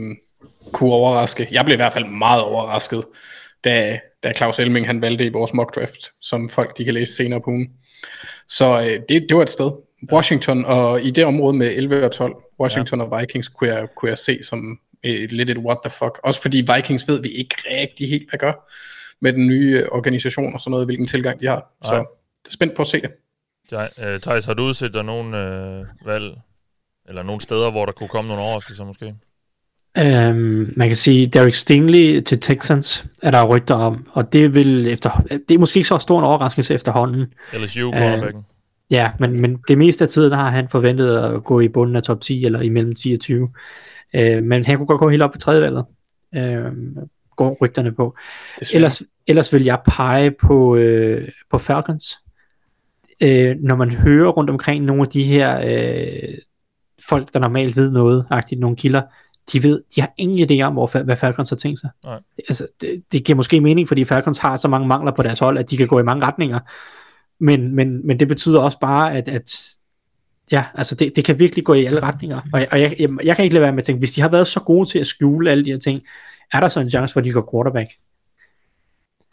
kunne 0.72 0.92
overraske. 0.92 1.48
Jeg 1.50 1.64
blev 1.64 1.74
i 1.74 1.76
hvert 1.76 1.92
fald 1.92 2.04
meget 2.06 2.42
overrasket, 2.42 3.04
da, 3.64 3.98
da 4.22 4.32
Claus 4.32 4.58
Elming 4.58 4.86
han 4.86 5.02
valgte 5.02 5.24
i 5.24 5.28
vores 5.28 5.54
mock 5.54 5.74
draft, 5.74 6.12
som 6.20 6.48
folk 6.48 6.78
de 6.78 6.84
kan 6.84 6.94
læse 6.94 7.14
senere 7.14 7.40
på 7.40 7.50
ugen. 7.50 7.68
Så 8.48 8.80
øh, 8.80 9.00
det, 9.08 9.26
det 9.28 9.36
var 9.36 9.42
et 9.42 9.50
sted. 9.50 9.70
Washington, 10.12 10.64
og 10.64 11.02
i 11.02 11.10
det 11.10 11.24
område 11.24 11.56
med 11.56 11.66
11 11.66 12.04
og 12.04 12.12
12, 12.12 12.34
Washington 12.60 13.00
ja. 13.00 13.04
og 13.04 13.20
Vikings, 13.20 13.48
kunne 13.48 13.74
jeg, 13.74 13.88
kunne 13.96 14.10
jeg 14.10 14.18
se 14.18 14.42
som 14.42 14.78
et, 15.02 15.32
lidt 15.32 15.50
et 15.50 15.58
what 15.58 15.78
the 15.84 15.90
fuck. 15.90 16.20
Også 16.24 16.42
fordi 16.42 16.64
Vikings 16.74 17.08
ved 17.08 17.22
vi 17.22 17.28
ikke 17.28 17.54
rigtig 17.80 18.08
helt, 18.08 18.30
hvad 18.30 18.38
gør 18.38 18.52
med 19.20 19.32
den 19.32 19.46
nye 19.46 19.82
øh, 19.82 19.88
organisation 19.92 20.54
og 20.54 20.60
sådan 20.60 20.70
noget, 20.70 20.86
hvilken 20.86 21.06
tilgang 21.06 21.40
de 21.40 21.46
har. 21.46 21.76
Så 21.84 21.92
Nej. 21.92 22.04
det 22.44 22.48
er 22.48 22.52
spændt 22.52 22.76
på 22.76 22.82
at 22.82 22.88
se 22.88 23.00
det. 23.00 23.10
Uh, 23.72 24.20
Thijs, 24.20 24.44
har 24.44 24.54
du 24.54 24.62
udsat 24.62 24.94
dig 24.94 25.04
nogle 25.04 25.28
uh, 25.28 26.06
valg, 26.06 26.34
eller 27.08 27.22
nogle 27.22 27.40
steder, 27.40 27.70
hvor 27.70 27.84
der 27.84 27.92
kunne 27.92 28.08
komme 28.08 28.28
nogle 28.28 28.42
overraskelser 28.42 28.84
måske? 28.84 29.14
Øhm, 29.98 30.72
man 30.76 30.88
kan 30.88 30.96
sige, 30.96 31.26
Derek 31.26 31.54
Stingley 31.54 32.20
til 32.20 32.40
Texans 32.40 33.06
er 33.22 33.30
der 33.30 33.46
rygter 33.46 33.74
om, 33.74 34.06
og 34.12 34.32
det 34.32 34.54
vil 34.54 34.86
efter, 34.86 35.10
det 35.48 35.54
er 35.54 35.58
måske 35.58 35.76
ikke 35.76 35.88
så 35.88 35.98
stor 35.98 36.18
en 36.18 36.24
overraskelse 36.24 36.74
efterhånden. 36.74 37.26
LSU, 37.54 37.90
cornerbacken. 37.90 38.42
Ja, 38.90 39.10
men, 39.18 39.40
men 39.40 39.58
det 39.68 39.78
meste 39.78 40.04
af 40.04 40.08
tiden 40.08 40.32
har 40.32 40.50
han 40.50 40.68
forventet 40.68 41.18
at 41.18 41.44
gå 41.44 41.60
i 41.60 41.68
bunden 41.68 41.96
af 41.96 42.02
top 42.02 42.20
10, 42.20 42.44
eller 42.44 42.60
imellem 42.60 42.94
10 42.94 43.12
og 43.12 43.20
20. 43.20 43.48
Øh, 44.14 44.42
men 44.42 44.64
han 44.64 44.76
kunne 44.76 44.86
godt 44.86 44.98
gå 44.98 45.08
helt 45.08 45.22
op 45.22 45.32
på 45.32 45.38
tredje 45.38 45.62
valget. 45.62 45.84
Øh, 46.34 46.72
går 47.36 47.56
rygterne 47.60 47.92
på. 47.92 48.16
Ellers, 48.74 49.02
ellers 49.26 49.52
vil 49.52 49.64
jeg 49.64 49.78
pege 49.86 50.30
på, 50.30 50.76
øh, 50.76 51.28
på 51.50 51.58
Falcons. 51.58 52.18
Øh, 53.22 53.56
når 53.60 53.76
man 53.76 53.90
hører 53.90 54.28
rundt 54.28 54.50
omkring 54.50 54.84
nogle 54.84 55.02
af 55.02 55.08
de 55.08 55.22
her 55.22 55.58
øh, 55.58 56.34
folk, 57.08 57.34
der 57.34 57.38
normalt 57.38 57.76
ved 57.76 57.90
noget, 57.90 58.26
agtigt 58.30 58.60
nogle 58.60 58.76
kilder, 58.76 59.02
de 59.52 59.62
ved, 59.62 59.82
de 59.96 60.00
har 60.00 60.12
ingen 60.16 60.50
idé 60.50 60.62
om, 60.62 60.72
hvor, 60.72 61.02
hvad 61.02 61.16
Falcons 61.16 61.48
har 61.48 61.56
tænkt 61.56 61.80
sig. 61.80 61.90
Nej. 62.06 62.20
Altså, 62.48 62.66
det, 62.80 63.02
det 63.12 63.24
giver 63.24 63.36
måske 63.36 63.60
mening, 63.60 63.88
fordi 63.88 64.04
Falcons 64.04 64.38
har 64.38 64.56
så 64.56 64.68
mange 64.68 64.88
mangler 64.88 65.12
på 65.12 65.22
deres 65.22 65.38
hold, 65.38 65.58
at 65.58 65.70
de 65.70 65.76
kan 65.76 65.86
gå 65.86 65.98
i 65.98 66.02
mange 66.02 66.26
retninger. 66.26 66.58
Men, 67.40 67.74
men, 67.74 68.06
men 68.06 68.20
det 68.20 68.28
betyder 68.28 68.60
også 68.60 68.78
bare, 68.80 69.16
at, 69.16 69.28
at 69.28 69.78
Ja, 70.52 70.64
altså 70.74 70.94
det, 70.94 71.16
det 71.16 71.24
kan 71.24 71.38
virkelig 71.38 71.64
gå 71.64 71.74
i 71.74 71.84
alle 71.84 72.02
retninger. 72.02 72.40
Og, 72.52 72.66
og 72.72 72.80
jeg, 72.80 72.96
jeg, 72.98 73.10
jeg 73.24 73.36
kan 73.36 73.42
ikke 73.44 73.54
lade 73.54 73.62
være 73.62 73.72
med 73.72 73.78
at 73.78 73.84
tænke, 73.84 73.98
hvis 73.98 74.12
de 74.12 74.20
har 74.20 74.28
været 74.28 74.46
så 74.46 74.60
gode 74.60 74.88
til 74.88 74.98
at 74.98 75.06
skjule 75.06 75.50
alle 75.50 75.64
de 75.64 75.70
her 75.70 75.78
ting, 75.78 76.02
er 76.52 76.60
der 76.60 76.68
så 76.68 76.80
en 76.80 76.90
chance 76.90 77.12
for, 77.12 77.20
at 77.20 77.24
de 77.24 77.32
går 77.32 77.50
quarterback? 77.52 77.90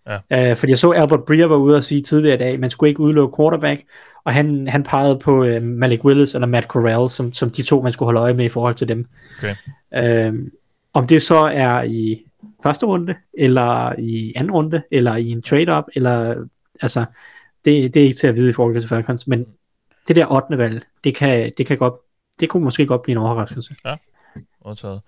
Ja. 0.07 0.51
Uh, 0.51 0.57
fordi 0.57 0.71
jeg 0.71 0.79
så 0.79 0.91
Albert 0.91 1.23
Breer 1.23 1.45
var 1.45 1.55
ude 1.55 1.77
og 1.77 1.83
sige 1.83 2.01
tidligere 2.01 2.35
i 2.35 2.39
dag, 2.39 2.53
at 2.53 2.59
man 2.59 2.69
skulle 2.69 2.89
ikke 2.89 2.99
udelukke 2.99 3.35
quarterback, 3.37 3.83
og 4.23 4.33
han, 4.33 4.67
han 4.67 4.83
pegede 4.83 5.19
på 5.19 5.43
uh, 5.43 5.63
Malik 5.63 6.05
Willis 6.05 6.35
eller 6.35 6.47
Matt 6.47 6.67
Corral, 6.67 7.09
som, 7.09 7.33
som 7.33 7.49
de 7.49 7.63
to, 7.63 7.81
man 7.81 7.91
skulle 7.91 8.07
holde 8.07 8.19
øje 8.19 8.33
med 8.33 8.45
i 8.45 8.49
forhold 8.49 8.75
til 8.75 8.87
dem. 8.87 9.07
Okay. 9.37 9.55
Uh, 10.29 10.35
om 10.93 11.07
det 11.07 11.21
så 11.21 11.35
er 11.37 11.83
i 11.83 12.25
første 12.63 12.85
runde, 12.85 13.15
eller 13.33 13.93
i 13.99 14.33
anden 14.35 14.51
runde, 14.51 14.83
eller 14.91 15.15
i 15.15 15.29
en 15.29 15.41
trade-up, 15.41 15.83
eller 15.95 16.35
altså, 16.81 17.05
det, 17.65 17.93
det 17.93 17.99
er 17.99 18.03
ikke 18.03 18.17
til 18.17 18.27
at 18.27 18.35
vide 18.35 18.49
i 18.49 18.53
forhold 18.53 18.79
til 18.79 18.89
Falcons, 18.89 19.27
men 19.27 19.45
det 20.07 20.15
der 20.15 20.31
8. 20.31 20.57
valg, 20.57 20.83
det 21.03 21.15
kan, 21.15 21.51
det 21.57 21.65
kan 21.65 21.77
godt, 21.77 21.93
det 22.39 22.49
kunne 22.49 22.63
måske 22.63 22.85
godt 22.85 23.01
blive 23.01 23.11
en 23.11 23.23
overraskelse. 23.23 23.75
Ja, 23.85 23.95
modtaget. 24.65 25.01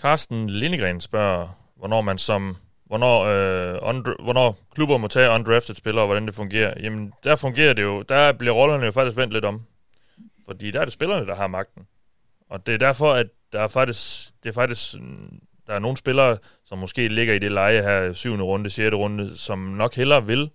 Carsten 0.00 0.46
Lindegren 0.46 1.00
spørger, 1.00 1.48
hvornår 1.76 2.00
man 2.00 2.18
som 2.18 2.56
hvornår, 2.90 3.24
øh, 3.24 3.74
undra- 3.82 4.22
hvornår 4.22 4.58
klubber 4.74 4.98
må 4.98 5.08
tage 5.08 5.30
undrafted 5.30 5.74
spillere, 5.74 6.02
og 6.02 6.06
hvordan 6.06 6.26
det 6.26 6.34
fungerer. 6.34 6.74
Jamen, 6.82 7.12
der 7.24 7.36
fungerer 7.36 7.72
det 7.72 7.82
jo, 7.82 8.02
der 8.02 8.32
bliver 8.32 8.54
rollerne 8.54 8.84
jo 8.84 8.92
faktisk 8.92 9.16
vendt 9.16 9.32
lidt 9.32 9.44
om. 9.44 9.62
Fordi 10.46 10.70
der 10.70 10.80
er 10.80 10.84
det 10.84 10.92
spillerne, 10.92 11.26
der 11.26 11.34
har 11.34 11.46
magten. 11.46 11.82
Og 12.50 12.66
det 12.66 12.74
er 12.74 12.78
derfor, 12.78 13.12
at 13.12 13.26
der 13.52 13.60
er 13.60 13.68
faktisk, 13.68 14.30
det 14.42 14.48
er 14.48 14.52
faktisk, 14.52 14.94
mm, 15.00 15.40
der 15.66 15.72
er 15.72 15.78
nogle 15.78 15.96
spillere, 15.96 16.38
som 16.64 16.78
måske 16.78 17.08
ligger 17.08 17.34
i 17.34 17.38
det 17.38 17.52
leje 17.52 17.82
her, 17.82 18.12
syvende 18.12 18.44
runde, 18.44 18.70
sjette 18.70 18.96
runde, 18.96 19.38
som 19.38 19.58
nok 19.58 19.94
hellere 19.94 20.26
vil, 20.26 20.50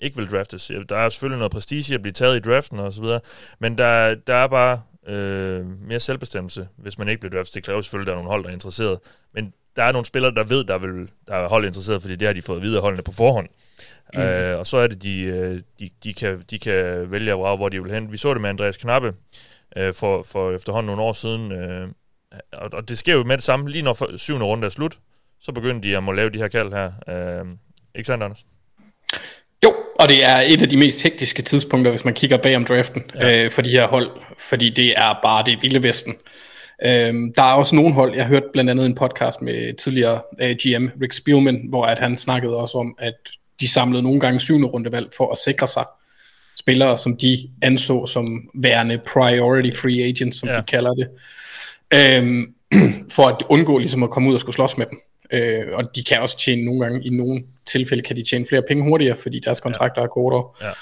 ikke 0.00 0.16
vil 0.16 0.30
draftes. 0.30 0.70
Der 0.88 0.96
er 0.96 1.08
selvfølgelig 1.08 1.38
noget 1.38 1.52
prestige 1.52 1.94
at 1.94 2.02
blive 2.02 2.12
taget 2.12 2.36
i 2.36 2.50
draften 2.50 2.78
og 2.78 2.92
så 2.92 3.02
videre, 3.02 3.20
men 3.58 3.78
der, 3.78 4.14
der 4.14 4.34
er 4.34 4.46
bare 4.46 4.82
øh, 5.06 5.66
mere 5.66 6.00
selvbestemmelse, 6.00 6.68
hvis 6.76 6.98
man 6.98 7.08
ikke 7.08 7.20
bliver 7.20 7.34
draftet. 7.34 7.54
Det 7.54 7.64
kræver 7.64 7.82
selvfølgelig, 7.82 8.10
at 8.10 8.14
der 8.14 8.18
er 8.18 8.22
nogle 8.22 8.30
hold, 8.30 8.42
der 8.42 8.48
er 8.48 8.54
interesseret. 8.54 8.98
Men 9.32 9.52
der 9.76 9.82
er 9.82 9.92
nogle 9.92 10.04
spillere, 10.04 10.34
der 10.34 10.44
ved, 10.44 10.64
der, 10.64 10.78
vil, 10.78 11.08
der 11.28 11.34
er 11.34 11.48
hold 11.48 11.66
interesseret, 11.66 12.02
fordi 12.02 12.16
det 12.16 12.28
har 12.28 12.32
de 12.32 12.42
fået 12.42 12.62
videre 12.62 12.80
holdene 12.80 13.02
på 13.02 13.12
forhånd. 13.12 13.48
Mm. 14.14 14.20
Øh, 14.20 14.58
og 14.58 14.66
så 14.66 14.76
er 14.76 14.86
det, 14.86 15.02
de, 15.02 15.20
øh, 15.20 15.60
de, 15.78 15.88
de, 16.04 16.14
kan, 16.14 16.42
de 16.50 16.58
kan 16.58 17.10
vælge, 17.10 17.34
hvor 17.34 17.68
de 17.68 17.82
vil 17.82 17.92
hen. 17.92 18.12
Vi 18.12 18.16
så 18.16 18.34
det 18.34 18.40
med 18.40 18.50
Andreas 18.50 18.76
Knappe 18.76 19.14
øh, 19.76 19.94
for, 19.94 20.22
for 20.22 20.52
efterhånden 20.52 20.86
nogle 20.86 21.02
år 21.02 21.12
siden. 21.12 21.52
Øh, 21.52 21.88
og, 22.52 22.70
og 22.72 22.88
det 22.88 22.98
sker 22.98 23.14
jo 23.14 23.24
med 23.24 23.36
det 23.36 23.44
samme. 23.44 23.70
Lige 23.70 23.82
når 23.82 24.16
syvende 24.16 24.46
runde 24.46 24.66
er 24.66 24.70
slut, 24.70 24.98
så 25.40 25.52
begynder 25.52 25.80
de 25.80 25.96
at 25.96 26.02
må 26.02 26.12
lave 26.12 26.30
de 26.30 26.38
her 26.38 26.48
kald 26.48 26.72
her. 26.72 26.92
Øh, 27.08 27.46
ikke 27.94 28.06
sandt, 28.06 28.24
Anders? 28.24 28.44
Jo, 29.64 29.74
og 30.00 30.08
det 30.08 30.24
er 30.24 30.40
et 30.40 30.62
af 30.62 30.68
de 30.68 30.76
mest 30.76 31.02
hektiske 31.02 31.42
tidspunkter, 31.42 31.90
hvis 31.90 32.04
man 32.04 32.14
kigger 32.14 32.36
bag 32.36 32.56
om 32.56 32.64
draften 32.64 33.10
ja. 33.14 33.44
øh, 33.44 33.50
for 33.50 33.62
de 33.62 33.70
her 33.70 33.86
hold, 33.86 34.10
fordi 34.38 34.70
det 34.70 34.94
er 34.96 35.18
bare 35.22 35.44
det 35.44 35.62
vilde 35.62 35.82
vesten. 35.82 36.16
Øhm, 36.82 37.32
der 37.32 37.42
er 37.42 37.54
også 37.54 37.74
nogle 37.74 37.94
hold, 37.94 38.14
jeg 38.14 38.24
har 38.24 38.28
hørt 38.28 38.42
blandt 38.52 38.70
andet 38.70 38.86
en 38.86 38.94
podcast 38.94 39.42
med 39.42 39.76
tidligere 39.76 40.20
øh, 40.42 40.50
GM 40.50 40.88
Rick 41.02 41.12
Spielman, 41.12 41.66
hvor 41.68 41.84
at 41.84 41.98
han 41.98 42.16
snakkede 42.16 42.56
også 42.56 42.78
om, 42.78 42.96
at 42.98 43.14
de 43.60 43.68
samlede 43.68 44.02
nogle 44.02 44.20
gange 44.20 44.40
syvende 44.40 44.68
rundevalg 44.68 45.08
for 45.16 45.32
at 45.32 45.38
sikre 45.38 45.66
sig 45.66 45.84
spillere, 46.58 46.98
som 46.98 47.16
de 47.16 47.50
anså 47.62 48.06
som 48.06 48.48
værende 48.54 49.00
priority 49.06 49.78
free 49.78 50.04
agents, 50.04 50.38
som 50.38 50.48
ja. 50.48 50.56
de 50.56 50.62
kalder 50.62 50.94
det, 50.94 51.08
øhm, 51.94 52.54
for 53.16 53.26
at 53.26 53.44
undgå 53.48 53.78
ligesom 53.78 54.02
at 54.02 54.10
komme 54.10 54.28
ud 54.28 54.34
og 54.34 54.40
skulle 54.40 54.54
slås 54.54 54.78
med 54.78 54.86
dem. 54.86 55.00
Øh, 55.32 55.64
og 55.72 55.96
de 55.96 56.04
kan 56.04 56.20
også 56.20 56.38
tjene 56.38 56.64
nogle 56.64 56.80
gange, 56.80 57.06
i 57.06 57.10
nogle 57.10 57.44
tilfælde 57.66 58.02
kan 58.02 58.16
de 58.16 58.22
tjene 58.30 58.46
flere 58.46 58.62
penge 58.68 58.84
hurtigere, 58.84 59.16
fordi 59.16 59.40
deres 59.44 59.60
kontrakter 59.60 60.02
ja. 60.02 60.06
er 60.06 60.10
kortere. 60.10 60.72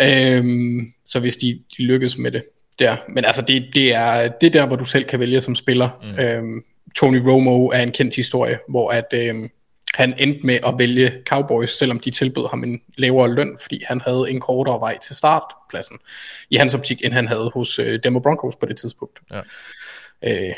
Ja. 0.00 0.36
Øhm, 0.36 0.92
så 1.04 1.20
hvis 1.20 1.36
de, 1.36 1.60
de 1.78 1.82
lykkes 1.82 2.18
med 2.18 2.30
det 2.30 2.42
der. 2.82 2.96
Men 3.08 3.24
altså, 3.24 3.42
det, 3.42 3.70
det, 3.74 3.94
er, 3.94 4.28
det 4.28 4.46
er 4.46 4.50
der, 4.50 4.66
hvor 4.66 4.76
du 4.76 4.84
selv 4.84 5.04
kan 5.04 5.20
vælge 5.20 5.40
som 5.40 5.54
spiller. 5.54 5.88
Mm. 6.02 6.24
Øhm, 6.24 6.64
Tony 6.96 7.16
Romo 7.16 7.66
er 7.66 7.80
en 7.80 7.92
kendt 7.92 8.16
historie, 8.16 8.58
hvor 8.68 8.90
at, 8.90 9.06
øhm, 9.14 9.50
han 9.94 10.14
endte 10.18 10.46
med 10.46 10.58
at 10.66 10.74
vælge 10.78 11.12
Cowboys, 11.28 11.70
selvom 11.70 12.00
de 12.00 12.10
tilbød 12.10 12.50
ham 12.50 12.64
en 12.64 12.80
lavere 12.98 13.34
løn, 13.34 13.58
fordi 13.62 13.82
han 13.86 14.00
havde 14.00 14.26
en 14.30 14.40
kortere 14.40 14.80
vej 14.80 14.98
til 14.98 15.16
startpladsen 15.16 15.98
i 16.50 16.56
hans 16.56 16.74
optik, 16.74 17.04
end 17.04 17.12
han 17.12 17.28
havde 17.28 17.50
hos 17.54 17.78
øh, 17.78 18.00
Denver 18.04 18.20
Broncos 18.20 18.56
på 18.56 18.66
det 18.66 18.76
tidspunkt. 18.76 19.20
Ja. 19.32 19.40
Øh, 20.22 20.52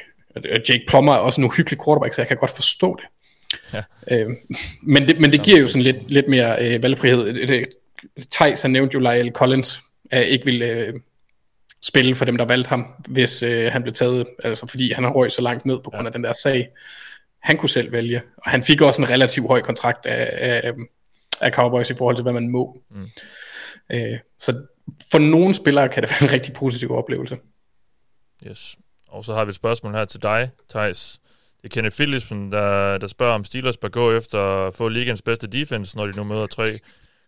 Jake 0.69 0.85
Plummer 0.89 1.13
er 1.13 1.19
også 1.19 1.41
en 1.41 1.45
uhyggelig 1.45 1.79
quarterback, 1.85 2.15
så 2.15 2.21
jeg 2.21 2.29
kan 2.29 2.37
godt 2.37 2.51
forstå 2.51 2.99
det. 3.01 3.07
Ja. 3.73 3.83
Øh, 4.11 4.31
men 4.83 5.09
det, 5.09 5.21
men 5.21 5.33
det 5.33 5.43
giver 5.43 5.61
jo 5.61 5.69
sådan 5.69 5.83
lidt, 5.83 6.11
lidt 6.11 6.29
mere 6.29 6.57
øh, 6.61 6.83
valgfrihed. 6.83 7.65
Thijs, 8.31 8.63
han 8.63 8.71
nævnte 8.71 8.95
jo 8.95 9.01
Lyle 9.01 9.31
Collins, 9.31 9.81
at 10.11 10.27
ikke 10.27 10.45
ville 10.45 10.67
øh, 10.67 10.95
spille 11.87 12.15
for 12.15 12.25
dem, 12.25 12.37
der 12.37 12.45
valgte 12.45 12.69
ham, 12.69 12.87
hvis 13.09 13.43
øh, 13.43 13.73
han 13.73 13.83
blev 13.83 13.95
taget, 13.95 14.27
altså 14.45 14.67
fordi 14.67 14.93
han 14.93 15.05
har 15.05 15.11
røg 15.11 15.33
så 15.33 15.43
langt 15.43 15.67
ned 15.67 15.79
på 15.85 15.91
grund 15.91 16.07
af 16.07 16.13
den 16.13 16.25
der 16.25 16.33
sag. 16.33 16.69
Han 17.43 17.57
kunne 17.57 17.69
selv 17.69 17.93
vælge, 17.93 18.23
og 18.37 18.51
han 18.51 18.63
fik 18.63 18.81
også 18.81 19.03
en 19.03 19.11
relativt 19.11 19.47
høj 19.47 19.61
kontrakt 19.61 20.07
af, 20.07 20.31
af, 20.65 20.73
af 21.41 21.53
Cowboys 21.53 21.91
i 21.91 21.95
forhold 21.95 22.17
til, 22.17 22.23
hvad 22.23 22.33
man 22.33 22.49
må. 22.49 22.83
Mm. 22.91 23.05
Øh, 23.93 24.19
så 24.39 24.67
for 25.11 25.19
nogle 25.19 25.55
spillere 25.55 25.89
kan 25.89 26.03
det 26.03 26.11
være 26.21 26.29
en 26.29 26.33
rigtig 26.33 26.55
positiv 26.55 26.93
oplevelse. 26.93 27.39
Yes. 28.47 28.77
Og 29.09 29.25
så 29.25 29.35
har 29.35 29.45
vi 29.45 29.49
et 29.49 29.55
spørgsmål 29.55 29.95
her 29.95 30.05
til 30.05 30.23
dig, 30.23 30.51
Thijs. 30.71 31.21
Det 31.63 31.71
er 31.71 31.75
Kenneth 31.75 31.97
Philipsen, 31.97 32.53
der, 32.53 32.99
der 32.99 33.07
spørger, 33.07 33.35
om 33.35 33.45
Steelers 33.45 33.77
bør 33.77 33.89
gå 33.89 34.13
efter 34.13 34.67
at 34.67 34.75
få 34.75 34.89
ligens 34.89 35.23
bedste 35.23 35.47
defense, 35.47 35.97
når 35.97 36.07
de 36.07 36.17
nu 36.17 36.25
møder 36.25 36.47
tre 36.47 36.79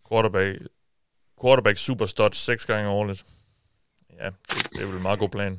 quarterback, 0.08 0.58
quarterback 1.42 1.78
superstuds 1.78 2.36
seks 2.36 2.66
gange 2.66 2.90
årligt. 2.90 3.24
Ja, 4.20 4.28
det, 4.48 4.82
er 4.82 4.86
vel 4.86 4.96
en 4.96 5.02
meget 5.02 5.18
god 5.18 5.28
plan. 5.28 5.58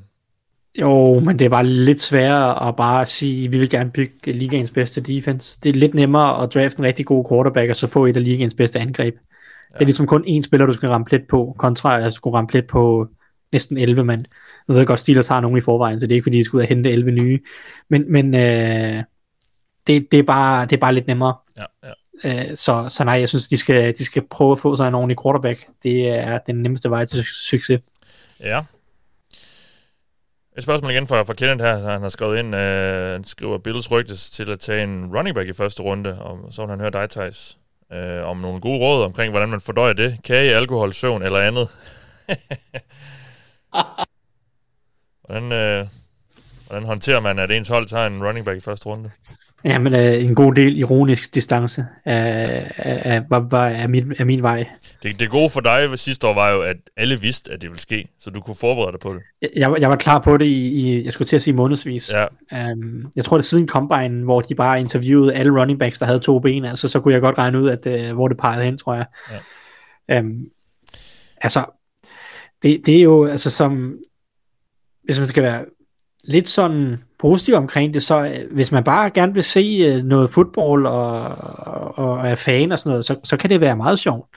Jo, 0.80 1.20
men 1.20 1.40
det 1.40 1.46
er 1.46 1.50
bare 1.50 1.66
lidt 1.66 2.02
sværere 2.02 2.68
at 2.68 2.76
bare 2.76 3.06
sige, 3.06 3.46
at 3.46 3.52
vi 3.52 3.58
vil 3.58 3.70
gerne 3.70 3.92
bygge 3.92 4.32
ligaens 4.32 4.72
bedste 4.72 5.02
defense. 5.02 5.60
Det 5.64 5.70
er 5.70 5.74
lidt 5.74 5.94
nemmere 5.94 6.44
at 6.44 6.54
drafte 6.54 6.80
en 6.80 6.86
rigtig 6.86 7.06
god 7.06 7.26
quarterback, 7.30 7.70
og 7.70 7.76
så 7.76 7.88
få 7.88 8.06
et 8.06 8.18
af 8.18 8.24
ligaens 8.24 8.54
bedste 8.54 8.80
angreb. 8.80 9.16
Ja. 9.16 9.74
Det 9.74 9.82
er 9.82 9.86
ligesom 9.86 10.08
kun 10.08 10.26
én 10.28 10.42
spiller, 10.42 10.66
du 10.66 10.74
skal 10.74 10.90
ramme 10.90 11.06
plet 11.06 11.28
på, 11.30 11.56
kontra 11.60 12.02
at 12.02 12.14
skulle 12.14 12.38
ramme 12.38 12.48
plet 12.48 12.68
på 12.68 13.08
næsten 13.52 13.78
11 13.78 14.04
mand. 14.04 14.26
Nu 14.68 14.74
ved 14.74 14.80
jeg 14.80 14.88
godt, 14.88 15.00
Steelers 15.00 15.28
har 15.28 15.42
nogen 15.42 15.58
i 15.58 15.62
forvejen, 15.62 16.00
så 16.00 16.08
det 16.08 16.12
er 16.12 16.16
ikke 16.16 16.26
fordi, 16.26 16.38
de 16.38 16.44
skal 16.44 16.58
ud 16.58 16.62
og 16.62 16.68
hente 16.68 16.92
11 16.92 17.12
nye. 17.12 17.40
Men, 17.90 18.12
men 18.12 18.36
øh, 18.36 19.04
det, 19.88 20.12
det, 20.12 20.20
er 20.20 20.24
bare, 20.24 20.66
det 20.66 20.76
er 20.76 20.80
bare 20.80 20.94
lidt 20.94 21.08
nemmere. 21.08 21.36
Ja, 21.58 21.66
ja. 21.84 21.92
Øh, 22.24 22.56
så, 22.56 22.86
så 22.90 23.04
nej, 23.04 23.14
jeg 23.14 23.30
synes, 23.30 23.48
de 23.48 23.58
skal, 23.58 23.98
de 23.98 24.06
skal 24.06 24.24
prøve 24.30 24.52
at 24.52 24.60
få 24.60 24.76
sig 24.76 24.88
en 24.88 24.96
ordentlig 24.96 25.18
quarterback. 25.24 25.68
Det 25.84 26.10
er 26.10 26.38
den 26.38 26.56
nemmeste 26.56 26.90
vej 26.90 27.06
til 27.06 27.24
succes. 27.24 27.82
Ja. 28.40 28.64
Et 30.58 30.64
spørgsmål 30.64 30.92
igen 30.92 31.08
fra, 31.08 31.24
fra 31.24 31.34
Kenneth 31.34 31.64
her. 31.64 31.90
Han 31.90 32.02
har 32.02 32.10
skrevet 32.10 32.40
ind, 32.40 32.56
øh, 32.56 33.12
han 33.12 33.24
skriver 33.24 33.58
Bills 33.58 33.92
rygtes 33.92 34.30
til 34.30 34.52
at 34.52 34.60
tage 34.60 34.84
en 34.84 35.18
running 35.18 35.36
back 35.36 35.50
i 35.50 35.54
første 35.54 35.84
runde, 35.84 36.22
og 36.22 36.54
så 36.54 36.62
vil 36.62 36.70
han 36.70 36.80
høre 36.80 36.92
dig, 36.92 37.10
Thijs, 37.10 37.58
øh, 37.92 38.24
om 38.24 38.38
nogle 38.38 38.62
gode 38.62 38.80
råd 38.80 39.04
omkring, 39.04 39.32
hvordan 39.32 39.50
man 39.50 39.62
fordøjer 39.62 39.94
det. 39.94 40.18
Kage, 40.24 40.56
alkohol, 40.56 40.94
søvn 40.94 41.24
eller 41.24 41.40
andet. 41.40 41.70
hvordan, 45.26 45.52
øh, 45.52 45.88
hvordan 46.68 46.86
håndterer 46.86 47.20
man, 47.20 47.40
at 47.40 47.52
ens 47.52 47.70
hold 47.70 47.88
tager 47.88 48.08
en 48.08 48.26
running 48.26 48.46
back 48.46 48.58
i 48.58 48.62
første 48.62 48.86
runde? 48.86 49.12
Ja, 49.68 49.80
men 49.80 49.94
uh, 49.94 50.24
en 50.24 50.36
god 50.36 50.54
del 50.54 50.78
ironisk 50.78 51.36
distance 51.36 51.86
er, 52.06 52.16
er, 52.78 53.22
er, 53.42 53.58
er, 53.58 53.88
min, 53.88 54.14
er 54.20 54.24
min 54.26 54.42
vej. 54.42 54.66
Det, 55.04 55.20
det 55.20 55.30
gode 55.30 55.50
for 55.50 55.60
dig 55.60 56.00
sidste 56.00 56.28
år 56.28 56.34
var 56.34 56.50
jo, 56.50 56.62
at 56.62 56.78
alle 56.98 57.22
vidste, 57.22 57.52
at 57.52 57.62
det 57.62 57.70
ville 57.70 57.82
ske, 57.82 58.08
så 58.20 58.30
du 58.30 58.42
kunne 58.42 58.56
forberede 58.56 58.92
dig 58.92 59.00
på 59.00 59.14
det. 59.14 59.22
Jeg, 59.42 59.50
jeg, 59.56 59.76
jeg 59.80 59.90
var 59.90 59.96
klar 59.96 60.20
på 60.20 60.38
det 60.38 60.46
i, 60.46 60.68
i, 60.68 61.06
jeg 61.06 61.14
skulle 61.14 61.28
til 61.28 61.36
at 61.36 61.42
sige 61.42 61.54
månedsvis. 61.54 62.12
Ja. 62.12 62.72
Um, 62.72 63.12
jeg 63.16 63.26
tror, 63.26 63.38
det 63.38 63.44
er 63.44 63.48
siden 63.48 63.68
Combine, 63.68 64.24
hvor 64.24 64.42
de 64.42 64.56
bare 64.56 64.80
interviewede 64.80 65.34
alle 65.34 65.62
running 65.62 65.80
backs, 65.80 66.00
der 66.00 66.06
havde 66.06 66.20
to 66.20 66.40
ben, 66.40 66.66
altså 66.66 66.88
så 66.88 67.00
kunne 67.00 67.14
jeg 67.14 67.22
godt 67.22 67.38
regne 67.38 67.62
ud, 67.62 67.70
at 67.70 68.10
uh, 68.10 68.16
hvor 68.16 68.28
det 68.28 68.38
pegede 68.38 68.66
hen, 68.66 68.78
tror 68.78 68.94
jeg. 68.94 69.06
Ja. 70.10 70.20
Um, 70.20 70.46
altså, 71.42 71.66
det, 72.62 72.82
det 72.86 72.98
er 72.98 73.02
jo 73.02 73.26
altså 73.26 73.50
som, 73.50 73.98
hvis 75.04 75.20
man 75.20 75.28
skal 75.28 75.44
være 75.44 75.66
lidt 76.24 76.48
sådan 76.48 76.98
positiv 77.20 77.56
omkring 77.56 77.94
det, 77.94 78.04
så 78.04 78.26
øh, 78.26 78.52
hvis 78.52 78.72
man 78.72 78.84
bare 78.84 79.10
gerne 79.10 79.34
vil 79.34 79.44
se 79.44 79.86
øh, 79.88 80.04
noget 80.04 80.30
fodbold 80.30 80.86
og, 80.86 81.36
og, 81.58 81.98
og 81.98 82.28
er 82.28 82.36
fan 82.36 82.72
og 82.72 82.80
sådan 82.80 82.90
noget, 82.90 83.06
så, 83.06 83.16
så 83.24 83.38
kan 83.38 83.50
det 83.50 83.62
være 83.62 83.76
meget 83.76 84.00
sjovt. 84.00 84.30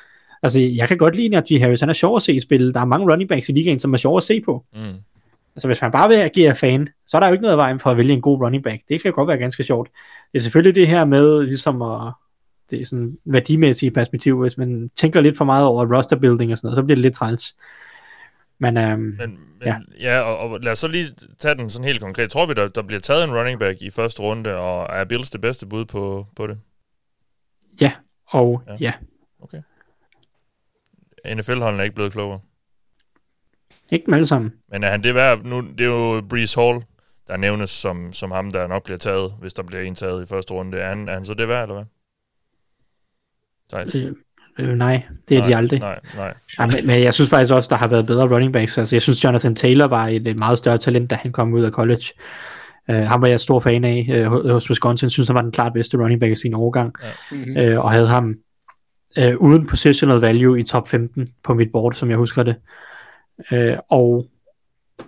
Altså, 0.43 0.61
jeg 0.61 0.89
kan 0.89 0.97
godt 0.97 1.17
lide, 1.17 1.37
at 1.37 1.45
G. 1.53 1.61
Harris, 1.61 1.81
han 1.81 1.89
er 1.89 1.93
sjov 1.93 2.17
at 2.17 2.23
se 2.23 2.33
i 2.33 2.41
spil. 2.41 2.75
Der 2.75 2.81
er 2.81 2.85
mange 2.85 3.13
running 3.13 3.29
backs 3.29 3.49
i 3.49 3.53
ligaen, 3.53 3.79
som 3.79 3.93
er 3.93 3.99
sjov 3.99 4.17
at 4.17 4.23
se 4.23 4.41
på. 4.41 4.65
Mm. 4.75 4.95
Altså, 5.57 5.69
hvis 5.69 5.83
man 5.83 5.91
bare 5.91 6.09
vil 6.09 6.17
agere 6.17 6.57
fan, 6.57 6.89
så 7.07 7.17
er 7.17 7.21
der 7.21 7.27
jo 7.27 7.33
ikke 7.33 7.43
noget 7.43 7.57
vejen 7.57 7.81
for 7.81 7.91
at 7.91 7.97
vælge 7.97 8.13
en 8.13 8.21
god 8.21 8.41
running 8.41 8.65
back. 8.65 8.83
Det 8.89 9.03
kan 9.03 9.13
godt 9.13 9.29
være 9.29 9.39
ganske 9.39 9.65
sjovt. 9.65 9.89
Det 10.33 10.39
er 10.39 10.43
selvfølgelig 10.43 10.75
det 10.75 10.89
her 10.89 11.05
med, 11.05 11.43
ligesom 11.43 11.83
at, 11.83 12.13
det 12.71 12.81
er 12.81 12.85
sådan 12.85 13.19
værdimæssige 13.27 13.91
perspektiv, 13.91 14.41
hvis 14.41 14.59
man 14.59 14.91
tænker 14.97 15.21
lidt 15.21 15.37
for 15.37 15.45
meget 15.45 15.67
over 15.67 15.97
roster 15.97 16.17
building 16.17 16.53
og 16.53 16.59
sådan 16.59 16.67
noget, 16.67 16.77
så 16.77 16.83
bliver 16.83 16.97
det 16.97 17.03
lidt 17.03 17.15
træls. 17.15 17.55
Men, 18.63 18.77
øhm, 18.77 19.01
men, 19.01 19.17
men 19.19 19.39
ja, 19.65 19.77
ja 20.01 20.21
og, 20.21 20.39
og 20.39 20.61
lad 20.61 20.73
os 20.73 20.79
så 20.79 20.89
lige 20.89 21.15
tage 21.39 21.55
den 21.55 21.71
sådan 21.71 21.87
helt 21.87 22.01
konkret. 22.01 22.31
Tror 22.31 22.47
vi, 22.47 22.55
der, 22.55 22.69
der 22.69 22.83
bliver 22.83 23.01
taget 23.01 23.25
en 23.25 23.35
running 23.35 23.61
back 23.61 23.83
i 23.83 23.91
første 23.91 24.23
runde, 24.23 24.57
og 24.57 24.97
er 24.97 25.05
Bills 25.05 25.31
det 25.31 25.41
bedste 25.41 25.67
bud 25.67 25.85
på, 25.85 26.27
på 26.37 26.47
det? 26.47 26.61
Ja, 27.81 27.93
og 28.27 28.63
ja. 28.67 28.77
ja. 28.81 28.93
Okay. 29.41 29.63
NFL-holdene 31.35 31.81
er 31.81 31.85
ikke 31.85 31.95
blevet 31.95 32.13
klogere? 32.13 32.41
Ikke 33.91 34.07
dem 34.07 34.15
alle 34.15 34.27
sammen. 34.27 34.53
Men 34.69 34.85
er 34.85 34.91
han 34.91 35.05
det 35.05 35.15
værd? 35.15 35.45
Nu, 35.45 35.61
det 35.61 35.81
er 35.81 35.85
jo 35.85 36.23
Breeze 36.29 36.61
Hall, 36.61 36.85
der 37.29 37.37
nævnes 37.37 37.71
som, 37.71 38.13
som 38.13 38.31
ham, 38.31 38.51
der 38.51 38.67
nok 38.67 38.85
bliver 38.85 38.99
taget, 38.99 39.35
hvis 39.41 39.53
der 39.53 39.63
bliver 39.63 39.83
en 39.83 39.95
taget 39.95 40.23
i 40.23 40.27
første 40.27 40.55
runde. 40.55 40.79
Er 40.79 40.89
han, 40.89 41.09
er 41.09 41.15
han 41.15 41.25
så 41.25 41.35
det 41.35 41.49
værd, 41.49 41.63
eller 41.63 41.75
hvad? 41.75 41.85
Thijs? 43.71 43.95
Øh, 43.95 44.15
øh, 44.59 44.75
nej, 44.77 45.03
det 45.29 45.37
er 45.37 45.41
nej, 45.41 45.49
de 45.51 45.57
aldrig. 45.57 45.81
Nej, 45.81 45.99
nej. 46.17 46.35
Ja, 46.59 46.67
men, 46.67 46.87
men 46.87 47.03
jeg 47.03 47.15
synes 47.15 47.31
faktisk 47.31 47.55
også, 47.55 47.69
der 47.69 47.77
har 47.77 47.87
været 47.89 48.07
bedre 48.07 48.35
running 48.35 48.53
backs. 48.53 48.79
Altså, 48.79 48.97
jeg 48.97 49.03
synes, 49.03 49.25
Jonathan 49.25 49.55
Taylor 49.55 49.87
var 49.87 50.07
et, 50.07 50.29
et 50.29 50.39
meget 50.39 50.59
større 50.59 50.79
talent, 50.79 51.11
da 51.11 51.15
han 51.23 51.33
kom 51.33 51.53
ud 51.55 51.63
af 51.63 51.71
college. 51.71 52.05
Uh, 52.89 52.95
ham 52.97 53.23
var 53.23 53.29
jeg 53.29 53.41
stor 53.41 53.61
fan 53.61 53.85
af 53.85 54.27
uh, 54.27 54.51
hos 54.51 54.71
Wisconsin. 54.71 55.07
Jeg 55.07 55.11
synes, 55.11 55.29
han 55.29 55.35
var 55.35 55.43
den 55.43 55.53
klart 55.53 55.73
bedste 55.73 55.97
running 55.97 56.21
back 56.21 56.33
i 56.33 56.35
sin 56.35 56.55
årgang. 56.55 56.95
Ja. 57.03 57.37
Mm-hmm. 57.37 57.75
Uh, 57.77 57.85
og 57.85 57.91
havde 57.91 58.09
ham 58.09 58.35
uh, 59.21 59.35
uden 59.37 59.67
positional 59.67 60.17
value 60.17 60.61
i 60.61 60.63
top 60.63 60.89
15 60.89 61.29
på 61.45 61.55
mit 61.55 61.69
board, 61.73 61.93
som 61.93 62.11
jeg 62.11 62.19
husker 62.19 62.43
det. 62.43 62.55
Uh, 63.53 63.79
og 63.89 64.27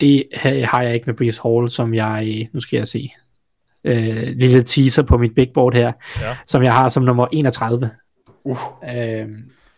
det 0.01 0.25
har 0.65 0.83
jeg 0.83 0.95
ikke 0.95 1.07
med 1.07 1.15
Breeze 1.15 1.41
Hall, 1.45 1.71
som 1.71 1.95
jeg, 1.95 2.49
nu 2.53 2.61
skal 2.61 2.77
jeg 2.77 2.87
se, 2.87 3.11
uh, 3.89 3.93
lille 4.37 4.63
teaser 4.63 5.03
på 5.03 5.19
mit 5.19 5.35
big 5.35 5.49
board 5.55 5.75
her, 5.75 5.93
Ja. 6.21 6.37
som 6.47 6.63
jeg 6.63 6.73
har 6.75 6.89
som 6.89 7.03
nummer 7.03 7.27
31. 7.33 7.91
Uh. 8.45 8.59
Uh, 8.83 9.29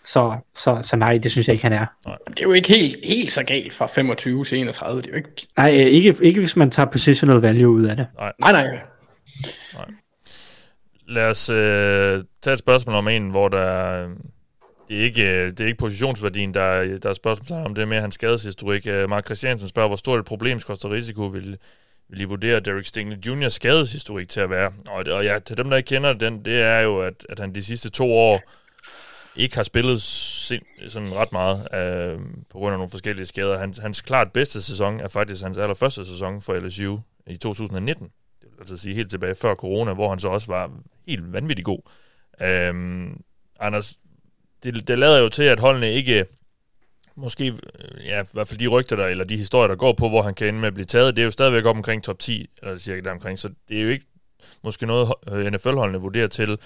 så, 0.04 0.36
så, 0.54 0.78
så 0.82 0.96
nej, 0.96 1.18
det 1.18 1.30
synes 1.30 1.48
jeg 1.48 1.54
ikke, 1.54 1.64
han 1.64 1.72
er. 1.72 1.86
Det 2.26 2.38
er 2.40 2.42
jo 2.42 2.52
ikke 2.52 2.68
helt, 2.68 2.96
helt 3.04 3.32
så 3.32 3.42
galt 3.42 3.72
fra 3.72 3.86
25 3.86 4.44
til 4.44 4.58
31. 4.58 5.02
Det 5.02 5.06
er 5.06 5.10
jo 5.10 5.16
ikke... 5.16 5.46
Nej, 5.56 5.70
øh, 5.70 5.86
ikke, 5.86 6.16
ikke 6.22 6.40
hvis 6.40 6.56
man 6.56 6.70
tager 6.70 6.86
positional 6.90 7.36
value 7.36 7.70
ud 7.72 7.84
af 7.84 7.96
det. 7.96 8.06
Nej, 8.18 8.32
nej. 8.52 8.78
Lad 11.08 11.30
os 11.30 11.48
øh, 11.50 12.24
tage 12.42 12.52
et 12.54 12.58
spørgsmål 12.58 12.94
om 12.94 13.08
en, 13.08 13.30
hvor 13.30 13.48
der... 13.48 14.06
Det 14.88 14.98
er 14.98 15.02
ikke, 15.04 15.22
øh, 15.22 15.50
det 15.50 15.60
er 15.60 15.66
ikke 15.66 15.78
positionsværdien, 15.78 16.54
der, 16.54 16.62
er- 16.62 16.98
der 16.98 17.08
er 17.08 17.12
spørgsmål 17.12 17.66
om 17.66 17.74
det 17.74 17.82
er 17.82 17.86
mere 17.86 18.00
hans 18.00 18.14
skadeshistorik. 18.14 18.86
Øh, 18.86 19.08
Mark 19.10 19.24
Christiansen 19.24 19.68
spørger, 19.68 19.88
hvor 19.88 19.96
stort 19.96 20.18
et 20.20 20.26
problem 20.26 20.60
koster 20.60 20.90
risiko 20.90 21.22
vil, 21.26 21.56
vil 22.08 22.20
I 22.20 22.24
vurdere 22.24 22.60
Derek 22.60 22.86
Stingley 22.86 23.16
Jr. 23.16 23.48
skadeshistorik 23.48 24.28
til 24.28 24.40
at 24.40 24.50
være? 24.50 24.72
Og, 24.88 25.04
og 25.08 25.24
ja, 25.24 25.38
til 25.38 25.56
dem, 25.56 25.70
der 25.70 25.76
ikke 25.76 25.86
kender 25.86 26.12
den, 26.12 26.44
det 26.44 26.62
er 26.62 26.80
jo, 26.80 27.00
at, 27.00 27.26
at 27.28 27.38
han 27.38 27.54
de 27.54 27.62
sidste 27.62 27.90
to 27.90 28.12
år 28.12 28.40
ikke 29.36 29.56
har 29.56 29.62
spillet 29.62 30.02
sind, 30.02 30.62
sådan 30.88 31.14
ret 31.14 31.32
meget 31.32 31.74
øh, 31.74 32.18
på 32.50 32.58
grund 32.58 32.72
af 32.72 32.78
nogle 32.78 32.90
forskellige 32.90 33.26
skader. 33.26 33.58
Hans, 33.58 33.78
hans 33.78 34.00
klart 34.00 34.32
bedste 34.32 34.62
sæson 34.62 35.00
er 35.00 35.08
faktisk 35.08 35.42
hans 35.42 35.58
allerførste 35.58 36.06
sæson 36.06 36.42
for 36.42 36.54
LSU 36.54 36.98
i 37.26 37.36
2019. 37.36 38.04
Det 38.42 38.48
vil 38.50 38.60
altså 38.60 38.76
sige 38.76 38.94
helt 38.94 39.10
tilbage 39.10 39.34
før 39.34 39.54
corona, 39.54 39.92
hvor 39.92 40.08
han 40.08 40.18
så 40.18 40.28
også 40.28 40.46
var 40.46 40.70
helt 41.06 41.32
vanvittig 41.32 41.64
god. 41.64 41.80
Øh, 42.40 42.74
Anders, 43.60 43.94
det, 44.64 44.88
det 44.88 44.98
lader 44.98 45.18
jo 45.18 45.28
til, 45.28 45.42
at 45.42 45.60
holdene 45.60 45.92
ikke, 45.92 46.26
måske, 47.16 47.46
øh, 47.46 48.06
ja, 48.06 48.22
i 48.22 48.26
hvert 48.32 48.48
fald 48.48 48.58
de 48.58 48.66
rygter 48.66 48.96
der, 48.96 49.06
eller 49.06 49.24
de 49.24 49.36
historier, 49.36 49.68
der 49.68 49.76
går 49.76 49.92
på, 49.92 50.08
hvor 50.08 50.22
han 50.22 50.34
kan 50.34 50.48
ende 50.48 50.60
med 50.60 50.68
at 50.68 50.74
blive 50.74 50.84
taget, 50.84 51.16
det 51.16 51.22
er 51.22 51.26
jo 51.26 51.30
stadigvæk 51.30 51.64
op 51.64 51.76
omkring 51.76 52.04
top 52.04 52.18
10, 52.18 52.46
eller 52.62 52.78
cirka 52.78 53.00
der 53.00 53.10
omkring, 53.10 53.38
så 53.38 53.48
det 53.68 53.78
er 53.78 53.82
jo 53.82 53.88
ikke 53.88 54.06
måske 54.62 54.86
noget, 54.86 55.12
øh, 55.32 55.52
NFL-holdene 55.52 55.98
vurderer 55.98 56.28
til 56.28 56.58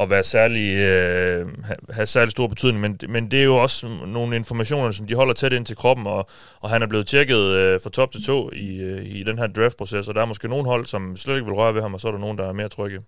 at 0.00 0.10
være 0.10 0.22
særlig, 0.22 0.76
øh, 0.76 1.46
have 1.90 2.06
særlig 2.06 2.30
stor 2.30 2.46
betydning, 2.46 2.80
men, 2.80 2.98
men 3.08 3.30
det 3.30 3.40
er 3.40 3.44
jo 3.44 3.56
også 3.56 3.88
nogle 4.06 4.36
informationer, 4.36 4.90
som 4.90 5.06
de 5.06 5.14
holder 5.14 5.34
tæt 5.34 5.52
ind 5.52 5.66
til 5.66 5.76
kroppen, 5.76 6.06
og, 6.06 6.28
og 6.60 6.70
han 6.70 6.82
er 6.82 6.86
blevet 6.86 7.06
tjekket 7.06 7.38
øh, 7.38 7.80
fra 7.80 7.90
top 7.90 8.12
til 8.12 8.24
to 8.24 8.50
i, 8.52 8.76
øh, 8.76 9.06
i 9.06 9.22
den 9.22 9.38
her 9.38 9.46
draft-proces, 9.46 10.08
og 10.08 10.14
der 10.14 10.20
er 10.20 10.26
måske 10.26 10.48
nogle 10.48 10.64
hold, 10.64 10.86
som 10.86 11.16
slet 11.16 11.34
ikke 11.34 11.46
vil 11.46 11.54
røre 11.54 11.74
ved 11.74 11.82
ham, 11.82 11.94
og 11.94 12.00
så 12.00 12.08
er 12.08 12.12
der 12.12 12.18
nogen, 12.18 12.38
der 12.38 12.48
er 12.48 12.52
mere 12.52 12.68
trygge. 12.68 13.00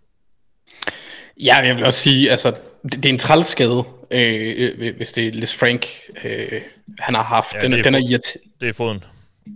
Ja, 1.40 1.56
jeg 1.56 1.76
vil 1.76 1.84
også 1.84 2.00
sige, 2.00 2.30
altså, 2.30 2.50
det, 2.82 2.92
det 2.92 3.04
er 3.04 3.12
en 3.12 3.18
trælskade, 3.18 3.84
øh, 4.10 4.72
øh, 4.78 4.96
hvis 4.96 5.12
det 5.12 5.28
er 5.28 5.32
Les 5.32 5.54
Frank, 5.54 5.86
øh, 6.24 6.60
han 7.00 7.14
har 7.14 7.22
haft. 7.22 7.54
Ja, 7.54 7.60
den, 7.60 7.72
er, 7.72 7.82
den, 7.82 7.94
er 7.94 7.98
fu- 7.98 8.08
irriter- 8.10 8.48
Det 8.60 8.68
er 8.68 8.72
foden. 8.72 9.04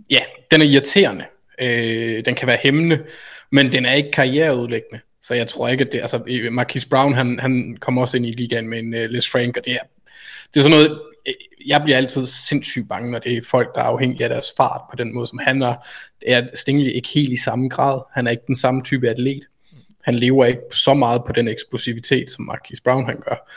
ja, 0.09 0.19
den 0.51 0.61
er 0.61 0.65
irriterende. 0.65 1.25
Øh, 1.61 2.25
den 2.25 2.35
kan 2.35 2.47
være 2.47 2.57
hæmmende, 2.63 2.99
men 3.51 3.71
den 3.71 3.85
er 3.85 3.93
ikke 3.93 4.11
karriereudlæggende. 4.11 4.99
Så 5.21 5.33
jeg 5.35 5.47
tror 5.47 5.67
ikke, 5.67 5.83
at 5.83 5.91
det... 5.91 6.01
Altså, 6.01 6.21
øh, 6.27 6.51
Marquis 6.53 6.85
Brown, 6.85 7.13
han, 7.13 7.39
han 7.39 7.77
kommer 7.79 8.01
også 8.01 8.17
ind 8.17 8.25
i 8.25 8.31
ligaen 8.31 8.69
med 8.69 8.79
en 8.79 8.93
uh, 8.93 8.99
Les 8.99 9.29
Frank, 9.29 9.57
og 9.57 9.65
det 9.65 9.73
er, 9.73 9.79
det 10.53 10.59
er 10.59 10.63
sådan 10.63 10.77
noget... 10.77 11.01
øh, 11.27 11.33
Jeg 11.67 11.81
bliver 11.83 11.97
altid 11.97 12.25
sindssygt 12.25 12.89
bange, 12.89 13.11
når 13.11 13.19
det 13.19 13.37
er 13.37 13.41
folk, 13.49 13.75
der 13.75 13.81
er 13.81 13.85
afhængige 13.85 14.23
af 14.23 14.29
deres 14.29 14.45
fart 14.57 14.81
på 14.91 14.95
den 14.95 15.13
måde, 15.13 15.27
som 15.27 15.39
han 15.43 15.61
er. 15.61 15.75
Det 16.21 16.33
er 16.33 16.47
Stingley 16.55 16.91
ikke 16.91 17.09
helt 17.13 17.33
i 17.33 17.37
samme 17.37 17.69
grad. 17.69 18.01
Han 18.13 18.27
er 18.27 18.31
ikke 18.31 18.43
den 18.47 18.55
samme 18.55 18.83
type 18.83 19.09
atlet. 19.09 19.41
Han 20.03 20.15
lever 20.15 20.45
ikke 20.45 20.59
så 20.71 20.93
meget 20.93 21.21
på 21.27 21.33
den 21.33 21.47
eksplosivitet, 21.47 22.29
som 22.29 22.45
Marquis 22.45 22.81
Brown 22.81 23.05
han 23.05 23.19
gør. 23.19 23.49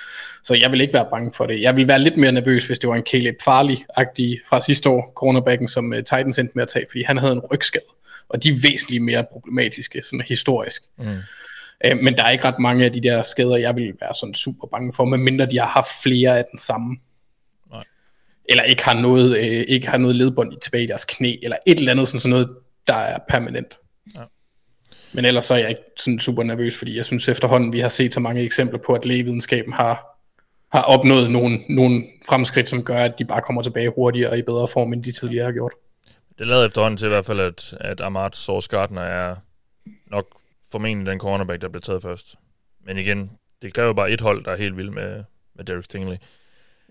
Så 0.44 0.54
jeg 0.60 0.72
vil 0.72 0.80
ikke 0.80 0.94
være 0.94 1.08
bange 1.10 1.32
for 1.32 1.46
det. 1.46 1.60
Jeg 1.60 1.76
vil 1.76 1.88
være 1.88 1.98
lidt 1.98 2.16
mere 2.16 2.32
nervøs, 2.32 2.66
hvis 2.66 2.78
det 2.78 2.88
var 2.90 2.96
en 2.96 3.02
Caleb 3.10 3.36
Farley-agtig 3.42 4.48
fra 4.48 4.60
sidste 4.60 4.88
år, 4.88 5.12
cornerbacken, 5.16 5.68
som 5.68 5.92
uh, 5.92 5.98
Titans 5.98 6.38
endte 6.38 6.52
med 6.54 6.62
at 6.62 6.68
tage, 6.68 6.86
fordi 6.90 7.02
han 7.02 7.18
havde 7.18 7.32
en 7.32 7.42
rygskade. 7.52 7.84
Og 8.28 8.42
de 8.42 8.48
er 8.48 8.54
væsentligt 8.62 9.04
mere 9.04 9.24
problematiske, 9.32 10.02
sådan 10.02 10.24
historisk. 10.28 10.82
Mm. 10.98 11.04
Uh, 11.04 11.98
men 12.02 12.16
der 12.16 12.24
er 12.24 12.30
ikke 12.30 12.44
ret 12.44 12.58
mange 12.58 12.84
af 12.84 12.92
de 12.92 13.00
der 13.00 13.22
skader, 13.22 13.56
jeg 13.56 13.76
vil 13.76 13.92
være 14.00 14.14
sådan 14.20 14.34
super 14.34 14.66
bange 14.66 14.92
for, 14.92 15.04
medmindre 15.04 15.46
de 15.46 15.58
har 15.58 15.66
haft 15.66 16.02
flere 16.02 16.38
af 16.38 16.44
den 16.50 16.58
samme. 16.58 16.96
Nej. 17.72 17.84
Eller 18.48 18.62
ikke 18.62 18.84
har 18.84 19.00
noget, 19.00 19.38
øh, 19.38 19.64
ikke 19.68 19.88
har 19.88 19.98
noget 19.98 20.16
ledbånd 20.16 20.60
tilbage 20.60 20.84
i 20.84 20.86
deres 20.86 21.04
knæ, 21.04 21.36
eller 21.42 21.56
et 21.66 21.78
eller 21.78 21.92
andet 21.92 22.08
sådan, 22.08 22.20
sådan 22.20 22.30
noget, 22.30 22.48
der 22.86 22.94
er 22.94 23.18
permanent. 23.28 23.78
Ja. 24.16 24.22
Men 25.12 25.24
ellers 25.24 25.44
så 25.44 25.54
er 25.54 25.58
jeg 25.58 25.68
ikke 25.68 25.82
sådan 25.98 26.18
super 26.18 26.42
nervøs, 26.42 26.76
fordi 26.76 26.96
jeg 26.96 27.04
synes 27.04 27.28
efterhånden, 27.28 27.72
vi 27.72 27.80
har 27.80 27.88
set 27.88 28.14
så 28.14 28.20
mange 28.20 28.42
eksempler 28.42 28.78
på, 28.86 28.92
at 28.92 29.04
lægevidenskaben 29.04 29.72
har, 29.72 30.11
har 30.72 30.82
opnået 30.82 31.30
nogle, 31.30 31.60
nogle 31.68 32.04
fremskridt, 32.28 32.68
som 32.68 32.84
gør, 32.84 33.04
at 33.04 33.18
de 33.18 33.24
bare 33.24 33.40
kommer 33.40 33.62
tilbage 33.62 33.92
hurtigere 33.94 34.30
og 34.30 34.38
i 34.38 34.42
bedre 34.42 34.68
form, 34.68 34.92
end 34.92 35.04
de 35.04 35.12
tidligere 35.12 35.44
har 35.44 35.52
gjort. 35.52 35.72
Det 36.38 36.46
lader 36.46 36.66
efterhånden 36.66 36.98
til 36.98 37.06
i 37.06 37.08
hvert 37.08 37.26
fald, 37.26 37.40
at, 37.40 37.74
at 37.80 38.00
Ahmad 38.00 38.30
Source 38.32 38.68
Gardner 38.70 39.02
er 39.02 39.34
nok 40.06 40.26
formentlig 40.72 41.06
den 41.06 41.18
cornerback, 41.18 41.62
der 41.62 41.68
bliver 41.68 41.80
taget 41.80 42.02
først. 42.02 42.34
Men 42.86 42.98
igen, 42.98 43.30
det 43.62 43.74
kræver 43.74 43.92
bare 43.92 44.10
et 44.10 44.20
hold, 44.20 44.44
der 44.44 44.50
er 44.50 44.56
helt 44.56 44.76
vild 44.76 44.90
med, 44.90 45.24
med 45.54 45.64
Derek 45.64 45.84
Stingley. 45.84 46.16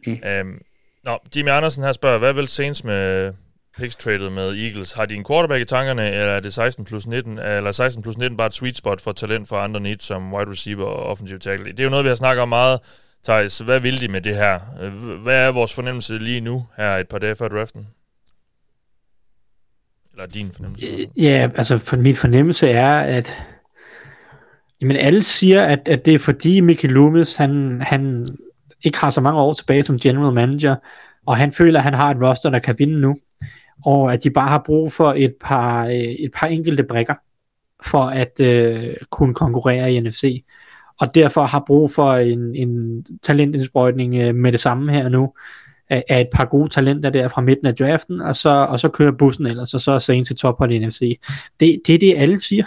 Mm. 0.07 0.19
Um, 0.41 0.61
nå, 1.03 1.19
Jimmy 1.36 1.49
Andersen 1.49 1.84
her 1.84 1.93
spørger, 1.93 2.19
hvad 2.19 2.34
vil 2.34 2.47
Saints 2.47 2.84
med 2.84 3.34
picks 3.77 3.95
traded 3.95 4.29
med 4.29 4.57
Eagles? 4.57 4.93
Har 4.93 5.05
de 5.05 5.15
en 5.15 5.25
quarterback 5.25 5.61
i 5.61 5.65
tankerne, 5.65 6.09
eller 6.09 6.34
er 6.34 6.39
det 6.39 6.53
16 6.53 6.86
plus 6.86 7.07
19, 7.07 7.39
eller 7.39 7.71
16 7.71 8.03
plus 8.03 8.17
19 8.17 8.38
bare 8.38 8.47
et 8.47 8.53
sweet 8.53 8.77
spot 8.77 9.01
for 9.01 9.11
talent 9.11 9.49
for 9.49 9.57
andre 9.57 9.79
needs 9.79 10.03
som 10.03 10.34
wide 10.34 10.51
receiver 10.51 10.86
og 10.86 11.05
offensive 11.05 11.39
tackle? 11.39 11.71
Det 11.71 11.79
er 11.79 11.84
jo 11.84 11.89
noget, 11.89 12.05
vi 12.05 12.09
har 12.09 12.15
snakket 12.15 12.41
om 12.41 12.49
meget, 12.49 12.79
Thijs. 13.24 13.59
Hvad 13.59 13.80
vil 13.80 14.01
de 14.01 14.07
med 14.07 14.22
det 14.22 14.36
her? 14.36 14.59
Hvad 15.17 15.47
er 15.47 15.51
vores 15.51 15.74
fornemmelse 15.74 16.17
lige 16.17 16.41
nu, 16.41 16.65
her 16.78 16.97
et 16.97 17.07
par 17.07 17.17
dage 17.17 17.36
før 17.36 17.47
draften? 17.47 17.88
Eller 20.13 20.26
din 20.26 20.51
fornemmelse? 20.51 20.88
Øh, 20.88 21.07
ja, 21.17 21.49
altså 21.55 21.78
for 21.78 21.97
min 21.97 22.15
fornemmelse 22.15 22.69
er, 22.69 22.99
at 22.99 23.36
jamen 24.82 24.97
alle 24.97 25.24
siger, 25.24 25.63
at, 25.63 25.80
at 25.86 26.05
det 26.05 26.13
er 26.13 26.19
fordi 26.19 26.59
Mickey 26.59 26.89
Loomis, 26.89 27.36
han, 27.36 27.82
han 27.82 28.26
ikke 28.84 28.97
har 28.97 29.09
så 29.09 29.22
mange 29.22 29.39
år 29.39 29.53
tilbage 29.53 29.84
som 29.84 29.99
general 29.99 30.34
manager, 30.34 30.76
og 31.26 31.38
han 31.38 31.51
føler, 31.51 31.80
at 31.80 31.84
han 31.84 31.93
har 31.93 32.11
et 32.11 32.24
roster, 32.24 32.49
der 32.49 32.59
kan 32.59 32.76
vinde 32.80 32.99
nu, 32.99 33.17
og 33.86 34.13
at 34.13 34.23
de 34.23 34.30
bare 34.30 34.49
har 34.49 34.64
brug 34.65 34.93
for 34.93 35.14
et 35.18 35.35
par, 35.41 35.85
øh, 35.85 35.93
et 35.93 36.31
par 36.35 36.48
enkelte 36.48 36.84
brikker, 36.84 37.15
for 37.84 38.03
at 38.03 38.39
øh, 38.41 38.95
kunne 39.10 39.34
konkurrere 39.34 39.93
i 39.93 39.99
NFC, 39.99 40.43
og 41.02 41.15
derfor 41.15 41.44
har 41.44 41.64
brug 41.68 41.91
for 41.91 42.14
en, 42.14 42.56
en 42.56 43.03
talentindsprøjtning 43.22 44.15
øh, 44.15 44.36
med 44.36 44.52
det 44.52 44.60
samme 44.60 44.91
her 44.91 45.10
nu, 45.10 45.34
af 45.90 46.03
af 46.10 46.22
et 46.22 46.28
par 46.34 46.45
gode 46.45 46.69
talenter 46.69 47.10
der 47.10 47.28
fra 47.28 47.41
midten 47.41 47.68
af 47.68 47.76
draften, 47.76 48.22
og 48.22 48.36
så, 48.36 48.49
og 48.49 48.80
så 48.80 48.90
kører 48.90 49.11
bussen 49.11 49.45
ellers, 49.45 49.73
og 49.73 49.82
så 49.82 49.91
er 49.91 49.99
Saints 49.99 50.32
i 50.32 50.34
tophold 50.34 50.72
i 50.72 50.86
NFC. 50.86 51.19
Det, 51.60 51.82
det 51.88 51.95
er 51.95 51.99
det, 51.99 52.14
alle 52.18 52.40
siger. 52.40 52.64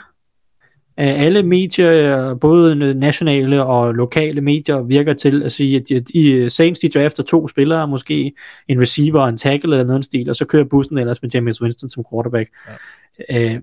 Øh, 1.01 1.23
Alle 1.23 1.43
medier, 1.43 2.35
både 2.35 2.95
nationale 2.95 3.65
og 3.65 3.95
lokale 3.95 4.41
medier, 4.41 4.83
virker 4.83 5.15
til 5.15 5.43
at 5.43 5.53
sige, 5.53 5.77
at 5.77 5.89
de, 5.89 6.01
de, 6.01 6.51
Saints 6.51 6.81
de 6.81 6.89
drafter 6.89 7.23
to 7.23 7.49
spillere, 7.49 7.89
måske 7.89 8.33
en 8.69 8.81
receiver 8.81 9.21
og 9.21 9.29
en 9.29 9.37
tackle 9.37 9.75
eller 9.75 9.85
noget 9.85 9.97
den 9.97 10.03
stil, 10.03 10.31
og 10.31 10.37
så 10.37 10.45
kører 10.45 10.65
bussen 10.65 10.99
ellers 10.99 11.23
med 11.23 11.31
James 11.31 11.63
Winston 11.63 11.89
som 11.89 12.05
quarterback. 12.13 12.51
Ja. 13.31 13.55
Øh, 13.55 13.61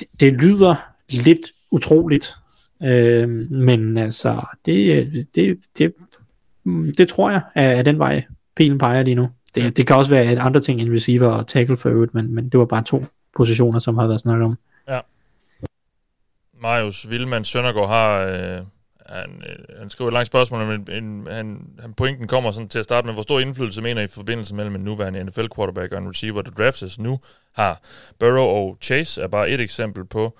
det, 0.00 0.08
det 0.20 0.32
lyder 0.32 0.74
lidt 1.10 1.52
utroligt, 1.70 2.34
øh, 2.82 3.28
men 3.50 3.98
altså, 3.98 4.46
det, 4.66 5.26
det, 5.34 5.58
det, 5.78 5.94
mm, 6.64 6.94
det 6.96 7.08
tror 7.08 7.30
jeg 7.30 7.40
er, 7.54 7.70
er 7.70 7.82
den 7.82 7.98
vej, 7.98 8.24
pilen 8.56 8.78
peger 8.78 9.02
lige 9.02 9.14
nu. 9.14 9.28
Det, 9.54 9.76
det 9.76 9.86
kan 9.86 9.96
også 9.96 10.10
være 10.10 10.32
et 10.32 10.38
andre 10.38 10.60
ting 10.60 10.80
end 10.80 10.92
receiver 10.92 11.28
og 11.28 11.46
tackle 11.46 11.76
for 11.76 11.88
øvrigt, 11.88 12.14
men, 12.14 12.34
men 12.34 12.48
det 12.48 12.58
var 12.58 12.66
bare 12.66 12.82
to 12.82 13.04
positioner, 13.36 13.78
som 13.78 13.98
har 13.98 14.06
været 14.06 14.20
snakket 14.20 14.44
om. 14.44 14.58
Marius 16.62 17.10
Vilman 17.10 17.44
Søndergaard 17.44 17.88
har... 17.88 18.20
Øh, 18.20 18.62
han, 19.06 19.42
øh, 19.48 19.78
han 19.78 19.90
skriver 19.90 20.08
et 20.08 20.12
langt 20.12 20.26
spørgsmål, 20.26 20.66
men 20.66 21.04
en, 21.04 21.26
han, 21.30 21.60
han 21.80 21.94
pointen 21.94 22.26
kommer 22.26 22.50
sådan 22.50 22.68
til 22.68 22.78
at 22.78 22.84
starte 22.84 23.06
med, 23.06 23.14
hvor 23.14 23.22
stor 23.22 23.40
indflydelse 23.40 23.82
mener 23.82 24.00
I 24.00 24.04
i 24.04 24.08
forbindelse 24.08 24.54
mellem 24.54 24.74
en 24.74 24.80
nuværende 24.80 25.24
NFL-quarterback 25.24 25.92
og 25.92 25.98
en 25.98 26.08
receiver, 26.08 26.42
der 26.42 26.50
draftes 26.50 26.98
nu 26.98 27.20
har. 27.52 27.80
Burrow 28.18 28.44
og 28.44 28.78
Chase 28.80 29.22
er 29.22 29.28
bare 29.28 29.50
et 29.50 29.60
eksempel 29.60 30.04
på, 30.04 30.38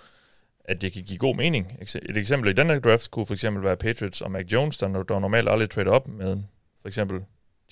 at 0.69 0.81
det 0.81 0.93
kan 0.93 1.03
give 1.03 1.19
god 1.19 1.37
mening. 1.37 1.73
Et 1.81 2.17
eksempel 2.17 2.51
i 2.51 2.53
den 2.53 2.67
her 2.67 2.79
draft 2.79 3.11
kunne 3.11 3.27
for 3.27 3.35
eksempel 3.35 3.65
være 3.65 3.77
Patriots 3.77 4.21
og 4.21 4.31
Mac 4.31 4.45
Jones, 4.53 4.77
der, 4.77 5.03
der 5.03 5.19
normalt 5.19 5.49
aldrig 5.49 5.71
trader 5.71 5.91
op 5.91 6.09
med 6.09 6.37
for 6.81 6.89
eksempel 6.89 7.21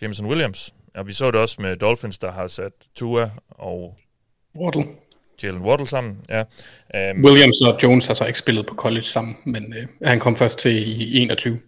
Jameson 0.02 0.26
Williams. 0.26 0.74
Ja, 0.96 1.02
vi 1.02 1.12
så 1.12 1.30
det 1.30 1.40
også 1.40 1.62
med 1.62 1.76
Dolphins, 1.76 2.18
der 2.18 2.32
har 2.32 2.46
sat 2.46 2.72
Tua 2.94 3.30
og 3.48 3.96
Waddle. 4.60 4.84
Jalen 5.42 5.62
Waddle 5.62 5.86
sammen. 5.86 6.16
Ja. 6.28 6.40
Um, 6.40 7.24
Williams 7.24 7.60
og 7.60 7.78
Jones 7.82 8.06
har 8.06 8.14
så 8.14 8.24
ikke 8.24 8.38
spillet 8.38 8.66
på 8.66 8.74
college 8.74 9.02
sammen, 9.02 9.36
men 9.44 9.74
øh, 9.74 10.08
han 10.08 10.20
kom 10.20 10.36
først 10.36 10.58
til 10.58 11.00
i 11.00 11.22
21. 11.22 11.60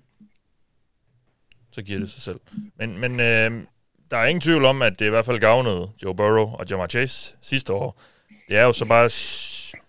så 1.73 1.83
giver 1.83 1.99
det 1.99 2.11
sig 2.11 2.23
selv. 2.23 2.41
Men, 2.79 2.99
men 2.99 3.21
øh, 3.21 3.63
der 4.11 4.17
er 4.17 4.27
ingen 4.27 4.41
tvivl 4.41 4.65
om, 4.65 4.83
at 4.83 4.99
det 4.99 5.07
i 5.07 5.09
hvert 5.09 5.25
fald 5.25 5.39
gavnede 5.39 5.91
Joe 6.03 6.17
Burrow 6.17 6.47
og 6.47 6.67
Jamar 6.71 6.87
Chase 6.87 7.37
sidste 7.43 7.73
år. 7.73 8.03
Det 8.49 8.57
er 8.57 8.63
jo 8.63 8.73
så 8.73 8.85
bare 8.85 9.11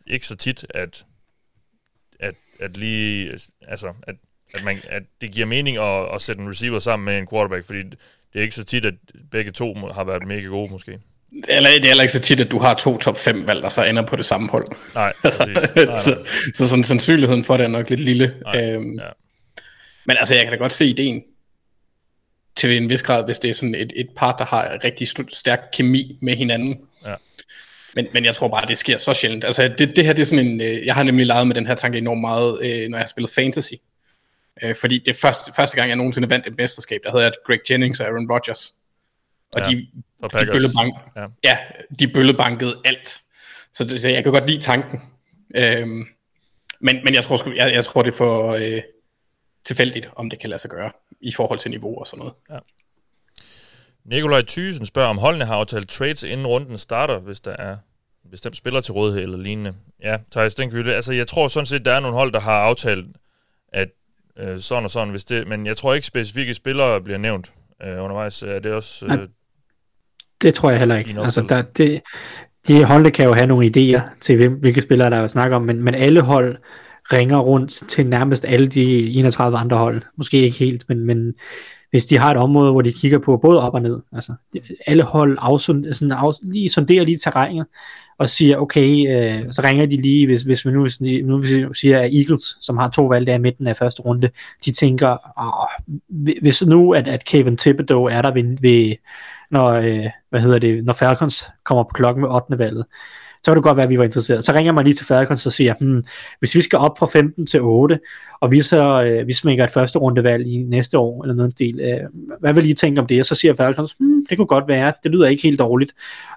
ikke 0.07 0.27
så 0.27 0.35
tit, 0.35 0.65
at, 0.69 1.05
at, 2.59 2.77
lige, 2.77 3.31
altså, 3.67 3.87
at, 4.03 4.15
at, 4.53 4.63
man, 4.63 4.77
at 4.89 5.03
det 5.21 5.31
giver 5.31 5.45
mening 5.45 5.77
at, 5.77 6.15
at 6.15 6.21
sætte 6.21 6.41
en 6.41 6.49
receiver 6.49 6.79
sammen 6.79 7.05
med 7.05 7.17
en 7.17 7.27
quarterback, 7.27 7.65
fordi 7.65 7.79
det 7.83 7.95
er 8.35 8.41
ikke 8.41 8.55
så 8.55 8.63
tit, 8.63 8.85
at 8.85 8.93
begge 9.31 9.51
to 9.51 9.73
har 9.73 10.03
været 10.03 10.27
mega 10.27 10.47
gode, 10.47 10.71
måske. 10.71 10.99
Eller, 11.49 11.69
det 11.69 11.83
er 11.83 11.87
heller 11.87 12.03
ikke 12.03 12.13
så 12.13 12.19
tit, 12.19 12.39
at 12.39 12.51
du 12.51 12.59
har 12.59 12.73
to 12.73 12.97
top 12.97 13.17
5 13.17 13.47
valg, 13.47 13.63
og 13.63 13.71
så 13.71 13.83
ender 13.83 14.05
på 14.05 14.15
det 14.15 14.25
samme 14.25 14.49
hold. 14.49 14.67
Nej, 14.95 15.13
Altså. 15.23 15.45
Nej, 15.75 15.85
nej. 15.85 15.97
så, 15.97 16.17
så 16.55 16.67
sådan 16.67 16.83
sandsynligheden 16.83 17.43
for 17.43 17.57
det 17.57 17.63
er 17.63 17.67
nok 17.67 17.89
lidt 17.89 17.99
lille. 17.99 18.35
Nej, 18.43 18.63
øhm, 18.73 18.99
ja. 18.99 19.07
Men 20.05 20.17
altså, 20.17 20.33
jeg 20.35 20.43
kan 20.43 20.51
da 20.51 20.57
godt 20.57 20.71
se 20.73 20.85
ideen 20.85 21.23
til 22.55 22.77
en 22.77 22.89
vis 22.89 23.03
grad, 23.03 23.25
hvis 23.25 23.39
det 23.39 23.49
er 23.49 23.53
sådan 23.53 23.75
et, 23.75 23.93
et 23.95 24.07
par, 24.17 24.37
der 24.37 24.45
har 24.45 24.79
rigtig 24.83 25.07
st- 25.07 25.29
stærk 25.33 25.59
kemi 25.73 26.17
med 26.21 26.35
hinanden. 26.35 26.81
Ja. 27.05 27.15
Men, 27.95 28.07
men 28.13 28.25
jeg 28.25 28.35
tror 28.35 28.47
bare, 28.47 28.65
det 28.65 28.77
sker 28.77 28.97
så 28.97 29.13
sjældent. 29.13 29.43
Altså, 29.43 29.75
det, 29.77 29.95
det 29.95 30.05
her 30.05 30.13
det 30.13 30.21
er 30.21 30.25
sådan 30.25 30.47
en... 30.47 30.61
Øh, 30.61 30.85
jeg 30.85 30.95
har 30.95 31.03
nemlig 31.03 31.25
leget 31.25 31.47
med 31.47 31.55
den 31.55 31.67
her 31.67 31.75
tanke 31.75 31.97
enormt 31.97 32.21
meget, 32.21 32.59
øh, 32.61 32.89
når 32.89 32.97
jeg 32.97 33.03
har 33.03 33.07
spillet 33.07 33.31
fantasy. 33.31 33.73
Øh, 34.63 34.75
fordi 34.75 34.97
det 35.05 35.15
første, 35.15 35.53
første 35.55 35.75
gang, 35.75 35.89
jeg 35.89 35.95
nogensinde 35.97 36.29
vandt 36.29 36.47
et 36.47 36.57
mesterskab, 36.57 36.99
der 37.03 37.11
havde 37.11 37.23
jeg 37.23 37.31
Greg 37.45 37.59
Jennings 37.71 37.99
og 37.99 38.07
Aaron 38.07 38.31
Rodgers. 38.31 38.73
Og 39.55 39.61
Ja, 39.61 39.69
de, 39.69 39.87
for 40.21 40.27
de, 40.27 40.45
bøllebank, 40.45 40.95
Ja. 41.15 41.25
ja, 41.43 41.57
de 41.99 42.07
bøllebankede 42.07 42.81
alt. 42.85 43.21
Så, 43.73 43.83
det, 43.83 44.01
så 44.01 44.09
jeg 44.09 44.23
kan 44.23 44.31
godt 44.33 44.47
lide 44.49 44.61
tanken. 44.61 45.01
Øhm, 45.55 46.05
men, 46.81 46.95
men 47.03 47.13
jeg 47.13 47.23
tror, 47.23 47.53
jeg, 47.55 47.73
jeg 47.73 47.85
tror 47.85 48.01
det 48.01 48.11
er 48.11 48.17
for 48.17 48.53
øh, 48.53 48.81
tilfældigt, 49.65 50.09
om 50.15 50.29
det 50.29 50.39
kan 50.39 50.49
lade 50.49 50.61
sig 50.61 50.71
gøre 50.71 50.91
i 51.21 51.31
forhold 51.31 51.59
til 51.59 51.71
niveau 51.71 51.99
og 51.99 52.07
sådan 52.07 52.19
noget. 52.19 52.33
Nikolaj 54.09 54.41
Thysen 54.41 54.85
spørger, 54.85 55.09
om 55.09 55.17
holdene 55.17 55.45
har 55.45 55.55
aftalt 55.55 55.89
trades 55.89 56.23
inden 56.23 56.47
runden 56.47 56.77
starter, 56.77 57.19
hvis 57.19 57.39
der 57.39 57.51
er 57.51 57.71
en 58.25 58.31
bestemt 58.31 58.55
spiller 58.55 58.81
til 58.81 58.93
rådighed 58.93 59.23
eller 59.23 59.37
lignende. 59.37 59.73
Ja, 60.03 60.17
Thijs, 60.31 60.55
den 60.55 60.69
kan 60.69 60.85
vi, 60.85 60.91
altså, 60.91 61.13
jeg 61.13 61.27
tror 61.27 61.47
sådan 61.47 61.65
set, 61.65 61.85
der 61.85 61.91
er 61.91 61.99
nogle 61.99 62.15
hold, 62.17 62.31
der 62.31 62.39
har 62.39 62.59
aftalt, 62.59 63.05
at 63.73 63.89
øh, 64.39 64.59
sådan 64.59 64.83
og 64.83 64.91
sådan, 64.91 65.09
hvis 65.09 65.23
det, 65.23 65.47
men 65.47 65.65
jeg 65.65 65.77
tror 65.77 65.93
ikke 65.93 66.07
specifikke 66.07 66.53
spillere 66.53 67.01
bliver 67.01 67.17
nævnt 67.17 67.53
øh, 67.83 68.03
undervejs. 68.03 68.43
Er 68.43 68.59
det 68.59 68.71
også... 68.71 69.05
Øh, 69.05 69.11
Nej. 69.11 69.27
Det 70.41 70.53
tror 70.53 70.69
jeg 70.69 70.79
heller 70.79 70.97
ikke. 70.97 71.19
Altså, 71.19 71.45
der, 71.49 71.61
det, 71.61 72.01
de 72.67 72.83
holdene 72.83 73.11
kan 73.11 73.25
jo 73.25 73.33
have 73.33 73.47
nogle 73.47 73.71
idéer 73.77 74.01
til, 74.21 74.35
hvem, 74.35 74.53
hvilke 74.53 74.81
spillere 74.81 75.09
der 75.09 75.17
er 75.17 75.23
at 75.23 75.31
snakke 75.31 75.55
om, 75.55 75.61
men, 75.61 75.83
men 75.83 75.95
alle 75.95 76.21
hold 76.21 76.57
ringer 77.13 77.37
rundt 77.37 77.71
til 77.71 78.07
nærmest 78.07 78.45
alle 78.45 78.67
de 78.67 79.11
31 79.11 79.57
andre 79.57 79.77
hold. 79.77 80.01
Måske 80.17 80.37
ikke 80.37 80.57
helt, 80.57 80.89
men, 80.89 81.05
men 81.05 81.33
hvis 81.89 82.05
de 82.05 82.17
har 82.17 82.31
et 82.31 82.37
område, 82.37 82.71
hvor 82.71 82.81
de 82.81 82.91
kigger 82.91 83.17
på 83.17 83.37
både 83.37 83.61
op 83.61 83.73
og 83.73 83.81
ned. 83.81 83.99
Altså, 84.13 84.33
alle 84.87 85.03
hold 85.03 85.37
afsund, 85.41 85.93
sådan 85.93 86.11
af, 86.11 86.33
lige 86.41 86.69
sonderer 86.69 87.05
lige 87.05 87.17
terrænet, 87.17 87.65
og 88.17 88.29
siger, 88.29 88.57
okay, 88.57 88.89
øh, 88.89 89.53
så 89.53 89.61
ringer 89.63 89.85
de 89.85 89.97
lige, 89.97 90.25
hvis, 90.25 90.41
hvis 90.41 90.65
vi 90.65 90.71
nu, 90.71 90.87
nu 91.23 91.39
hvis 91.39 91.51
vi 91.51 91.65
siger, 91.73 91.99
at 91.99 92.15
Eagles, 92.15 92.57
som 92.61 92.77
har 92.77 92.89
to 92.89 93.05
valg 93.05 93.27
der 93.27 93.35
i 93.35 93.39
midten 93.39 93.67
af 93.67 93.77
første 93.77 94.01
runde, 94.01 94.29
de 94.65 94.71
tænker, 94.71 95.17
Åh, 95.41 95.99
hvis 96.41 96.65
nu, 96.65 96.93
at, 96.93 97.07
at 97.07 97.25
Kevin 97.25 97.57
Thibodeau 97.57 98.03
er 98.03 98.21
der 98.21 98.31
ved, 98.31 98.57
ved 98.61 98.95
når, 99.51 99.69
øh, 99.69 100.05
hvad 100.29 100.39
hedder 100.39 100.59
det, 100.59 100.85
når 100.85 100.93
Falcons 100.93 101.49
kommer 101.63 101.83
på 101.83 101.91
klokken 101.93 102.21
med 102.21 102.29
8. 102.29 102.57
valget, 102.59 102.85
så 103.43 103.51
kan 103.51 103.55
det 103.55 103.63
godt 103.63 103.77
være, 103.77 103.83
at 103.83 103.89
vi 103.89 103.97
var 103.97 104.03
interesseret. 104.03 104.45
Så 104.45 104.53
ringer 104.53 104.71
man 104.71 104.85
lige 104.85 104.93
til 104.93 105.05
Falcons 105.05 105.45
og 105.45 105.51
siger, 105.51 105.73
hmm, 105.79 106.03
hvis 106.39 106.55
vi 106.55 106.61
skal 106.61 106.79
op 106.79 106.97
fra 106.99 107.05
15 107.05 107.45
til 107.45 107.61
8, 107.61 107.99
og 108.41 108.51
vi 108.51 108.61
så 108.61 109.03
øh, 109.03 109.27
vi 109.27 109.33
smækker 109.33 109.63
et 109.63 109.71
første 109.71 109.99
rundevalg 109.99 110.47
i 110.47 110.57
næste 110.57 110.97
år, 110.97 111.23
eller 111.23 111.35
noget 111.35 111.51
stil, 111.51 111.79
øh, 111.79 111.99
hvad 112.39 112.53
vil 112.53 112.69
I 112.69 112.73
tænke 112.73 113.01
om 113.01 113.07
det? 113.07 113.19
Og 113.19 113.25
så 113.25 113.35
siger 113.35 113.55
Falcons, 113.55 113.95
hmm, 113.99 114.25
det 114.29 114.37
kunne 114.37 114.47
godt 114.47 114.67
være, 114.67 114.93
det 115.03 115.11
lyder 115.11 115.27
ikke 115.27 115.43
helt 115.43 115.59
dårligt. 115.59 115.93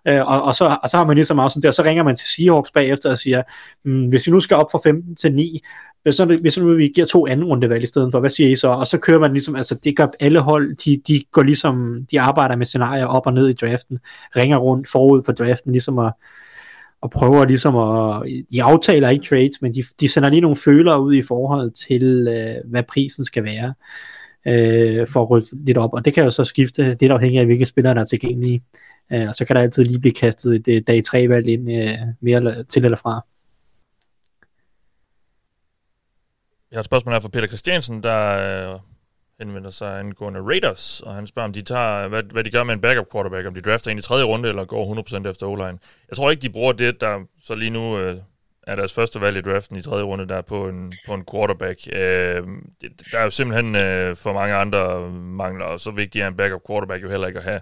Øh, 0.09 0.21
og, 0.21 0.43
og, 0.43 0.55
så, 0.55 0.77
og 0.83 0.89
så 0.89 0.97
har 0.97 1.07
man 1.07 1.15
lige 1.15 1.25
så 1.25 1.35
meget 1.35 1.53
sådan 1.53 1.69
og 1.69 1.75
så 1.75 1.83
ringer 1.83 2.03
man 2.03 2.15
til 2.15 2.29
Seahawks 2.29 2.71
bagefter 2.71 3.11
og 3.11 3.19
siger, 3.19 3.43
hmm, 3.85 4.09
hvis 4.09 4.27
vi 4.27 4.33
nu 4.33 4.41
skal 4.41 4.57
op 4.57 4.71
fra 4.73 4.79
15 4.85 5.17
til 5.17 5.35
9, 5.35 5.61
hvis 6.03 6.15
så, 6.15 6.25
hvis 6.25 6.59
nu 6.59 6.75
vi 6.75 6.89
giver 6.95 7.07
to 7.07 7.27
anden 7.27 7.47
rundevalg 7.47 7.83
i 7.83 7.87
stedet 7.87 8.13
for, 8.13 8.21
hvad 8.21 8.31
siger 8.31 8.51
I 8.51 8.57
så? 8.57 8.69
Og 8.69 8.87
så 8.87 8.99
kører 8.99 9.19
man 9.19 9.33
ligesom, 9.33 9.57
altså 9.57 9.75
det 9.75 9.97
gør 9.97 10.07
alle 10.21 10.41
hold, 10.41 10.77
de, 10.77 11.03
de 11.09 11.23
går 11.33 11.43
ligesom, 11.43 11.99
de 12.11 12.21
arbejder 12.21 12.57
med 12.57 12.67
scenarier 12.67 13.07
op 13.07 13.27
og 13.27 13.33
ned 13.33 13.49
i 13.49 13.53
draften, 13.53 13.99
ringer 14.37 14.57
rundt 14.59 14.89
forud 14.89 15.23
for 15.25 15.33
draften, 15.33 15.73
ligesom 15.73 15.99
at, 15.99 16.13
og 17.03 17.11
prøver 17.11 17.45
ligesom 17.45 17.77
at, 17.77 18.29
de 18.53 18.63
aftaler 18.63 19.09
ikke 19.09 19.25
trades, 19.25 19.63
men 19.63 19.75
de, 19.75 19.83
de 20.01 20.09
sender 20.09 20.29
lige 20.29 20.41
nogle 20.41 20.57
følere 20.57 21.03
ud 21.03 21.15
i 21.15 21.23
forhold 21.23 21.71
til, 21.71 22.29
øh, 22.29 22.71
hvad 22.71 22.83
prisen 22.83 23.25
skal 23.25 23.45
være, 23.45 23.75
øh, 24.47 25.07
for 25.07 25.23
at 25.23 25.31
rykke 25.31 25.49
lidt 25.53 25.79
op, 25.79 25.95
og 25.95 26.05
det 26.05 26.15
kan 26.15 26.25
jo 26.25 26.31
så 26.31 26.45
skifte, 26.45 26.97
lidt 27.01 27.13
afhængig 27.13 27.41
af, 27.41 27.47
hvilke 27.47 27.67
spillere 27.67 27.95
der 27.95 28.01
er 28.01 28.05
tilgængelige, 28.05 28.63
øh, 29.13 29.29
og 29.29 29.35
så 29.35 29.45
kan 29.45 29.57
der 29.57 29.63
altid 29.63 29.85
lige 29.85 30.01
blive 30.01 30.13
kastet 30.13 30.55
et 30.55 30.69
øh, 30.69 30.83
dag 30.87 31.05
3 31.05 31.29
valg 31.29 31.49
ind, 31.49 31.73
øh, 31.73 31.99
mere 32.21 32.65
til 32.65 32.85
eller 32.85 32.97
fra. 32.97 33.27
Jeg 36.71 36.77
har 36.77 36.81
et 36.81 36.87
spørgsmål 36.87 37.13
her 37.13 37.21
fra 37.21 37.29
Peter 37.29 37.47
Christiansen, 37.47 38.03
der 38.03 38.73
øh, 38.75 38.81
henvender 39.41 39.71
sig 39.71 39.99
angående 39.99 40.41
Raiders, 40.41 41.01
og 41.01 41.15
han 41.15 41.27
spørger, 41.27 41.49
om 41.49 41.53
de 41.53 41.63
tager, 41.63 42.09
hvad, 42.09 42.23
hvad 42.23 42.45
de 42.45 42.51
gør 42.51 42.65
med 42.65 42.75
en 42.75 42.81
backup 42.81 43.13
quarterback, 43.13 43.47
om 43.47 43.55
de 43.55 43.61
drafter 43.61 43.91
en 43.91 43.99
i 43.99 44.03
tredje 44.03 44.25
runde, 44.25 44.49
eller 44.49 44.65
går 44.65 45.23
100% 45.25 45.29
efter 45.29 45.47
o-line. 45.47 45.79
Jeg 46.09 46.17
tror 46.17 46.31
ikke, 46.31 46.43
de 46.43 46.51
bruger 46.51 46.73
det, 46.73 47.01
der 47.01 47.21
så 47.41 47.55
lige 47.55 47.71
nu 47.71 47.99
øh, 47.99 48.17
er 48.67 48.77
deres 48.77 48.95
første 48.95 49.21
valg 49.21 49.37
i 49.37 49.41
draften 49.41 49.77
i 49.77 49.83
tredje 49.83 50.05
runde, 50.05 50.29
der 50.29 50.37
er 50.37 50.43
på 50.43 50.69
en, 50.69 50.93
på 51.07 51.15
en 51.15 51.25
quarterback. 51.33 51.81
Øh, 51.87 52.43
det, 52.81 53.03
der 53.13 53.19
er 53.19 53.25
jo 53.25 53.31
simpelthen 53.31 53.77
øh, 53.77 54.17
for 54.17 54.33
mange 54.33 54.55
andre 54.55 55.11
mangler, 55.11 55.65
og 55.65 55.81
så 55.81 55.91
vigtig 55.91 56.21
er 56.21 56.29
en 56.29 56.37
backup 56.37 56.61
quarterback 56.67 57.03
jo 57.03 57.11
heller 57.11 57.27
ikke 57.27 57.39
at 57.39 57.45
have. 57.45 57.61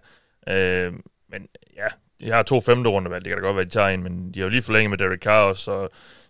Øh, 0.48 0.92
men 1.28 1.46
ja, 1.76 1.86
de 2.20 2.30
har 2.30 2.42
to 2.42 2.60
femte 2.60 2.90
rundevalg, 2.90 3.24
det 3.24 3.30
kan 3.30 3.38
da 3.38 3.46
godt 3.46 3.56
være, 3.56 3.64
de 3.64 3.70
tager 3.70 3.88
en, 3.88 4.02
men 4.02 4.32
de 4.32 4.40
har 4.40 4.44
jo 4.44 4.50
lige 4.50 4.62
forlænget 4.62 4.90
med 4.90 4.98
Derek 4.98 5.22
Carr 5.22 5.52
så 5.52 5.82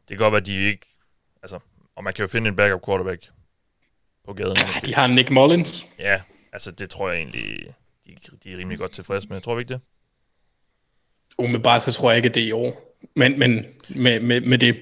det 0.08 0.18
kan 0.18 0.18
godt 0.18 0.32
være, 0.32 0.40
de 0.40 0.66
ikke, 0.66 0.86
altså, 1.42 1.58
og 1.96 2.04
man 2.04 2.12
kan 2.12 2.22
jo 2.22 2.28
finde 2.28 2.48
en 2.48 2.56
backup 2.56 2.86
quarterback 2.86 3.30
på 4.26 4.32
gaden. 4.32 4.56
Ja, 4.56 4.80
de 4.86 4.94
har 4.94 5.06
Nick 5.06 5.30
Mullins. 5.30 5.86
Ja, 5.98 6.20
altså 6.52 6.70
det 6.70 6.90
tror 6.90 7.10
jeg 7.10 7.18
egentlig, 7.18 7.66
de, 8.06 8.12
de 8.44 8.52
er 8.52 8.58
rimelig 8.58 8.78
godt 8.78 8.92
tilfredse 8.92 9.28
med. 9.28 9.40
Tror 9.40 9.54
vi 9.54 9.60
ikke 9.60 9.72
det? 9.72 9.80
Umiddelbart 11.38 11.84
så 11.84 11.92
tror 11.92 12.10
jeg 12.10 12.16
ikke, 12.16 12.28
at 12.28 12.34
det 12.34 12.42
er 12.42 12.46
i 12.46 12.52
år. 12.52 12.96
Men, 13.16 13.38
men 13.38 13.66
med, 13.88 14.20
med, 14.20 14.40
med 14.40 14.58
det, 14.58 14.76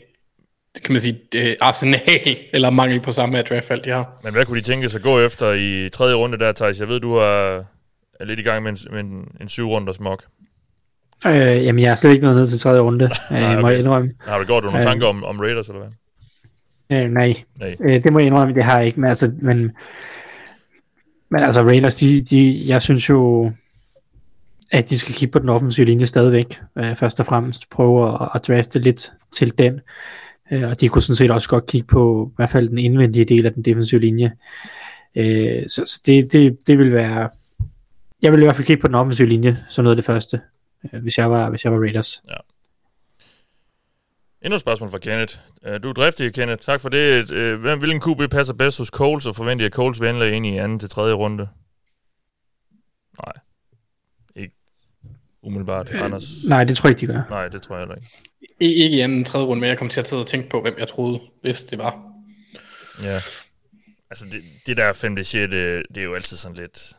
kan 0.84 0.92
man 0.92 1.00
sige, 1.00 1.20
det 1.32 1.56
arsenal, 1.60 2.36
eller 2.52 2.70
mangel 2.70 3.00
på 3.00 3.12
samme 3.12 3.38
af 3.38 3.44
draftvalg, 3.44 3.84
de 3.84 3.90
har. 3.90 4.20
Men 4.24 4.32
hvad 4.32 4.46
kunne 4.46 4.58
de 4.60 4.64
tænke 4.64 4.88
sig 4.88 4.98
at 4.98 5.02
gå 5.02 5.20
efter 5.20 5.52
i 5.52 5.88
tredje 5.88 6.14
runde 6.14 6.38
der, 6.38 6.52
Thijs? 6.52 6.80
Jeg 6.80 6.88
ved, 6.88 7.00
du 7.00 7.14
er, 7.14 7.64
er 8.20 8.24
lidt 8.24 8.40
i 8.40 8.42
gang 8.42 8.62
med 8.62 8.72
en, 8.72 8.78
med 8.90 9.00
en, 9.00 9.36
en 9.40 9.48
syv 9.48 9.68
runders 9.68 10.00
mock. 10.00 10.24
Øh, 11.26 11.32
jamen, 11.34 11.82
jeg 11.84 11.90
er 11.90 11.94
slet 11.94 12.10
ikke 12.12 12.24
nået 12.24 12.36
ned 12.36 12.46
til 12.46 12.58
tredje 12.60 12.80
runde, 12.80 13.04
øh, 13.30 13.36
Nej, 13.36 13.54
må 13.54 13.60
okay. 13.60 13.70
jeg 13.70 13.78
indrømme. 13.78 14.14
Har 14.20 14.38
du 14.38 14.44
gjort 14.44 14.62
dig 14.62 14.70
nogle 14.72 14.84
Øh. 14.86 14.90
tanker 14.90 15.06
om, 15.06 15.24
om 15.24 15.40
Raiders, 15.40 15.68
eller 15.68 15.80
hvad? 15.80 15.92
Øh, 16.92 17.10
nej, 17.10 17.34
Nej. 17.60 17.76
øh, 17.80 18.04
det 18.04 18.12
må 18.12 18.18
jeg 18.18 18.26
indrømme, 18.26 18.54
det 18.54 18.64
har 18.64 18.76
jeg 18.78 18.86
ikke, 18.86 19.00
men 19.00 19.08
altså, 19.08 19.32
men, 19.40 19.72
men 21.30 21.42
altså 21.42 21.62
Raiders, 21.62 21.96
de, 21.96 22.20
de, 22.20 22.62
jeg 22.68 22.82
synes 22.82 23.08
jo, 23.08 23.52
at 24.70 24.90
de 24.90 24.98
skal 24.98 25.14
kigge 25.14 25.32
på 25.32 25.38
den 25.38 25.48
offensive 25.48 25.86
linje 25.86 26.06
stadigvæk, 26.06 26.60
øh, 26.78 26.96
først 26.96 27.20
og 27.20 27.26
fremmest, 27.26 27.70
prøve 27.70 28.22
at, 28.22 28.28
at 28.34 28.48
drafte 28.48 28.78
lidt 28.78 29.12
til 29.32 29.58
den, 29.58 29.80
øh, 30.52 30.70
og 30.70 30.80
de 30.80 30.88
kunne 30.88 31.02
sådan 31.02 31.16
set 31.16 31.30
også 31.30 31.48
godt 31.48 31.66
kigge 31.66 31.86
på, 31.86 32.30
i 32.32 32.34
hvert 32.36 32.50
fald 32.50 32.68
den 32.68 32.78
indvendige 32.78 33.24
del 33.24 33.46
af 33.46 33.52
den 33.52 33.62
defensive 33.62 34.00
linje, 34.00 34.32
øh, 35.14 35.62
så, 35.66 35.82
så 35.86 36.02
det, 36.06 36.32
det, 36.32 36.58
det 36.66 36.78
vil 36.78 36.92
være, 36.92 37.28
jeg 38.22 38.32
vil 38.32 38.40
i 38.40 38.44
hvert 38.44 38.56
fald 38.56 38.66
kigge 38.66 38.80
på 38.80 38.86
den 38.86 38.94
offensive 38.94 39.28
linje, 39.28 39.58
som 39.68 39.84
noget 39.84 39.96
af 39.96 39.96
det 39.96 40.04
første, 40.04 40.40
øh, 40.92 41.02
hvis 41.02 41.18
jeg 41.18 41.30
var, 41.30 41.50
hvis 41.50 41.64
jeg 41.64 41.72
var 41.72 41.78
Raiders. 41.78 42.22
Endnu 44.42 44.54
et 44.54 44.60
spørgsmål 44.60 44.90
fra 44.90 44.98
Kenneth. 44.98 45.38
Øh, 45.66 45.82
Du 45.82 45.88
er 45.88 45.92
driftig, 45.92 46.34
Kenneth. 46.34 46.62
Tak 46.62 46.80
for 46.80 46.88
det. 46.88 47.30
Øh, 47.30 47.60
Hvem, 47.60 47.78
hvilken 47.78 48.00
QB 48.00 48.30
passer 48.30 48.54
bedst 48.54 48.78
hos 48.78 48.88
Coles, 48.88 49.26
og 49.26 49.36
forventer 49.36 49.66
at 49.66 49.72
Coles 49.72 50.00
vil 50.00 50.32
ind 50.32 50.46
i 50.46 50.56
anden 50.56 50.78
til 50.78 50.90
tredje 50.90 51.14
runde? 51.14 51.48
Nej. 53.24 53.32
Ikke 54.36 54.54
umiddelbart, 55.42 55.90
øh, 55.92 56.04
Anders. 56.04 56.24
Nej, 56.48 56.64
det 56.64 56.76
tror 56.76 56.88
jeg 56.88 57.02
ikke, 57.02 57.12
de 57.12 57.18
gør. 57.18 57.22
Nej, 57.30 57.48
det 57.48 57.62
tror 57.62 57.76
jeg 57.76 57.80
heller 57.82 57.94
ikke. 57.94 58.08
I, 58.60 58.82
ikke 58.82 58.96
i 58.96 59.00
anden 59.00 59.24
tredje 59.24 59.46
runde, 59.46 59.60
men 59.60 59.68
jeg 59.70 59.78
kom 59.78 59.88
til 59.88 60.00
at 60.00 60.08
sidde 60.08 60.22
og 60.22 60.26
tænke 60.26 60.48
på, 60.48 60.62
hvem 60.62 60.74
jeg 60.78 60.88
troede, 60.88 61.20
hvis 61.42 61.62
det 61.62 61.78
var. 61.78 62.02
Ja. 63.02 63.14
Altså, 64.10 64.24
det, 64.32 64.42
det 64.66 64.76
der 64.76 64.92
5. 64.92 65.16
6. 65.24 65.30
Det, 65.32 65.50
det 65.88 65.98
er 65.98 66.02
jo 66.04 66.14
altid 66.14 66.36
sådan 66.36 66.56
lidt... 66.56 66.96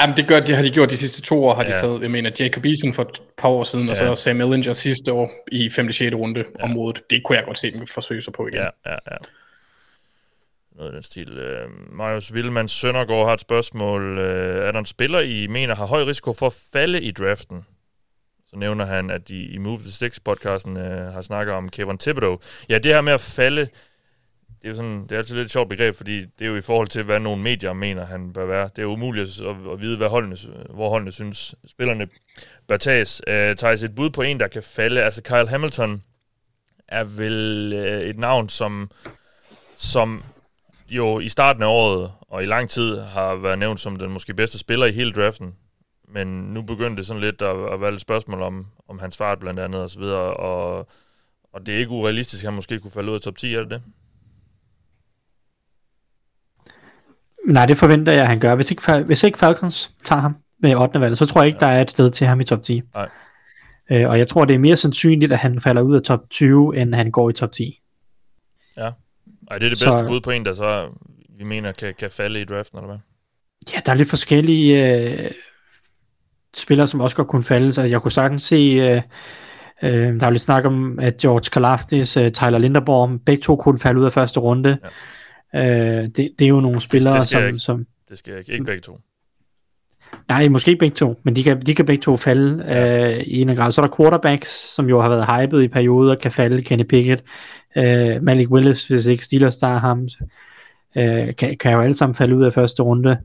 Jamen, 0.00 0.16
det, 0.16 0.28
gør, 0.28 0.40
det 0.40 0.56
har 0.56 0.62
de 0.62 0.70
gjort 0.70 0.90
de 0.90 0.96
sidste 0.96 1.22
to 1.22 1.44
år, 1.44 1.54
har 1.54 1.62
de 1.62 1.68
Ja. 1.74 1.80
taget, 1.80 2.02
jeg 2.02 2.10
mener, 2.10 2.30
Jacob 2.40 2.64
Eason 2.64 2.94
for 2.94 3.02
et 3.02 3.22
par 3.36 3.48
år 3.48 3.64
siden, 3.64 3.88
og 3.88 3.96
Ja. 3.96 4.14
så 4.16 4.22
Sam 4.22 4.40
Ellinger 4.40 4.72
sidste 4.72 5.12
år 5.12 5.30
i 5.52 5.70
5. 5.70 5.92
6. 5.92 6.14
runde 6.14 6.44
området. 6.60 7.02
Det 7.10 7.22
kunne 7.24 7.36
jeg 7.38 7.44
godt 7.44 7.58
se 7.58 7.70
dem 7.72 7.86
forsøge 7.86 8.22
sig 8.22 8.32
på 8.32 8.46
igen. 8.46 8.58
Ja, 8.58 8.68
ja, 8.86 8.96
ja. 9.10 9.16
noget 10.76 10.88
af 10.90 10.92
den 10.92 11.02
stil. 11.02 11.38
Øh, 11.38 11.68
Marius 11.92 12.34
Villemann 12.34 12.68
Søndergaard 12.68 13.26
har 13.26 13.34
et 13.34 13.40
spørgsmål. 13.40 14.18
Øh, 14.18 14.66
er 14.68 14.72
der 14.72 14.78
en 14.78 14.86
spiller, 14.86 15.20
I 15.20 15.46
mener 15.46 15.74
har 15.74 15.86
høj 15.86 16.02
risiko 16.04 16.32
for 16.32 16.46
at 16.46 16.56
falde 16.72 17.02
i 17.02 17.10
draften? 17.10 17.64
Så 18.50 18.56
nævner 18.56 18.84
han, 18.86 19.10
at 19.10 19.28
de 19.28 19.42
i 19.44 19.58
Move 19.58 19.78
the 19.80 19.90
Sticks 19.90 20.20
podcasten 20.20 20.76
øh, 20.76 21.12
har 21.12 21.20
snakket 21.20 21.54
om 21.54 21.68
Kevin 21.68 21.98
Thibodeau. 21.98 22.38
Ja, 22.68 22.78
det 22.78 22.92
her 22.92 23.00
med 23.00 23.12
at 23.12 23.20
falde, 23.20 23.68
det 24.62 24.64
er 24.64 24.68
jo 24.68 24.74
sådan, 24.74 25.02
det 25.02 25.12
er 25.12 25.18
altid 25.18 25.34
lidt 25.34 25.44
et 25.44 25.50
sjovt 25.50 25.68
begreb, 25.68 25.94
fordi 25.94 26.20
det 26.20 26.44
er 26.44 26.46
jo 26.46 26.56
i 26.56 26.60
forhold 26.60 26.88
til, 26.88 27.02
hvad 27.02 27.20
nogle 27.20 27.42
medier 27.42 27.72
mener, 27.72 28.06
han 28.06 28.32
bør 28.32 28.46
være. 28.46 28.64
Det 28.64 28.78
er 28.78 28.82
jo 28.82 28.92
umuligt 28.92 29.40
at, 29.40 29.56
at 29.72 29.80
vide, 29.80 29.96
hvad 29.96 30.08
holdene, 30.08 30.36
hvor 30.74 30.88
holdene 30.88 31.12
synes, 31.12 31.54
spillerne 31.66 32.08
bør 32.68 32.76
tages. 32.76 33.22
Øh, 33.26 33.56
tages 33.56 33.82
et 33.82 33.94
bud 33.94 34.10
på 34.10 34.22
en, 34.22 34.40
der 34.40 34.48
kan 34.48 34.62
falde. 34.62 35.02
Altså 35.02 35.22
Kyle 35.22 35.48
Hamilton 35.48 36.02
er 36.88 37.04
vel 37.04 37.72
øh, 37.72 38.02
et 38.02 38.18
navn, 38.18 38.48
som, 38.48 38.90
som 39.76 40.24
jo 40.88 41.20
i 41.20 41.28
starten 41.28 41.62
af 41.62 41.66
året 41.66 42.12
og 42.20 42.42
i 42.42 42.46
lang 42.46 42.70
tid 42.70 43.00
har 43.00 43.34
været 43.34 43.58
nævnt 43.58 43.80
som 43.80 43.96
den 43.96 44.10
måske 44.10 44.34
bedste 44.34 44.58
spiller 44.58 44.86
i 44.86 44.92
hele 44.92 45.12
draften. 45.12 45.54
Men 46.08 46.26
nu 46.26 46.62
begynder 46.62 46.96
det 46.96 47.06
sådan 47.06 47.22
lidt 47.22 47.42
at, 47.42 47.72
at 47.72 47.80
være 47.80 47.92
et 47.92 48.00
spørgsmål 48.00 48.42
om, 48.42 48.66
om 48.88 48.98
hans 48.98 49.16
fart 49.16 49.38
blandt 49.38 49.60
andet 49.60 49.82
og 49.82 49.90
så 49.90 49.98
videre, 49.98 50.34
og, 50.34 50.88
og 51.52 51.66
det 51.66 51.74
er 51.74 51.78
ikke 51.78 51.90
urealistisk, 51.90 52.44
at 52.44 52.46
han 52.46 52.54
måske 52.54 52.80
kunne 52.80 52.90
falde 52.90 53.10
ud 53.10 53.14
af 53.14 53.20
top 53.20 53.36
10, 53.36 53.54
er 53.54 53.60
det 53.60 53.70
det? 53.70 53.82
Nej, 57.48 57.66
det 57.66 57.76
forventer 57.76 58.12
jeg, 58.12 58.22
at 58.22 58.28
han 58.28 58.40
gør. 58.40 58.54
Hvis 58.54 58.70
ikke, 58.70 58.92
hvis 58.92 59.22
ikke 59.22 59.38
Falcons 59.38 59.90
tager 60.04 60.20
ham 60.20 60.36
med 60.62 60.74
8. 60.74 61.00
valg, 61.00 61.16
så 61.16 61.26
tror 61.26 61.40
jeg 61.40 61.46
ikke, 61.46 61.58
ja. 61.60 61.66
der 61.66 61.72
er 61.72 61.82
et 61.82 61.90
sted 61.90 62.10
til 62.10 62.26
ham 62.26 62.40
i 62.40 62.44
top 62.44 62.62
10. 62.62 62.82
Nej. 62.94 63.08
Øh, 63.90 64.08
og 64.08 64.18
jeg 64.18 64.28
tror, 64.28 64.44
det 64.44 64.54
er 64.54 64.58
mere 64.58 64.76
sandsynligt, 64.76 65.32
at 65.32 65.38
han 65.38 65.60
falder 65.60 65.82
ud 65.82 65.96
af 65.96 66.02
top 66.02 66.20
20, 66.30 66.76
end 66.76 66.94
han 66.94 67.10
går 67.10 67.30
i 67.30 67.32
top 67.32 67.52
10. 67.52 67.80
Ja. 68.76 68.82
Ej, 68.82 68.90
det 68.90 69.52
er 69.52 69.58
det 69.58 69.70
bedste 69.70 69.84
så, 69.84 70.04
bud 70.08 70.20
på 70.20 70.30
en, 70.30 70.44
der 70.44 70.52
så, 70.52 70.88
vi 71.38 71.44
mener, 71.44 71.72
kan, 71.72 71.94
kan 71.98 72.10
falde 72.10 72.40
i 72.40 72.44
draften, 72.44 72.78
eller 72.78 72.88
hvad? 72.88 72.98
Ja, 73.74 73.80
der 73.86 73.92
er 73.92 73.96
lidt 73.96 74.08
forskellige 74.08 74.94
øh, 74.94 75.30
spillere, 76.56 76.86
som 76.86 77.00
også 77.00 77.16
godt 77.16 77.28
kunne 77.28 77.44
falde. 77.44 77.72
Så 77.72 77.82
jeg 77.82 78.02
kunne 78.02 78.12
sagtens 78.12 78.42
se, 78.42 78.54
øh, 78.54 79.02
øh, 79.82 80.20
der 80.20 80.26
er 80.26 80.30
lidt 80.30 80.42
snak 80.42 80.64
om, 80.64 80.98
at 80.98 81.16
George 81.16 81.50
Kalafdis, 81.52 82.16
øh, 82.16 82.32
Tyler 82.32 82.58
Linderborg, 82.58 83.20
begge 83.26 83.42
to 83.42 83.56
kunne 83.56 83.78
falde 83.78 84.00
ud 84.00 84.04
af 84.04 84.12
første 84.12 84.40
runde. 84.40 84.78
Ja. 84.82 84.88
Øh, 85.54 85.62
det, 85.62 86.16
det 86.16 86.42
er 86.42 86.48
jo 86.48 86.60
nogle 86.60 86.80
spillere, 86.80 87.14
det, 87.14 87.22
det 87.22 87.30
som, 87.30 87.46
ikke. 87.46 87.58
som... 87.58 87.86
Det 88.08 88.18
skal 88.18 88.30
jeg 88.30 88.38
ikke. 88.38 88.52
Ikke 88.52 88.64
begge 88.64 88.80
to. 88.80 88.98
Nej, 90.28 90.48
måske 90.48 90.68
ikke 90.68 90.78
begge 90.78 90.94
to, 90.94 91.20
men 91.22 91.36
de 91.36 91.42
kan, 91.42 91.62
de 91.62 91.74
kan 91.74 91.86
begge 91.86 92.02
to 92.02 92.16
falde 92.16 92.64
ja. 92.66 93.16
øh, 93.16 93.20
i 93.20 93.40
en 93.40 93.56
grad. 93.56 93.72
Så 93.72 93.82
er 93.82 93.86
der 93.86 93.96
quarterbacks, 93.96 94.74
som 94.74 94.88
jo 94.88 95.00
har 95.00 95.08
været 95.08 95.26
hyped 95.26 95.62
i 95.62 95.68
perioder, 95.68 96.14
kan 96.14 96.32
falde. 96.32 96.62
Kenny 96.62 96.84
Pickett, 96.84 97.24
øh, 97.76 98.22
Malik 98.22 98.50
Willis, 98.50 98.86
hvis 98.86 99.06
ikke 99.06 99.24
Steelers 99.24 99.56
der 99.56 99.66
ham, 99.66 100.08
øh, 100.96 101.34
kan, 101.36 101.56
kan 101.56 101.72
jo 101.72 101.80
alle 101.80 101.94
sammen 101.94 102.14
falde 102.14 102.36
ud 102.36 102.44
af 102.44 102.52
første 102.52 102.82
runde. 102.82 103.18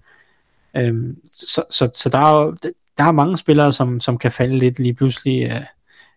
Øh, 0.78 0.94
så, 1.26 1.64
så, 1.70 1.90
så 1.94 2.10
der 2.10 2.18
er 2.18 2.46
jo, 2.46 2.56
der 2.98 3.04
er 3.04 3.12
mange 3.12 3.38
spillere, 3.38 3.72
som, 3.72 4.00
som 4.00 4.18
kan 4.18 4.32
falde 4.32 4.60
lidt 4.60 4.80
lige 4.80 4.94
pludselig 4.94 5.50
af, 5.50 5.66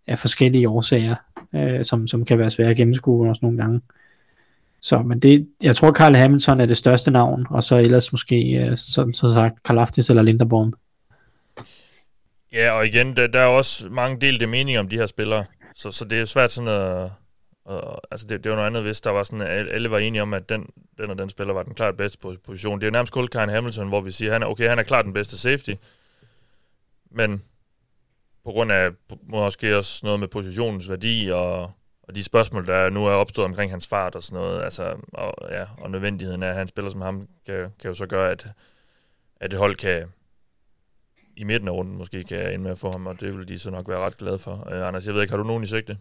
af 0.07 0.19
forskellige 0.19 0.69
årsager, 0.69 1.15
øh, 1.55 1.85
som, 1.85 2.07
som 2.07 2.25
kan 2.25 2.39
være 2.39 2.51
svære 2.51 2.71
at 2.71 2.77
gennemskue 2.77 3.29
også 3.29 3.41
nogle 3.43 3.59
gange. 3.59 3.81
Så, 4.87 4.99
men 5.03 5.21
det, 5.21 5.49
jeg 5.63 5.77
tror, 5.77 5.93
Carl 5.93 6.15
Hamilton 6.15 6.61
er 6.61 6.67
det 6.67 6.77
største 6.77 7.11
navn, 7.11 7.47
og 7.51 7.65
så 7.65 7.77
ellers 7.77 8.13
måske, 8.13 8.37
øh, 8.37 8.77
som, 8.77 9.13
som 9.13 9.13
så 9.13 9.35
sagt, 9.35 9.63
Karl 9.63 9.79
Aftis 9.79 10.11
eller 10.11 10.23
Linderborn. 10.23 10.75
Ja, 12.53 12.71
og 12.73 12.87
igen, 12.87 13.17
der, 13.17 13.27
der 13.27 13.41
er 13.41 13.47
også 13.47 13.89
mange 13.89 14.21
delte 14.21 14.47
meninger 14.47 14.81
om 14.81 14.89
de 14.89 14.97
her 14.97 15.07
spillere, 15.07 15.45
så, 15.75 15.91
så 15.91 16.05
det 16.05 16.21
er 16.21 16.25
svært 16.25 16.53
sådan 16.53 16.69
at... 16.69 17.11
Og, 17.65 18.01
altså 18.11 18.27
det, 18.27 18.45
det 18.45 18.51
var 18.51 18.57
noget 18.57 18.67
andet, 18.67 18.83
hvis 18.83 19.01
der 19.01 19.11
var 19.11 19.25
sådan, 19.25 19.41
at 19.41 19.69
alle 19.71 19.91
var 19.91 19.99
enige 19.99 20.23
om, 20.23 20.35
at 20.35 20.49
den, 20.49 20.67
den 20.99 21.11
og 21.11 21.19
den 21.19 21.31
spiller 21.31 21.55
var 21.55 21.63
den 21.63 21.75
klart 21.75 21.97
bedste 21.97 22.19
position. 22.45 22.81
Det 22.81 22.87
er 22.87 22.91
nærmest 22.91 23.13
kun 23.13 23.27
Karen 23.27 23.51
Hamilton, 23.51 23.89
hvor 23.89 24.01
vi 24.01 24.11
siger, 24.11 24.33
han 24.33 24.43
er, 24.43 24.47
okay, 24.47 24.69
han 24.69 24.79
er 24.79 24.83
klart 24.83 25.05
den 25.05 25.15
bedste 25.15 25.39
safety, 25.39 25.71
men 27.11 27.43
på 28.45 28.51
grund 28.51 28.73
af 28.73 28.91
måske 29.29 29.77
også 29.77 30.01
noget 30.03 30.21
med 30.21 30.29
positionens 30.29 30.91
værdi 30.91 31.31
og 31.33 31.71
og 32.09 32.17
de 32.17 32.25
spørgsmål, 32.25 32.67
der 32.67 32.91
nu 32.91 33.07
er 33.07 33.11
opstået 33.11 33.45
omkring 33.45 33.73
hans 33.73 33.87
fart 33.87 34.15
og 34.15 34.23
sådan 34.23 34.43
noget, 34.43 34.65
altså, 34.65 34.97
og, 35.13 35.35
ja, 35.51 35.65
og 35.79 35.91
nødvendigheden 35.91 36.43
af, 36.43 36.49
at 36.49 36.55
han 36.55 36.69
spiller 36.69 36.91
som 36.91 37.01
ham, 37.01 37.29
kan, 37.47 37.57
kan 37.81 37.89
jo 37.89 37.95
så 37.95 38.07
gøre, 38.07 38.31
at, 38.31 38.47
at 39.41 39.53
et 39.53 39.59
hold 39.59 39.75
kan 39.75 40.05
i 41.37 41.45
midten 41.45 41.69
af 41.69 41.73
runden 41.73 41.97
måske 41.97 42.25
kan 42.25 42.47
ende 42.47 42.59
med 42.59 42.71
at 42.71 42.79
få 42.79 42.91
ham, 42.91 43.07
og 43.07 43.21
det 43.21 43.39
vil 43.39 43.49
de 43.49 43.59
så 43.59 43.71
nok 43.71 43.89
være 43.89 43.99
ret 43.99 44.17
glade 44.17 44.39
for. 44.39 44.69
Uh, 44.73 44.87
Anders, 44.87 45.07
jeg 45.07 45.15
ved 45.15 45.23
ikke, 45.23 45.33
har 45.33 45.39
du 45.39 45.45
nogen 45.45 45.63
i 45.63 45.67
sigte? 45.67 45.99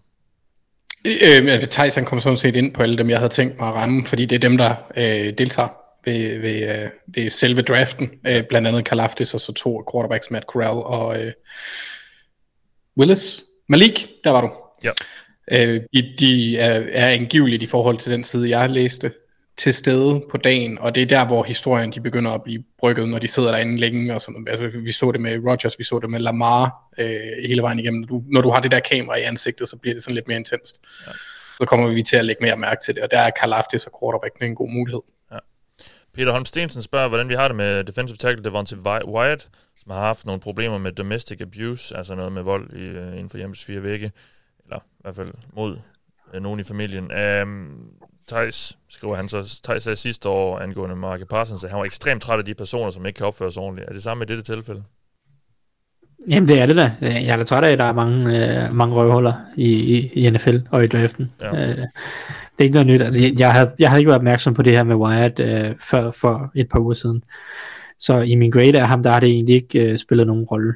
Øh, 1.05 1.61
Thijs 1.61 1.95
han 1.95 2.05
kom 2.05 2.19
sådan 2.19 2.37
set 2.37 2.55
ind 2.55 2.73
på 2.73 2.83
alle 2.83 2.97
dem, 2.97 3.09
jeg 3.09 3.17
havde 3.17 3.33
tænkt 3.33 3.59
mig 3.59 3.67
at 3.67 3.73
ramme, 3.73 4.05
fordi 4.05 4.25
det 4.25 4.35
er 4.35 4.39
dem, 4.39 4.57
der 4.57 4.75
øh, 4.97 5.33
deltager 5.37 5.67
ved, 6.05 6.39
ved, 6.39 6.83
øh, 6.83 6.89
ved 7.07 7.29
selve 7.29 7.61
draften. 7.61 8.11
Øh, 8.27 8.43
blandt 8.49 8.67
andet 8.67 8.85
Kalafdis 8.85 9.33
og 9.33 9.41
så 9.41 9.53
to 9.53 9.83
quarterbacks, 9.91 10.31
Matt 10.31 10.45
Corral 10.45 10.83
og 10.83 11.23
øh, 11.23 11.31
Willis. 12.97 13.43
Malik, 13.67 14.07
der 14.23 14.29
var 14.29 14.41
du. 14.41 14.51
Ja. 14.83 14.91
Øh, 15.51 15.81
de 16.19 16.57
er, 16.57 16.83
er 16.91 17.09
angiveligt 17.09 17.63
i 17.63 17.65
forhold 17.65 17.97
til 17.97 18.11
den 18.11 18.23
side, 18.23 18.49
jeg 18.49 18.69
læste, 18.69 19.11
til 19.57 19.73
stede 19.73 20.23
på 20.29 20.37
dagen, 20.37 20.77
og 20.79 20.95
det 20.95 21.03
er 21.03 21.07
der, 21.07 21.25
hvor 21.25 21.43
historien 21.43 21.91
de 21.91 22.01
begynder 22.01 22.31
at 22.31 22.43
blive 22.43 22.63
brygget, 22.79 23.09
når 23.09 23.19
de 23.19 23.27
sidder 23.27 23.51
derinde 23.51 23.77
længe 23.77 24.13
og 24.13 24.21
sådan 24.21 24.41
noget. 24.41 24.61
Altså, 24.61 24.79
vi 24.79 24.91
så 24.91 25.11
det 25.11 25.21
med 25.21 25.37
Rogers, 25.47 25.79
vi 25.79 25.83
så 25.83 25.99
det 25.99 26.09
med 26.09 26.19
Lamar 26.19 26.91
øh, 26.97 27.19
hele 27.47 27.61
vejen 27.61 27.79
igennem. 27.79 27.99
Når 28.01 28.07
du, 28.07 28.23
når 28.27 28.41
du 28.41 28.49
har 28.49 28.59
det 28.59 28.71
der 28.71 28.79
kamera 28.79 29.15
i 29.15 29.21
ansigtet, 29.21 29.69
så 29.69 29.77
bliver 29.81 29.93
det 29.93 30.03
sådan 30.03 30.15
lidt 30.15 30.27
mere 30.27 30.37
intenst. 30.37 30.81
Ja. 31.07 31.11
Så 31.57 31.65
kommer 31.65 31.87
vi 31.87 32.03
til 32.03 32.17
at 32.17 32.25
lægge 32.25 32.43
mere 32.43 32.57
mærke 32.57 32.79
til 32.85 32.95
det, 32.95 33.03
og 33.03 33.11
der 33.11 33.19
er 33.19 33.29
Karl 33.29 33.53
Aftis 33.53 33.85
og 33.85 33.99
quarterback 34.01 34.41
en 34.41 34.55
god 34.55 34.69
mulighed. 34.69 35.01
Ja. 35.31 35.37
Peter 36.13 36.31
Holm 36.31 36.45
Stensen 36.45 36.81
spørger, 36.81 37.07
hvordan 37.07 37.29
vi 37.29 37.33
har 37.33 37.47
det 37.47 37.57
med 37.57 37.83
defensive 37.83 38.17
tackle 38.17 38.43
Devontae 38.43 39.07
Wyatt, 39.07 39.49
som 39.83 39.91
har 39.91 39.99
haft 39.99 40.25
nogle 40.25 40.41
problemer 40.41 40.77
med 40.77 40.91
domestic 40.91 41.41
abuse, 41.41 41.97
altså 41.97 42.15
noget 42.15 42.31
med 42.31 42.41
vold 42.41 42.73
i, 42.73 42.83
øh, 42.83 43.13
inden 43.13 43.29
for 43.29 43.37
hjemmets 43.37 43.63
fire 43.63 43.83
vægge 43.83 44.11
eller 44.65 44.79
i 44.79 45.01
hvert 45.01 45.15
fald 45.15 45.33
mod 45.53 45.77
øh, 46.33 46.41
nogen 46.41 46.59
i 46.59 46.63
familien. 46.63 47.11
Um, 47.43 47.89
Thijs, 48.27 48.77
skriver 48.89 49.15
han 49.15 49.29
så, 49.29 49.59
Thijs 49.63 49.83
sagde 49.83 49.95
sidste 49.95 50.29
år 50.29 50.59
angående 50.59 50.95
Mark 50.95 51.27
Parsons, 51.29 51.63
at 51.63 51.69
han 51.69 51.79
var 51.79 51.85
ekstremt 51.85 52.21
træt 52.21 52.39
af 52.39 52.45
de 52.45 52.53
personer, 52.53 52.91
som 52.91 53.05
ikke 53.05 53.17
kan 53.17 53.27
opføre 53.27 53.51
sig 53.51 53.63
ordentligt. 53.63 53.89
Er 53.89 53.93
det 53.93 54.03
samme 54.03 54.23
i 54.23 54.27
dette 54.27 54.43
tilfælde? 54.43 54.83
Jamen 56.27 56.47
det 56.47 56.61
er 56.61 56.65
det 56.65 56.75
da. 56.75 56.91
Jeg 57.01 57.27
er 57.27 57.37
da 57.37 57.43
træt 57.43 57.63
af, 57.63 57.71
at 57.71 57.79
der 57.79 57.85
er 57.85 57.93
mange, 57.93 58.37
øh, 58.65 58.73
mange 58.73 58.95
røvhuller 58.95 59.33
i, 59.55 59.71
i, 59.73 60.11
i 60.13 60.29
NFL 60.29 60.57
og 60.71 60.83
i 60.83 60.87
draften. 60.87 61.31
Ja. 61.41 61.55
Øh, 61.55 61.77
det 61.77 62.59
er 62.59 62.63
ikke 62.63 62.73
noget 62.73 62.87
nyt. 62.87 63.01
Altså, 63.01 63.19
jeg, 63.19 63.39
jeg, 63.39 63.53
havde, 63.53 63.71
jeg 63.79 63.89
havde 63.89 64.01
ikke 64.01 64.09
været 64.09 64.19
opmærksom 64.19 64.53
på 64.53 64.61
det 64.61 64.73
her 64.73 64.83
med 64.83 64.95
Wyatt 64.95 65.39
øh, 65.39 65.75
før 65.79 66.11
for 66.11 66.51
et 66.55 66.69
par 66.69 66.79
uger 66.79 66.93
siden. 66.93 67.23
Så 67.99 68.21
i 68.21 68.35
min 68.35 68.51
grade 68.51 68.79
af 68.79 68.87
ham, 68.87 69.03
der 69.03 69.11
har 69.11 69.19
det 69.19 69.29
egentlig 69.29 69.55
ikke 69.55 69.91
øh, 69.91 69.97
spillet 69.97 70.27
nogen 70.27 70.43
rolle. 70.43 70.73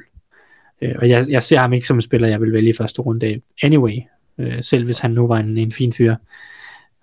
Øh, 0.82 0.94
og 0.98 1.08
jeg, 1.08 1.26
jeg 1.28 1.42
ser 1.42 1.58
ham 1.58 1.72
ikke 1.72 1.86
som 1.86 1.96
en 1.96 2.02
spiller, 2.02 2.28
jeg 2.28 2.40
vil 2.40 2.52
vælge 2.52 2.70
i 2.70 2.76
første 2.78 3.02
runde 3.02 3.40
anyway, 3.62 3.98
øh, 4.38 4.62
selv 4.62 4.84
hvis 4.84 4.98
han 4.98 5.10
nu 5.10 5.26
var 5.26 5.36
en, 5.36 5.58
en 5.58 5.72
fin 5.72 5.92
fyr. 5.92 6.14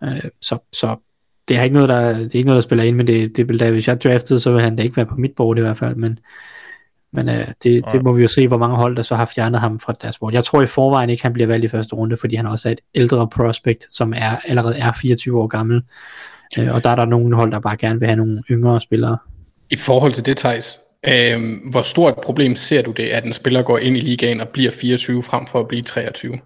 Øh, 0.04 0.24
så, 0.42 0.58
så 0.74 0.96
det 1.48 1.58
er 1.58 1.64
ikke 1.64 1.74
noget, 1.74 1.90
der, 1.90 2.14
det 2.14 2.34
er 2.34 2.36
ikke 2.36 2.48
noget, 2.48 2.62
der 2.62 2.68
spiller 2.68 2.84
ind, 2.84 2.96
men 2.96 3.08
det, 3.08 3.38
det 3.38 3.50
vil 3.50 3.60
da, 3.60 3.72
hvis 3.72 3.88
jeg 3.88 4.02
draftede, 4.02 4.40
så 4.40 4.52
vil 4.52 4.62
han 4.62 4.76
da 4.76 4.84
ikke 4.84 4.98
være 4.98 5.06
på 5.06 5.16
mit 5.16 5.32
board 5.36 5.58
i 5.58 5.62
hvert 5.62 5.78
fald, 5.78 5.96
men, 5.96 6.20
men 7.14 7.30
øh, 7.30 7.48
det, 7.64 7.84
det 7.92 8.04
må 8.04 8.14
vi 8.14 8.22
jo 8.22 8.28
se, 8.28 8.48
hvor 8.48 8.58
mange 8.58 8.76
hold, 8.76 8.96
der 8.96 9.02
så 9.02 9.16
har 9.16 9.26
fjernet 9.26 9.60
ham 9.60 9.80
fra 9.80 9.94
deres 10.02 10.20
board. 10.20 10.34
Jeg 10.34 10.44
tror 10.44 10.62
i 10.62 10.66
forvejen 10.66 11.10
ikke, 11.10 11.24
han 11.24 11.34
bliver 11.34 11.48
valgt 11.48 11.66
i 11.66 11.68
første 11.68 11.96
runde, 11.96 12.18
fordi 12.18 12.36
han 12.36 12.46
også 12.46 12.70
er 12.70 12.72
et 12.72 12.82
ældre 12.96 13.28
prospect, 13.28 13.88
som 13.90 14.14
er 14.14 14.38
allerede 14.46 14.78
er 14.78 14.92
24 15.02 15.42
år 15.42 15.48
gammel, 15.48 15.82
øh, 16.58 16.76
og 16.76 16.84
der 16.84 16.90
er 16.90 16.96
der 16.96 17.06
nogle 17.06 17.36
hold, 17.36 17.52
der 17.52 17.60
bare 17.60 17.78
gerne 17.78 18.00
vil 18.00 18.08
have 18.08 18.18
nogle 18.18 18.44
yngre 18.52 18.82
spillere. 18.82 19.18
I 19.70 19.76
forhold 19.76 20.14
til 20.14 20.26
det, 20.26 20.38
Thijs, 20.38 20.80
Øh, 21.08 21.70
hvor 21.72 21.82
stort 21.82 22.14
et 22.14 22.20
problem 22.24 22.56
ser 22.56 22.82
du 22.82 22.92
det, 22.92 23.04
at 23.04 23.24
en 23.24 23.34
spiller 23.34 23.62
går 23.62 23.78
ind 23.78 23.98
i 23.98 24.00
ligaen 24.00 24.42
og 24.42 24.50
bliver 24.50 24.72
24 24.72 25.24
frem 25.24 25.48
for 25.48 25.60
at 25.60 25.68
blive 25.68 25.82
23? 25.82 26.40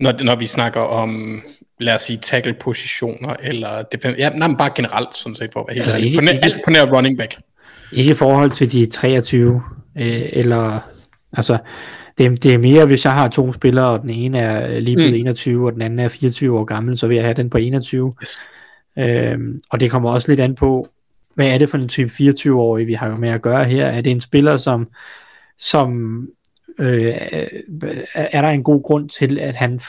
Når, 0.00 0.24
når 0.24 0.36
vi 0.36 0.46
snakker 0.46 0.80
om, 0.80 1.42
lad 1.80 1.94
os 1.94 2.02
sige, 2.02 2.18
tackle-positioner, 2.18 3.36
eller 3.42 3.82
defense, 3.82 4.18
ja, 4.18 4.30
nej, 4.30 4.54
bare 4.58 4.70
generelt, 4.74 5.16
sådan 5.16 5.34
set, 5.34 5.50
helt 5.70 5.82
altså, 5.82 5.96
ikke, 5.96 6.18
på, 6.18 6.24
nær, 6.24 6.32
ikke, 6.32 6.60
på 6.64 6.70
nær 6.70 6.86
running 6.96 7.18
back. 7.18 7.36
Ikke 7.92 8.10
i 8.10 8.14
forhold 8.14 8.50
til 8.50 8.72
de 8.72 8.86
23, 8.86 9.62
øh, 9.98 10.22
eller, 10.32 10.80
altså, 11.32 11.58
det, 12.18 12.42
det 12.42 12.54
er 12.54 12.58
mere, 12.58 12.86
hvis 12.86 13.04
jeg 13.04 13.12
har 13.12 13.28
to 13.28 13.52
spillere, 13.52 13.86
og 13.86 14.00
den 14.02 14.10
ene 14.10 14.38
er 14.38 14.80
lige 14.80 14.96
blevet 14.96 15.12
mm. 15.12 15.18
21, 15.18 15.66
og 15.66 15.72
den 15.72 15.82
anden 15.82 15.98
er 15.98 16.08
24 16.08 16.58
år 16.58 16.64
gammel, 16.64 16.96
så 16.96 17.06
vil 17.06 17.14
jeg 17.14 17.24
have 17.24 17.34
den 17.34 17.50
på 17.50 17.58
21. 17.58 18.12
Yes. 18.22 18.40
Øhm, 18.98 19.60
og 19.70 19.80
det 19.80 19.90
kommer 19.90 20.10
også 20.10 20.32
lidt 20.32 20.40
an 20.40 20.54
på, 20.54 20.86
hvad 21.34 21.46
er 21.46 21.58
det 21.58 21.68
for 21.68 21.78
en 21.78 21.88
type 21.88 22.10
24-årig, 22.20 22.86
vi 22.86 22.94
har 22.94 23.16
med 23.16 23.30
at 23.30 23.42
gøre 23.42 23.64
her? 23.64 23.86
Er 23.86 24.00
det 24.00 24.12
en 24.12 24.20
spiller, 24.20 24.56
som, 24.56 24.88
som 25.58 26.20
øh, 26.78 27.14
er 28.14 28.42
der 28.42 28.48
en 28.48 28.62
god 28.62 28.82
grund 28.82 29.08
til, 29.08 29.38
at 29.38 29.56
han 29.56 29.80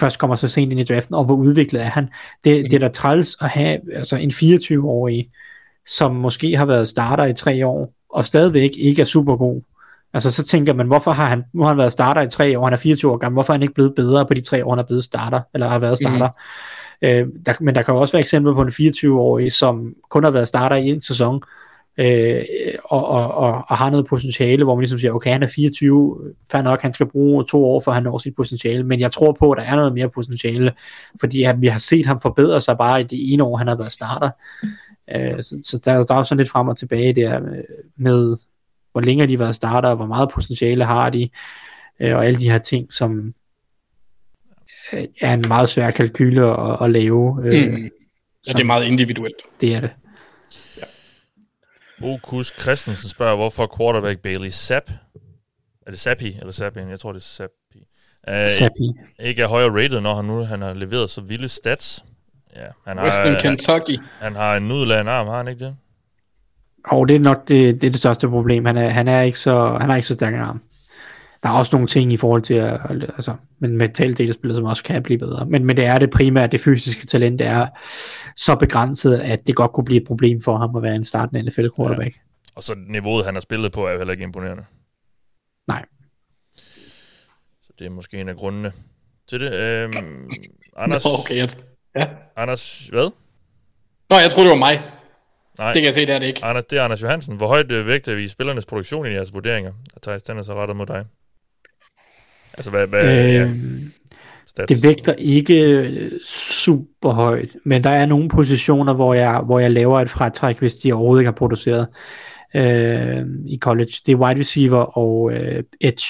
først 0.00 0.18
kommer 0.18 0.36
så 0.36 0.48
sent 0.48 0.72
ind 0.72 0.80
i 0.80 0.84
draften, 0.84 1.14
og 1.14 1.24
hvor 1.24 1.34
udviklet 1.34 1.82
er 1.82 1.88
han? 1.88 2.08
Det, 2.44 2.64
det 2.64 2.74
er 2.74 2.78
da 2.78 2.88
træls 2.88 3.36
at 3.40 3.48
have 3.48 3.94
altså 3.94 4.16
en 4.16 4.30
24-årig, 4.30 5.30
som 5.86 6.14
måske 6.14 6.56
har 6.56 6.64
været 6.64 6.88
starter 6.88 7.24
i 7.24 7.34
tre 7.34 7.66
år, 7.66 7.92
og 8.10 8.24
stadigvæk 8.24 8.70
ikke 8.78 9.00
er 9.00 9.06
super 9.06 9.36
god. 9.36 9.62
Altså 10.14 10.32
så 10.32 10.44
tænker 10.44 10.74
man, 10.74 10.86
hvorfor 10.86 11.10
har 11.10 11.28
han, 11.28 11.44
nu 11.54 11.62
har 11.62 11.68
han 11.68 11.78
været 11.78 11.92
starter 11.92 12.22
i 12.22 12.28
tre 12.28 12.58
år, 12.58 12.64
han 12.64 12.72
er 12.72 12.76
24 12.76 13.12
år 13.12 13.16
gammel, 13.16 13.34
hvorfor 13.34 13.52
er 13.52 13.54
han 13.54 13.62
ikke 13.62 13.74
blevet 13.74 13.94
bedre 13.94 14.26
på 14.26 14.34
de 14.34 14.40
tre 14.40 14.64
år, 14.64 14.70
han 14.70 14.78
er 14.78 14.86
blevet 14.86 15.04
starter, 15.04 15.40
eller 15.54 15.68
har 15.68 15.78
været 15.78 15.98
starter? 15.98 16.28
Øh, 17.02 17.26
der, 17.46 17.52
men 17.60 17.74
der 17.74 17.82
kan 17.82 17.94
jo 17.94 18.00
også 18.00 18.12
være 18.12 18.20
eksempler 18.20 18.54
på 18.54 18.62
en 18.62 18.68
24-årig, 18.68 19.52
som 19.52 19.94
kun 20.10 20.24
har 20.24 20.30
været 20.30 20.48
starter 20.48 20.76
i 20.76 20.88
en 20.88 21.00
sæson, 21.00 21.42
øh, 21.98 22.44
og, 22.84 23.08
og, 23.08 23.34
og, 23.34 23.64
og 23.68 23.76
har 23.76 23.90
noget 23.90 24.06
potentiale, 24.06 24.64
hvor 24.64 24.74
man 24.74 24.80
ligesom 24.80 24.98
siger, 24.98 25.12
okay, 25.12 25.32
han 25.32 25.42
er 25.42 25.46
24, 25.46 26.18
fair 26.50 26.62
nok, 26.62 26.82
han 26.82 26.94
skal 26.94 27.06
bruge 27.06 27.44
to 27.44 27.64
år, 27.64 27.80
for 27.80 27.92
han 27.92 28.02
når 28.02 28.18
sit 28.18 28.36
potentiale, 28.36 28.84
men 28.84 29.00
jeg 29.00 29.12
tror 29.12 29.32
på, 29.32 29.50
at 29.50 29.58
der 29.58 29.64
er 29.64 29.76
noget 29.76 29.92
mere 29.92 30.10
potentiale, 30.10 30.72
fordi 31.20 31.42
at 31.42 31.60
vi 31.60 31.66
har 31.66 31.78
set 31.78 32.06
ham 32.06 32.20
forbedre 32.20 32.60
sig 32.60 32.78
bare 32.78 33.00
i 33.00 33.04
det 33.04 33.32
ene 33.32 33.44
år, 33.44 33.56
han 33.56 33.68
har 33.68 33.76
været 33.76 33.92
starter. 33.92 34.30
Øh, 35.14 35.42
så, 35.42 35.58
så 35.62 35.80
der, 35.84 36.02
der 36.02 36.14
er 36.14 36.18
jo 36.18 36.24
sådan 36.24 36.38
lidt 36.38 36.50
frem 36.50 36.68
og 36.68 36.76
tilbage 36.76 37.12
der 37.12 37.40
med, 37.96 38.36
hvor 38.92 39.00
længe 39.00 39.26
de 39.26 39.32
har 39.32 39.38
været 39.38 39.54
starter, 39.54 39.88
og 39.88 39.96
hvor 39.96 40.06
meget 40.06 40.30
potentiale 40.34 40.84
har 40.84 41.10
de, 41.10 41.28
øh, 42.00 42.16
og 42.16 42.26
alle 42.26 42.40
de 42.40 42.50
her 42.50 42.58
ting, 42.58 42.92
som 42.92 43.34
er 45.20 45.34
en 45.34 45.44
meget 45.48 45.68
svær 45.68 45.90
kalkyle 45.90 46.46
at, 46.60 46.76
at 46.82 46.90
lave. 46.90 47.40
Øh, 47.44 47.72
Mm. 47.72 47.90
Ja, 48.46 48.52
det 48.52 48.60
er 48.60 48.64
meget 48.64 48.84
individuelt. 48.84 49.34
Det 49.60 49.74
er 49.74 49.80
det. 49.80 49.90
Okus 52.02 52.52
Christensen 52.60 53.08
spørger, 53.08 53.36
hvorfor 53.36 53.74
quarterback 53.78 54.20
Bailey 54.20 54.50
Zapp, 54.50 54.90
er 55.86 55.90
det 55.90 55.98
Zappi 55.98 56.36
eller 56.40 56.52
Zappi? 56.52 56.80
Jeg 56.80 57.00
tror, 57.00 57.12
det 57.12 57.20
er 57.20 57.24
Zappi. 57.24 57.78
Uh, 58.28 58.48
Sapi. 58.48 58.92
ikke 59.18 59.42
er 59.42 59.46
højere 59.48 59.70
rated, 59.84 60.00
når 60.00 60.14
han 60.14 60.24
nu 60.24 60.44
han 60.44 60.62
har 60.62 60.74
leveret 60.74 61.10
så 61.10 61.20
vilde 61.20 61.48
stats. 61.48 62.04
Ja, 62.56 62.62
han 62.86 62.96
har, 62.98 63.04
Western 63.04 63.32
han, 63.34 63.42
Kentucky. 63.42 63.98
han 64.20 64.36
har 64.36 64.56
en 64.56 64.62
nudelagen 64.62 65.08
arm, 65.08 65.26
har 65.26 65.36
han 65.36 65.48
ikke 65.48 65.64
det? 65.64 65.76
Og 66.84 67.08
det 67.08 67.16
er 67.16 67.20
nok 67.20 67.48
det, 67.48 67.80
det, 67.80 67.86
er 67.86 67.90
det 67.90 68.00
største 68.00 68.28
problem. 68.28 68.64
Han 68.64 68.76
er, 68.76 68.88
han 68.88 69.08
er 69.08 69.22
ikke 69.22 69.38
så, 69.38 69.78
han 69.80 69.90
er 69.90 69.96
ikke 69.96 70.08
så 70.08 70.14
stærk 70.14 70.34
en 70.34 70.40
arm. 70.40 70.62
Der 71.42 71.48
er 71.48 71.52
også 71.52 71.76
nogle 71.76 71.88
ting 71.88 72.12
i 72.12 72.16
forhold 72.16 72.42
til, 72.42 72.54
at, 72.54 72.80
altså, 72.90 73.34
men 73.58 73.76
mentalt 73.76 74.18
del 74.18 74.28
af 74.28 74.34
spillet, 74.34 74.56
som 74.56 74.64
også 74.64 74.84
kan 74.84 75.02
blive 75.02 75.18
bedre. 75.18 75.46
Men, 75.46 75.64
men 75.64 75.76
det 75.76 75.84
er 75.84 75.98
det 75.98 76.10
primært, 76.10 76.52
det 76.52 76.60
fysiske 76.60 77.06
talent, 77.06 77.40
er 77.40 77.66
så 78.36 78.54
begrænset, 78.54 79.18
at 79.18 79.46
det 79.46 79.56
godt 79.56 79.72
kunne 79.72 79.84
blive 79.84 80.00
et 80.00 80.06
problem 80.06 80.42
for 80.42 80.56
ham 80.56 80.76
at 80.76 80.82
være 80.82 80.94
en 80.94 81.04
startende 81.04 81.42
NFL 81.42 81.68
quarterback. 81.76 82.14
Ja. 82.14 82.20
Og 82.54 82.62
så 82.62 82.74
niveauet, 82.88 83.24
han 83.24 83.34
har 83.34 83.40
spillet 83.40 83.72
på, 83.72 83.86
er 83.86 83.92
jo 83.92 83.98
heller 83.98 84.12
ikke 84.12 84.24
imponerende. 84.24 84.62
Nej. 85.68 85.84
Så 87.62 87.72
det 87.78 87.86
er 87.86 87.90
måske 87.90 88.20
en 88.20 88.28
af 88.28 88.36
grundene 88.36 88.72
til 89.28 89.40
det. 89.40 89.52
Øhm, 89.52 90.28
Anders, 90.76 91.04
Nå, 91.04 91.10
okay, 91.18 91.36
jeg, 91.36 91.48
ja. 91.96 92.06
Anders, 92.36 92.88
hvad? 92.92 93.10
Nå, 94.10 94.16
jeg 94.16 94.30
troede, 94.30 94.44
det 94.44 94.50
var 94.50 94.58
mig. 94.58 94.82
Nej, 95.58 95.72
Det 95.72 95.80
kan 95.80 95.84
jeg 95.84 95.94
se, 95.94 96.00
det 96.00 96.14
er 96.14 96.18
det 96.18 96.26
ikke. 96.26 96.44
Anders, 96.44 96.64
det 96.64 96.78
er 96.78 96.82
Anders 96.84 97.02
Johansen. 97.02 97.36
Hvor 97.36 97.46
højt 97.46 97.72
øh, 97.72 97.86
vægter 97.86 98.14
vi 98.14 98.28
spillernes 98.28 98.66
produktion 98.66 99.06
i 99.06 99.10
jeres 99.10 99.34
vurderinger? 99.34 99.72
Og 99.94 100.02
Thijs, 100.02 100.22
den 100.22 100.38
er 100.38 100.42
så 100.42 100.54
rettet 100.54 100.76
mod 100.76 100.86
dig. 100.86 101.04
Altså, 102.58 102.70
hvad, 102.70 102.86
hvad 102.86 103.28
øh, 103.28 103.34
ja, 103.34 103.48
stats? 104.46 104.68
det 104.68 104.82
vægter 104.82 105.12
ikke 105.12 105.60
øh, 105.60 106.10
super 106.24 107.10
højt, 107.10 107.56
men 107.64 107.84
der 107.84 107.90
er 107.90 108.06
nogle 108.06 108.28
positioner, 108.28 108.94
hvor 108.94 109.14
jeg, 109.14 109.40
hvor 109.40 109.58
jeg 109.58 109.70
laver 109.70 110.00
et 110.00 110.10
fratræk, 110.10 110.58
hvis 110.58 110.74
de 110.74 110.92
overhovedet 110.92 111.22
ikke 111.22 111.26
har 111.26 111.36
produceret 111.36 111.86
øh, 112.54 113.26
i 113.46 113.58
college. 113.60 113.92
Det 114.06 114.12
er 114.12 114.16
wide 114.16 114.40
receiver 114.40 114.98
og 114.98 115.32
øh, 115.32 115.62
edge. 115.80 116.06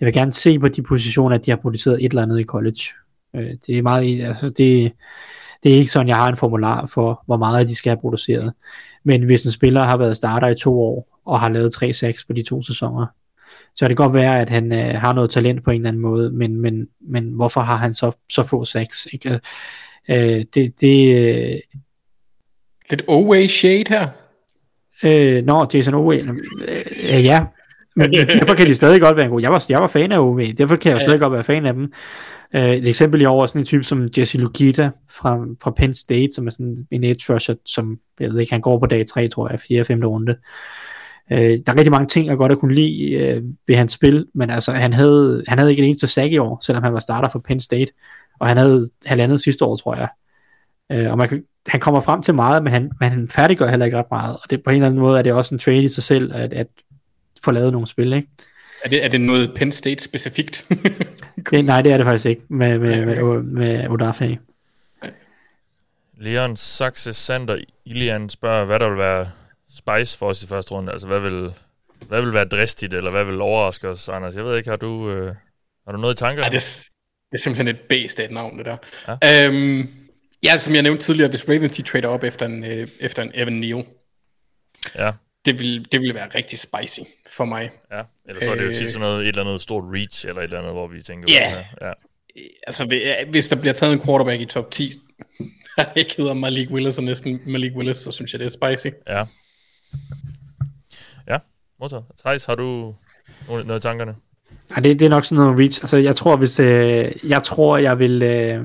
Jeg 0.00 0.06
vil 0.06 0.14
gerne 0.14 0.32
se 0.32 0.58
på 0.58 0.68
de 0.68 0.82
positioner, 0.82 1.36
at 1.36 1.46
de 1.46 1.50
har 1.50 1.58
produceret 1.58 2.04
et 2.04 2.08
eller 2.08 2.22
andet 2.22 2.40
i 2.40 2.44
college. 2.44 2.80
Øh, 3.36 3.50
det 3.66 3.78
er 3.78 3.82
meget, 3.82 4.24
altså 4.24 4.48
det, 4.48 4.92
det 5.62 5.72
er 5.72 5.76
ikke 5.76 5.92
sådan, 5.92 6.08
jeg 6.08 6.16
har 6.16 6.28
en 6.28 6.36
formular 6.36 6.86
for, 6.86 7.22
hvor 7.26 7.36
meget 7.36 7.68
de 7.68 7.74
skal 7.74 7.90
have 7.90 8.00
produceret. 8.00 8.52
Men 9.04 9.24
hvis 9.24 9.44
en 9.44 9.50
spiller 9.50 9.82
har 9.82 9.96
været 9.96 10.16
starter 10.16 10.48
i 10.48 10.54
to 10.54 10.82
år, 10.82 11.18
og 11.24 11.40
har 11.40 11.48
lavet 11.48 11.82
3-6 11.82 12.24
på 12.26 12.32
de 12.32 12.42
to 12.42 12.62
sæsoner, 12.62 13.06
så 13.74 13.84
kan 13.84 13.88
det 13.88 13.96
godt 13.96 14.14
være, 14.14 14.40
at 14.40 14.50
han 14.50 14.72
øh, 14.72 14.94
har 14.94 15.12
noget 15.12 15.30
talent 15.30 15.64
på 15.64 15.70
en 15.70 15.76
eller 15.76 15.88
anden 15.88 16.02
måde, 16.02 16.30
men, 16.30 16.60
men, 16.60 16.86
men 17.00 17.28
hvorfor 17.28 17.60
har 17.60 17.76
han 17.76 17.94
så, 17.94 18.12
så 18.30 18.42
få 18.42 18.64
sacks? 18.64 19.08
Ikke? 19.12 19.40
Øh, 20.08 20.44
det, 20.54 20.80
det, 20.80 21.16
øh, 21.16 21.58
Lidt 22.90 23.02
away 23.08 23.46
shade 23.46 23.84
her. 23.88 24.08
øh, 25.02 25.44
nå, 25.44 25.66
Jason 25.74 25.94
Owe, 25.94 26.16
øh, 26.16 26.28
øh, 27.14 27.24
ja, 27.24 27.44
men 27.96 28.12
derfor 28.12 28.54
kan 28.54 28.66
de 28.66 28.74
stadig 28.74 29.00
godt 29.00 29.16
være 29.16 29.24
en 29.24 29.30
god. 29.30 29.40
Jeg 29.40 29.52
var, 29.52 29.64
jeg 29.68 29.80
var 29.80 29.86
fan 29.86 30.12
af 30.12 30.18
Owe, 30.18 30.52
derfor 30.52 30.76
kan 30.76 30.92
jeg 30.92 31.00
jo 31.00 31.04
stadig 31.04 31.20
godt 31.20 31.32
være 31.32 31.44
fan 31.44 31.66
af 31.66 31.74
dem. 31.74 31.92
Øh, 32.54 32.70
et 32.70 32.88
eksempel 32.88 33.20
i 33.20 33.24
år 33.24 33.42
er 33.42 33.46
sådan 33.46 33.62
en 33.62 33.66
type 33.66 33.84
som 33.84 34.08
Jesse 34.18 34.38
Lukita 34.38 34.90
fra, 35.10 35.46
fra 35.62 35.70
Penn 35.70 35.94
State, 35.94 36.28
som 36.34 36.46
er 36.46 36.50
sådan 36.50 36.86
en 36.90 37.04
edge 37.04 37.34
rusher, 37.34 37.54
som, 37.66 37.98
jeg 38.20 38.30
ved 38.30 38.40
ikke, 38.40 38.52
han 38.52 38.60
går 38.60 38.78
på 38.78 38.86
dag 38.86 39.06
3, 39.06 39.28
tror 39.28 39.50
jeg, 39.50 39.60
4. 39.60 39.80
og 39.80 39.86
5. 39.86 40.00
runde. 40.04 40.36
Øh, 41.32 41.38
der 41.38 41.72
er 41.72 41.76
rigtig 41.76 41.90
mange 41.90 42.06
ting, 42.06 42.26
jeg 42.26 42.36
godt 42.36 42.58
kunne 42.58 42.74
lide 42.74 43.10
øh, 43.10 43.42
ved 43.66 43.76
hans 43.76 43.92
spil, 43.92 44.26
men 44.34 44.50
altså, 44.50 44.72
han 44.72 44.92
havde, 44.92 45.44
han 45.48 45.58
havde 45.58 45.70
ikke 45.70 45.82
en 45.82 45.88
eneste 45.88 46.06
sack 46.06 46.32
i 46.32 46.38
år, 46.38 46.58
selvom 46.62 46.84
han 46.84 46.92
var 46.92 47.00
starter 47.00 47.28
for 47.28 47.38
Penn 47.38 47.60
State, 47.60 47.92
og 48.40 48.48
han 48.48 48.56
havde 48.56 48.88
halvandet 49.06 49.40
sidste 49.40 49.64
år, 49.64 49.76
tror 49.76 49.94
jeg. 49.94 50.08
Øh, 50.92 51.10
og 51.10 51.18
man 51.18 51.28
kan, 51.28 51.44
han 51.66 51.80
kommer 51.80 52.00
frem 52.00 52.22
til 52.22 52.34
meget, 52.34 52.62
men 52.62 52.72
han, 52.72 52.90
men 53.00 53.10
han 53.10 53.28
færdiggør 53.28 53.68
heller 53.68 53.86
ikke 53.86 53.98
ret 53.98 54.10
meget, 54.10 54.36
og 54.42 54.50
det, 54.50 54.62
på 54.62 54.70
en 54.70 54.76
eller 54.76 54.86
anden 54.86 55.00
måde 55.00 55.18
er 55.18 55.22
det 55.22 55.32
også 55.32 55.54
en 55.54 55.58
trade 55.58 55.84
i 55.84 55.88
sig 55.88 56.02
selv, 56.02 56.34
at, 56.34 56.52
at 56.52 56.66
få 57.44 57.50
lavet 57.50 57.72
nogle 57.72 57.86
spil, 57.86 58.12
ikke? 58.12 58.28
Er 58.84 58.88
det, 58.88 59.04
er 59.04 59.08
det 59.08 59.20
noget 59.20 59.52
Penn 59.54 59.72
State 59.72 60.04
specifikt? 60.04 60.66
Det, 61.50 61.64
nej, 61.64 61.82
det 61.82 61.92
er 61.92 61.96
det 61.96 62.06
faktisk 62.06 62.26
ikke 62.26 62.42
med, 62.48 62.78
med, 62.78 63.06
med, 63.06 63.22
med, 63.22 63.42
med 63.42 63.88
Odafe. 63.88 64.38
Leon 66.20 66.56
Saxe 66.56 67.12
Sander 67.12 67.56
Ilian 67.84 68.28
spørger, 68.28 68.64
hvad 68.64 68.78
der 68.78 68.88
vil 68.88 68.98
være 68.98 69.26
spice 69.78 70.18
for 70.18 70.26
os 70.28 70.42
i 70.42 70.46
første 70.46 70.72
runde. 70.72 70.92
Altså, 70.92 71.06
hvad 71.06 71.20
vil, 71.20 71.52
hvad 72.08 72.22
vil 72.22 72.32
være 72.32 72.44
dristigt, 72.44 72.94
eller 72.94 73.10
hvad 73.10 73.24
vil 73.24 73.40
overraske 73.40 73.88
os, 73.88 74.08
Anders? 74.08 74.34
Jeg 74.36 74.44
ved 74.44 74.56
ikke, 74.56 74.70
har 74.70 74.76
du, 74.76 75.10
øh, 75.10 75.34
har 75.86 75.92
du 75.92 75.98
noget 75.98 76.14
i 76.14 76.18
tanker? 76.18 76.42
Ja, 76.42 76.48
det, 76.50 76.56
er- 76.56 76.84
det 77.32 77.38
er 77.38 77.42
simpelthen 77.42 77.68
et 77.68 77.80
bæst 77.88 78.20
af 78.20 78.24
et 78.24 78.30
navn, 78.30 78.58
det 78.58 78.66
der. 78.66 78.76
Ja, 79.22 79.46
øhm, 79.46 79.88
ja 80.44 80.58
som 80.58 80.74
jeg 80.74 80.82
nævnte 80.82 81.04
tidligere, 81.04 81.30
hvis 81.30 81.48
Ravens 81.48 81.72
de 81.72 81.82
trader 81.82 82.08
op 82.08 82.24
efter 82.24 82.46
en, 82.46 82.64
øh, 82.64 82.88
efter 83.00 83.22
en 83.22 83.30
Evan 83.34 83.52
Neal, 83.52 83.84
Ja, 84.94 85.12
det 85.44 85.58
vil, 85.58 85.92
det 85.92 86.00
vil 86.00 86.14
være 86.14 86.28
rigtig 86.34 86.58
spicy 86.58 87.00
for 87.36 87.44
mig. 87.44 87.70
ja. 87.92 88.02
Eller 88.28 88.44
så 88.44 88.50
er 88.50 88.54
det 88.54 88.64
jo 88.64 88.68
Øh. 88.68 88.74
tit 88.74 88.90
sådan 88.90 89.00
noget, 89.00 89.22
et 89.22 89.28
eller 89.28 89.44
andet 89.44 89.60
stort 89.60 89.84
reach, 89.94 90.26
eller 90.26 90.40
et 90.40 90.44
eller 90.44 90.58
andet, 90.58 90.72
hvor 90.72 90.86
vi 90.86 91.02
tænker, 91.02 91.28
Ja. 91.32 91.64
ja. 91.86 91.92
Altså, 92.66 92.84
hvi- 92.84 93.30
hvis 93.30 93.48
der 93.48 93.56
bliver 93.56 93.72
taget 93.72 93.92
en 93.92 94.00
quarterback 94.00 94.40
i 94.40 94.44
top 94.44 94.70
10, 94.70 94.92
der 95.76 95.84
ikke 95.96 96.14
hedder 96.16 96.34
Malik 96.34 96.70
Willis 96.70 96.98
og 96.98 97.04
næsten 97.04 97.40
Malik 97.46 97.72
Willis, 97.76 97.96
så 97.96 98.10
synes 98.10 98.32
jeg, 98.32 98.40
det 98.40 98.46
er 98.54 98.76
spicy. 98.76 98.94
Ja. 99.08 99.24
Ja, 101.28 101.38
modtaget. 101.80 102.04
Thijs, 102.18 102.44
har 102.44 102.54
du 102.54 102.94
noget 103.48 103.76
i 103.76 103.80
tankerne? 103.80 104.14
Nej, 104.70 104.80
det, 104.80 105.00
det 105.00 105.06
er 105.06 105.10
nok 105.10 105.24
sådan 105.24 105.44
noget 105.44 105.58
reach. 105.58 105.82
Altså, 105.82 105.96
jeg 105.96 106.16
tror, 106.16 106.36
hvis 106.36 106.60
øh, 106.60 107.12
jeg 107.24 107.42
tror, 107.42 107.76
jeg 107.76 107.98
vil 107.98 108.22
øh, 108.22 108.64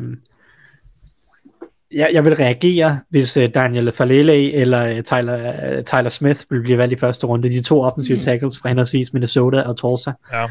jeg, 1.94 2.10
jeg 2.14 2.26
vil 2.26 2.36
reagere, 2.36 3.00
hvis 3.10 3.38
øh, 3.38 3.50
Daniel 3.54 3.92
Falele 3.92 4.54
eller 4.54 4.86
øh, 4.86 5.04
Tyler, 5.04 5.54
øh, 5.78 5.84
Tyler 5.84 6.10
Smith 6.10 6.42
vil 6.50 6.62
blive 6.62 6.78
valgt 6.78 6.94
i 6.94 6.98
første 6.98 7.28
runde. 7.28 7.50
De 7.50 7.62
to 7.62 7.82
offensive 7.82 8.16
mm. 8.16 8.22
tackles 8.22 8.60
fra 8.60 8.70
henholdsvis 8.70 9.14
Minnesota 9.14 9.62
og 9.62 9.78
Tulsa. 9.78 10.12
Ja. 10.34 10.48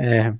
Øh, 0.00 0.34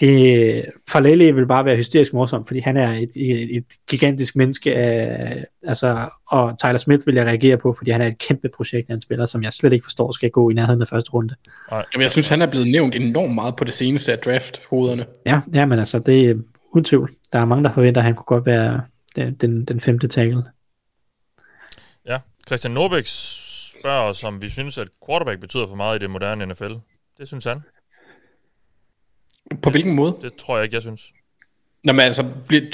det, 0.00 0.64
Falele 0.90 1.34
vil 1.34 1.46
bare 1.46 1.64
være 1.64 1.76
hysterisk 1.76 2.12
morsom, 2.12 2.46
fordi 2.46 2.60
han 2.60 2.76
er 2.76 2.92
et, 2.92 3.10
et, 3.16 3.56
et 3.56 3.64
gigantisk 3.90 4.36
menneske, 4.36 4.70
øh, 4.70 5.42
altså, 5.62 6.08
og 6.28 6.58
Tyler 6.58 6.78
Smith 6.78 7.06
vil 7.06 7.14
jeg 7.14 7.26
reagere 7.26 7.58
på, 7.58 7.72
fordi 7.72 7.90
han 7.90 8.00
er 8.00 8.06
et 8.06 8.18
kæmpe 8.18 8.48
projekt, 8.56 8.90
han 8.90 9.00
spiller, 9.00 9.26
som 9.26 9.42
jeg 9.42 9.52
slet 9.52 9.72
ikke 9.72 9.84
forstår 9.84 10.12
skal 10.12 10.30
gå 10.30 10.50
i 10.50 10.54
nærheden 10.54 10.82
af 10.82 10.88
første 10.88 11.10
runde. 11.10 11.34
Jamen, 11.72 12.02
jeg 12.02 12.10
synes, 12.10 12.28
han 12.28 12.42
er 12.42 12.46
blevet 12.46 12.68
nævnt 12.68 12.94
enormt 12.94 13.34
meget 13.34 13.56
på 13.56 13.64
det 13.64 13.72
seneste 13.72 14.12
af 14.12 14.18
draft-hovederne. 14.18 15.06
Ja, 15.26 15.40
ja, 15.54 15.66
men 15.66 15.78
altså, 15.78 15.98
det 15.98 16.30
er 16.30 16.34
uden 16.72 16.84
tvivl. 16.84 17.14
Der 17.32 17.38
er 17.38 17.44
mange, 17.44 17.64
der 17.64 17.72
forventer, 17.72 18.00
at 18.00 18.04
han 18.04 18.14
kunne 18.14 18.24
godt 18.24 18.46
være 18.46 18.82
den, 19.16 19.34
den, 19.34 19.64
den 19.64 19.80
femte 19.80 20.08
tackle. 20.08 20.42
Ja. 22.08 22.18
Christian 22.46 22.74
Norbæk 22.74 23.04
spørger 23.06 24.02
os, 24.02 24.24
om 24.24 24.42
vi 24.42 24.48
synes, 24.48 24.78
at 24.78 24.88
quarterback 25.06 25.40
betyder 25.40 25.68
for 25.68 25.76
meget 25.76 25.98
i 25.98 26.02
det 26.02 26.10
moderne 26.10 26.46
NFL. 26.46 26.72
Det 27.18 27.28
synes 27.28 27.44
han. 27.44 27.62
På 29.62 29.70
hvilken 29.70 29.94
måde? 29.94 30.16
Det 30.22 30.34
tror 30.34 30.56
jeg 30.56 30.64
ikke, 30.64 30.74
jeg 30.74 30.82
synes. 30.82 31.12
Nå, 31.84 31.92
men 31.92 32.00
altså, 32.00 32.24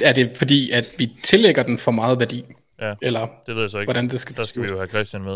er 0.05 0.13
det 0.13 0.37
fordi, 0.37 0.71
at 0.71 0.85
vi 0.99 1.13
tillægger 1.23 1.63
den 1.63 1.79
for 1.79 1.91
meget 1.91 2.19
værdi? 2.21 2.45
Ja. 2.81 2.95
Eller 3.03 3.29
Det 3.47 3.55
ved 3.55 3.63
jeg 3.63 3.71
så 3.71 3.79
ikke. 3.79 3.87
hvordan 3.87 4.09
det 4.09 4.21
skal 4.21 4.37
Der 4.37 4.45
skal 4.45 4.63
vi 4.63 4.69
jo 4.69 4.77
have 4.77 4.89
Christian 4.89 5.23
med. 5.23 5.35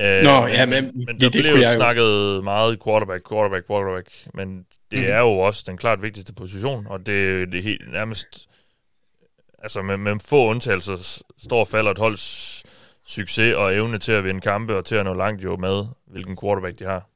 Øh, 0.00 0.22
Nå, 0.24 0.46
ja, 0.46 0.66
men 0.66 0.84
men 0.84 0.94
det- 0.94 1.20
der 1.20 1.28
det 1.30 1.32
blev 1.32 1.50
jo 1.52 1.56
jeg 1.60 1.74
jo- 1.74 1.78
snakket 1.78 2.44
meget 2.44 2.82
quarterback, 2.84 3.28
quarterback, 3.28 3.66
quarterback, 3.66 4.08
men 4.34 4.66
det 4.90 4.98
Mhm. 4.98 5.08
er 5.10 5.18
jo 5.18 5.28
også 5.38 5.64
den 5.66 5.76
klart 5.76 6.02
vigtigste 6.02 6.34
position, 6.34 6.86
og 6.86 6.98
det, 6.98 7.52
det 7.52 7.58
er 7.58 7.62
helt 7.62 7.92
nærmest, 7.92 8.26
altså 9.58 9.82
med, 9.82 9.96
med 9.96 10.16
få 10.24 10.46
undtagelser, 10.50 11.22
står 11.42 11.60
og 11.60 11.68
falder 11.68 11.90
et 11.90 11.98
holds 11.98 12.62
succes 13.06 13.54
og 13.54 13.74
evne 13.74 13.98
til 13.98 14.12
at 14.12 14.24
vinde 14.24 14.40
kampe 14.40 14.76
og 14.76 14.84
til 14.84 14.94
at 14.94 15.04
nå 15.04 15.14
langt 15.14 15.44
jo 15.44 15.56
med, 15.56 15.84
hvilken 16.06 16.36
quarterback 16.42 16.78
de 16.78 16.84
har. 16.84 17.08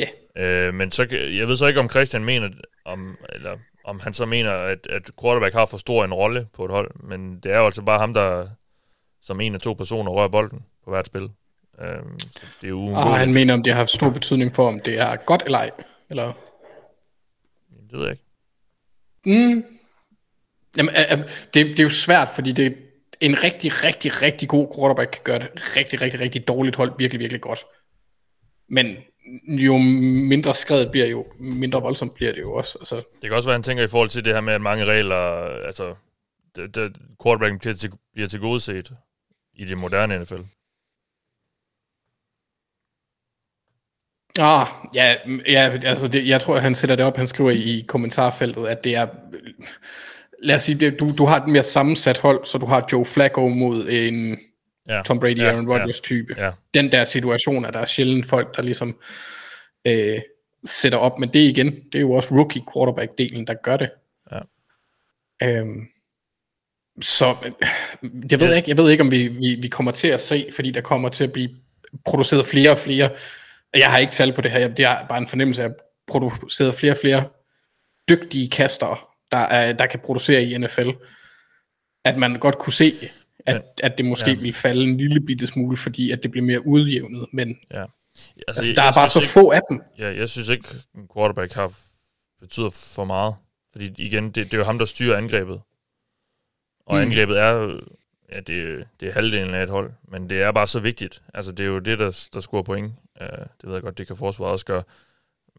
Ja. 0.00 0.06
Øh, 0.36 0.74
men 0.74 0.90
så, 0.90 1.06
jeg 1.10 1.48
ved 1.48 1.56
så 1.56 1.66
ikke, 1.66 1.80
om 1.80 1.90
Christian 1.90 2.24
mener, 2.24 2.48
om, 2.84 3.16
eller 3.32 3.56
om 3.84 4.00
han 4.00 4.14
så 4.14 4.26
mener, 4.26 4.50
at, 4.52 4.86
at 4.90 5.10
quarterback 5.22 5.54
har 5.54 5.66
for 5.66 5.76
stor 5.76 6.04
en 6.04 6.14
rolle 6.14 6.46
på 6.54 6.64
et 6.64 6.70
hold, 6.70 6.90
men 7.08 7.40
det 7.40 7.52
er 7.52 7.58
jo 7.58 7.66
altså 7.66 7.82
bare 7.82 7.98
ham, 7.98 8.14
der 8.14 8.48
som 9.22 9.40
en 9.40 9.54
af 9.54 9.60
to 9.60 9.72
personer 9.72 10.10
rører 10.12 10.28
bolden 10.28 10.58
på 10.84 10.90
hvert 10.90 11.06
spil. 11.06 11.28
Øhm, 11.80 12.20
så 12.20 12.40
det 12.60 12.66
er 12.66 12.68
jo 12.68 12.78
Og 12.78 12.84
uundgåeligt. 12.84 13.18
han 13.18 13.34
mener, 13.34 13.54
om 13.54 13.62
det 13.62 13.72
har 13.72 13.78
haft 13.78 13.90
stor 13.90 14.10
betydning 14.10 14.54
for, 14.54 14.68
om 14.68 14.80
det 14.80 14.98
er 14.98 15.16
godt 15.16 15.42
eller 15.46 15.58
ej. 15.58 15.70
Eller... 16.10 16.32
Det 17.90 17.98
ved 17.98 18.02
jeg 18.02 18.10
ikke. 18.12 18.24
Mm, 19.24 19.64
Jamen, 20.76 20.94
det, 21.54 21.66
det 21.66 21.78
er 21.78 21.82
jo 21.82 21.88
svært, 21.88 22.28
fordi 22.34 22.52
det 22.52 22.76
en 23.20 23.42
rigtig, 23.42 23.84
rigtig, 23.84 24.22
rigtig 24.22 24.48
god 24.48 24.74
quarterback 24.76 25.10
kan 25.10 25.20
gøre 25.24 25.38
det 25.38 25.76
rigtig, 25.76 26.00
rigtig, 26.00 26.20
rigtig 26.20 26.48
dårligt 26.48 26.76
hold 26.76 26.92
virkelig, 26.98 27.20
virkelig 27.20 27.40
godt. 27.40 27.64
Men 28.68 28.96
jo 29.48 29.76
mindre 29.76 30.54
skrevet 30.54 30.90
bliver 30.90 31.06
jo, 31.06 31.26
mindre 31.38 31.82
voldsomt 31.82 32.14
bliver 32.14 32.32
det 32.32 32.40
jo 32.40 32.52
også. 32.54 32.78
Altså, 32.80 32.96
Det 32.96 33.04
kan 33.22 33.32
også 33.32 33.48
være, 33.48 33.54
han 33.54 33.62
tænker 33.62 33.84
i 33.84 33.88
forhold 33.88 34.08
til 34.08 34.24
det 34.24 34.34
her 34.34 34.40
med, 34.40 34.52
at 34.52 34.60
mange 34.60 34.84
regler, 34.84 35.16
altså, 35.66 35.94
det, 36.56 36.74
det, 36.74 36.96
quarterbacken 37.22 37.58
bliver, 37.58 37.74
til, 37.74 37.92
bliver 38.12 38.28
til 38.28 38.40
gode 38.40 38.60
set 38.60 38.92
i 39.54 39.64
det 39.64 39.78
moderne 39.78 40.18
NFL. 40.18 40.40
Ah, 44.38 44.66
ja, 44.94 45.16
ja 45.48 45.78
altså 45.84 46.08
det, 46.08 46.28
jeg 46.28 46.40
tror, 46.40 46.58
han 46.58 46.74
sætter 46.74 46.96
det 46.96 47.04
op, 47.04 47.16
han 47.16 47.26
skriver 47.26 47.50
i 47.50 47.84
kommentarfeltet, 47.88 48.66
at 48.66 48.84
det 48.84 48.94
er, 48.96 49.06
lad 50.42 50.54
os 50.54 50.62
sige, 50.62 50.80
det- 50.80 51.00
du, 51.00 51.14
du 51.18 51.24
har 51.24 51.40
et 51.40 51.48
mere 51.48 51.62
sammensat 51.62 52.18
hold, 52.18 52.44
så 52.44 52.58
du 52.58 52.66
har 52.66 52.88
Joe 52.92 53.04
Flacco 53.04 53.48
mod 53.48 53.88
en 53.88 54.38
Ja. 54.88 55.02
Tom 55.02 55.20
Brady, 55.20 55.38
ja, 55.38 55.50
Aaron 55.50 55.68
Rodgers 55.68 56.00
type. 56.00 56.34
Ja. 56.38 56.50
Den 56.74 56.92
der 56.92 57.04
situation, 57.04 57.64
at 57.64 57.74
der 57.74 57.80
er 57.80 57.84
sjældent 57.84 58.26
folk, 58.26 58.56
der 58.56 58.62
ligesom 58.62 59.00
øh, 59.86 60.20
sætter 60.64 60.98
op, 60.98 61.18
men 61.18 61.28
det 61.32 61.40
igen, 61.40 61.74
det 61.74 61.94
er 61.94 62.00
jo 62.00 62.12
også 62.12 62.28
rookie 62.34 62.62
quarterback-delen, 62.74 63.44
der 63.46 63.54
gør 63.62 63.76
det. 63.76 63.90
Ja. 64.32 64.38
Øhm, 65.42 65.86
så 67.02 67.34
øh, 67.44 67.52
jeg 68.30 68.40
ved 68.40 68.54
ikke, 68.56 68.68
jeg 68.70 68.76
ved 68.78 68.90
ikke, 68.90 69.02
om 69.02 69.10
vi, 69.10 69.28
vi, 69.28 69.54
vi 69.62 69.68
kommer 69.68 69.92
til 69.92 70.08
at 70.08 70.20
se, 70.20 70.48
fordi 70.54 70.70
der 70.70 70.80
kommer 70.80 71.08
til 71.08 71.24
at 71.24 71.32
blive 71.32 71.50
produceret 72.04 72.46
flere 72.46 72.70
og 72.70 72.78
flere. 72.78 73.10
Jeg 73.74 73.90
har 73.90 73.98
ikke 73.98 74.12
tal 74.12 74.32
på 74.32 74.40
det 74.40 74.50
her, 74.50 74.58
jeg- 74.58 74.76
det 74.76 74.84
er 74.84 75.06
bare 75.06 75.18
en 75.18 75.28
fornemmelse 75.28 75.62
af, 75.62 75.70
produceret 76.06 76.74
flere 76.74 76.92
og 76.92 76.96
flere 77.00 77.28
dygtige 78.08 78.48
kastere, 78.50 78.96
der, 79.32 79.36
er, 79.38 79.72
der 79.72 79.86
kan 79.86 80.00
producere 80.00 80.42
i 80.44 80.58
NFL. 80.58 80.90
At 82.04 82.18
man 82.18 82.34
godt 82.38 82.58
kunne 82.58 82.72
se, 82.72 82.92
at, 83.46 83.62
at 83.82 83.98
det 83.98 84.06
måske 84.06 84.30
Ja. 84.30 84.36
ville 84.36 84.52
falde 84.52 84.82
en 84.84 84.96
lille 84.96 85.20
bitte 85.20 85.46
smule, 85.46 85.76
fordi 85.76 86.10
at 86.10 86.22
det 86.22 86.30
blev 86.30 86.44
mere 86.44 86.66
udjævnet. 86.66 87.26
Men 87.32 87.58
Ja. 87.72 87.84
altså, 88.48 88.64
jeg- 88.70 88.76
der 88.76 88.82
er 88.82 88.86
jeg 88.86 88.92
bare 88.96 89.08
så 89.08 89.20
synes 89.20 89.32
få 89.32 89.50
af 89.50 89.60
dem. 89.70 89.80
Ja, 89.98 90.16
jeg 90.16 90.28
synes 90.28 90.48
ikke, 90.48 90.68
en 90.94 91.08
quarterback 91.14 91.52
har 91.52 91.72
betyder 92.40 92.70
for 92.70 93.04
meget. 93.04 93.34
Fordi 93.72 93.94
igen, 93.98 94.24
det, 94.24 94.34
det 94.34 94.54
er 94.54 94.58
jo 94.58 94.64
ham, 94.64 94.78
der 94.78 94.84
styrer 94.86 95.16
angrebet. 95.16 95.60
Og 96.86 96.94
Mm. 96.96 97.00
angrebet 97.02 97.38
er, 97.38 97.80
ja, 98.32 98.40
det, 98.40 98.86
det 99.00 99.08
er 99.08 99.12
halvdelen 99.12 99.54
af 99.54 99.62
et 99.62 99.68
hold, 99.68 99.92
men 100.08 100.30
det 100.30 100.42
er 100.42 100.52
bare 100.52 100.66
så 100.66 100.80
vigtigt. 100.80 101.22
Altså, 101.34 101.52
det 101.52 101.64
er 101.64 101.68
jo 101.68 101.78
det, 101.78 101.98
der, 101.98 102.28
der 102.34 102.40
scorer 102.40 102.62
point. 102.62 102.92
Uh, 103.20 103.26
det 103.38 103.48
ved 103.64 103.72
jeg 103.72 103.82
godt, 103.82 103.98
det 103.98 104.06
kan 104.06 104.16
forsvaret 104.16 104.52
også 104.52 104.64
gøre. 104.66 104.82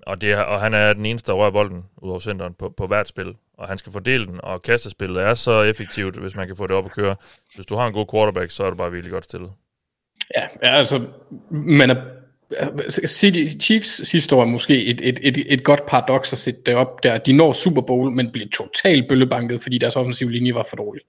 Og, 0.02 0.22
det 0.22 0.32
er, 0.32 0.40
og 0.42 0.62
han 0.62 0.74
er 0.74 0.94
den 0.94 1.06
eneste, 1.06 1.32
der 1.32 1.38
rører 1.38 1.52
bolden 1.52 1.84
ud 1.98 2.10
over 2.10 2.20
centeren 2.20 2.54
på, 2.54 2.70
på 2.70 2.88
hvert 2.88 3.08
spil. 3.08 3.36
Og 3.58 3.68
han 3.68 3.78
skal 3.78 3.92
fordele 3.92 4.26
den, 4.26 4.40
og 4.44 4.62
kastespillet 4.62 5.24
er 5.24 5.34
så 5.34 5.62
effektivt, 5.62 6.18
hvis 6.18 6.36
man 6.36 6.48
kan 6.48 6.56
få 6.56 6.68
det 6.68 6.76
op 6.76 6.86
at 6.86 6.92
køre. 6.92 7.16
Hvis 7.56 7.66
du 7.66 7.76
har 7.76 7.88
en 7.88 7.94
god 7.94 8.06
quarterback, 8.12 8.52
så 8.52 8.64
er 8.64 8.70
du 8.70 8.76
bare 8.76 8.92
virkelig 8.92 9.12
godt 9.12 9.24
stillet. 9.24 9.52
Ja, 10.36 10.48
ja, 10.64 10.70
altså, 10.70 11.08
men 11.52 11.90
er, 11.90 11.96
City, 13.08 13.48
Chiefs 13.62 14.08
sidste 14.08 14.36
år 14.36 14.42
er 14.42 14.46
måske 14.46 14.86
et, 14.86 15.02
et, 15.04 15.20
et, 15.24 15.54
et 15.54 15.64
godt 15.64 15.86
paradoks 15.86 16.34
at 16.34 16.38
sætte 16.38 16.62
det 16.66 16.76
op 16.76 17.04
der. 17.04 17.18
De 17.18 17.34
når 17.34 17.54
Super 17.54 17.82
Bowl, 17.82 18.12
men 18.12 18.32
bliver 18.32 18.48
totalt 18.50 19.10
bøllebanket, 19.10 19.62
fordi 19.62 19.78
deres 19.78 19.96
offensive 19.96 20.32
linje 20.32 20.56
var 20.56 20.66
for 20.70 20.78
dårlig. 20.78 21.04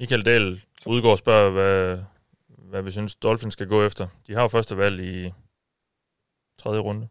Michael 0.00 0.26
Dahl 0.26 0.62
udgår 0.86 1.10
og 1.10 1.18
spørger, 1.18 1.50
hvad, 1.50 1.98
hvad 2.48 2.82
vi 2.82 2.90
synes, 2.90 3.14
Dolphins 3.14 3.52
skal 3.52 3.66
gå 3.66 3.86
efter. 3.86 4.08
De 4.26 4.34
har 4.34 4.42
jo 4.42 4.48
første 4.48 4.76
valg 4.76 5.00
i 5.00 5.32
tredje 6.58 6.80
runde. 6.80 7.02
Er 7.02 7.06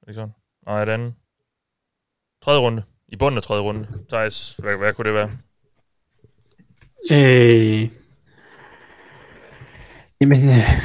det 0.00 0.08
ikke 0.08 0.14
sådan? 0.14 0.34
Nej, 0.66 0.82
et 0.82 0.88
andet. 0.88 1.14
Tredje 2.44 2.60
runde. 2.60 2.82
I 3.08 3.16
bunden 3.16 3.36
af 3.36 3.42
tredje 3.42 3.62
runde. 3.62 3.86
Thijs, 4.08 4.56
hvad, 4.62 4.76
hvad 4.76 4.92
kunne 4.92 5.04
det 5.04 5.14
være? 5.14 5.30
Øh, 7.10 7.88
jamen, 10.20 10.38
øh, 10.48 10.80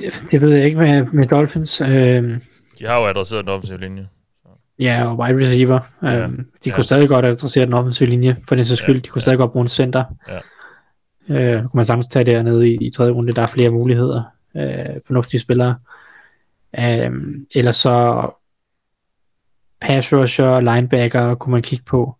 det, 0.00 0.24
det 0.30 0.40
ved 0.40 0.50
jeg 0.56 0.64
ikke 0.64 0.78
med, 0.78 1.04
med 1.12 1.26
Dolphins. 1.26 1.80
Øh, 1.80 2.40
De 2.78 2.86
har 2.86 2.98
jo 3.00 3.06
adresseret 3.06 3.44
den 3.44 3.52
offensive 3.54 3.78
linje. 3.80 4.08
ja, 4.78 5.06
og 5.10 5.18
wide 5.18 5.36
receiver. 5.46 5.80
Øh, 6.04 6.08
Ja. 6.10 6.26
de 6.26 6.44
Ja. 6.66 6.74
kunne 6.74 6.84
stadig 6.84 7.08
godt 7.08 7.24
adressere 7.24 7.66
den 7.66 7.72
offensive 7.74 8.08
linje, 8.08 8.36
for 8.48 8.54
den 8.54 8.64
sags 8.64 8.80
Ja. 8.80 8.84
skyld. 8.84 9.02
De 9.02 9.08
kunne 9.08 9.22
stadig 9.22 9.38
godt 9.38 9.52
bruge 9.52 9.62
en 9.62 9.68
center. 9.68 10.04
Ja. 10.28 10.38
Øh, 11.28 11.60
kunne 11.60 11.70
man 11.78 11.84
sagtens 11.84 12.06
tage 12.06 12.24
dernede 12.24 12.68
i, 12.70 12.78
i 12.80 12.90
tredje 12.90 13.12
runde. 13.12 13.32
Der 13.32 13.42
er 13.42 13.46
flere 13.46 13.70
muligheder. 13.70 14.22
Øh, 14.56 15.00
fornuftige 15.06 15.40
spillere. 15.40 15.76
Øh, 16.78 17.10
ellers 17.54 17.76
så 17.76 18.30
pass 19.80 20.12
rusher, 20.12 20.60
linebacker 20.60 21.34
kunne 21.34 21.52
man 21.52 21.62
kigge 21.62 21.84
på. 21.84 22.16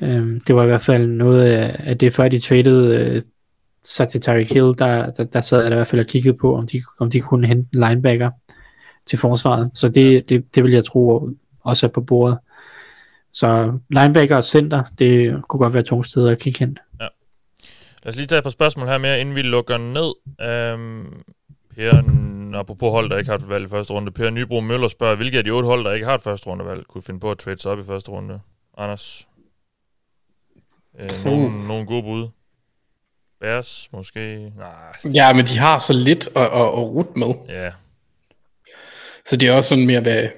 Øhm, 0.00 0.40
det 0.46 0.54
var 0.54 0.62
i 0.62 0.66
hvert 0.66 0.82
fald 0.82 1.06
noget 1.06 1.42
af, 1.44 1.98
det, 1.98 2.12
før 2.12 2.28
de 2.28 2.38
traded 2.38 2.94
øh, 2.94 3.22
sig 3.84 4.08
til 4.08 4.20
Tyreek 4.20 4.52
Hill, 4.52 4.74
der, 4.78 5.10
der, 5.10 5.24
der 5.24 5.40
sad 5.40 5.62
jeg 5.62 5.72
i 5.72 5.74
hvert 5.74 5.86
fald 5.86 6.00
og 6.00 6.06
kiggede 6.06 6.36
på, 6.36 6.56
om 6.56 6.66
de, 6.66 6.82
om 6.98 7.10
de 7.10 7.20
kunne 7.20 7.46
hente 7.46 7.68
en 7.74 7.80
linebacker 7.80 8.30
til 9.06 9.18
forsvaret. 9.18 9.70
Så 9.74 9.88
det, 9.88 10.28
det, 10.28 10.54
det 10.54 10.64
vil 10.64 10.72
jeg 10.72 10.84
tro 10.84 11.28
også 11.60 11.86
er 11.86 11.90
på 11.90 12.00
bordet. 12.00 12.38
Så 13.32 13.78
linebacker 13.90 14.36
og 14.36 14.44
center, 14.44 14.82
det 14.98 15.42
kunne 15.48 15.60
godt 15.60 15.74
være 15.74 15.82
to 15.82 16.02
steder 16.02 16.30
at 16.30 16.38
kigge 16.38 16.58
hen. 16.58 16.78
Lad 18.02 18.12
os 18.12 18.16
lige 18.16 18.26
tage 18.26 18.38
et 18.38 18.42
par 18.42 18.50
spørgsmål 18.50 18.88
her 18.88 18.98
mere, 18.98 19.20
inden 19.20 19.34
vi 19.34 19.42
lukker 19.42 19.78
ned. 19.78 20.12
Um, 20.74 21.22
per, 21.78 22.02
apropos 22.58 22.90
hold, 22.90 23.10
der 23.10 23.18
ikke 23.18 23.30
har 23.30 23.38
et 23.38 23.48
valg 23.48 23.64
i 23.64 23.68
første 23.68 23.92
runde. 23.92 24.10
Per 24.12 24.30
Nybro 24.30 24.60
Møller 24.60 24.88
spørger, 24.88 25.16
hvilke 25.16 25.38
af 25.38 25.44
de 25.44 25.50
otte 25.50 25.66
hold, 25.66 25.84
der 25.84 25.92
ikke 25.92 26.06
har 26.06 26.14
et 26.14 26.22
første 26.22 26.46
rundevalg, 26.46 26.86
kunne 26.86 27.02
finde 27.02 27.20
på 27.20 27.30
at 27.30 27.38
trade 27.38 27.58
sig 27.62 27.72
op 27.72 27.78
i 27.78 27.84
første 27.84 28.10
runde? 28.10 28.40
Anders? 28.78 29.28
Øh, 31.00 31.24
nogen, 31.24 31.66
nogen 31.66 31.86
gode 31.86 32.02
bud? 32.02 32.28
Bears, 33.40 33.88
måske? 33.92 34.52
Nej, 34.56 35.12
Ja, 35.14 35.32
men 35.32 35.46
de 35.46 35.58
har 35.58 35.78
så 35.78 35.92
lidt 35.92 36.28
at, 36.36 36.42
at, 36.42 36.52
at 36.52 36.78
rute 36.78 37.18
med. 37.18 37.34
ja. 37.48 37.70
Så 39.24 39.36
det 39.36 39.48
er 39.48 39.52
også 39.52 39.68
sådan 39.68 39.86
mere, 39.86 40.00
hvad 40.00 40.28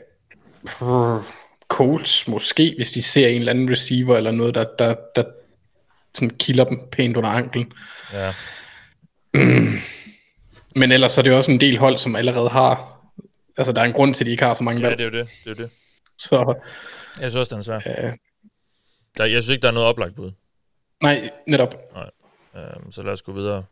Colts 1.69 2.29
måske, 2.29 2.75
hvis 2.77 2.93
de 2.93 3.03
ser 3.03 3.29
en 3.29 3.39
eller 3.39 3.53
anden 3.53 3.71
receiver 3.71 4.17
eller 4.17 4.31
noget, 4.31 4.55
der, 4.55 4.65
der, 4.79 4.95
der 5.17 5.25
sådan 6.15 6.31
kilder 6.31 6.65
dem 6.65 6.81
pænt 6.93 7.17
under 7.17 7.31
anklen. 7.31 7.73
ja. 8.13 8.33
Men 10.77 10.93
ellers 10.93 11.13
så 11.13 11.21
er 11.21 11.23
det 11.23 11.33
også 11.33 11.51
en 11.51 11.61
del 11.61 11.79
hold, 11.79 11.97
som 11.97 12.17
allerede 12.17 12.49
har, 12.49 13.01
altså 13.57 13.73
der 13.73 13.81
er 13.81 13.85
en 13.85 13.93
grund 13.93 14.15
til, 14.15 14.25
at 14.25 14.27
de 14.27 14.31
ikke 14.31 14.45
har 14.45 14.55
så 14.55 14.65
mange 14.65 14.81
Ja, 14.81 14.87
valg. 14.87 14.99
det 14.99 15.05
er 15.07 15.11
jo 15.11 15.19
det. 15.25 15.29
det, 15.45 15.51
er 15.51 15.55
jo 15.59 15.65
det. 15.65 15.71
Så 16.19 16.55
Jeg 17.21 17.31
synes 17.31 17.37
også, 17.37 17.51
den 17.55 17.59
er 17.59 17.63
svær. 17.81 18.05
øh, 18.09 18.13
Der, 19.19 19.25
jeg 19.25 19.43
synes 19.43 19.49
ikke, 19.49 19.63
der 19.63 19.69
er 19.69 19.73
noget 19.73 19.89
oplagt 19.89 20.17
bud. 20.17 20.33
nej, 21.03 21.31
netop. 21.47 21.75
Um, 22.55 22.93
så 22.93 23.03
lad 23.03 23.13
os 23.13 23.23
gå 23.23 23.33
videre. 23.33 23.65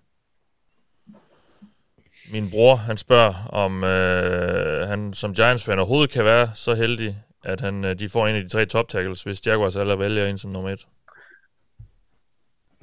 Min 2.32 2.50
bror, 2.50 2.74
han 2.76 2.96
spørger, 2.96 3.34
om 3.48 3.84
øh, 3.84 4.88
han 4.88 5.14
som 5.14 5.34
Giants-fan 5.34 5.78
overhovedet 5.78 6.10
kan 6.10 6.24
være 6.24 6.50
så 6.54 6.74
heldig, 6.74 7.16
at 7.44 7.60
han, 7.60 7.84
øh, 7.84 7.98
de 7.98 8.08
får 8.08 8.26
en 8.26 8.36
af 8.36 8.42
de 8.42 8.48
tre 8.48 8.66
top 8.66 8.88
tackles, 8.88 9.22
hvis 9.22 9.46
Jaguars 9.46 9.76
aller 9.76 9.96
vælger 9.96 10.26
en 10.26 10.38
som 10.38 10.50
nummer 10.50 10.70
et. 10.70 10.86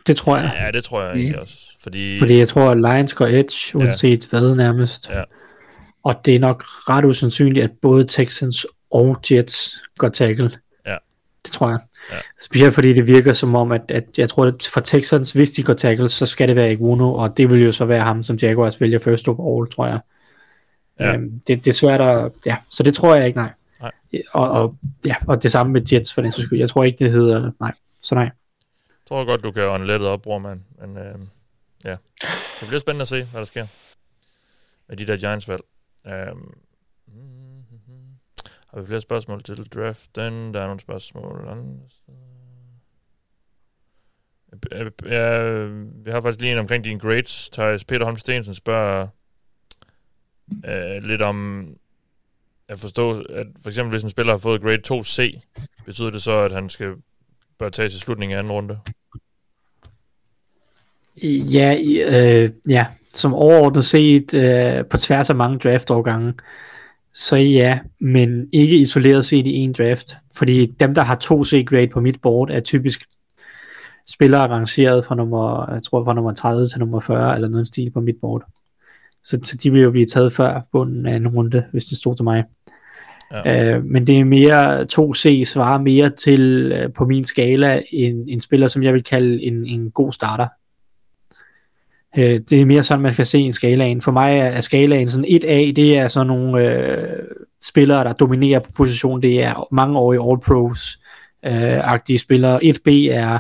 Det 0.08 0.18
tror 0.18 0.38
jeg. 0.38 0.52
Ja, 0.60 0.72
det 0.72 0.84
tror 0.84 1.04
jeg 1.04 1.18
ikke 1.18 1.42
også. 1.42 1.58
Fordi, 1.84 2.20
Fordi 2.20 2.38
jeg 2.38 2.48
tror, 2.48 2.72
at 2.72 2.78
Lions 2.78 3.14
går 3.14 3.26
edge, 3.26 3.78
uanset 3.78 4.28
ja. 4.34 4.40
hvad 4.40 4.56
nærmest. 4.56 5.10
Ja. 5.10 5.24
Og 6.04 6.16
det 6.26 6.36
er 6.36 6.40
nok 6.40 6.64
ret 6.90 7.06
usandsynligt, 7.06 7.64
at 7.64 7.72
både 7.82 8.06
Texans 8.08 8.66
og 8.92 9.18
Jets 9.32 9.74
går 9.98 10.10
tackle. 10.10 10.52
Ja. 10.86 10.96
Det 11.46 11.52
tror 11.54 11.70
jeg. 11.70 11.80
Ja. 12.12 12.18
Specielt 12.42 12.74
fordi 12.74 12.94
det 12.94 13.08
virker 13.08 13.34
som 13.34 13.56
om, 13.56 13.72
at, 13.72 13.82
at 13.90 14.04
jeg 14.18 14.30
tror, 14.30 14.46
at 14.46 14.70
for 14.74 14.82
Texans, 14.82 15.32
hvis 15.32 15.52
de 15.52 15.64
går 15.64 15.74
tackle, 15.74 16.10
så 16.10 16.26
skal 16.26 16.48
det 16.48 16.56
være 16.56 16.72
Iguno, 16.72 17.14
og 17.14 17.38
det 17.38 17.50
vil 17.50 17.64
jo 17.64 17.72
så 17.72 17.86
være 17.86 18.04
ham, 18.04 18.24
som 18.24 18.36
Jaguars 18.36 18.82
vælger 18.82 19.00
first 19.00 19.28
overall, 19.28 19.72
tror 19.72 19.88
jeg. 19.88 20.00
Ja. 21.00 21.14
Øhm, 21.14 21.42
det, 21.48 21.66
det 21.66 21.72
er 21.72 21.76
svært 21.76 22.02
at... 22.02 22.32
Ja, 22.46 22.56
så 22.72 22.84
det 22.84 22.94
tror 22.94 23.16
jeg 23.16 23.28
ikke, 23.28 23.38
nej. 23.38 23.50
Nej. 23.82 23.92
Og, 24.34 24.50
og, 24.50 24.76
ja, 25.06 25.16
og 25.28 25.44
det 25.44 25.52
samme 25.52 25.74
med 25.74 25.82
Jets, 25.94 26.14
for 26.14 26.22
den 26.22 26.32
sags 26.32 26.48
skyld. 26.48 26.60
Jeg 26.60 26.70
tror 26.70 26.84
ikke, 26.84 27.04
det 27.04 27.12
hedder... 27.12 27.52
Nej, 27.60 27.72
så 28.02 28.16
nej. 28.16 28.30
Jeg 29.06 29.08
tror 29.08 29.26
godt, 29.26 29.44
du 29.44 29.52
kan 29.52 29.64
ånde 29.64 29.88
lettet 29.88 30.10
op, 30.10 30.22
bror, 30.22 30.40
mand. 30.40 30.62
Men 30.80 30.98
øh, 30.98 31.20
ja, 31.84 31.98
det 32.60 32.68
bliver 32.68 32.80
spændende 32.80 33.02
at 33.02 33.08
se, 33.08 33.24
hvad 33.24 33.40
der 33.40 33.46
sker 33.46 33.68
med 34.88 34.98
de 34.98 35.08
der 35.08 35.18
Giants-valg. 35.18 35.62
Øh, 36.08 36.36
har 38.68 38.80
vi 38.80 38.86
flere 38.86 39.02
spørgsmål 39.02 39.44
til 39.44 39.66
draften? 39.66 40.54
Der 40.54 40.62
er 40.62 40.66
nogle 40.66 40.80
spørgsmål. 40.80 41.48
andre 41.48 41.80
Ja, 45.06 45.30
vi 46.04 46.12
har 46.12 46.22
faktisk 46.22 46.42
lige 46.42 46.52
en 46.52 46.58
omkring 46.58 46.84
dine 46.84 47.00
grades. 47.00 47.50
Thijs 47.50 47.84
Peter 47.84 48.06
Holm 48.06 48.18
Stensen 48.18 48.54
spørger 48.54 49.08
øh, 50.66 51.04
lidt 51.04 51.22
om 51.22 51.68
at 52.68 52.80
forstå, 52.80 53.22
at 53.22 53.48
for 53.62 53.70
eksempel 53.70 53.92
hvis 53.92 54.04
en 54.04 54.10
spiller 54.10 54.34
har 54.34 54.38
fået 54.38 54.62
grade 54.62 54.82
2C, 54.94 55.40
betyder 55.86 56.10
det 56.10 56.22
så, 56.22 56.40
at 56.40 56.52
han 56.52 56.70
skal 56.70 56.96
bør 57.60 57.70
tages 57.70 57.94
i 57.96 58.00
slutningen 58.00 58.36
af 58.36 58.40
anden 58.40 58.54
runde? 58.54 58.78
Ja, 61.54 61.78
i- 61.78 62.02
øh, 62.44 62.50
ja, 62.70 62.86
som 63.14 63.34
overordnet 63.34 63.86
set 63.86 64.34
øh, 64.34 64.86
på 64.86 64.98
tværs 64.98 65.30
af 65.30 65.36
mange 65.36 65.58
draftårgange, 65.60 66.34
Så 67.14 67.36
ja, 67.36 67.80
men 68.00 68.50
ikke 68.54 68.78
isoleret 68.78 69.26
set 69.26 69.48
i 69.48 69.54
en 69.56 69.74
draft. 69.74 70.16
Fordi 70.36 70.66
dem, 70.66 70.94
der 70.94 71.02
har 71.02 71.16
to 71.16 71.46
C-grade 71.46 71.88
på 71.88 72.00
mit 72.02 72.22
board, 72.22 72.50
er 72.52 72.60
typisk 72.60 73.04
spillere 74.08 74.48
rangeret 74.48 75.06
fra 75.06 75.16
nummer, 75.16 75.72
jeg 75.74 75.84
tror 75.84 76.04
fra 76.04 76.14
nummer 76.14 76.34
30 76.34 76.66
til 76.68 76.80
nummer 76.80 77.00
40, 77.00 77.36
eller 77.36 77.48
noget 77.48 77.68
stil 77.68 77.92
på 77.92 78.00
mit 78.02 78.16
board. 78.22 78.44
Så, 79.24 79.40
så 79.44 79.58
de 79.64 79.72
vil 79.72 79.82
jo 79.82 79.92
blive 79.92 80.06
taget 80.06 80.34
før 80.34 80.62
bunden 80.72 81.06
af 81.06 81.16
en 81.16 81.28
runde, 81.28 81.66
hvis 81.72 81.86
det 81.86 81.98
stod 81.98 82.16
til 82.16 82.24
mig. 82.24 82.44
Ja. 83.32 83.76
Øh, 83.76 83.86
men 83.86 84.08
det 84.08 84.20
er 84.20 84.24
mere 84.24 84.82
2C 84.82 85.44
svarer 85.44 85.82
mere 85.82 86.10
til 86.10 86.72
øh, 86.76 86.94
på 86.94 87.06
min 87.06 87.24
skala 87.24 87.82
en, 87.92 88.30
en 88.30 88.40
spiller, 88.40 88.68
som 88.68 88.84
jeg 88.84 88.94
vil 88.94 89.04
kalde 89.04 89.44
en, 89.44 89.66
en 89.66 89.92
god 89.92 90.12
starter. 90.12 90.48
Øh, 92.18 92.40
det 92.50 92.62
er 92.62 92.66
mere 92.66 92.84
sådan, 92.84 93.02
man 93.02 93.14
skal 93.14 93.26
se 93.26 93.40
en 93.40 93.54
skalaen. 93.54 94.02
For 94.02 94.12
mig 94.12 94.38
er, 94.38 94.46
er 94.46 94.62
skalaen 94.62 95.08
sådan 95.08 95.30
1A, 95.30 95.72
det 95.72 95.98
er 95.98 96.08
sådan 96.08 96.28
nogle 96.28 96.70
øh, 96.70 97.24
spillere, 97.64 98.04
der 98.04 98.14
dominerer 98.14 98.60
på 98.60 98.72
position. 98.72 99.22
Det 99.22 99.44
er 99.44 99.68
mange 99.72 100.00
år 100.00 100.14
i 100.14 100.18
All-Pros 100.18 101.00
øh, 101.46 101.94
agtige 101.94 102.20
spillere. 102.20 102.60
1B 102.64 102.92
er 103.12 103.40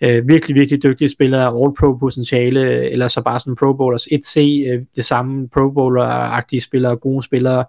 øh, 0.00 0.28
virkelig, 0.28 0.54
virkelig 0.54 0.82
dygtige 0.82 1.08
spillere, 1.08 1.48
All-Pro 1.48 1.98
potentiale, 1.98 2.90
eller 2.90 3.08
så 3.08 3.22
bare 3.22 3.40
sådan 3.40 3.56
Pro 3.56 3.72
Bowlers. 3.72 4.08
1C, 4.12 4.40
øh, 4.40 4.82
det 4.96 5.04
samme 5.04 5.48
Pro 5.48 5.70
Bowler-agtige 5.70 6.60
spillere, 6.60 6.96
gode 6.96 7.22
spillere. 7.22 7.64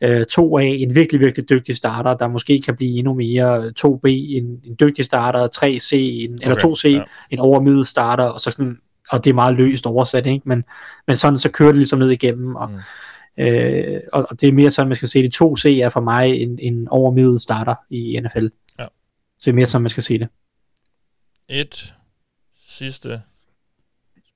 Øh, 0.00 0.26
2A, 0.32 0.62
en 0.62 0.94
virkelig, 0.94 1.20
virkelig 1.20 1.48
dygtig 1.48 1.76
starter, 1.76 2.16
der 2.16 2.28
måske 2.28 2.60
kan 2.60 2.76
blive 2.76 2.98
endnu 2.98 3.14
mere. 3.14 3.72
2B, 3.80 4.08
en, 4.08 4.60
en 4.64 4.76
dygtig 4.80 5.04
starter. 5.04 5.48
3C, 5.56 5.96
en, 5.96 6.34
okay, 6.34 6.42
eller 6.42 6.56
2C, 6.56 6.88
ja. 6.88 7.02
en 7.30 7.38
overmiddel 7.38 7.84
starter, 7.84 8.24
og 8.24 8.40
så 8.40 8.50
sådan 8.50 8.78
og 9.10 9.24
det 9.24 9.30
er 9.30 9.34
meget 9.34 9.56
løst 9.56 9.86
oversat, 9.86 10.26
ikke? 10.26 10.48
Men, 10.48 10.64
men 11.06 11.16
sådan 11.16 11.38
så 11.38 11.50
kører 11.50 11.68
det 11.68 11.76
ligesom 11.76 11.98
ned 11.98 12.10
igennem, 12.10 12.56
og, 12.56 12.70
mm. 12.70 13.44
øh, 13.44 14.00
og, 14.12 14.26
og 14.30 14.40
det 14.40 14.48
er 14.48 14.52
mere 14.52 14.70
sådan, 14.70 14.88
man 14.88 14.96
skal 14.96 15.08
se 15.08 15.22
det. 15.22 15.42
2C 15.42 15.68
er 15.68 15.88
for 15.88 16.00
mig 16.00 16.42
en, 16.42 16.58
en 16.58 16.88
overmiddel 16.88 17.40
starter 17.40 17.74
i 17.90 18.20
NFL. 18.20 18.46
Ja. 18.78 18.84
Så 19.38 19.44
det 19.44 19.50
er 19.50 19.54
mere 19.54 19.66
sådan, 19.66 19.82
man 19.82 19.90
skal 19.90 20.02
se 20.02 20.18
det. 20.18 20.28
Et 21.48 21.94
sidste 22.68 23.22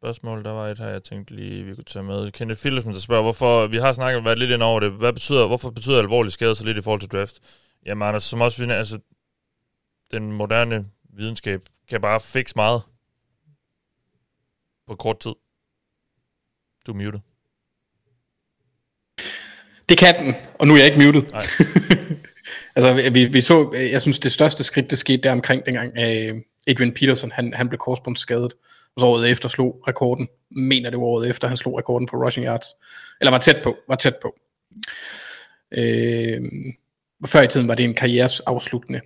spørgsmål, 0.02 0.44
der 0.44 0.50
var 0.50 0.68
et 0.68 0.78
her, 0.78 0.88
jeg 0.88 1.02
tænkte 1.02 1.34
lige, 1.34 1.64
vi 1.64 1.74
kunne 1.74 1.84
tage 1.84 2.02
med. 2.02 2.32
Kenneth 2.32 2.60
Philipsen, 2.60 2.92
der 2.92 2.98
spørger, 2.98 3.22
hvorfor, 3.22 3.66
vi 3.66 3.76
har 3.76 3.92
snakket 3.92 4.24
været 4.24 4.38
lidt 4.38 4.50
ind 4.50 4.62
over 4.62 4.80
det, 4.80 4.92
hvad 4.92 5.12
betyder, 5.12 5.46
hvorfor 5.46 5.70
betyder 5.70 5.98
alvorlig 5.98 6.32
skade 6.32 6.54
så 6.54 6.64
lidt 6.64 6.78
i 6.78 6.82
forhold 6.82 7.00
til 7.00 7.10
draft? 7.10 7.40
Jamen, 7.86 8.14
altså, 8.14 8.28
som 8.28 8.40
også 8.40 8.66
vi, 8.66 8.72
altså, 8.72 8.98
den 10.10 10.32
moderne 10.32 10.86
videnskab 11.16 11.60
kan 11.88 12.00
bare 12.00 12.20
fikse 12.20 12.52
meget 12.56 12.82
på 14.86 14.94
kort 14.94 15.20
tid. 15.20 15.34
Du 16.86 16.92
er 16.92 16.96
muted. 16.96 17.20
Det 19.88 19.98
kan 19.98 20.24
den, 20.24 20.34
og 20.58 20.66
nu 20.66 20.74
er 20.74 20.78
jeg 20.78 20.86
ikke 20.86 21.04
muted. 21.06 21.22
Nej. 21.32 21.46
altså, 22.76 23.10
vi, 23.10 23.24
vi 23.24 23.40
så, 23.40 23.72
jeg 23.72 24.02
synes, 24.02 24.18
det 24.18 24.32
største 24.32 24.64
skridt, 24.64 24.90
det 24.90 24.98
skete 24.98 25.22
der 25.22 25.32
omkring 25.32 25.66
dengang 25.66 25.88
uh, 25.88 26.38
Adrian 26.66 26.94
Peterson, 26.94 27.32
han, 27.32 27.54
han 27.54 27.68
blev 27.68 27.78
korsbundsskadet, 27.78 28.52
og 28.96 29.00
så 29.00 29.06
året 29.06 29.30
efter 29.30 29.48
slog 29.48 29.82
rekorden. 29.88 30.28
Mener 30.50 30.90
det 30.90 30.98
var 30.98 31.04
året 31.04 31.28
efter, 31.28 31.48
han 31.48 31.56
slog 31.56 31.78
rekorden 31.78 32.08
på 32.08 32.16
rushing 32.16 32.46
yards. 32.46 32.66
Eller 33.20 33.30
var 33.30 33.38
tæt 33.38 33.60
på, 33.62 33.76
var 33.88 33.96
tæt 33.96 34.16
på. 34.22 34.34
Uh, 35.78 36.48
før 37.26 37.42
i 37.42 37.46
tiden 37.46 37.68
var 37.68 37.74
det 37.74 37.84
en 37.84 37.94
karrieres 37.94 38.40
afsluttende 38.40 39.00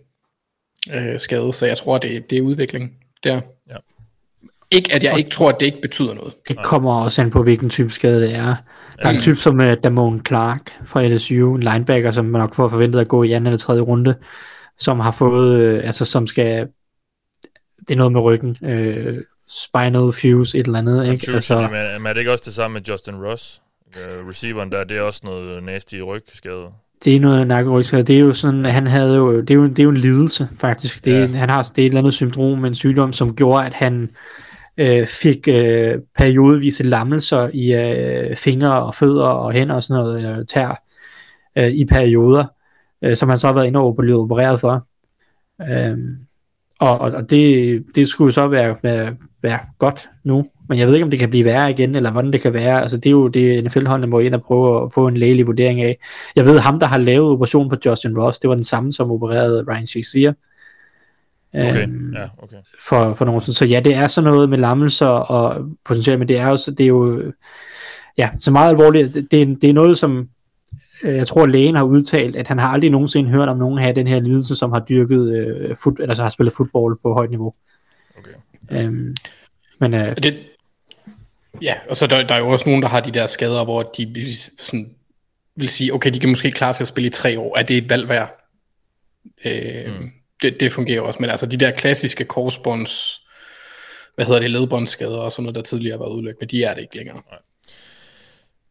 uh, 0.95 1.19
skade, 1.19 1.53
så 1.53 1.67
jeg 1.67 1.77
tror, 1.77 1.99
det, 1.99 2.31
det 2.31 2.39
er 2.39 2.43
udvikling 2.43 2.93
der. 3.25 3.41
Ja. 3.71 3.77
Ikke 4.71 4.95
at 4.95 5.03
jeg 5.03 5.13
og 5.13 5.19
ikke 5.19 5.31
tror, 5.31 5.49
at 5.49 5.57
det 5.61 5.67
ikke 5.67 5.81
betyder 5.83 6.15
noget. 6.15 6.35
Det 6.49 6.65
kommer 6.65 6.95
også 6.95 7.23
an 7.23 7.31
på, 7.31 7.43
hvilken 7.43 7.71
type 7.71 7.91
skade 7.91 8.21
det 8.21 8.35
er. 8.35 8.55
Der 9.03 9.09
er 9.09 9.11
en 9.11 9.21
type 9.21 9.37
som 9.37 9.61
uh, 9.61 9.73
Damon 9.83 10.27
Clark 10.27 10.87
fra 10.87 11.09
LSU, 11.09 11.55
en 11.55 11.63
linebacker, 11.63 12.13
som 12.13 12.25
man 12.25 12.41
nok 12.41 12.55
får 12.55 12.69
forventet 12.69 13.01
at 13.01 13.09
gå 13.09 13.23
i 13.23 13.33
anden 13.33 13.47
eller 13.47 13.59
tredje 13.59 13.83
runde, 13.83 14.15
som 14.79 15.01
har 15.01 15.11
fået, 15.11 15.79
uh, 15.79 15.87
altså 15.87 16.05
som 16.05 16.27
skal, 16.27 16.69
det 17.79 17.91
er 17.91 17.97
noget 17.97 18.13
med 18.13 18.21
ryggen, 18.21 18.57
uh, 18.63 19.19
spinal 19.49 20.13
fuse, 20.13 20.59
et 20.59 20.67
eller 20.67 20.79
andet. 20.79 21.13
Ikke? 21.13 21.33
Altså, 21.33 21.61
men, 21.61 22.03
men 22.03 22.07
er 22.07 22.13
det 22.13 22.21
ikke 22.21 22.33
også 22.33 22.45
det 22.47 22.55
samme 22.55 22.75
med 22.75 22.83
Justin 22.89 23.15
Ross? 23.15 23.63
Uh, 23.97 24.29
receiveren 24.29 24.73
der, 24.73 24.85
det 24.85 24.97
er 24.97 25.03
også 25.03 25.21
noget 25.25 25.63
nasty 25.63 25.97
rygskade. 25.97 26.67
Det 27.05 27.17
er 27.17 27.21
noget 27.21 27.47
nakkerygskade. 27.47 28.03
Det 28.03 28.17
er 28.17 28.21
jo 28.21 28.33
sådan, 28.33 28.65
han 28.65 28.87
havde 28.87 29.17
jo, 29.17 29.41
det 29.41 29.51
er 29.51 29.55
jo, 29.55 29.67
det 29.67 29.79
er 29.79 29.83
jo 29.83 29.91
en 29.91 29.97
lidelse, 29.97 30.49
faktisk. 30.59 31.05
Det, 31.05 31.13
ja. 31.13 31.27
Han 31.27 31.49
har 31.49 31.63
det 31.63 31.83
er 31.83 31.83
et 31.83 31.87
eller 31.87 31.99
andet 31.99 32.15
syndrom 32.15 32.59
med 32.59 32.69
en 32.69 32.75
sygdom, 32.75 33.13
som 33.13 33.37
gjorde, 33.37 33.67
at 33.67 33.75
han 33.75 34.11
øh, 34.77 35.07
fik 35.07 35.49
øh, 35.49 35.99
periodevise 36.17 36.83
lammelser 36.83 37.51
i 37.53 37.75
øh, 37.75 38.37
fingre 38.37 38.83
og 38.83 38.95
fødder 38.95 39.25
og 39.25 39.53
hænder 39.53 39.75
og 39.75 39.83
sådan 39.83 40.03
noget, 40.03 40.19
eller 40.19 40.45
tær, 40.45 40.83
øh, 41.57 41.71
i 41.71 41.85
perioder, 41.85 42.45
øh, 43.03 43.17
som 43.17 43.29
han 43.29 43.39
så 43.39 43.47
har 43.47 43.55
været 43.55 43.67
inde 43.67 43.81
og 43.81 43.97
blevet 43.97 44.21
opereret 44.21 44.61
for. 44.61 44.87
Øh, 45.71 45.99
og, 46.81 46.99
og, 46.99 47.13
og 47.13 47.31
det, 47.31 47.85
det 47.95 48.09
skulle 48.09 48.33
så 48.33 48.49
være, 48.49 48.77
være, 48.83 49.17
være 49.47 49.59
godt 49.79 50.11
nu, 50.25 50.47
men 50.69 50.79
jeg 50.79 50.87
ved 50.87 50.95
ikke, 50.95 51.05
om 51.05 51.11
det 51.11 51.19
kan 51.19 51.31
blive 51.31 51.45
værre 51.45 51.71
igen, 51.71 51.95
eller 51.95 52.11
hvordan 52.11 52.33
det 52.33 52.41
kan 52.41 52.53
være. 52.53 52.83
Altså, 52.83 52.97
det 52.97 53.07
er 53.07 53.11
jo 53.11 53.29
det, 53.29 53.65
NFL-holdene 53.65 54.07
må 54.07 54.19
ind 54.19 54.35
og 54.35 54.43
prøve 54.43 54.85
at 54.85 54.93
få 54.93 55.09
en 55.09 55.17
lægelig 55.17 55.47
vurdering 55.47 55.83
af. 55.83 55.99
Jeg 56.37 56.47
ved, 56.47 56.59
ham, 56.59 56.81
der 56.81 56.87
har 56.87 56.99
lavet 56.99 57.31
operation 57.31 57.69
på 57.69 57.77
Justin 57.87 58.19
Ross, 58.19 58.39
det 58.39 58.49
var 58.49 58.55
den 58.55 58.65
samme, 58.65 58.93
som 58.93 59.11
opererede 59.11 59.65
Ryan 59.69 59.87
Shazier. 59.87 60.33
Okay, 61.55 61.83
øhm, 61.83 62.13
ja, 62.13 62.29
okay. 62.39 62.57
For, 62.83 63.15
for 63.15 63.25
nogle 63.25 63.41
Så 63.41 63.65
ja, 63.65 63.81
det 63.81 63.95
er 63.95 64.07
sådan 64.07 64.31
noget 64.31 64.49
med 64.49 64.59
lammelser 64.59 65.07
og 65.07 65.69
potentielt, 65.85 66.19
men 66.19 66.29
det 66.29 66.39
er 66.39 66.49
jo, 66.49 66.57
det 66.57 66.81
er 66.81 66.87
jo 66.87 67.33
ja, 68.19 68.31
så 68.37 68.51
meget 68.51 68.71
alvorligt. 68.71 69.15
Det, 69.15 69.31
det, 69.31 69.43
er, 69.43 69.47
det 69.47 69.71
er 69.71 69.75
noget, 69.75 69.99
som 69.99 70.29
øh, 71.03 71.17
jeg 71.17 71.27
tror, 71.27 71.47
lægen 71.47 71.75
har 71.75 71.83
udtalt, 71.83 72.37
at 72.37 72.49
han 72.49 72.59
har 72.59 72.69
aldrig 72.69 72.91
nogensinde 72.91 73.31
hørt 73.31 73.49
om 73.49 73.59
nogen 73.59 73.79
have 73.79 73.95
den 73.95 74.07
her 74.07 74.21
lidelse, 74.21 74.57
som 74.57 74.73
har 74.73 74.81
dyrket, 74.81 75.37
øh, 75.37 75.77
fut, 75.77 76.01
eller 76.01 76.15
så 76.15 76.23
har 76.23 76.31
spillet 76.31 76.55
fodbold 76.55 76.99
på 77.03 77.15
højt 77.15 77.31
niveau. 77.31 77.55
Okay. 78.19 78.31
Øhm, 78.71 79.17
men, 79.79 79.95
øh, 79.95 80.17
det, 80.17 80.47
ja, 81.63 81.75
og 81.91 81.97
så 81.97 82.07
der, 82.07 82.27
der 82.27 82.35
er 82.35 82.39
jo 82.39 82.49
også 82.49 82.67
nogen, 82.67 82.83
der 82.83 82.89
har 82.89 83.01
de 83.01 83.11
der 83.11 83.27
skader, 83.27 83.65
hvor 83.65 83.83
de 83.83 84.37
sådan, 84.61 84.95
vil 85.57 85.69
sige, 85.69 85.95
okay, 85.95 86.11
de 86.11 86.21
kan 86.21 86.29
måske 86.29 86.51
klare 86.51 86.75
sig 86.75 86.85
at 86.85 86.89
spille 86.89 87.07
i 87.07 87.11
tre 87.11 87.39
år. 87.39 87.59
Er 87.59 87.63
det 87.63 87.77
et 87.77 87.91
valg 87.91 88.09
værd? 88.09 88.49
Øh, 89.45 89.99
mm 89.99 90.13
det, 90.43 90.61
det 90.61 90.73
fungerer 90.73 91.01
også, 91.01 91.19
men 91.21 91.31
altså 91.31 91.47
de 91.47 91.57
der 91.57 91.71
klassiske 91.71 92.25
korsbånds, 92.25 93.23
hvad 94.15 94.27
hedder 94.27 94.41
det, 94.41 94.51
ledbåndsskader 94.51 95.19
og 95.19 95.33
sådan 95.33 95.43
noget, 95.43 95.55
der 95.55 95.63
tidligere 95.63 95.99
været 95.99 96.11
udlæggende, 96.11 96.47
de 96.47 96.65
er 96.65 96.75
det 96.75 96.83
ikke 96.83 96.97
længere. 96.97 97.23
Nej. 97.31 97.39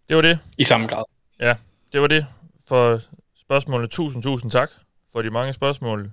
Det 0.10 0.16
var 0.16 0.22
det. 0.22 0.40
I 0.58 0.64
samme 0.64 0.88
grad. 0.88 1.04
Ja, 1.40 1.56
det 1.94 2.02
var 2.02 2.08
det 2.08 2.26
for 2.68 3.02
spørgsmålene. 3.40 3.88
Tusind, 3.88 4.24
tusind 4.24 4.52
tak 4.52 4.72
for 5.12 5.22
de 5.22 5.30
mange 5.30 5.54
spørgsmål. 5.54 6.12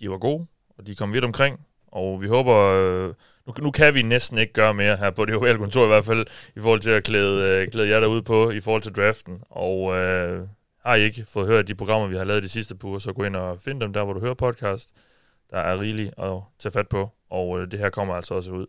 De 0.00 0.10
var 0.10 0.18
gode, 0.18 0.46
og 0.78 0.86
de 0.86 0.94
kom 0.94 1.12
vidt 1.12 1.24
omkring, 1.24 1.60
og 1.92 2.22
vi 2.22 2.28
håber... 2.28 2.54
Øh, 2.56 3.14
nu, 3.46 3.54
nu 3.58 3.70
kan 3.70 3.94
vi 3.94 4.02
næsten 4.02 4.38
ikke 4.38 4.52
gøre 4.52 4.74
mere 4.74 4.96
her 4.96 5.10
på 5.10 5.24
det 5.24 5.34
ovale 5.34 5.58
kontor 5.58 5.84
i 5.84 5.86
hvert 5.86 6.04
fald, 6.04 6.26
i 6.56 6.60
forhold 6.60 6.80
til 6.80 6.90
at 6.90 7.04
klæde, 7.04 7.62
øh, 7.62 7.68
klæde 7.68 7.88
jer 7.88 8.00
derude 8.00 8.22
på, 8.22 8.50
i 8.50 8.60
forhold 8.60 8.82
til 8.82 8.92
draften. 8.92 9.42
Og 9.50 9.96
øh, 9.96 10.46
har 10.84 10.94
I 10.94 11.02
ikke 11.02 11.26
fået 11.28 11.46
hørt 11.46 11.68
de 11.68 11.74
programmer, 11.74 12.08
vi 12.08 12.16
har 12.16 12.24
lavet 12.24 12.42
de 12.42 12.48
sidste 12.48 12.76
par 12.76 12.88
uger, 12.88 12.98
så 12.98 13.12
gå 13.12 13.24
ind 13.24 13.36
og 13.36 13.60
find 13.60 13.80
dem 13.80 13.92
der, 13.92 14.04
hvor 14.04 14.12
du 14.12 14.20
hører 14.20 14.34
podcast. 14.34 14.88
Der 15.50 15.58
er 15.58 15.80
rigeligt 15.80 16.14
at 16.18 16.32
tage 16.58 16.72
fat 16.72 16.88
på, 16.88 17.10
og 17.30 17.60
øh, 17.60 17.70
det 17.70 17.78
her 17.78 17.90
kommer 17.90 18.14
altså 18.14 18.34
også 18.34 18.50
ud 18.50 18.66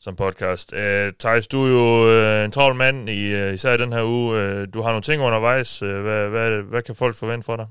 som 0.00 0.16
podcast. 0.16 0.72
Øh, 0.72 1.12
Thijs, 1.18 1.48
du 1.48 1.64
er 1.64 1.68
jo 1.68 2.10
øh, 2.10 2.44
en 2.44 2.50
travl 2.50 2.74
mand, 2.74 3.08
i, 3.10 3.34
øh, 3.34 3.54
især 3.54 3.74
i 3.74 3.78
den 3.78 3.92
her 3.92 4.04
uge. 4.04 4.40
Øh, 4.40 4.68
du 4.74 4.82
har 4.82 4.88
nogle 4.88 5.02
ting 5.02 5.22
undervejs. 5.22 5.82
Øh, 5.82 6.02
hvad, 6.02 6.28
hvad, 6.28 6.62
hvad 6.62 6.82
kan 6.82 6.94
folk 6.94 7.16
forvente 7.16 7.44
for 7.44 7.56
dig? 7.56 7.66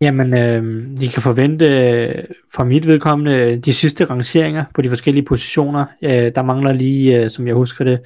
Jamen, 0.00 0.38
øh, 0.38 0.90
vi 1.00 1.06
kan 1.06 1.22
forvente 1.22 1.64
øh, 1.64 2.24
fra 2.54 2.64
mit 2.64 2.86
vedkommende 2.86 3.32
øh, 3.32 3.58
de 3.58 3.72
sidste 3.72 4.04
rangeringer 4.04 4.64
på 4.74 4.82
de 4.82 4.88
forskellige 4.88 5.24
positioner. 5.24 5.84
Øh, 6.02 6.32
der 6.34 6.42
mangler 6.42 6.72
lige, 6.72 7.22
øh, 7.22 7.30
som 7.30 7.46
jeg 7.46 7.54
husker 7.54 7.84
det, 7.84 8.00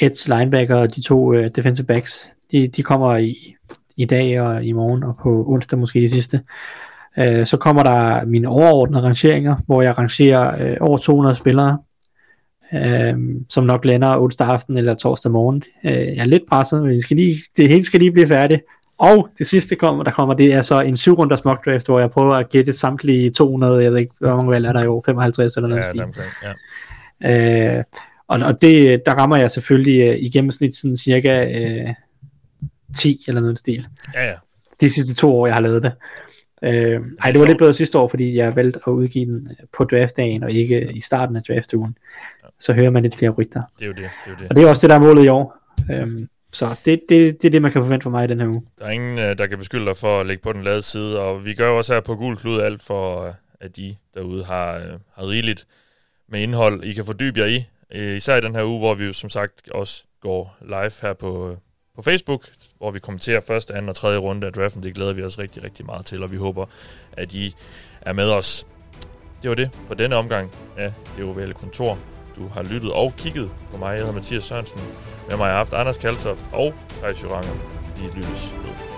edge 0.00 0.36
linebacker 0.36 0.76
og 0.76 0.96
de 0.96 1.02
to 1.02 1.34
øh, 1.34 1.50
defensive 1.56 1.86
backs, 1.86 2.28
de, 2.52 2.68
de 2.68 2.82
kommer 2.82 3.16
i, 3.16 3.54
i 3.96 4.04
dag 4.04 4.40
og 4.40 4.64
i 4.64 4.72
morgen 4.72 5.02
og 5.02 5.16
på 5.22 5.44
onsdag 5.46 5.78
måske 5.78 6.00
de 6.00 6.08
sidste. 6.08 6.40
Øh, 7.18 7.46
så 7.46 7.56
kommer 7.56 7.82
der 7.82 8.26
mine 8.26 8.48
overordnede 8.48 9.02
rangeringer, 9.02 9.56
hvor 9.66 9.82
jeg 9.82 9.98
rangerer 9.98 10.70
øh, 10.70 10.76
over 10.80 10.98
200 10.98 11.34
spillere, 11.34 11.78
øh, 12.74 13.14
som 13.48 13.64
nok 13.64 13.84
lander 13.84 14.20
onsdag 14.20 14.46
aften 14.46 14.76
eller 14.76 14.94
torsdag 14.94 15.32
morgen. 15.32 15.62
Øh, 15.84 15.92
jeg 15.92 16.18
er 16.18 16.24
lidt 16.24 16.48
presset, 16.48 16.82
men 16.82 16.90
det, 16.90 17.02
skal 17.02 17.16
lige, 17.16 17.36
det 17.56 17.68
hele 17.68 17.84
skal 17.84 18.00
lige 18.00 18.12
blive 18.12 18.26
færdigt. 18.26 18.62
Og 18.98 19.28
det 19.38 19.46
sidste 19.46 19.76
kommer, 19.76 20.04
der 20.04 20.10
kommer, 20.10 20.34
det 20.34 20.52
er 20.52 20.62
så 20.62 20.80
en 20.80 20.96
syv 20.96 21.12
runders 21.12 21.44
mock 21.44 21.64
draft, 21.64 21.86
hvor 21.86 22.00
jeg 22.00 22.10
prøver 22.10 22.34
at 22.34 22.48
gætte 22.48 22.72
samtlige 22.72 23.30
200, 23.30 23.82
jeg 23.82 23.92
ved 23.92 23.98
ikke, 23.98 24.14
hvor 24.18 24.36
mange 24.36 24.50
valg 24.50 24.66
er 24.66 24.72
der 24.72 24.84
jo, 24.84 25.02
55 25.06 25.56
eller 25.56 25.68
noget 25.68 25.82
ja, 25.82 25.88
stil. 25.90 26.04
Ja. 27.22 27.78
Uh, 27.78 27.84
og, 28.28 28.40
og 28.40 28.62
det, 28.62 29.02
der 29.06 29.14
rammer 29.14 29.36
jeg 29.36 29.50
selvfølgelig 29.50 30.10
uh, 30.10 30.16
i 30.16 30.28
gennemsnit 30.28 30.74
sådan 30.74 30.96
cirka 30.96 31.60
øh, 31.60 31.94
10 32.96 33.24
eller 33.28 33.40
noget 33.40 33.58
stil. 33.58 33.86
Ja, 34.14 34.26
ja. 34.26 34.34
De 34.80 34.90
sidste 34.90 35.14
to 35.14 35.36
år, 35.36 35.46
jeg 35.46 35.54
har 35.54 35.62
lavet 35.62 35.82
det. 35.82 35.92
Uh, 36.62 37.06
ej, 37.22 37.30
det 37.30 37.40
var 37.40 37.46
lidt 37.46 37.58
bedre 37.58 37.72
sidste 37.72 37.98
år, 37.98 38.08
fordi 38.08 38.36
jeg 38.36 38.56
valgte 38.56 38.80
at 38.86 38.90
udgive 38.90 39.26
den 39.26 39.48
på 39.76 39.84
draftdagen, 39.84 40.42
og 40.42 40.52
ikke 40.52 40.92
i 40.92 41.00
starten 41.00 41.36
af 41.36 41.42
draftugen. 41.42 41.98
Ja. 42.42 42.48
Så 42.60 42.72
hører 42.72 42.90
man 42.90 43.02
lidt 43.02 43.16
flere 43.16 43.30
rygter. 43.30 43.62
Det 43.78 43.84
er 43.84 43.86
jo 43.86 43.92
det. 43.92 43.98
det, 43.98 44.06
er 44.26 44.30
jo 44.30 44.36
det. 44.38 44.48
Og 44.50 44.56
det 44.56 44.64
er 44.64 44.68
også 44.68 44.80
det, 44.80 44.90
der 44.90 44.96
er 44.96 45.00
målet 45.00 45.24
i 45.24 45.28
år. 45.28 45.56
Um, 46.02 46.28
så 46.52 46.80
det, 46.84 47.00
det, 47.08 47.42
det 47.42 47.48
er 47.48 47.50
det, 47.50 47.62
man 47.62 47.70
kan 47.70 47.82
forvente 47.82 48.04
fra 48.04 48.10
mig 48.10 48.24
i 48.24 48.26
den 48.26 48.40
her 48.40 48.46
uge. 48.46 48.62
Der 48.78 48.84
er 48.84 48.90
ingen, 48.90 49.18
øh, 49.18 49.38
der 49.38 49.46
kan 49.46 49.58
beskylde 49.58 49.86
dig 49.86 49.96
for 49.96 50.20
at 50.20 50.26
ligge 50.26 50.42
på 50.42 50.52
den 50.52 50.62
lade 50.62 50.82
side, 50.82 51.20
og 51.20 51.44
vi 51.46 51.54
gør 51.54 51.68
jo 51.68 51.76
også 51.76 51.94
her 51.94 52.00
på 52.00 52.16
Gul 52.16 52.36
Klud 52.36 52.60
alt 52.60 52.82
for, 52.82 53.26
øh, 53.26 53.34
at 53.60 53.76
de 53.76 53.96
derude 54.14 54.44
har, 54.44 54.74
øh, 54.74 54.82
har 55.14 55.28
rigeligt 55.28 55.66
med 56.28 56.40
indhold, 56.40 56.84
I 56.84 56.92
kan 56.92 57.04
fordybe 57.04 57.40
jer 57.40 57.46
i. 57.46 57.64
Især 58.16 58.36
i 58.36 58.40
den 58.40 58.54
her 58.54 58.64
uge, 58.64 58.78
hvor 58.78 58.94
vi 58.94 59.04
jo 59.04 59.12
som 59.12 59.30
sagt 59.30 59.70
også 59.70 60.04
går 60.20 60.56
live 60.62 60.90
her 61.02 61.12
på, 61.12 61.56
på 61.96 62.02
Facebook, 62.02 62.48
hvor 62.78 62.90
vi 62.90 62.98
kommenterer 62.98 63.40
første, 63.40 63.74
anden 63.74 63.88
og 63.88 63.96
tredje 63.96 64.18
runde 64.18 64.46
af 64.46 64.52
draften. 64.52 64.82
Det 64.82 64.94
glæder 64.94 65.12
vi 65.12 65.22
os 65.22 65.38
rigtig, 65.38 65.64
rigtig 65.64 65.86
meget 65.86 66.06
til, 66.06 66.22
og 66.22 66.32
vi 66.32 66.36
håber, 66.36 66.66
at 67.12 67.34
I 67.34 67.54
er 68.00 68.12
med 68.12 68.30
os. 68.30 68.66
Det 69.42 69.48
var 69.48 69.54
det 69.54 69.70
for 69.86 69.94
denne 69.94 70.16
omgang 70.16 70.50
af 70.76 70.92
det 71.16 71.24
ovale 71.24 71.52
kontor. 71.54 71.98
Du 72.36 72.48
har 72.48 72.62
lyttet 72.62 72.92
og 72.92 73.14
kigget 73.16 73.50
på 73.70 73.76
mig. 73.76 73.90
Jeg 73.90 73.98
hedder 73.98 74.12
Mathias 74.12 74.44
Sørensen. 74.44 74.80
Med 75.28 75.36
mig 75.36 75.46
har 75.46 75.46
jeg 75.46 75.56
haft 75.56 75.72
Anders 75.72 75.98
Kaltoft 75.98 76.44
og 76.52 76.74
Thijs 76.88 77.24
Joranger. 77.24 77.52
Vi 77.96 78.02
lyttes 78.06 78.54
ved. 78.54 78.95